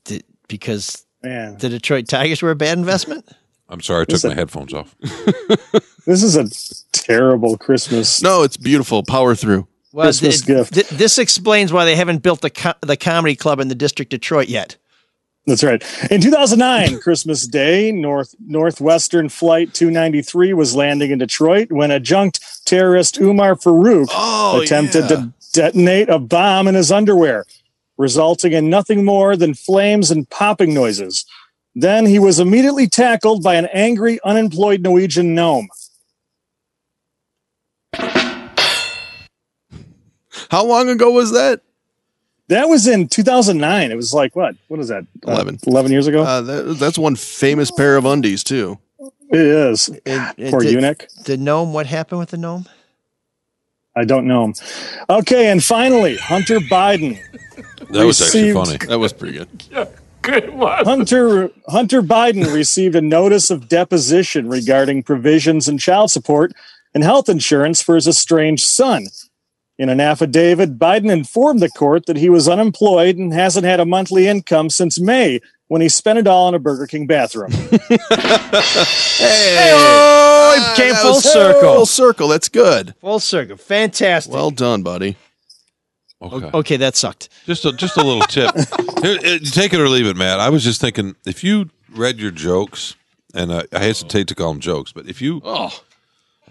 D- 0.05 0.22
because 0.51 1.07
Man, 1.22 1.57
the 1.59 1.68
Detroit 1.70 2.09
Tigers 2.09 2.42
were 2.42 2.51
a 2.51 2.57
bad 2.57 2.76
investment. 2.76 3.26
I'm 3.68 3.80
sorry, 3.80 4.03
I 4.03 4.05
took 4.05 4.14
Listen. 4.14 4.30
my 4.30 4.34
headphones 4.34 4.74
off. 4.74 4.94
this 6.07 6.22
is 6.22 6.36
a 6.36 6.46
terrible 6.92 7.57
Christmas. 7.57 8.20
No, 8.22 8.42
it's 8.42 8.57
beautiful. 8.57 9.03
Power 9.05 9.34
through. 9.34 9.66
Well, 9.92 10.07
Christmas 10.07 10.42
th- 10.42 10.46
gift. 10.59 10.74
th- 10.74 10.88
this 10.88 11.18
explains 11.18 11.72
why 11.72 11.84
they 11.84 11.96
haven't 11.96 12.18
built 12.22 12.40
the 12.42 12.51
co- 12.51 12.74
the 12.80 12.96
comedy 12.96 13.36
club 13.36 13.61
in 13.61 13.68
the 13.68 13.74
district 13.74 14.11
Detroit 14.11 14.48
yet. 14.48 14.76
That's 15.46 15.64
right. 15.64 15.82
In 16.11 16.20
2009, 16.20 17.01
Christmas 17.03 17.46
Day, 17.46 17.90
North 17.92 18.34
Northwestern 18.44 19.28
Flight 19.28 19.72
293 19.74 20.53
was 20.53 20.74
landing 20.76 21.11
in 21.12 21.18
Detroit 21.18 21.72
when 21.72 21.90
adjunct 21.90 22.40
terrorist 22.66 23.18
Umar 23.18 23.55
Farouk 23.57 24.07
Oh, 24.11 24.61
attempted 24.62 25.03
yeah. 25.03 25.09
to 25.09 25.32
detonate 25.53 26.09
a 26.09 26.18
bomb 26.18 26.68
in 26.68 26.74
his 26.76 26.92
underwear, 26.92 27.46
resulting 28.01 28.53
in 28.53 28.70
nothing 28.70 29.05
more 29.05 29.36
than 29.36 29.53
flames 29.53 30.11
and 30.11 30.28
popping 30.30 30.72
noises. 30.72 31.26
Then 31.74 32.07
he 32.07 32.18
was 32.18 32.40
immediately 32.40 32.88
tackled 32.88 33.42
by 33.42 33.55
an 33.57 33.66
angry, 33.72 34.18
unemployed 34.24 34.80
Norwegian 34.80 35.34
gnome. 35.34 35.68
How 40.51 40.64
long 40.64 40.88
ago 40.88 41.11
was 41.11 41.32
that? 41.32 41.61
That 42.48 42.68
was 42.68 42.88
in 42.88 43.07
2009. 43.07 43.92
It 43.92 43.94
was 43.94 44.12
like 44.12 44.34
what? 44.34 44.57
What 44.68 44.80
is 44.80 44.88
that? 44.88 45.05
Uh, 45.26 45.32
11. 45.32 45.61
11 45.66 45.92
years 45.92 46.07
ago. 46.09 46.22
Uh, 46.24 46.40
that, 46.40 46.62
that's 46.80 46.98
one 46.98 47.14
famous 47.14 47.70
pair 47.70 47.96
of 47.96 48.05
undies 48.05 48.42
too. 48.42 48.78
it 49.30 49.38
is. 49.38 49.88
And- 50.07 50.34
and 50.38 50.51
Poor 50.51 50.62
the, 50.62 50.72
eunuch. 50.72 51.07
The 51.26 51.36
gnome. 51.36 51.72
What 51.72 51.86
happened 51.86 52.18
with 52.18 52.30
the 52.30 52.38
gnome? 52.38 52.66
I 53.94 54.05
don't 54.05 54.26
know. 54.26 54.53
Okay, 55.09 55.51
and 55.51 55.62
finally, 55.62 56.16
Hunter 56.16 56.59
Biden. 56.61 57.18
That 57.93 58.07
was 58.07 58.20
actually 58.20 58.53
funny. 58.53 58.76
That 58.86 58.99
was 58.99 59.12
pretty 59.12 59.38
good. 59.38 59.49
Good 60.22 60.51
one. 60.51 60.84
Hunter 60.84 61.51
Hunter 61.68 62.03
Biden 62.03 62.53
received 62.53 62.95
a 62.95 63.01
notice 63.01 63.51
of 63.51 63.68
deposition 63.68 64.49
regarding 64.49 65.03
provisions 65.03 65.68
in 65.68 65.78
child 65.78 66.11
support 66.11 66.53
and 66.95 67.03
health 67.03 67.28
insurance 67.28 67.82
for 67.82 67.95
his 67.95 68.07
estranged 68.07 68.64
son. 68.64 69.07
In 69.78 69.88
an 69.88 69.99
affidavit, 69.99 70.78
Biden 70.78 71.11
informed 71.11 71.61
the 71.61 71.70
court 71.70 72.05
that 72.05 72.18
he 72.18 72.28
was 72.28 72.49
unemployed 72.49 73.16
and 73.16 73.32
hasn't 73.32 73.64
had 73.64 73.80
a 73.80 73.86
monthly 73.86 74.28
income 74.28 74.68
since 74.68 75.01
May 75.01 75.41
when 75.68 75.80
he 75.80 75.88
spent 75.88 76.18
it 76.18 76.26
all 76.26 76.51
in 76.51 76.55
a 76.55 76.59
Burger 76.59 76.86
King 76.86 77.07
bathroom. 77.07 77.53
Hey, 79.20 79.72
oh, 79.74 80.55
it 80.57 80.62
ah, 80.62 80.74
came 80.76 80.93
That 80.95 81.03
full 81.03 81.20
circle. 81.20 81.74
Full 81.74 81.86
circle. 81.86 82.28
That's 82.28 82.49
good. 82.49 82.95
Full 83.03 83.20
circle. 83.20 83.59
Fantastic. 83.59 84.32
Well 84.32 84.51
done, 84.51 84.82
buddy. 84.82 85.16
Okay. 86.22 86.50
okay, 86.52 86.76
that 86.76 86.96
sucked. 86.96 87.30
Just 87.46 87.64
a 87.64 87.72
just 87.72 87.96
a 87.96 88.02
little 88.04 88.22
tip. 88.22 88.54
Here, 89.02 89.18
uh, 89.24 89.38
take 89.50 89.72
it 89.72 89.80
or 89.80 89.88
leave 89.88 90.06
it, 90.06 90.16
Matt. 90.16 90.38
I 90.38 90.50
was 90.50 90.62
just 90.62 90.80
thinking 90.80 91.16
if 91.26 91.42
you 91.42 91.70
read 91.94 92.18
your 92.18 92.30
jokes, 92.30 92.94
and 93.34 93.52
I, 93.52 93.64
I 93.72 93.78
hesitate 93.78 94.28
to 94.28 94.34
call 94.34 94.52
them 94.52 94.60
jokes, 94.60 94.92
but 94.92 95.06
if 95.08 95.22
you 95.22 95.40
Oh, 95.44 95.82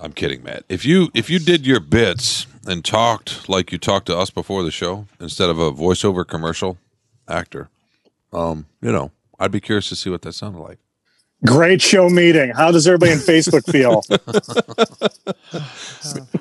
I'm 0.01 0.13
kidding, 0.13 0.43
Matt. 0.43 0.63
If 0.69 0.85
you 0.85 1.09
if 1.13 1.29
you 1.29 1.37
did 1.39 1.67
your 1.67 1.79
bits 1.79 2.47
and 2.65 2.83
talked 2.83 3.47
like 3.47 3.71
you 3.71 3.77
talked 3.77 4.07
to 4.07 4.17
us 4.17 4.29
before 4.31 4.63
the 4.63 4.71
show 4.71 5.05
instead 5.19 5.49
of 5.49 5.59
a 5.59 5.71
voiceover 5.71 6.25
commercial 6.25 6.77
actor, 7.27 7.69
um, 8.33 8.65
you 8.81 8.91
know, 8.91 9.11
I'd 9.39 9.51
be 9.51 9.59
curious 9.61 9.89
to 9.89 9.95
see 9.95 10.09
what 10.09 10.23
that 10.23 10.33
sounded 10.33 10.59
like. 10.59 10.79
Great 11.45 11.81
show 11.81 12.09
meeting. 12.09 12.49
How 12.51 12.69
does 12.71 12.85
everybody 12.85 13.13
in 13.13 13.17
Facebook 13.19 13.63
feel? 13.71 14.03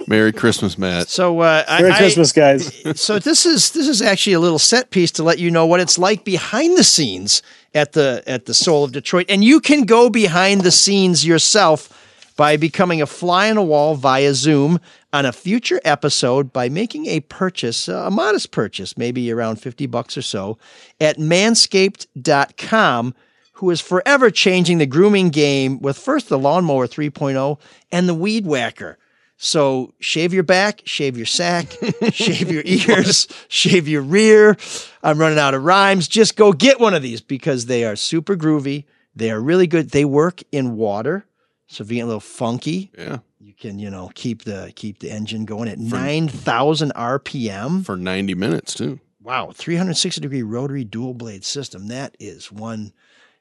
Merry 0.09 0.33
Christmas, 0.33 0.77
Matt. 0.77 1.09
So 1.09 1.41
uh, 1.41 1.65
Merry 1.69 1.93
I- 1.93 1.99
Christmas, 1.99 2.33
guys. 2.33 3.01
so 3.01 3.19
this 3.19 3.47
is 3.47 3.71
this 3.73 3.87
is 3.87 4.03
actually 4.03 4.33
a 4.33 4.41
little 4.41 4.59
set 4.59 4.91
piece 4.91 5.13
to 5.13 5.23
let 5.23 5.39
you 5.39 5.51
know 5.51 5.67
what 5.67 5.81
it's 5.81 5.99
like 5.99 6.25
behind 6.25 6.77
the 6.77 6.85
scenes 6.85 7.43
at 7.75 7.93
the 7.93 8.23
at 8.27 8.47
the 8.47 8.55
Soul 8.55 8.83
of 8.85 8.93
Detroit, 8.93 9.27
and 9.29 9.45
you 9.45 9.61
can 9.61 9.83
go 9.83 10.11
behind 10.11 10.63
the 10.63 10.73
scenes 10.73 11.25
yourself 11.25 11.95
by 12.37 12.57
becoming 12.57 13.01
a 13.03 13.07
fly 13.07 13.51
on 13.51 13.57
a 13.57 13.63
wall 13.63 13.95
via 13.95 14.33
Zoom 14.35 14.81
on 15.13 15.27
a 15.27 15.33
future 15.33 15.81
episode 15.85 16.53
by 16.53 16.69
making 16.69 17.07
a 17.07 17.21
purchase, 17.21 17.89
a 17.89 18.11
modest 18.11 18.51
purchase, 18.53 18.97
maybe 18.97 19.31
around 19.33 19.57
50 19.57 19.87
bucks 19.87 20.17
or 20.17 20.23
so, 20.23 20.57
at 21.01 21.17
manscaped.com, 21.19 23.15
who 23.59 23.71
is 23.71 23.81
forever 23.81 24.31
changing 24.31 24.79
the 24.79 24.87
grooming 24.87 25.31
game 25.31 25.81
with 25.81 25.99
first 25.99 26.29
the 26.29 26.39
lawnmower 26.39 26.87
3.0 26.87 27.59
and 27.91 28.09
the 28.09 28.15
weed 28.15 28.47
whacker. 28.47 28.97
So 29.37 29.95
shave 29.99 30.33
your 30.33 30.45
back, 30.45 30.83
shave 30.85 31.17
your 31.17 31.27
sack, 31.27 31.77
shave 32.13 32.53
your 32.53 32.63
ears, 32.65 33.27
shave 33.49 33.89
your 33.89 34.03
rear. 34.03 34.57
I'm 35.03 35.19
running 35.19 35.41
out 35.41 35.55
of 35.55 35.65
rhymes. 35.65 36.07
Just 36.07 36.37
go 36.37 36.53
get 36.53 36.79
one 36.79 36.95
of 36.95 37.03
these 37.03 37.21
because 37.21 37.67
they 37.67 37.85
are 37.85 37.97
super 37.97 38.37
groovy. 38.37 38.85
They 39.17 39.33
are 39.33 39.41
really 39.41 39.67
good. 39.67 39.91
They 39.91 40.05
work 40.05 40.41
in 40.53 40.77
water. 40.77 41.25
So 41.67 41.83
if 41.83 41.91
you 41.91 41.97
get 41.97 42.03
a 42.03 42.07
little 42.07 42.21
funky, 42.21 42.93
yeah, 42.97 43.19
you 43.41 43.55
can, 43.55 43.81
you 43.81 43.91
know, 43.91 44.11
keep 44.15 44.45
the 44.45 44.73
keep 44.77 45.01
the 45.01 45.11
engine 45.11 45.45
going 45.45 45.69
at 45.69 45.79
nine 45.79 46.29
thousand 46.29 46.93
RPM. 46.95 47.85
for 47.85 47.97
90 47.97 48.35
minutes 48.35 48.73
too. 48.75 49.01
Wow, 49.21 49.51
360 49.53 50.21
degree 50.21 50.43
rotary 50.43 50.85
dual 50.85 51.13
blade 51.13 51.45
system. 51.45 51.89
That 51.89 52.17
is 52.19 52.51
one 52.51 52.93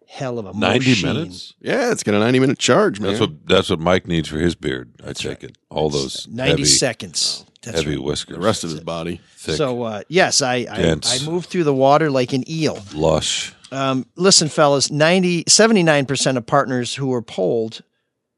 hell 0.07 0.39
of 0.39 0.45
a 0.45 0.53
90 0.53 0.89
machine. 0.89 1.13
minutes? 1.13 1.53
Yeah, 1.59 1.91
it's 1.91 2.03
got 2.03 2.15
a 2.15 2.19
90 2.19 2.39
minute 2.39 2.59
charge, 2.59 2.99
man. 2.99 3.09
That's 3.11 3.21
what 3.21 3.47
that's 3.47 3.69
what 3.69 3.79
Mike 3.79 4.07
needs 4.07 4.29
for 4.29 4.37
his 4.37 4.55
beard. 4.55 4.91
I 5.05 5.13
take 5.13 5.43
it. 5.43 5.57
All 5.69 5.89
those 5.89 6.27
90 6.27 6.49
heavy, 6.51 6.65
seconds. 6.65 7.45
That's 7.63 7.79
heavy 7.79 7.97
right. 7.97 8.03
whiskers. 8.03 8.35
the 8.37 8.41
rest 8.41 8.63
of 8.63 8.71
his 8.71 8.79
body. 8.81 9.19
Thick, 9.35 9.55
So 9.55 9.83
uh, 9.83 10.01
yes, 10.07 10.41
I 10.41 10.65
I, 10.69 10.81
dense. 10.81 11.21
I 11.21 11.29
moved 11.29 11.49
through 11.49 11.65
the 11.65 11.73
water 11.73 12.09
like 12.09 12.33
an 12.33 12.49
eel. 12.49 12.79
lush. 12.93 13.53
Um, 13.69 14.05
listen, 14.15 14.47
fellas, 14.47 14.89
90, 14.89 15.43
79% 15.43 16.37
of 16.37 16.45
partners 16.45 16.95
who 16.95 17.07
were 17.07 17.21
polled 17.21 17.81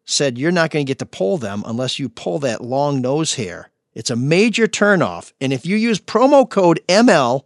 said 0.04 0.40
you're 0.40 0.52
not 0.52 0.72
going 0.72 0.84
to 0.84 0.90
get 0.90 0.98
to 0.98 1.06
poll 1.06 1.38
them 1.38 1.62
unless 1.68 2.00
you 2.00 2.10
pull 2.10 2.40
that 2.40 2.64
long 2.64 3.00
nose 3.00 3.36
hair. 3.36 3.70
It's 3.94 4.10
a 4.10 4.16
major 4.16 4.66
turnoff. 4.66 5.32
And 5.40 5.54
if 5.54 5.68
you 5.68 5.76
use 5.76 6.00
promo 6.00 6.50
code 6.50 6.80
ML, 6.88 7.44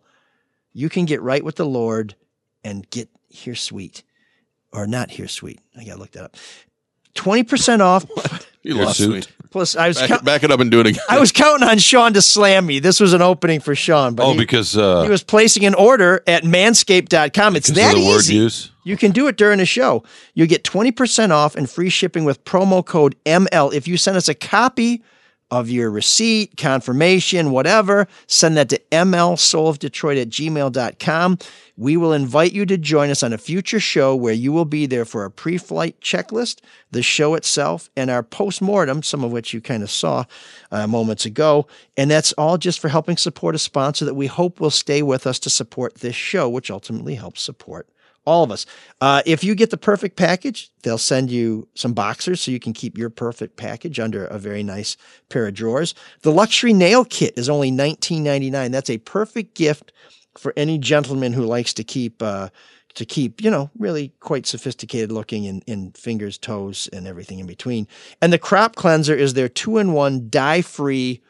you 0.71 0.87
can 0.87 1.03
get 1.03 1.21
right 1.21 1.43
with 1.43 1.57
the 1.57 1.65
Lord 1.65 2.15
and 2.63 2.89
get 2.89 3.09
here 3.27 3.55
sweet. 3.55 4.03
Or 4.73 4.87
not 4.87 5.11
here 5.11 5.27
sweet. 5.27 5.59
I 5.77 5.83
got 5.83 5.93
to 5.93 5.99
look 5.99 6.11
that 6.11 6.23
up. 6.25 6.35
20% 7.15 7.79
off. 7.79 8.05
You 8.63 8.75
lost 8.75 8.99
me. 9.01 9.21
Plus, 9.51 9.75
I 9.75 9.89
was, 9.89 9.99
Back, 9.99 10.07
count- 10.07 10.21
it, 10.21 10.25
back 10.25 10.43
it 10.43 10.51
up 10.51 10.59
and 10.61 10.71
do 10.71 10.79
it 10.79 10.87
again. 10.87 11.03
I 11.09 11.19
was 11.19 11.31
counting 11.31 11.67
on 11.67 11.77
Sean 11.77 12.13
to 12.13 12.21
slam 12.23 12.65
me. 12.65 12.79
This 12.79 12.99
was 12.99 13.13
an 13.13 13.21
opening 13.21 13.59
for 13.59 13.75
Sean. 13.75 14.15
But 14.15 14.25
Oh, 14.25 14.31
he- 14.31 14.37
because 14.39 14.75
uh, 14.75 15.03
he 15.03 15.09
was 15.09 15.21
placing 15.21 15.63
an 15.65 15.75
order 15.75 16.23
at 16.25 16.43
manscaped.com. 16.43 17.55
It's 17.55 17.67
that 17.69 17.93
the 17.93 17.99
word 18.05 18.19
easy. 18.21 18.35
use. 18.35 18.71
You 18.83 18.97
can 18.97 19.11
do 19.11 19.27
it 19.27 19.37
during 19.37 19.59
the 19.59 19.65
show. 19.65 20.03
You 20.33 20.47
get 20.47 20.63
20% 20.63 21.29
off 21.29 21.55
and 21.55 21.69
free 21.69 21.89
shipping 21.89 22.25
with 22.25 22.43
promo 22.45 22.83
code 22.83 23.15
ML. 23.25 23.73
If 23.73 23.87
you 23.87 23.95
send 23.97 24.17
us 24.17 24.27
a 24.27 24.33
copy 24.33 25.03
of 25.53 25.69
your 25.69 25.91
receipt, 25.91 26.57
confirmation, 26.57 27.51
whatever, 27.51 28.07
send 28.25 28.57
that 28.57 28.69
to 28.69 28.81
mlsoulofdetroit 28.91 30.19
at 30.19 30.29
gmail.com. 30.29 31.37
We 31.77 31.95
will 31.95 32.11
invite 32.11 32.53
you 32.53 32.65
to 32.65 32.75
join 32.75 33.11
us 33.11 33.21
on 33.21 33.33
a 33.33 33.37
future 33.37 33.79
show 33.79 34.15
where 34.15 34.33
you 34.33 34.51
will 34.51 34.65
be 34.65 34.87
there 34.87 35.05
for 35.05 35.25
a 35.25 35.29
pre 35.29 35.59
flight 35.59 35.99
checklist, 36.01 36.61
the 36.89 37.03
show 37.03 37.35
itself, 37.35 37.91
and 37.95 38.09
our 38.09 38.23
post 38.23 38.63
mortem, 38.63 39.03
some 39.03 39.23
of 39.23 39.31
which 39.31 39.53
you 39.53 39.61
kind 39.61 39.83
of 39.83 39.91
saw 39.91 40.25
uh, 40.71 40.87
moments 40.87 41.23
ago. 41.23 41.67
And 41.95 42.09
that's 42.09 42.33
all 42.33 42.57
just 42.57 42.79
for 42.79 42.87
helping 42.87 43.17
support 43.17 43.53
a 43.53 43.59
sponsor 43.59 44.05
that 44.05 44.15
we 44.15 44.25
hope 44.25 44.59
will 44.59 44.71
stay 44.71 45.03
with 45.03 45.27
us 45.27 45.37
to 45.39 45.51
support 45.51 45.95
this 45.95 46.15
show, 46.15 46.49
which 46.49 46.71
ultimately 46.71 47.13
helps 47.13 47.43
support 47.43 47.87
all 48.25 48.43
of 48.43 48.51
us. 48.51 48.65
Uh, 49.01 49.21
if 49.25 49.43
you 49.43 49.55
get 49.55 49.69
the 49.69 49.77
perfect 49.77 50.15
package, 50.15 50.71
they'll 50.83 50.97
send 50.97 51.29
you 51.29 51.67
some 51.75 51.93
boxers 51.93 52.41
so 52.41 52.51
you 52.51 52.59
can 52.59 52.73
keep 52.73 52.97
your 52.97 53.09
perfect 53.09 53.57
package 53.57 53.99
under 53.99 54.25
a 54.25 54.39
very 54.39 54.63
nice 54.63 54.95
pair 55.29 55.47
of 55.47 55.53
drawers. 55.53 55.93
The 56.21 56.31
luxury 56.31 56.73
nail 56.73 57.05
kit 57.05 57.33
is 57.37 57.49
only 57.49 57.71
$19.99. 57.71 58.71
That's 58.71 58.89
a 58.89 58.97
perfect 58.99 59.55
gift 59.55 59.91
for 60.37 60.53
any 60.55 60.77
gentleman 60.77 61.33
who 61.33 61.45
likes 61.45 61.73
to 61.73 61.83
keep 61.83 62.21
uh, 62.21 62.49
to 62.95 63.05
keep, 63.05 63.41
you 63.41 63.49
know, 63.49 63.71
really 63.77 64.13
quite 64.19 64.45
sophisticated 64.45 65.11
looking 65.11 65.45
in, 65.45 65.61
in 65.65 65.91
fingers, 65.93 66.37
toes, 66.37 66.87
and 66.93 67.07
everything 67.07 67.39
in 67.39 67.47
between. 67.47 67.87
And 68.21 68.31
the 68.31 68.37
crop 68.37 68.75
cleanser 68.75 69.15
is 69.15 69.33
their 69.33 69.49
two-in-one 69.49 70.29
dye-free 70.29 71.23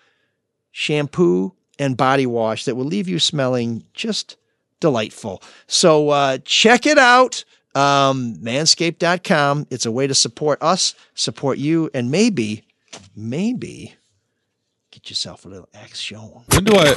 shampoo 0.72 1.54
and 1.80 1.96
body 1.96 2.26
wash 2.26 2.66
that 2.66 2.76
will 2.76 2.86
leave 2.86 3.08
you 3.08 3.18
smelling 3.18 3.86
just 3.94 4.36
delightful. 4.84 5.41
So 5.65 6.09
uh, 6.09 6.39
check 6.43 6.86
it 6.86 6.97
out. 6.97 7.45
Um, 7.73 8.36
manscaped.com. 8.36 9.67
It's 9.71 9.86
a 9.86 9.91
way 9.91 10.07
to 10.07 10.13
support 10.13 10.61
us, 10.61 10.93
support 11.15 11.57
you, 11.57 11.89
and 11.93 12.11
maybe, 12.11 12.65
maybe 13.15 13.95
get 14.91 15.09
yourself 15.09 15.45
a 15.45 15.47
little 15.47 15.69
action. 15.73 16.17
When 16.19 16.65
do 16.65 16.73
I? 16.75 16.95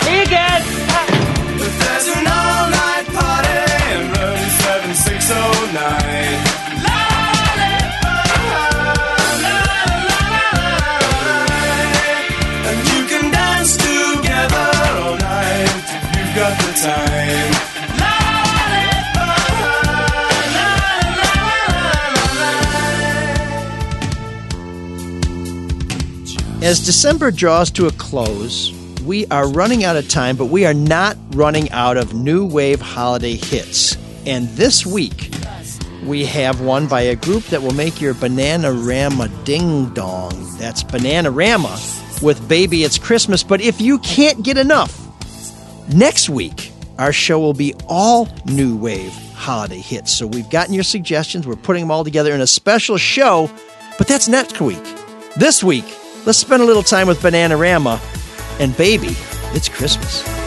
Hey 0.00 0.22
again! 0.22 0.62
There's 1.58 2.08
an 2.08 2.26
all-night 2.26 3.06
party 3.12 3.60
in 3.92 4.00
room 4.16 4.48
7609. 4.64 6.53
Time. 16.84 17.54
As 26.62 26.80
December 26.80 27.30
draws 27.30 27.70
to 27.72 27.86
a 27.86 27.90
close, 27.92 28.72
we 29.04 29.26
are 29.26 29.48
running 29.50 29.84
out 29.84 29.96
of 29.96 30.08
time, 30.08 30.36
but 30.36 30.46
we 30.46 30.64
are 30.64 30.74
not 30.74 31.16
running 31.30 31.70
out 31.72 31.96
of 31.96 32.14
new 32.14 32.46
wave 32.46 32.80
holiday 32.80 33.36
hits. 33.36 33.96
And 34.26 34.48
this 34.48 34.86
week, 34.86 35.30
we 36.04 36.24
have 36.24 36.60
one 36.60 36.86
by 36.86 37.02
a 37.02 37.16
group 37.16 37.44
that 37.44 37.62
will 37.62 37.74
make 37.74 38.00
your 38.00 38.14
Bananarama 38.14 39.44
ding 39.44 39.92
dong. 39.92 40.32
That's 40.58 40.82
Bananarama 40.82 42.22
with 42.22 42.46
Baby 42.48 42.84
It's 42.84 42.98
Christmas. 42.98 43.42
But 43.42 43.60
if 43.60 43.80
you 43.80 43.98
can't 43.98 44.42
get 44.42 44.56
enough, 44.56 45.00
next 45.92 46.30
week, 46.30 46.72
our 46.98 47.12
show 47.12 47.38
will 47.38 47.54
be 47.54 47.74
all 47.88 48.28
new 48.46 48.76
wave 48.76 49.12
holiday 49.34 49.78
hits. 49.78 50.12
So 50.12 50.26
we've 50.26 50.48
gotten 50.48 50.74
your 50.74 50.84
suggestions. 50.84 51.46
We're 51.46 51.56
putting 51.56 51.82
them 51.82 51.90
all 51.90 52.04
together 52.04 52.32
in 52.32 52.40
a 52.40 52.46
special 52.46 52.96
show, 52.96 53.50
but 53.98 54.06
that's 54.06 54.28
next 54.28 54.60
week. 54.60 54.82
This 55.36 55.64
week, 55.64 55.84
let's 56.24 56.38
spend 56.38 56.62
a 56.62 56.66
little 56.66 56.82
time 56.82 57.08
with 57.08 57.20
Bananarama 57.20 58.00
and 58.60 58.76
Baby 58.76 59.16
It's 59.54 59.68
Christmas. 59.68 60.43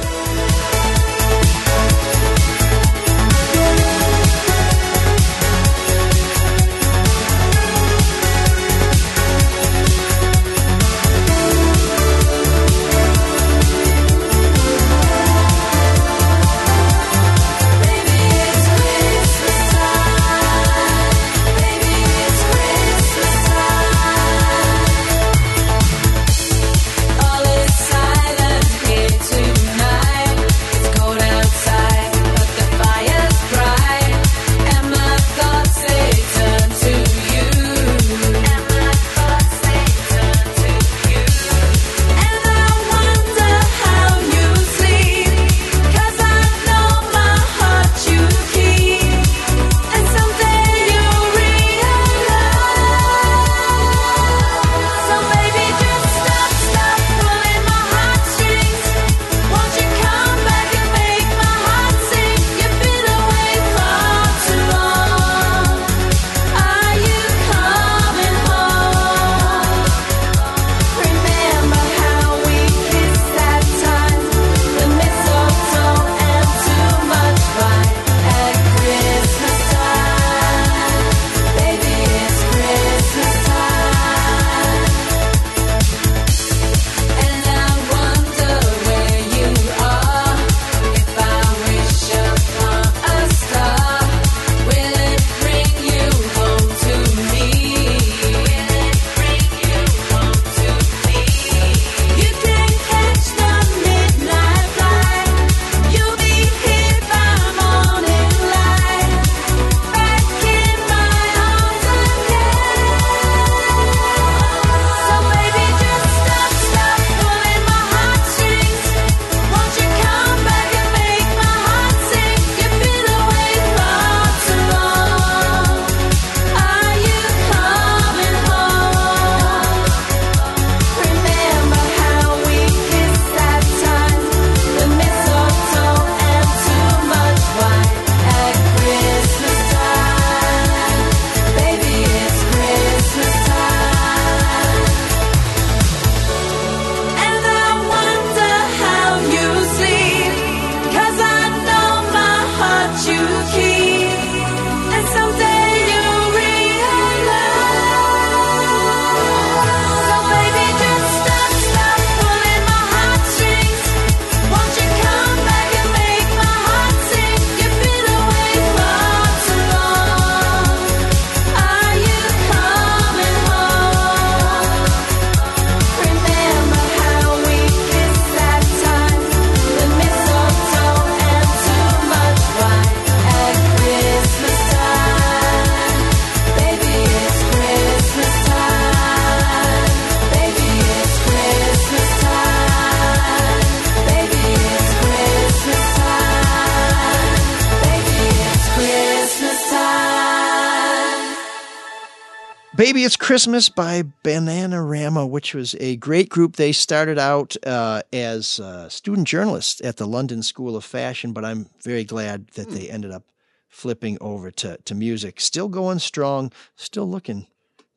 Christmas 203.28 203.68
by 203.68 204.04
Bananarama, 204.24 205.30
which 205.30 205.54
was 205.54 205.76
a 205.82 205.98
great 205.98 206.30
group. 206.30 206.56
They 206.56 206.72
started 206.72 207.20
out 207.20 207.58
uh, 207.66 208.02
as 208.14 208.58
uh, 208.58 208.88
student 208.88 209.28
journalists 209.28 209.82
at 209.84 209.98
the 209.98 210.08
London 210.08 210.42
School 210.42 210.78
of 210.78 210.86
Fashion, 210.86 211.34
but 211.34 211.44
I'm 211.44 211.70
very 211.84 212.06
glad 212.06 212.48
that 212.52 212.70
they 212.70 212.90
ended 212.90 213.12
up 213.12 213.26
flipping 213.68 214.18
over 214.22 214.50
to, 214.52 214.78
to 214.78 214.96
music. 214.96 215.42
Still 215.42 215.68
going 215.68 216.00
strong, 216.00 216.54
still 216.78 217.06
looking 217.06 217.48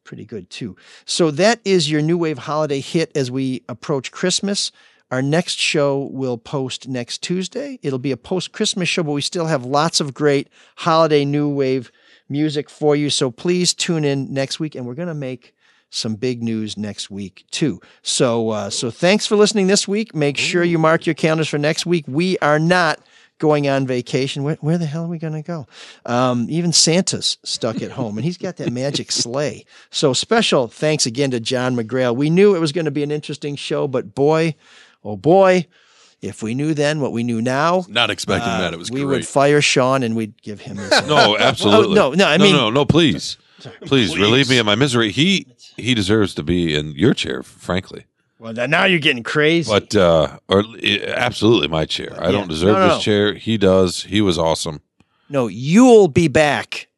pretty 0.03 0.25
good 0.25 0.51
too. 0.51 0.75
So 1.05 1.31
that 1.31 1.61
is 1.65 1.89
your 1.89 2.03
New 2.03 2.19
Wave 2.19 2.39
holiday 2.39 2.81
hit 2.81 3.17
as 3.17 3.31
we 3.31 3.63
approach 3.69 4.11
Christmas. 4.11 4.73
Our 5.13 5.23
next 5.23 5.61
show 5.61 6.09
will 6.11 6.39
post 6.39 6.89
next 6.89 7.23
Tuesday. 7.23 7.79
It'll 7.83 8.01
be 8.01 8.11
a 8.11 8.17
post 8.17 8.51
Christmas 8.51 8.89
show, 8.89 9.05
but 9.05 9.13
we 9.13 9.23
still 9.23 9.47
have 9.47 9.65
lots 9.65 10.01
of 10.01 10.13
great 10.13 10.49
holiday 10.75 11.25
New 11.25 11.49
Wave 11.49 11.93
music 12.31 12.71
for 12.71 12.97
you. 12.97 13.11
So 13.11 13.31
please 13.31 13.75
tune 13.75 14.05
in 14.05 14.33
next 14.33 14.61
week, 14.61 14.75
and 14.75 14.87
we're 14.87 14.95
going 14.95 15.09
to 15.09 15.15
make 15.15 15.55
some 15.91 16.15
big 16.15 16.43
news 16.43 16.77
next 16.77 17.11
week 17.11 17.45
too. 17.51 17.81
So 18.03 18.51
uh, 18.51 18.71
so 18.71 18.91
thanks 18.91 19.27
for 19.27 19.37
listening 19.37 19.67
this 19.67 19.89
week. 19.89 20.15
Make 20.15 20.37
sure 20.37 20.63
you 20.63 20.79
mark 20.79 21.07
your 21.07 21.15
calendars 21.15 21.49
for 21.49 21.59
next 21.59 21.85
week. 21.85 22.05
We 22.07 22.39
are 22.39 22.59
not 22.59 23.01
going 23.39 23.69
on 23.69 23.87
vacation. 23.87 24.45
Where, 24.45 24.57
where 24.61 24.79
the 24.79 24.87
hell 24.87 25.05
are 25.05 25.09
we 25.09 25.19
going 25.19 25.33
to 25.33 25.43
go? 25.43 25.67
Um, 26.07 26.47
even 26.49 26.73
Santa's 26.73 27.39
stuck 27.43 27.83
at 27.83 27.93
home, 27.93 28.17
and 28.17 28.25
he's 28.25 28.39
got 28.39 28.57
that 28.59 28.73
magic 28.73 29.11
sleigh. 29.13 29.65
So 29.91 30.13
special 30.13 30.69
thanks 30.69 31.07
again 31.07 31.33
to 31.33 31.41
John 31.41 31.75
McGrail. 31.75 32.15
We 32.15 32.31
knew 32.31 32.55
it 32.55 32.61
was 32.61 32.73
going 32.73 32.85
to 32.85 32.91
be 32.93 33.03
an 33.03 33.11
interesting 33.11 33.57
show, 33.57 33.89
but 33.89 34.15
boy, 34.15 34.55
oh 35.03 35.17
boy. 35.17 35.67
If 36.23 36.43
we 36.43 36.55
knew 36.55 36.75
then 36.75 37.01
what 37.01 37.13
we 37.13 37.23
knew 37.23 37.41
now, 37.41 37.87
Not 37.89 38.11
expecting 38.11 38.51
uh, 38.51 38.59
that. 38.59 38.75
It 38.75 38.79
was 38.79 38.91
we 38.91 39.01
great. 39.01 39.07
would 39.17 39.27
fire 39.27 39.63
Sean 39.63 40.03
and 40.03 40.15
we'd 40.15 40.41
give 40.43 40.61
him 40.61 40.77
this. 40.77 40.91
No, 41.07 41.37
absolutely. 41.41 41.99
Oh, 41.99 42.11
no, 42.11 42.15
no. 42.15 42.27
I 42.27 42.37
mean, 42.37 42.55
no, 42.55 42.69
no, 42.69 42.85
please, 42.85 43.39
please, 43.87 44.17
relieve 44.19 44.51
me 44.51 44.59
of 44.59 44.67
my 44.67 44.75
misery. 44.75 45.11
He 45.13 45.47
he 45.77 45.95
deserves 45.95 46.35
to 46.35 46.43
be 46.43 46.75
in 46.75 46.93
your 46.93 47.15
chair, 47.15 47.43
frankly. 47.43 48.05
Well, 48.39 48.53
now 48.55 48.85
you're 48.85 48.99
getting 48.99 49.23
crazy. 49.23 49.71
But 49.71 49.95
uh, 49.95 50.39
or 50.49 50.65
eh, 50.83 51.13
absolutely 51.15 51.69
my 51.69 51.85
chair. 51.87 52.15
I 52.19 52.27
Yeah. 52.27 52.33
don't 52.33 52.49
deserve 52.49 52.75
No, 52.75 52.81
no, 52.81 52.89
this 52.89 52.97
no. 52.99 53.01
chair. 53.03 53.35
He 53.35 53.57
does. 53.59 54.03
He 54.05 54.21
was 54.21 54.39
awesome. 54.39 54.81
No, 55.31 55.47
you'll 55.47 56.09
be 56.09 56.29
back. 56.29 56.89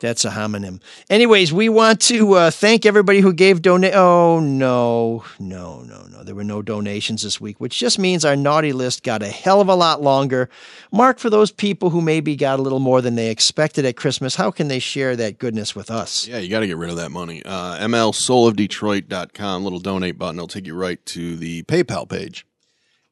That's 0.00 0.24
a 0.24 0.30
homonym. 0.30 0.80
Anyways, 1.08 1.52
we 1.52 1.68
want 1.68 2.00
to 2.02 2.34
uh, 2.34 2.50
thank 2.50 2.84
everybody 2.84 3.20
who 3.20 3.32
gave 3.32 3.62
donate. 3.62 3.94
Oh 3.94 4.40
no, 4.40 5.24
no, 5.38 5.82
no, 5.82 6.02
no! 6.10 6.24
There 6.24 6.34
were 6.34 6.44
no 6.44 6.62
donations 6.62 7.22
this 7.22 7.40
week, 7.40 7.60
which 7.60 7.78
just 7.78 7.98
means 7.98 8.24
our 8.24 8.36
naughty 8.36 8.72
list 8.72 9.02
got 9.02 9.22
a 9.22 9.28
hell 9.28 9.60
of 9.60 9.68
a 9.68 9.74
lot 9.74 10.02
longer. 10.02 10.48
Mark, 10.90 11.18
for 11.18 11.30
those 11.30 11.52
people 11.52 11.90
who 11.90 12.00
maybe 12.00 12.34
got 12.34 12.58
a 12.58 12.62
little 12.62 12.80
more 12.80 13.00
than 13.00 13.14
they 13.14 13.30
expected 13.30 13.84
at 13.84 13.96
Christmas, 13.96 14.34
how 14.34 14.50
can 14.50 14.68
they 14.68 14.78
share 14.78 15.14
that 15.16 15.38
goodness 15.38 15.76
with 15.76 15.90
us? 15.90 16.26
Yeah, 16.26 16.38
you 16.38 16.48
got 16.48 16.60
to 16.60 16.66
get 16.66 16.76
rid 16.76 16.90
of 16.90 16.96
that 16.96 17.10
money. 17.10 17.42
Uh, 17.44 17.78
MLSoulofDetroit.com, 17.78 19.62
little 19.64 19.80
donate 19.80 20.18
button. 20.18 20.36
It'll 20.36 20.48
take 20.48 20.66
you 20.66 20.74
right 20.74 21.04
to 21.06 21.36
the 21.36 21.62
PayPal 21.64 22.08
page. 22.08 22.46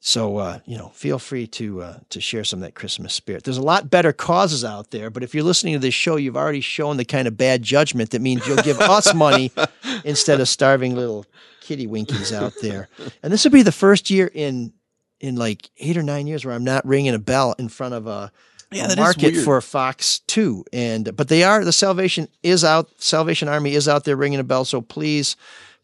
So 0.01 0.37
uh, 0.37 0.61
you 0.65 0.79
know, 0.79 0.89
feel 0.91 1.19
free 1.19 1.47
to 1.49 1.83
uh, 1.83 1.99
to 2.11 2.20
share 2.20 2.45
some 2.45 2.61
of 2.61 2.62
that 2.62 2.75
Christmas 2.75 3.15
spirit. 3.15 3.45
There's 3.45 3.59
a 3.59 3.62
lot 3.62 3.91
better 3.91 4.12
causes 4.12 4.65
out 4.65 4.91
there, 4.93 5.11
but 5.11 5.23
if 5.25 5.35
you're 5.35 5.45
listening 5.45 5.75
to 5.75 5.81
this 5.81 5.95
show, 5.95 6.16
you've 6.16 6.37
already 6.37 6.61
shown 6.61 6.97
the 6.99 7.05
kind 7.05 7.27
of 7.27 7.37
bad 7.37 7.62
judgment 7.62 8.11
that 8.11 8.20
means 8.20 8.47
you'll 8.47 8.62
give 8.62 8.81
us 8.81 9.12
money 9.12 9.51
instead 10.05 10.41
of 10.41 10.49
starving 10.49 10.95
little 10.95 11.27
kitty 11.61 11.87
winkies 11.87 12.33
out 12.33 12.55
there. 12.62 12.89
And 13.23 13.33
this 13.33 13.45
will 13.45 13.51
be 13.51 13.62
the 13.62 13.73
first 13.73 14.09
year 14.09 14.31
in 14.33 14.73
in 15.20 15.35
like 15.35 15.69
eight 15.79 15.97
or 15.97 16.03
nine 16.05 16.29
years 16.29 16.45
where 16.45 16.55
I'm 16.55 16.65
not 16.65 16.87
ringing 16.87 17.15
a 17.15 17.19
bell 17.19 17.57
in 17.59 17.69
front 17.69 17.95
of 17.95 18.07
a, 18.07 18.31
Yeah, 18.70 18.95
market 18.97 19.35
for 19.45 19.61
Fox 19.61 20.20
Two. 20.20 20.65
And 20.73 21.16
but 21.16 21.27
they 21.27 21.43
are 21.43 21.65
the 21.65 21.73
Salvation 21.73 22.29
is 22.45 22.62
out. 22.62 22.89
Salvation 22.99 23.49
Army 23.49 23.75
is 23.75 23.89
out 23.89 24.05
there 24.05 24.16
ringing 24.16 24.39
a 24.39 24.45
bell. 24.45 24.65
So 24.65 24.81
please 24.81 25.35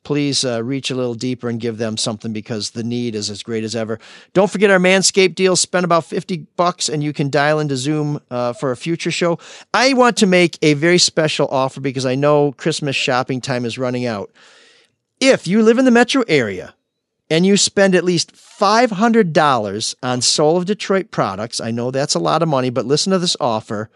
please 0.05 0.45
uh, 0.45 0.63
reach 0.63 0.91
a 0.91 0.95
little 0.95 1.15
deeper 1.15 1.49
and 1.49 1.61
give 1.61 1.79
them 1.79 1.97
something 1.97 2.33
because 2.33 2.71
the 2.71 2.85
need 2.85 3.15
is 3.15 3.31
as 3.31 3.43
great 3.43 3.65
as 3.65 3.75
ever. 3.75 3.99
Don't 4.33 4.51
forget 4.51 4.71
our 4.71 4.79
Manscaped 4.79 5.35
deal. 5.35 5.57
Spend 5.57 5.85
about 5.85 6.05
50 6.05 6.47
bucks 6.57 6.89
and 6.89 7.03
you 7.03 7.13
can 7.13 7.31
dial 7.31 7.59
into 7.59 7.77
Zoom 7.77 8.21
uh, 8.31 8.53
for 8.53 8.71
a 8.71 8.77
future 8.77 9.11
show. 9.11 9.39
I 9.73 9.95
want 9.95 10.17
to 10.19 10.27
make 10.27 10.59
a 10.63 10.75
very 10.75 10.99
special 10.99 11.49
offer 11.49 11.81
because 11.81 12.07
I 12.07 12.15
know 12.15 12.53
Christmas 12.53 12.95
shopping 12.95 13.41
time 13.41 13.65
is 13.65 13.79
running 13.79 14.07
out. 14.07 14.31
If 15.21 15.47
you 15.47 15.63
live 15.63 15.79
in 15.79 15.85
the 15.85 15.91
metro 15.91 16.23
area 16.29 16.75
and 17.31 17.47
you 17.47 17.57
spend 17.57 17.95
at 17.95 18.05
least 18.05 18.35
$500 18.35 19.95
on 20.03 20.21
Soul 20.21 20.57
of 20.57 20.67
Detroit 20.67 21.11
products, 21.11 21.61
I 21.61 21.71
know 21.71 21.91
that's 21.91 22.15
a 22.15 22.21
lot 22.21 22.43
of 22.43 22.49
money, 22.49 22.71
but 22.71 22.87
listen 22.87 23.13
to 23.13 23.19
this 23.19 23.37
offer. 23.41 23.91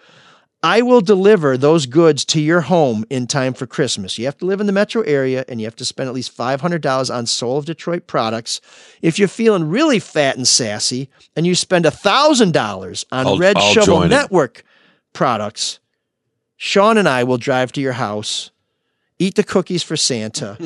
I 0.63 0.83
will 0.83 1.01
deliver 1.01 1.57
those 1.57 1.87
goods 1.87 2.25
to 2.27 2.41
your 2.41 2.63
home 2.63 3.05
in 3.11 3.29
time 3.29 3.55
for 3.55 3.67
Christmas. 3.67 4.19
You 4.19 4.25
have 4.25 4.37
to 4.39 4.45
live 4.45 4.61
in 4.61 4.67
the 4.67 4.73
metro 4.73 5.03
area 5.03 5.45
and 5.49 5.61
you 5.61 5.67
have 5.67 5.77
to 5.77 5.85
spend 5.85 6.09
at 6.09 6.15
least 6.15 6.37
$500 6.37 7.15
on 7.15 7.27
Soul 7.27 7.59
of 7.59 7.65
Detroit 7.65 8.09
products. 8.09 8.61
If 9.01 9.19
you're 9.21 9.29
feeling 9.29 9.69
really 9.69 10.01
fat 10.01 10.37
and 10.37 10.49
sassy 10.49 11.11
and 11.37 11.47
you 11.47 11.55
spend 11.55 11.85
$1,000 11.85 13.05
on 13.13 13.27
I'll- 13.27 13.39
Red 13.39 13.57
I'll 13.57 13.73
Shovel 13.73 13.85
join 13.99 14.07
it. 14.07 14.11
Network 14.11 14.65
products, 15.13 15.79
Sean 16.57 16.99
and 16.99 17.09
I 17.09 17.23
will 17.23 17.39
drive 17.39 17.71
to 17.73 17.81
your 17.81 17.93
house, 17.93 18.51
eat 19.21 19.37
the 19.37 19.45
cookies 19.45 19.85
for 19.85 19.97
Santa, 19.97 20.59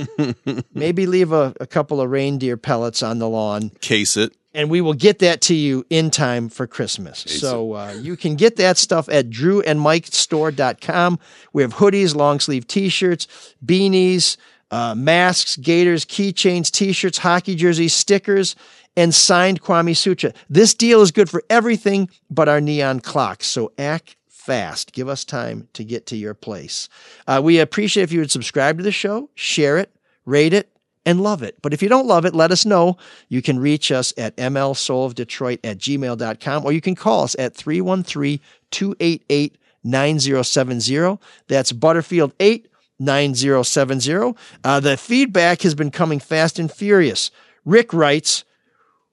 maybe 0.74 1.05
leave 1.06 1.32
a, 1.32 1.52
a 1.60 1.66
couple 1.66 2.01
of 2.01 2.10
reindeer 2.10 2.56
pellets 2.56 3.02
on 3.02 3.19
the 3.19 3.28
lawn 3.28 3.70
Case 3.82 4.16
it. 4.16 4.35
And 4.55 4.70
we 4.70 4.81
will 4.81 4.95
get 4.95 5.19
that 5.20 5.41
to 5.43 5.55
you 5.55 5.85
in 5.91 6.11
time 6.11 6.49
for 6.49 6.66
Christmas. 6.66 7.20
so 7.20 7.74
uh, 7.74 7.95
you 8.01 8.16
can 8.16 8.35
get 8.35 8.57
that 8.57 8.77
stuff 8.77 9.09
at 9.09 9.31
drewandmikestore.com. 9.31 11.19
We 11.53 11.62
have 11.62 11.74
hoodies, 11.74 12.15
long 12.15 12.41
sleeve 12.41 12.66
t 12.66 12.89
shirts, 12.89 13.27
beanies, 13.65 14.37
uh, 14.70 14.95
masks, 14.95 15.57
gaiters, 15.57 16.05
keychains, 16.05 16.70
t 16.70 16.93
shirts, 16.93 17.19
hockey 17.19 17.55
jerseys, 17.55 17.95
stickers, 17.95 18.57
and 18.97 19.15
signed 19.15 19.62
Kwame 19.62 19.97
Sutra. 19.97 20.33
This 20.51 20.74
deal 20.74 21.01
is 21.03 21.11
good 21.11 21.31
for 21.31 21.43
everything 21.49 22.09
but 22.31 22.49
our 22.49 22.61
neon 22.61 23.01
clocks. 23.01 23.47
So 23.47 23.73
act 23.79 24.16
fast. 24.29 24.93
Give 24.93 25.09
us 25.09 25.24
time 25.24 25.69
to 25.74 25.85
get 25.85 26.07
to 26.07 26.16
your 26.16 26.35
place. 26.35 26.89
Uh, 27.27 27.41
we 27.43 27.61
appreciate 27.61 28.03
if 28.03 28.12
you 28.12 28.20
would 28.20 28.31
subscribe 28.31 28.79
to 28.79 28.83
the 28.83 28.93
show, 28.93 29.31
share 29.35 29.79
it, 29.79 29.95
rate 30.24 30.53
it, 30.53 30.72
and 31.05 31.20
love 31.23 31.43
it. 31.43 31.57
But 31.62 31.73
if 31.74 31.83
you 31.83 31.89
don't 31.89 32.07
love 32.07 32.24
it, 32.24 32.35
let 32.35 32.51
us 32.53 32.65
know. 32.65 32.97
You 33.29 33.43
can 33.43 33.59
reach 33.59 33.91
us 33.91 34.12
at 34.16 34.37
mlsoulofdetroit 34.37 35.59
at 35.65 35.79
gmail.com 35.79 36.65
or 36.65 36.73
you 36.73 36.81
can 36.81 36.95
call 36.95 37.24
us 37.24 37.35
at 37.39 37.55
313 37.55 38.41
288 38.70 39.59
9070. 39.85 41.19
That's 41.49 41.73
Butterfield 41.73 42.33
8 42.41 42.69
9070. 42.99 44.35
Uh, 44.65 44.81
the 44.81 44.97
feedback 44.97 45.62
has 45.62 45.74
been 45.74 45.91
coming 45.91 46.20
fast 46.20 46.59
and 46.59 46.70
furious. 46.70 47.31
Rick 47.65 47.93
writes, 47.93 48.45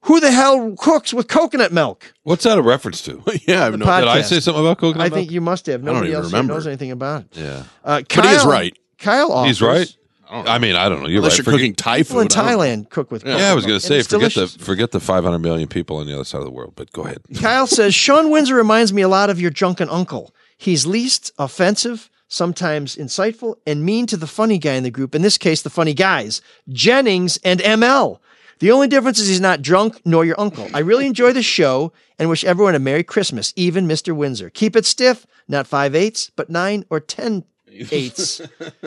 Who 0.02 0.20
the 0.20 0.30
hell 0.30 0.74
cooks 0.78 1.12
with 1.12 1.28
coconut 1.28 1.72
milk? 1.72 2.12
What's 2.22 2.44
that 2.44 2.58
a 2.58 2.62
reference 2.62 3.02
to? 3.02 3.22
yeah, 3.46 3.66
I've 3.66 3.72
no. 3.78 3.84
Did 3.84 4.08
I 4.08 4.22
say 4.22 4.40
something 4.40 4.62
about 4.64 4.78
coconut 4.78 5.06
I 5.06 5.08
milk? 5.08 5.14
think 5.18 5.30
you 5.32 5.40
must 5.40 5.66
have. 5.66 5.82
I 5.82 5.84
Nobody 5.92 6.12
else 6.12 6.26
remember. 6.26 6.54
knows 6.54 6.66
anything 6.66 6.90
about 6.92 7.22
it. 7.22 7.36
Yeah. 7.36 7.64
Uh, 7.84 8.02
But 8.14 8.24
he 8.26 8.32
is 8.34 8.44
right. 8.44 8.76
Kyle 8.98 9.32
offers. 9.32 9.48
He's 9.58 9.62
right. 9.62 9.96
Oh. 10.30 10.44
I 10.46 10.58
mean, 10.58 10.76
I 10.76 10.88
don't 10.88 11.02
know. 11.02 11.08
You're 11.08 11.18
Unless 11.18 11.32
right. 11.32 11.38
you're 11.38 11.44
Forget- 11.44 11.58
cooking 11.60 11.74
Thai 11.74 11.98
People 11.98 12.20
in 12.20 12.28
food. 12.28 12.38
I 12.38 12.50
don't. 12.52 12.58
Thailand 12.60 12.90
cook 12.90 13.10
with 13.10 13.24
Yeah, 13.26 13.50
I 13.50 13.54
was 13.54 13.66
going 13.66 13.80
to 13.80 13.84
say 13.84 14.02
forget 14.02 14.32
delicious. 14.32 14.54
the 14.54 14.64
forget 14.64 14.90
the 14.92 15.00
500 15.00 15.38
million 15.40 15.68
people 15.68 15.96
on 15.96 16.06
the 16.06 16.14
other 16.14 16.24
side 16.24 16.38
of 16.38 16.44
the 16.44 16.50
world. 16.52 16.74
But 16.76 16.92
go 16.92 17.02
ahead. 17.02 17.18
Kyle 17.40 17.66
says 17.66 17.94
Sean 17.94 18.30
Windsor 18.30 18.54
reminds 18.54 18.92
me 18.92 19.02
a 19.02 19.08
lot 19.08 19.28
of 19.30 19.40
your 19.40 19.50
drunken 19.50 19.88
uncle. 19.90 20.32
He's 20.56 20.86
least 20.86 21.32
offensive, 21.38 22.08
sometimes 22.28 22.94
insightful, 22.96 23.56
and 23.66 23.84
mean 23.84 24.06
to 24.06 24.16
the 24.16 24.26
funny 24.28 24.58
guy 24.58 24.74
in 24.74 24.82
the 24.84 24.90
group. 24.90 25.14
In 25.14 25.22
this 25.22 25.36
case, 25.38 25.62
the 25.62 25.70
funny 25.70 25.94
guys, 25.94 26.40
Jennings 26.68 27.38
and 27.42 27.60
ML. 27.60 28.18
The 28.60 28.70
only 28.70 28.88
difference 28.88 29.18
is 29.18 29.26
he's 29.28 29.40
not 29.40 29.62
drunk 29.62 30.00
nor 30.04 30.24
your 30.24 30.38
uncle. 30.38 30.68
I 30.74 30.80
really 30.80 31.06
enjoy 31.06 31.32
the 31.32 31.42
show 31.42 31.92
and 32.18 32.28
wish 32.28 32.44
everyone 32.44 32.74
a 32.74 32.78
Merry 32.78 33.02
Christmas, 33.02 33.54
even 33.56 33.88
Mr. 33.88 34.14
Windsor. 34.14 34.50
Keep 34.50 34.76
it 34.76 34.84
stiff, 34.84 35.26
not 35.48 35.66
five 35.66 35.94
eighths, 35.94 36.30
but 36.36 36.50
nine 36.50 36.84
or 36.90 37.00
ten 37.00 37.44
eighths. 37.70 38.40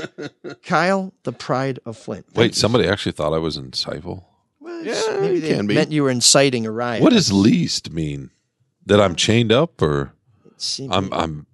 Kyle, 0.64 1.14
the 1.24 1.32
pride 1.32 1.80
of 1.86 1.98
Flint. 1.98 2.26
Wait, 2.36 2.56
somebody 2.56 2.88
actually 2.88 3.12
thought 3.14 3.34
I 3.34 3.38
was 3.38 3.58
insightful. 3.58 4.24
Yeah, 4.62 5.02
Maybe 5.22 5.40
they 5.40 5.56
can 5.56 5.68
be. 5.68 5.76
meant 5.76 5.92
you 5.92 6.04
were 6.04 6.10
inciting 6.10 6.66
a 6.66 6.72
riot. 6.72 7.02
What 7.02 7.14
does 7.14 7.32
least 7.32 7.92
mean? 7.92 8.32
That 8.86 9.00
I'm 9.00 9.16
chained 9.16 9.52
up, 9.54 9.82
or 9.82 10.14
I'm 10.90 11.14
I'm 11.14 11.14
I'm 11.14 11.46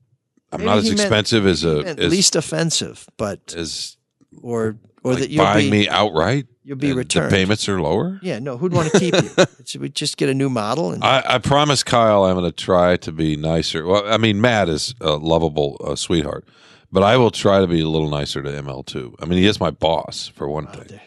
Maybe 0.51 0.63
not 0.65 0.77
as 0.79 0.83
he 0.85 0.89
meant- 0.91 1.01
expensive 1.01 1.45
as 1.45 1.63
a 1.63 1.83
as, 1.85 2.09
least 2.11 2.35
offensive, 2.35 3.07
but 3.17 3.53
as 3.55 3.97
or 4.41 4.77
or 5.03 5.13
like 5.13 5.21
that 5.23 5.29
you'll 5.29 5.43
buying 5.45 5.65
be 5.65 5.71
me 5.71 5.89
outright. 5.89 6.47
you'll 6.63 6.77
be 6.77 6.89
and 6.89 6.97
returned. 6.97 7.27
The 7.31 7.35
payments 7.35 7.69
are 7.69 7.79
lower. 7.79 8.19
Yeah, 8.23 8.39
no, 8.39 8.57
who'd 8.57 8.73
want 8.73 8.91
to 8.91 8.99
keep 8.99 9.13
you? 9.13 9.29
Should 9.65 9.81
we 9.81 9.89
just 9.89 10.17
get 10.17 10.27
a 10.29 10.33
new 10.33 10.49
model? 10.49 10.91
And 10.91 11.03
I, 11.03 11.23
I 11.25 11.37
promise 11.37 11.83
Kyle 11.83 12.23
I'm 12.23 12.35
going 12.35 12.49
to 12.49 12.51
try 12.51 12.97
to 12.97 13.11
be 13.11 13.35
nicer. 13.35 13.85
Well, 13.85 14.11
I 14.11 14.17
mean, 14.17 14.41
Matt 14.41 14.69
is 14.69 14.95
a 14.99 15.11
lovable 15.11 15.79
uh, 15.85 15.95
sweetheart, 15.95 16.45
but 16.91 17.03
I 17.03 17.17
will 17.17 17.31
try 17.31 17.59
to 17.59 17.67
be 17.67 17.81
a 17.81 17.87
little 17.87 18.09
nicer 18.09 18.41
to 18.41 18.49
ML 18.49 18.85
too. 18.85 19.15
I 19.21 19.25
mean, 19.25 19.39
he 19.39 19.45
is 19.45 19.59
my 19.59 19.71
boss 19.71 20.27
for 20.27 20.47
one 20.47 20.67
thing. 20.67 20.99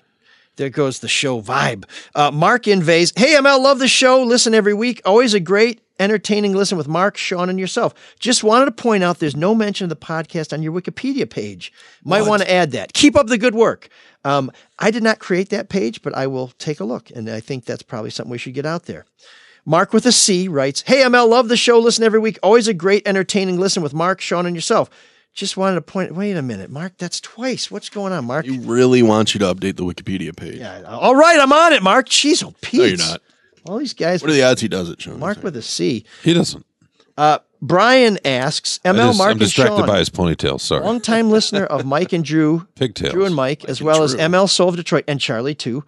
there 0.57 0.71
goes 0.71 1.01
the 1.01 1.09
show 1.09 1.41
vibe. 1.41 1.85
Uh, 2.15 2.31
Mark 2.31 2.67
Invays. 2.67 3.13
Hey, 3.17 3.35
ML, 3.35 3.63
love 3.63 3.79
the 3.79 3.89
show. 3.89 4.23
Listen 4.23 4.55
every 4.55 4.75
week. 4.75 5.01
Always 5.05 5.35
a 5.35 5.41
great 5.41 5.81
entertaining 5.99 6.53
listen 6.55 6.77
with 6.77 6.89
Mark, 6.89 7.17
Sean, 7.17 7.49
and 7.49 7.61
yourself. 7.61 7.95
Just 8.19 8.43
wanted 8.43 8.65
to 8.67 8.73
point 8.73 9.05
out 9.05 9.19
there's 9.19 9.37
no 9.37 9.55
mention 9.55 9.85
of 9.85 9.91
the 9.91 9.97
podcast 9.97 10.53
on 10.53 10.63
your 10.63 10.73
Wikipedia 10.73 11.29
page. 11.29 11.73
Might 12.05 12.23
want 12.27 12.43
to 12.43 12.51
add 12.51 12.73
that. 12.73 12.93
Keep 12.93 13.17
up 13.17 13.29
the 13.29 13.39
good 13.39 13.55
work. 13.55 13.89
Um, 14.25 14.51
I 14.79 14.91
did 14.91 15.03
not 15.03 15.19
create 15.19 15.51
that 15.51 15.69
page, 15.69 16.03
but 16.03 16.15
I 16.15 16.27
will 16.27 16.49
take 16.59 16.81
a 16.81 16.85
look, 16.85 17.11
and 17.11 17.29
I 17.29 17.41
think 17.41 17.65
that's 17.65 17.83
probably 17.83 18.11
something 18.11 18.31
we 18.31 18.39
should 18.39 18.55
get 18.55 18.67
out 18.67 18.85
there. 18.85 19.05
Mark 19.65 19.93
with 19.93 20.07
a 20.07 20.13
C 20.13 20.49
writes, 20.49 20.83
Hey, 20.83 21.03
ML, 21.03 21.29
love 21.29 21.49
the 21.49 21.57
show. 21.57 21.79
Listen 21.79 22.05
every 22.05 22.19
week. 22.19 22.39
Always 22.43 22.67
a 22.67 22.75
great, 22.75 23.07
entertaining 23.07 23.59
listen 23.61 23.83
with 23.83 23.95
Mark, 23.95 24.21
Sean, 24.21 24.47
and 24.47 24.57
yourself. 24.57 24.91
Just 25.35 25.57
wanted 25.57 25.77
to 25.77 25.81
point, 25.81 26.15
wait 26.15 26.37
a 26.37 26.43
minute, 26.43 26.71
Mark, 26.71 26.93
that's 26.99 27.19
twice. 27.19 27.71
What's 27.71 27.89
going 27.89 28.13
on, 28.13 28.27
Mark? 28.27 28.45
He 28.45 28.59
really 28.59 29.03
wants 29.03 29.33
you 29.35 29.39
to 29.41 29.47
update 29.47 29.77
the 29.77 29.85
Wikipedia 29.85 30.37
page. 30.37 30.59
Yeah, 30.59 30.83
all 30.83 31.17
right, 31.17 31.41
I'm 31.41 31.53
on 31.53 31.73
it, 31.73 31.83
Mark. 31.83 32.09
Jeez, 32.11 32.45
oh, 32.45 32.55
Pete. 32.61 32.81
No, 32.81 32.85
you're 32.85 32.97
not. 32.99 33.23
All 33.65 33.79
these 33.79 33.95
guys. 33.95 34.21
What 34.21 34.31
are 34.31 34.35
the 34.35 34.43
odds 34.43 34.61
he 34.61 34.69
does 34.69 34.91
it, 34.91 35.01
Sean? 35.01 35.19
Mark 35.19 35.43
with 35.43 35.57
a 35.57 35.63
C. 35.63 36.05
He 36.23 36.35
doesn't. 36.35 36.67
Uh, 37.17 37.39
Brian 37.63 38.19
asks, 38.27 38.79
ML, 38.85 38.97
just- 39.09 39.19
Mark, 39.19 39.31
I'm 39.31 39.39
distracted 39.39 39.77
Sean, 39.79 39.87
by 39.87 39.99
his 40.01 40.11
ponytail. 40.11 40.61
Sorry. 40.61 40.85
longtime 40.85 41.31
listener 41.31 41.65
of 41.65 41.87
Mike 41.87 42.13
and 42.13 42.25
Drew, 42.25 42.67
Pigtails. 42.75 43.13
Drew 43.13 43.25
and 43.25 43.35
Mike, 43.35 43.65
as 43.65 43.81
well 43.81 44.03
as 44.03 44.13
Drew. 44.13 44.21
ML 44.21 44.49
Soul 44.51 44.69
of 44.69 44.77
Detroit 44.77 45.05
and 45.09 45.19
Charlie 45.21 45.55
too. 45.55 45.85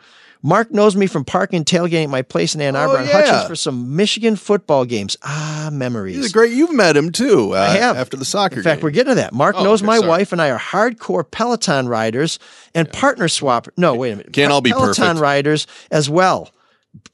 Mark 0.46 0.70
knows 0.70 0.94
me 0.94 1.06
from 1.06 1.24
parking 1.24 1.56
and 1.56 1.64
tailgating 1.66 2.04
at 2.04 2.10
my 2.10 2.20
place 2.20 2.54
in 2.54 2.60
Ann 2.60 2.76
Arbor 2.76 2.98
Oh, 2.98 3.00
on 3.00 3.06
yeah. 3.06 3.12
Hutchins 3.22 3.48
for 3.48 3.56
some 3.56 3.96
Michigan 3.96 4.36
football 4.36 4.84
games. 4.84 5.16
Ah, 5.22 5.70
memories. 5.72 6.16
He's 6.16 6.26
a 6.30 6.32
great. 6.32 6.52
You've 6.52 6.74
met 6.74 6.96
him 6.98 7.10
too. 7.10 7.54
Uh, 7.56 7.60
I 7.60 7.76
have. 7.78 7.96
after 7.96 8.18
the 8.18 8.26
soccer. 8.26 8.58
In 8.58 8.62
fact, 8.62 8.80
game. 8.80 8.84
we're 8.84 8.90
getting 8.90 9.12
to 9.12 9.14
that. 9.16 9.32
Mark 9.32 9.56
Oh, 9.58 9.64
knows 9.64 9.80
okay, 9.80 9.86
my 9.86 9.96
sorry. 9.96 10.08
wife 10.10 10.32
and 10.32 10.42
I 10.42 10.50
are 10.50 10.58
hardcore 10.58 11.28
Peloton 11.28 11.88
riders 11.88 12.38
and 12.74 12.92
partner 12.92 13.26
swap. 13.26 13.68
No, 13.78 13.94
wait 13.94 14.10
a 14.12 14.16
minute. 14.16 14.32
Can't 14.34 14.52
all 14.52 14.60
be 14.60 14.70
Peloton 14.72 14.94
perfect. 15.02 15.20
riders 15.20 15.66
as 15.90 16.10
well. 16.10 16.50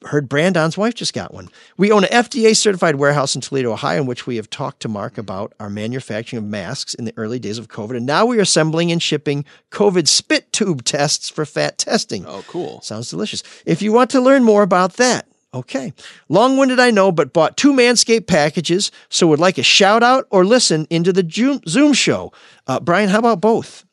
Heard 0.06 0.28
Brandon's 0.28 0.78
wife 0.78 0.94
just 0.94 1.14
got 1.14 1.32
one. 1.32 1.48
We 1.76 1.92
own 1.92 2.04
an 2.04 2.10
FDA 2.10 2.56
certified 2.56 2.96
warehouse 2.96 3.34
in 3.34 3.40
Toledo, 3.40 3.72
Ohio, 3.72 4.00
in 4.00 4.06
which 4.06 4.26
we 4.26 4.36
have 4.36 4.48
talked 4.48 4.80
to 4.80 4.88
Mark 4.88 5.18
about 5.18 5.52
our 5.60 5.70
manufacturing 5.70 6.42
of 6.42 6.48
masks 6.48 6.94
in 6.94 7.04
the 7.04 7.14
early 7.16 7.38
days 7.38 7.58
of 7.58 7.68
COVID. 7.68 7.96
And 7.96 8.06
now 8.06 8.26
we 8.26 8.38
are 8.38 8.42
assembling 8.42 8.92
and 8.92 9.02
shipping 9.02 9.44
COVID 9.70 10.08
spit 10.08 10.52
tube 10.52 10.84
tests 10.84 11.28
for 11.28 11.44
fat 11.44 11.78
testing. 11.78 12.24
Oh, 12.26 12.44
cool. 12.46 12.80
Sounds 12.82 13.10
delicious. 13.10 13.42
If 13.66 13.82
you 13.82 13.92
want 13.92 14.10
to 14.10 14.20
learn 14.20 14.42
more 14.42 14.62
about 14.62 14.94
that, 14.94 15.26
okay. 15.54 15.92
Long 16.28 16.56
winded, 16.56 16.80
I 16.80 16.90
know, 16.90 17.12
but 17.12 17.32
bought 17.32 17.56
two 17.56 17.72
Manscaped 17.72 18.26
packages, 18.26 18.90
so 19.08 19.26
would 19.28 19.40
like 19.40 19.58
a 19.58 19.62
shout 19.62 20.02
out 20.02 20.26
or 20.30 20.44
listen 20.44 20.86
into 20.90 21.12
the 21.12 21.28
Zoom, 21.30 21.60
Zoom 21.68 21.92
show. 21.92 22.32
Uh, 22.66 22.80
Brian, 22.80 23.08
how 23.08 23.18
about 23.18 23.40
both? 23.40 23.84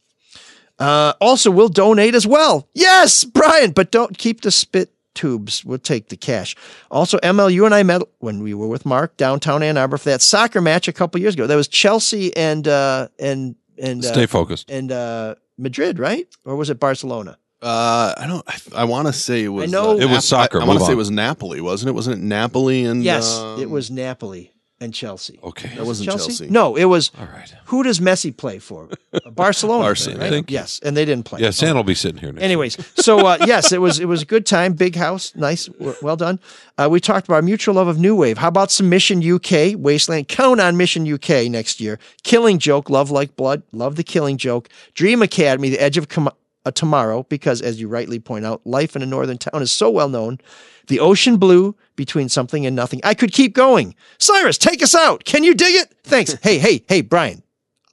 Uh, 0.80 1.14
also, 1.20 1.50
we'll 1.50 1.70
donate 1.70 2.14
as 2.14 2.28
well. 2.28 2.68
Yes, 2.74 3.24
Brian, 3.24 3.72
but 3.72 3.92
don't 3.92 4.18
keep 4.18 4.42
the 4.42 4.52
spit 4.52 4.92
tubes. 5.18 5.66
We'll 5.66 5.80
take 5.80 6.10
the 6.10 6.18
cash. 6.18 6.56
Also, 6.90 7.18
ML, 7.20 7.52
you 7.52 7.66
and 7.66 7.74
I 7.76 7.84
met 7.84 8.02
when 8.20 8.42
we 8.44 8.54
were 8.54 8.68
with 8.68 8.86
Mark 8.86 9.18
downtown 9.18 9.64
Ann 9.64 9.78
Arbor 9.78 9.98
for 9.98 10.10
that 10.10 10.22
soccer 10.22 10.62
match 10.62 10.88
a 10.88 10.94
couple 10.94 11.20
years 11.20 11.34
ago. 11.34 11.48
That 11.48 11.56
was 11.56 11.68
Chelsea 11.68 12.36
and 12.38 12.68
uh, 12.68 13.08
and 13.20 13.56
and 13.78 14.04
uh, 14.06 14.12
Stay 14.14 14.26
focused. 14.28 14.70
and 14.72 14.92
uh, 14.92 15.36
Madrid, 15.58 16.00
right? 16.00 16.28
Or 16.46 16.56
was 16.56 16.70
it 16.70 16.80
Barcelona? 16.80 17.38
Uh, 17.62 18.14
I 18.18 18.28
don't. 18.28 18.44
I, 18.48 18.82
I 18.82 18.84
want 18.86 19.08
to 19.08 19.14
say 19.14 19.44
it 19.44 19.48
was. 19.50 19.64
I 19.64 19.66
know- 19.66 19.92
uh, 19.92 19.96
It 19.96 20.06
was 20.06 20.12
Nap- 20.12 20.24
soccer, 20.24 20.62
I, 20.62 20.66
want 20.66 20.80
to 20.80 20.86
say 20.86 20.92
it 20.92 20.96
was 20.96 21.10
Napoli, 21.10 21.60
wasn't 21.60 21.90
it? 21.90 21.94
Wasn't 21.94 22.16
it 22.18 22.24
Napoli 22.24 22.86
and? 22.86 23.04
Yes, 23.04 23.38
um, 23.40 23.60
it 23.60 23.70
was 23.70 23.90
Napoli 23.90 24.52
and 24.80 24.94
Chelsea. 24.94 25.40
Okay. 25.44 25.70
That 25.76 25.86
wasn't 25.86 26.10
Chelsea. 26.10 26.50
No, 26.50 26.76
it 26.76 26.86
was. 26.86 27.12
All 27.18 27.26
right. 27.26 27.54
Who 27.66 27.84
does 27.84 28.00
Messi 28.00 28.36
play 28.36 28.60
for? 28.60 28.90
Barcelona. 29.32 29.84
Barca, 29.84 30.10
right? 30.12 30.22
I 30.22 30.30
think. 30.30 30.52
Yes, 30.52 30.80
and 30.84 30.96
they 30.96 31.06
didn't 31.06 31.26
play. 31.26 31.42
Yeah, 31.42 31.50
Santa 31.50 31.76
will 31.76 31.84
be 31.84 31.96
sitting 31.96 32.20
here 32.20 32.32
next. 32.32 32.44
Anyways, 32.44 32.78
so 32.96 33.26
uh, 33.26 33.38
yes, 33.46 33.72
it 33.72 33.82
was 33.82 34.00
it 34.00 34.06
was 34.06 34.22
a 34.22 34.26
good 34.26 34.46
time, 34.46 34.74
big 34.74 34.96
house, 34.96 35.36
nice, 35.36 35.70
well 36.02 36.16
done. 36.16 36.40
Uh, 36.78 36.88
we 36.90 37.00
talked 37.00 37.28
about 37.28 37.36
our 37.38 37.42
mutual 37.42 37.76
love 37.76 37.88
of 37.88 37.98
New 37.98 38.16
Wave. 38.16 38.38
How 38.38 38.50
about 38.50 38.72
some 38.72 38.90
Mission 38.90 39.20
UK 39.28 39.76
Wasteland? 39.76 40.28
Count 40.28 40.60
on 40.60 40.78
Mission 40.78 41.12
UK 41.12 41.50
next 41.50 41.82
year. 41.82 42.00
Killing 42.24 42.60
Joke, 42.60 42.90
Love 42.90 43.10
Like 43.10 43.36
Blood, 43.36 43.64
love 43.72 43.96
the 43.96 44.04
Killing 44.04 44.38
Joke. 44.38 44.70
Dream 44.94 45.22
Academy, 45.22 45.70
The 45.70 45.82
Edge 45.82 45.98
of 45.98 46.08
Com- 46.10 46.30
uh, 46.68 46.72
Tomorrow, 46.72 47.24
because 47.24 47.62
as 47.62 47.80
you 47.80 47.88
rightly 47.88 48.20
point 48.20 48.46
out, 48.46 48.66
life 48.66 48.96
in 48.96 49.02
a 49.02 49.06
northern 49.06 49.38
town 49.38 49.62
is 49.62 49.72
so 49.72 49.90
well 49.90 50.10
known. 50.10 50.40
The 50.88 51.00
Ocean 51.00 51.38
Blue, 51.38 51.76
Between 51.96 52.30
Something 52.30 52.66
and 52.66 52.76
Nothing. 52.76 53.02
I 53.04 53.14
could 53.14 53.32
keep 53.34 53.54
going. 53.54 53.96
Cyrus, 54.20 54.58
take 54.58 54.82
us 54.84 54.96
out. 54.96 55.26
Can 55.26 55.44
you 55.44 55.54
dig 55.54 55.76
it? 55.76 55.94
Thanks. 56.04 56.34
hey, 56.44 56.60
hey, 56.60 56.84
hey, 56.88 57.02
Brian. 57.02 57.44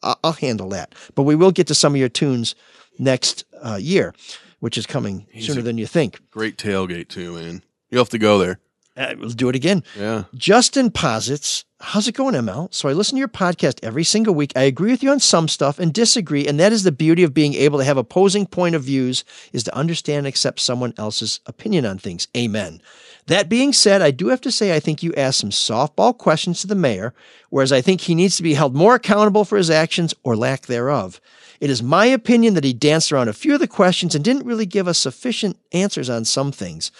I'll, 0.02 0.18
I'll 0.22 0.32
handle 0.32 0.68
that. 0.70 0.94
But 1.14 1.22
we 1.22 1.34
will 1.34 1.50
get 1.50 1.66
to 1.68 1.74
some 1.74 1.94
of 1.94 1.98
your 1.98 2.08
tunes 2.08 2.54
next 2.98 3.44
uh, 3.62 3.78
year, 3.80 4.14
which 4.60 4.78
is 4.78 4.86
coming 4.86 5.26
sooner 5.40 5.62
than 5.62 5.78
you 5.78 5.86
think. 5.86 6.20
great 6.30 6.56
tailgate 6.56 7.08
too, 7.08 7.34
man. 7.34 7.62
You'll 7.90 8.02
have 8.02 8.10
to 8.10 8.18
go 8.18 8.38
there. 8.38 8.58
Uh, 8.96 9.14
we'll 9.18 9.30
do 9.30 9.48
it 9.48 9.56
again. 9.56 9.82
Yeah. 9.98 10.24
Justin 10.34 10.90
posits, 10.90 11.64
how's 11.84 12.08
it 12.08 12.14
going, 12.14 12.34
ML? 12.34 12.72
So 12.72 12.88
I 12.88 12.92
listen 12.92 13.16
to 13.16 13.20
your 13.20 13.28
podcast 13.28 13.78
every 13.82 14.04
single 14.04 14.34
week. 14.34 14.52
I 14.56 14.62
agree 14.62 14.90
with 14.90 15.02
you 15.02 15.10
on 15.10 15.20
some 15.20 15.48
stuff 15.48 15.78
and 15.78 15.92
disagree, 15.92 16.46
and 16.46 16.58
that 16.58 16.72
is 16.72 16.82
the 16.82 16.90
beauty 16.90 17.22
of 17.22 17.34
being 17.34 17.54
able 17.54 17.78
to 17.78 17.84
have 17.84 17.98
opposing 17.98 18.46
point 18.46 18.74
of 18.74 18.82
views 18.82 19.22
is 19.52 19.62
to 19.64 19.76
understand 19.76 20.18
and 20.18 20.26
accept 20.26 20.60
someone 20.60 20.94
else's 20.96 21.40
opinion 21.46 21.84
on 21.84 21.98
things. 21.98 22.26
Amen. 22.36 22.80
That 23.26 23.48
being 23.48 23.72
said, 23.72 24.02
I 24.02 24.10
do 24.10 24.28
have 24.28 24.40
to 24.42 24.50
say 24.50 24.74
I 24.74 24.80
think 24.80 25.02
you 25.02 25.14
asked 25.14 25.40
some 25.40 25.50
softball 25.50 26.16
questions 26.16 26.60
to 26.60 26.66
the 26.66 26.74
mayor, 26.74 27.14
whereas 27.50 27.72
I 27.72 27.80
think 27.80 28.02
he 28.02 28.14
needs 28.14 28.36
to 28.38 28.42
be 28.42 28.54
held 28.54 28.74
more 28.74 28.94
accountable 28.94 29.44
for 29.44 29.56
his 29.56 29.70
actions 29.70 30.14
or 30.22 30.36
lack 30.36 30.66
thereof. 30.66 31.20
It 31.60 31.70
is 31.70 31.82
my 31.82 32.06
opinion 32.06 32.54
that 32.54 32.64
he 32.64 32.72
danced 32.72 33.12
around 33.12 33.28
a 33.28 33.32
few 33.32 33.54
of 33.54 33.60
the 33.60 33.68
questions 33.68 34.14
and 34.14 34.24
didn't 34.24 34.46
really 34.46 34.66
give 34.66 34.88
us 34.88 34.98
sufficient 34.98 35.58
answers 35.72 36.10
on 36.10 36.24
some 36.24 36.50
things. 36.50 36.90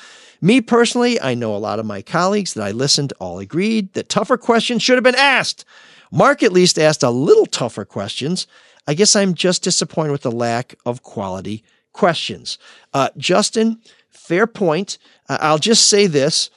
Me 0.41 0.61
personally, 0.61 1.21
I 1.21 1.35
know 1.35 1.55
a 1.55 1.59
lot 1.59 1.79
of 1.79 1.87
my 1.87 2.03
colleagues 2.03 2.55
that 2.55 2.65
I 2.65 2.71
listened 2.71 3.13
all 3.21 3.39
agreed 3.39 3.93
that 3.95 4.09
tougher 4.09 4.37
questions 4.37 4.83
should 4.83 4.97
have 4.97 5.05
been 5.05 5.15
asked. 5.15 5.65
Mark 6.11 6.43
at 6.43 6.53
least 6.53 6.79
asked 6.79 7.03
a 7.03 7.11
little 7.11 7.47
tougher 7.47 7.85
questions. 7.85 8.47
I 8.87 8.95
guess 8.95 9.17
I'm 9.17 9.35
just 9.35 9.63
disappointed 9.63 10.13
with 10.13 10.23
the 10.23 10.31
lack 10.31 10.75
of 10.85 11.03
quality 11.03 11.65
questions. 11.93 12.59
Uh, 12.93 13.09
Justin, 13.17 13.81
fair 14.11 14.47
point. 14.47 14.99
Uh, 15.29 15.39
I'll 15.41 15.59
just 15.59 15.89
say 15.89 16.07
this. 16.07 16.51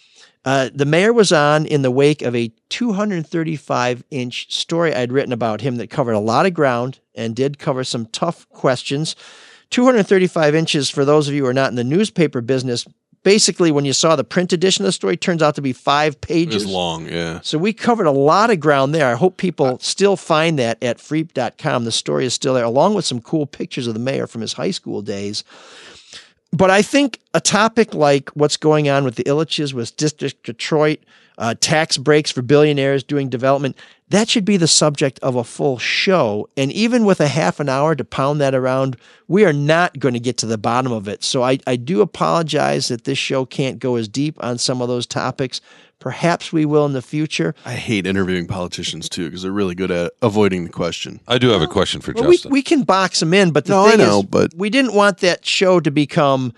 Uh, 0.46 0.70
the 0.74 0.86
mayor 0.86 1.12
was 1.12 1.32
on 1.32 1.66
in 1.66 1.82
the 1.82 1.92
wake 1.92 2.22
of 2.22 2.36
a 2.36 2.52
235 2.70 4.04
inch 4.12 4.54
story 4.54 4.94
I'd 4.94 5.12
written 5.12 5.34
about 5.34 5.62
him 5.62 5.76
that 5.76 5.90
covered 5.90 6.14
a 6.14 6.20
lot 6.20 6.46
of 6.46 6.54
ground 6.54 7.00
and 7.16 7.36
did 7.36 7.60
cover 7.60 7.84
some 7.84 8.06
tough 8.08 8.48
questions. 8.50 9.16
235 9.72 10.56
inches, 10.56 10.90
for 10.90 11.04
those 11.04 11.28
of 11.28 11.34
you 11.34 11.44
who 11.44 11.50
are 11.50 11.54
not 11.54 11.70
in 11.70 11.76
the 11.76 11.84
newspaper 11.84 12.40
business, 12.40 12.88
basically, 13.24 13.72
when 13.72 13.86
you 13.86 13.94
saw 13.94 14.16
the 14.16 14.24
print 14.24 14.54
edition 14.54 14.84
of 14.84 14.88
the 14.88 14.92
story, 14.92 15.18
turns 15.18 15.42
out 15.42 15.56
to 15.56 15.62
be 15.62 15.74
five 15.74 16.20
pages. 16.22 16.66
long. 16.66 17.08
Yeah. 17.08 17.40
So 17.42 17.58
we 17.58 17.74
covered 17.74 18.08
a 18.08 18.12
lot 18.12 18.50
of 18.50 18.60
ground 18.60 18.94
there. 18.96 19.08
I 19.08 19.16
hope 19.16 19.38
people 19.38 19.80
still 19.80 20.16
find 20.16 20.58
that 20.60 20.82
at 20.84 20.98
freep.com. 20.98 21.86
The 21.86 21.92
story 21.92 22.26
is 22.26 22.34
still 22.34 22.54
there, 22.54 22.64
along 22.64 22.94
with 22.94 23.06
some 23.06 23.22
cool 23.22 23.46
pictures 23.46 23.88
of 23.88 23.94
the 23.94 24.00
mayor 24.00 24.28
from 24.28 24.42
his 24.42 24.54
high 24.54 24.72
school 24.72 25.02
days. 25.02 25.44
But 26.54 26.72
I 26.72 26.82
think 26.82 27.20
a 27.34 27.42
topic 27.42 27.94
like 27.94 28.30
what's 28.30 28.58
going 28.58 28.90
on 28.90 29.04
with 29.04 29.16
the 29.16 29.24
Ilitches, 29.26 29.74
with 29.74 29.96
District 29.98 30.42
Detroit, 30.44 31.00
uh, 31.38 31.56
tax 31.60 31.98
breaks 31.98 32.32
for 32.32 32.42
billionaires 32.42 33.04
doing 33.04 33.30
development, 33.30 33.76
that 34.10 34.30
should 34.30 34.46
be 34.46 34.56
the 34.58 34.68
subject 34.68 35.20
of 35.20 35.36
a 35.36 35.44
full 35.44 35.78
show. 35.78 36.48
And 36.56 36.72
even 36.72 37.04
with 37.04 37.20
a 37.20 37.28
half 37.28 37.60
an 37.60 37.68
hour 37.68 37.94
to 37.96 38.06
pound 38.06 38.40
that 38.40 38.56
around, 38.56 38.96
we 39.28 39.44
are 39.44 39.52
not 39.54 40.00
going 40.00 40.14
to 40.14 40.20
get 40.20 40.38
to 40.38 40.46
the 40.46 40.58
bottom 40.58 40.92
of 40.94 41.08
it. 41.10 41.24
So 41.26 41.44
I, 41.44 41.60
I 41.68 41.76
do 41.76 42.00
apologize 42.02 42.88
that 42.88 43.04
this 43.04 43.18
show 43.18 43.46
can't 43.46 43.80
go 43.80 43.96
as 43.98 44.08
deep 44.08 44.42
on 44.42 44.58
some 44.58 44.82
of 44.82 44.88
those 44.88 45.06
topics. 45.06 45.60
Perhaps 46.00 46.54
we 46.54 46.64
will 46.64 46.86
in 46.86 46.94
the 46.94 47.02
future. 47.02 47.54
I 47.66 47.74
hate 47.74 48.06
interviewing 48.08 48.48
politicians 48.48 49.10
too 49.10 49.26
because 49.26 49.42
they're 49.42 49.52
really 49.52 49.76
good 49.76 49.92
at 49.92 50.14
avoiding 50.22 50.64
the 50.64 50.70
question. 50.70 51.20
I 51.28 51.38
do 51.38 51.50
have 51.50 51.62
a 51.62 51.68
question 51.68 52.00
for 52.02 52.14
Well, 52.14 52.32
Justin. 52.32 52.52
we 52.52 52.62
can 52.62 52.84
box 52.84 53.20
them 53.20 53.34
in, 53.34 53.52
but 53.52 53.66
the 53.66 53.74
No, 53.74 53.86
I 53.88 53.90
thing 53.90 54.00
know, 54.00 54.20
is, 54.20 54.26
but- 54.26 54.54
we 54.56 54.70
didn't 54.70 54.94
want 54.94 55.18
that 55.18 55.46
show 55.46 55.80
to 55.82 55.92
become 55.92 56.54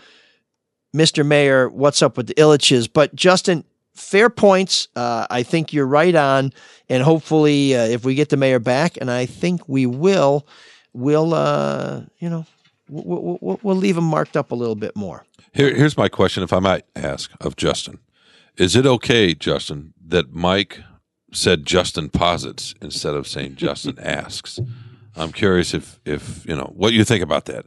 Mr. 0.96 1.26
Mayor, 1.26 1.70
what's 1.70 2.02
up 2.02 2.18
with 2.18 2.28
the 2.28 2.34
Ilitches? 2.36 2.90
But 2.92 3.16
Justin, 3.16 3.64
fair 4.00 4.30
points. 4.30 4.88
Uh, 4.96 5.28
I 5.30 5.44
think 5.44 5.74
you're 5.74 5.86
right 5.86 6.16
on, 6.16 6.54
and 6.88 7.04
hopefully, 7.04 7.76
uh, 7.76 7.86
if 7.86 8.06
we 8.06 8.16
get 8.16 8.30
the 8.30 8.38
mayor 8.38 8.60
back, 8.60 8.98
and 9.00 9.12
I 9.12 9.26
think 9.26 9.68
we 9.68 9.86
will, 9.86 10.48
we'll, 10.94 11.34
uh, 11.34 12.02
you 12.20 12.30
know, 12.30 12.46
we'll, 12.90 13.38
we'll, 13.42 13.60
we'll 13.62 13.76
leave 13.76 13.98
him 13.98 14.06
marked 14.06 14.38
up 14.38 14.52
a 14.52 14.56
little 14.56 14.76
bit 14.76 14.96
more. 14.96 15.26
Here, 15.54 15.74
here's 15.74 15.98
my 15.98 16.10
question, 16.10 16.44
if 16.44 16.54
I 16.54 16.60
might 16.60 16.86
ask 16.96 17.32
of 17.42 17.56
Justin: 17.56 18.00
Is 18.58 18.76
it 18.76 18.86
okay, 18.86 19.34
Justin, 19.34 19.94
that 20.08 20.34
Mike 20.34 20.82
said 21.32 21.66
Justin 21.66 22.10
posits 22.10 22.74
instead 22.82 23.14
of 23.14 23.28
saying 23.28 23.56
Justin 23.56 24.00
asks? 24.02 24.60
I'm 25.16 25.32
curious 25.32 25.74
if, 25.74 26.00
if 26.06 26.46
you 26.46 26.56
know 26.56 26.72
what 26.76 26.94
you 26.94 27.04
think 27.04 27.24
about 27.24 27.46
that. 27.46 27.66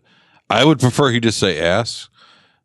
I 0.48 0.64
would 0.64 0.80
prefer 0.80 1.10
he 1.10 1.20
just 1.20 1.38
say 1.38 1.60
asks, 1.60 2.08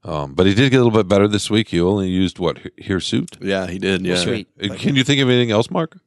um, 0.04 0.34
but 0.34 0.46
he 0.46 0.54
did 0.54 0.70
get 0.72 0.78
a 0.80 0.84
little 0.84 0.98
bit 0.98 1.08
better 1.08 1.28
this 1.28 1.50
week. 1.50 1.70
He 1.70 1.80
only 1.82 2.10
used 2.10 2.40
what 2.40 2.60
hirsute. 2.78 3.38
Yeah, 3.42 3.68
he 3.68 3.78
did. 3.80 4.06
Yeah. 4.06 4.16
Sweet. 4.16 4.48
Uh, 4.62 4.74
Can 4.76 4.96
you 4.96 5.04
think 5.04 5.22
of 5.22 5.30
anything 5.30 5.52
else, 5.52 5.70
Mark? 5.70 5.98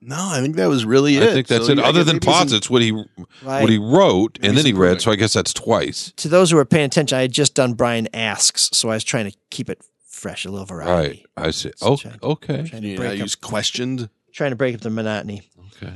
No, 0.00 0.16
I 0.18 0.40
think 0.40 0.56
that 0.56 0.66
was 0.68 0.84
really 0.84 1.16
it. 1.16 1.22
I 1.22 1.32
think 1.32 1.46
that's 1.46 1.66
So, 1.66 1.72
it. 1.72 1.78
I 1.78 1.82
Other 1.84 2.04
than 2.04 2.16
maybe 2.16 2.24
some- 2.26 2.34
posits, 2.34 2.68
what 2.70 2.82
he 2.82 2.92
Right. 2.92 3.62
what 3.62 3.70
he 3.70 3.78
wrote 3.78 4.38
and 4.42 4.56
then 4.56 4.64
he 4.66 4.72
read. 4.72 4.78
proving. 4.88 5.00
So 5.00 5.10
I 5.10 5.16
guess 5.16 5.32
that's 5.32 5.52
twice. 5.54 6.12
To 6.16 6.28
those 6.28 6.50
who 6.50 6.58
are 6.58 6.64
paying 6.66 6.84
attention, 6.84 7.16
I 7.18 7.22
had 7.22 7.32
just 7.32 7.54
done 7.54 7.72
Brian 7.72 8.06
asks, 8.14 8.68
so 8.72 8.90
I 8.90 8.94
was 8.94 9.04
trying 9.04 9.30
to 9.30 9.36
keep 9.50 9.70
it 9.70 9.80
fresh, 10.06 10.44
a 10.44 10.50
little 10.50 10.66
variety. 10.66 11.24
Right. 11.36 11.46
I 11.46 11.50
see. 11.50 11.72
Oh, 11.80 11.98
okay. 12.22 12.62
Trying 12.68 12.82
to 12.82 12.88
Yeah, 12.88 12.96
break 12.96 13.12
up- 13.12 13.18
use 13.18 13.34
questioned. 13.34 14.08
trying 14.32 14.50
to 14.50 14.56
break 14.56 14.74
up 14.74 14.82
the 14.82 14.90
monotony. 14.90 15.42
Okay. 15.82 15.94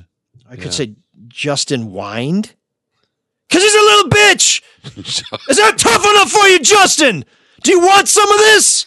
I 0.48 0.56
could 0.56 0.64
Yeah. 0.66 0.70
say 0.70 0.94
Justin 1.28 1.90
whined. 1.90 2.55
Cause 3.51 3.62
he's 3.62 3.74
a 3.74 3.78
little 3.78 4.10
bitch. 4.10 4.62
Is 5.51 5.56
that 5.59 5.77
tough 5.77 6.05
enough 6.05 6.31
for 6.31 6.47
you, 6.48 6.59
Justin? 6.60 7.24
Do 7.62 7.73
you 7.73 7.81
want 7.81 8.09
some 8.09 8.31
of 8.31 8.39
this? 8.39 8.87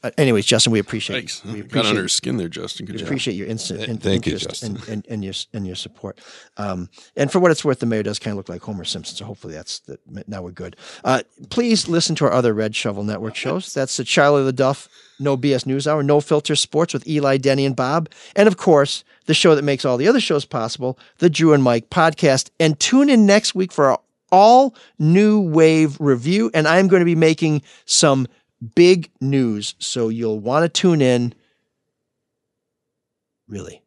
Uh, 0.00 0.12
anyways, 0.16 0.46
Justin, 0.46 0.72
we 0.72 0.78
appreciate 0.78 1.16
Thanks. 1.16 1.44
we 1.44 1.54
Got 1.54 1.60
appreciate 1.66 1.90
under 1.90 2.02
his 2.04 2.12
skin 2.12 2.36
there, 2.36 2.48
Justin. 2.48 2.86
Good 2.86 2.92
we 2.92 2.98
job. 3.00 3.08
appreciate 3.08 3.34
your 3.34 3.48
instant 3.48 3.82
in, 3.82 3.98
thank 3.98 4.28
you, 4.28 4.38
Justin. 4.38 4.76
and, 4.76 4.88
and, 4.88 5.06
and 5.08 5.24
your 5.24 5.34
and 5.52 5.66
your 5.66 5.74
support. 5.74 6.20
Um, 6.56 6.88
and 7.16 7.32
for 7.32 7.40
what 7.40 7.50
it's 7.50 7.64
worth, 7.64 7.80
the 7.80 7.86
mayor 7.86 8.04
does 8.04 8.20
kind 8.20 8.30
of 8.32 8.36
look 8.36 8.48
like 8.48 8.62
Homer 8.62 8.84
Simpson. 8.84 9.16
So 9.16 9.24
hopefully 9.24 9.54
that's 9.54 9.80
the, 9.80 9.98
now 10.28 10.42
we're 10.42 10.52
good. 10.52 10.76
Uh, 11.02 11.22
please 11.50 11.88
listen 11.88 12.14
to 12.16 12.26
our 12.26 12.32
other 12.32 12.54
Red 12.54 12.76
Shovel 12.76 13.02
Network 13.02 13.34
shows. 13.34 13.74
That's 13.74 13.96
the 13.96 14.04
Charlie 14.04 14.52
LeDuff 14.52 14.86
No 15.18 15.36
BS 15.36 15.66
News 15.66 15.88
Hour, 15.88 16.04
No 16.04 16.20
Filter 16.20 16.54
Sports 16.54 16.94
with 16.94 17.04
Eli, 17.08 17.36
Denny, 17.36 17.66
and 17.66 17.74
Bob, 17.74 18.08
and 18.36 18.46
of 18.46 18.56
course 18.56 19.02
the 19.26 19.34
show 19.34 19.56
that 19.56 19.62
makes 19.64 19.84
all 19.84 19.96
the 19.96 20.06
other 20.08 20.20
shows 20.20 20.44
possible, 20.44 20.96
the 21.18 21.28
Drew 21.28 21.52
and 21.52 21.62
Mike 21.62 21.90
podcast. 21.90 22.50
And 22.60 22.78
tune 22.78 23.10
in 23.10 23.26
next 23.26 23.52
week 23.54 23.72
for 23.72 23.90
our 23.90 24.00
all 24.30 24.74
new 24.98 25.40
wave 25.40 25.96
review. 26.00 26.50
And 26.54 26.66
I'm 26.68 26.88
going 26.88 27.00
to 27.00 27.06
be 27.06 27.14
making 27.14 27.62
some 27.84 28.26
big 28.74 29.10
news. 29.20 29.74
So 29.78 30.08
you'll 30.08 30.40
want 30.40 30.64
to 30.64 30.68
tune 30.68 31.00
in. 31.00 31.34
Really. 33.48 33.82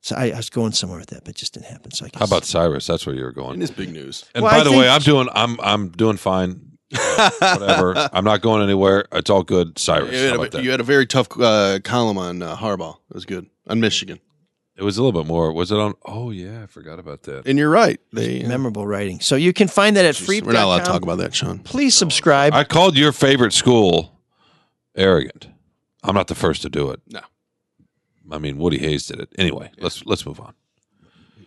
So 0.00 0.16
I, 0.16 0.30
I 0.30 0.36
was 0.36 0.50
going 0.50 0.72
somewhere 0.72 0.98
with 0.98 1.10
that, 1.10 1.24
but 1.24 1.30
it 1.30 1.36
just 1.36 1.54
didn't 1.54 1.66
happen. 1.66 1.92
So 1.92 2.04
I 2.04 2.08
guess. 2.08 2.18
How 2.18 2.24
about 2.26 2.44
Cyrus? 2.44 2.86
That's 2.86 3.06
where 3.06 3.14
you 3.14 3.22
were 3.22 3.32
going. 3.32 3.60
It 3.60 3.64
is 3.64 3.70
big 3.70 3.92
news. 3.92 4.24
And 4.34 4.42
Well, 4.42 4.50
by 4.52 4.58
I 4.60 4.64
the 4.64 4.70
think- 4.70 4.80
way, 4.80 4.88
I'm 4.88 5.00
doing 5.02 5.28
I'm 5.32 5.60
I'm 5.60 5.88
doing 5.90 6.16
fine. 6.16 6.68
Uh, 6.94 7.30
whatever. 7.58 7.94
I'm 8.12 8.24
not 8.24 8.42
going 8.42 8.62
anywhere. 8.62 9.06
It's 9.12 9.30
all 9.30 9.42
good. 9.44 9.78
Cyrus. 9.78 10.12
You 10.12 10.40
had, 10.40 10.54
a, 10.54 10.62
you 10.62 10.70
had 10.70 10.80
a 10.80 10.84
very 10.84 11.06
tough 11.06 11.28
uh, 11.40 11.78
column 11.84 12.18
on 12.18 12.42
uh, 12.42 12.56
Harbaugh. 12.56 12.96
It 13.10 13.14
was 13.14 13.24
good 13.24 13.46
on 13.66 13.80
Michigan. 13.80 14.18
It 14.76 14.82
was 14.82 14.96
a 14.96 15.02
little 15.02 15.20
bit 15.22 15.28
more. 15.28 15.52
Was 15.52 15.70
it 15.70 15.78
on? 15.78 15.94
Oh 16.04 16.30
yeah, 16.30 16.62
I 16.62 16.66
forgot 16.66 16.98
about 16.98 17.24
that. 17.24 17.46
And 17.46 17.58
you're 17.58 17.70
right. 17.70 18.00
They 18.12 18.42
uh, 18.42 18.48
memorable 18.48 18.86
writing. 18.86 19.20
So 19.20 19.36
you 19.36 19.52
can 19.52 19.68
find 19.68 19.96
that 19.96 20.04
at 20.04 20.16
free. 20.16 20.40
we're 20.40 20.52
not 20.52 20.64
allowed 20.64 20.78
to 20.80 20.84
talk 20.86 21.02
about 21.02 21.18
that, 21.18 21.34
Sean. 21.34 21.58
Please 21.58 21.94
subscribe. 21.94 22.54
I 22.54 22.64
called 22.64 22.96
your 22.96 23.12
favorite 23.12 23.52
school 23.52 24.18
arrogant. 24.96 25.48
I'm 26.02 26.14
not 26.14 26.28
the 26.28 26.34
first 26.34 26.62
to 26.62 26.70
do 26.70 26.90
it. 26.90 27.00
No. 27.06 27.20
I 28.30 28.38
mean, 28.38 28.56
Woody 28.56 28.78
Hayes 28.78 29.06
did 29.06 29.20
it. 29.20 29.28
Anyway, 29.38 29.70
let's 29.78 30.06
let's 30.06 30.24
move 30.24 30.40
on. 30.40 30.54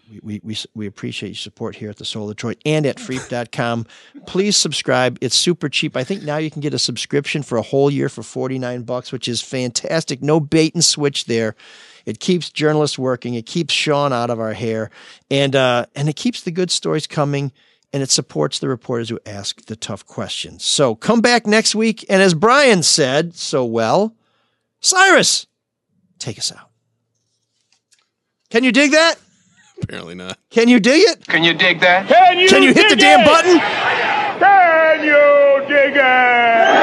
we, 0.10 0.20
we, 0.22 0.42
we, 0.44 0.58
we 0.76 0.86
appreciate 0.86 1.30
your 1.30 1.36
support 1.36 1.76
here 1.76 1.90
at 1.90 1.98
the 1.98 2.06
Soul 2.06 2.30
of 2.30 2.36
Detroit 2.36 2.62
and 2.64 2.86
at 2.86 2.98
freep.com. 2.98 3.88
Please 4.28 4.56
subscribe. 4.56 5.18
It's 5.20 5.36
super 5.36 5.68
cheap. 5.68 5.98
I 5.98 6.04
think 6.04 6.22
now 6.22 6.38
you 6.38 6.52
can 6.52 6.62
get 6.62 6.76
a 6.76 6.80
subscription 6.80 7.42
for 7.42 7.58
a 7.58 7.64
whole 7.64 7.90
year 7.90 8.08
for 8.08 8.22
49 8.22 8.84
bucks, 8.84 9.12
which 9.12 9.28
is 9.28 9.42
fantastic. 9.42 10.22
No 10.22 10.40
bait 10.40 10.76
and 10.76 10.86
switch 10.86 11.26
there. 11.26 11.56
It 12.06 12.20
keeps 12.20 12.50
journalists 12.50 13.00
working. 13.00 13.34
It 13.34 13.46
keeps 13.46 13.74
Sean 13.74 14.14
out 14.14 14.30
of 14.30 14.40
our 14.40 14.54
hair 14.54 14.90
and, 15.30 15.56
uh, 15.56 15.86
and 15.96 16.08
it 16.08 16.16
keeps 16.16 16.42
the 16.42 16.52
good 16.52 16.72
stories 16.72 17.08
coming 17.08 17.52
and 17.94 18.04
it 18.04 18.12
supports 18.12 18.60
the 18.60 18.68
reporters 18.68 19.10
who 19.10 19.20
ask 19.26 19.66
the 19.66 19.76
tough 19.76 20.06
questions. 20.06 20.66
So 20.66 20.96
come 20.96 21.22
back 21.22 21.48
next 21.48 21.76
week. 21.76 22.06
And 22.10 22.22
as 22.22 22.34
Brian 22.34 22.84
said 22.84 23.36
so 23.36 23.64
well, 23.64 24.14
Cyrus, 24.82 25.48
take 26.20 26.38
us 26.38 26.52
out. 26.52 26.70
Can 28.50 28.64
you 28.64 28.72
dig 28.72 28.92
that? 28.92 29.16
Apparently 29.82 30.16
not. 30.16 30.38
Can 30.50 30.68
you 30.68 30.80
dig 30.80 31.02
it? 31.02 31.26
Can 31.28 31.44
you 31.44 31.54
dig 31.54 31.80
that? 31.82 32.08
Can 32.08 32.38
you, 32.38 32.48
Can 32.48 32.64
you 32.64 32.74
hit 32.74 32.90
the 32.90 32.96
damn 32.96 33.26
button? 33.26 33.60
Can 33.60 35.04
you 35.04 35.68
dig 35.68 35.96
it? 35.96 36.76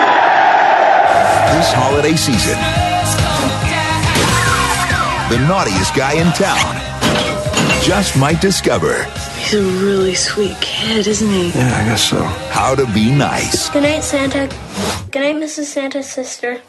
This 1.56 1.72
holiday 1.72 2.16
season, 2.16 2.58
the 5.32 5.38
naughtiest 5.48 5.94
guy 5.94 6.12
in 6.12 6.30
town 6.32 6.74
just 7.82 8.18
might 8.18 8.38
discover 8.42 9.04
He's 9.38 9.54
a 9.54 9.62
really 9.82 10.14
sweet 10.14 10.54
kid, 10.60 11.06
isn't 11.06 11.28
he? 11.30 11.48
Yeah, 11.48 11.74
I 11.80 11.84
guess 11.88 12.04
so. 12.04 12.22
how 12.22 12.74
to 12.74 12.84
be 12.92 13.10
nice. 13.10 13.70
Good 13.70 13.82
night, 13.84 14.04
Santa. 14.04 14.46
Good 15.10 15.20
night, 15.20 15.36
Mrs. 15.36 15.64
Santa's 15.64 16.06
sister. 16.08 16.60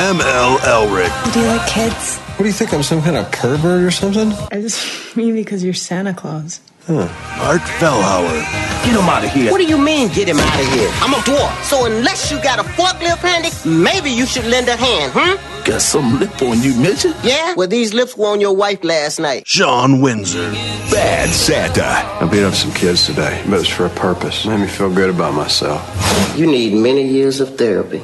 ML 0.00 0.58
Elrick. 0.64 1.32
Do 1.34 1.40
you 1.40 1.46
like 1.46 1.68
kids? 1.68 2.16
What 2.18 2.38
do 2.38 2.46
you 2.46 2.52
think? 2.52 2.72
I'm 2.72 2.82
some 2.82 3.02
kind 3.02 3.16
of 3.16 3.30
pervert 3.30 3.84
or 3.84 3.90
something? 3.90 4.32
I 4.50 4.60
just 4.62 5.14
mean 5.16 5.34
because 5.34 5.62
you're 5.62 5.74
Santa 5.74 6.14
Claus. 6.14 6.60
Huh. 6.86 7.08
Art 7.40 7.60
Fellhauer. 7.78 8.40
Get 8.84 8.96
him 8.96 9.08
out 9.08 9.24
of 9.24 9.30
here. 9.30 9.50
What 9.52 9.58
do 9.58 9.66
you 9.66 9.76
mean, 9.76 10.08
get 10.08 10.28
him 10.28 10.38
out 10.38 10.60
of 10.60 10.66
here? 10.72 10.88
I'm 11.02 11.12
a 11.12 11.18
dwarf, 11.18 11.62
so 11.62 11.84
unless 11.84 12.30
you 12.30 12.42
got 12.42 12.58
a 12.58 12.62
forklift 12.62 13.18
handy, 13.18 13.50
maybe 13.68 14.10
you 14.10 14.24
should 14.24 14.46
lend 14.46 14.68
a 14.68 14.76
hand, 14.76 15.12
hmm? 15.14 15.64
Got 15.64 15.82
some 15.82 16.18
lip 16.18 16.40
on 16.40 16.62
you, 16.62 16.74
midget. 16.74 17.14
Yeah? 17.22 17.54
Well, 17.54 17.68
these 17.68 17.92
lips 17.92 18.16
were 18.16 18.28
on 18.28 18.40
your 18.40 18.56
wife 18.56 18.82
last 18.82 19.20
night. 19.20 19.44
John 19.44 20.00
Windsor. 20.00 20.50
Bad 20.90 21.28
Santa. 21.28 21.84
I 21.84 22.28
beat 22.30 22.42
up 22.42 22.54
some 22.54 22.72
kids 22.72 23.04
today, 23.06 23.42
but 23.44 23.56
it 23.56 23.58
was 23.58 23.68
for 23.68 23.84
a 23.86 23.90
purpose. 23.90 24.46
Made 24.46 24.60
me 24.60 24.66
feel 24.66 24.92
good 24.92 25.10
about 25.10 25.34
myself. 25.34 25.82
You 26.36 26.46
need 26.46 26.72
many 26.72 27.06
years 27.06 27.40
of 27.40 27.58
therapy. 27.58 28.00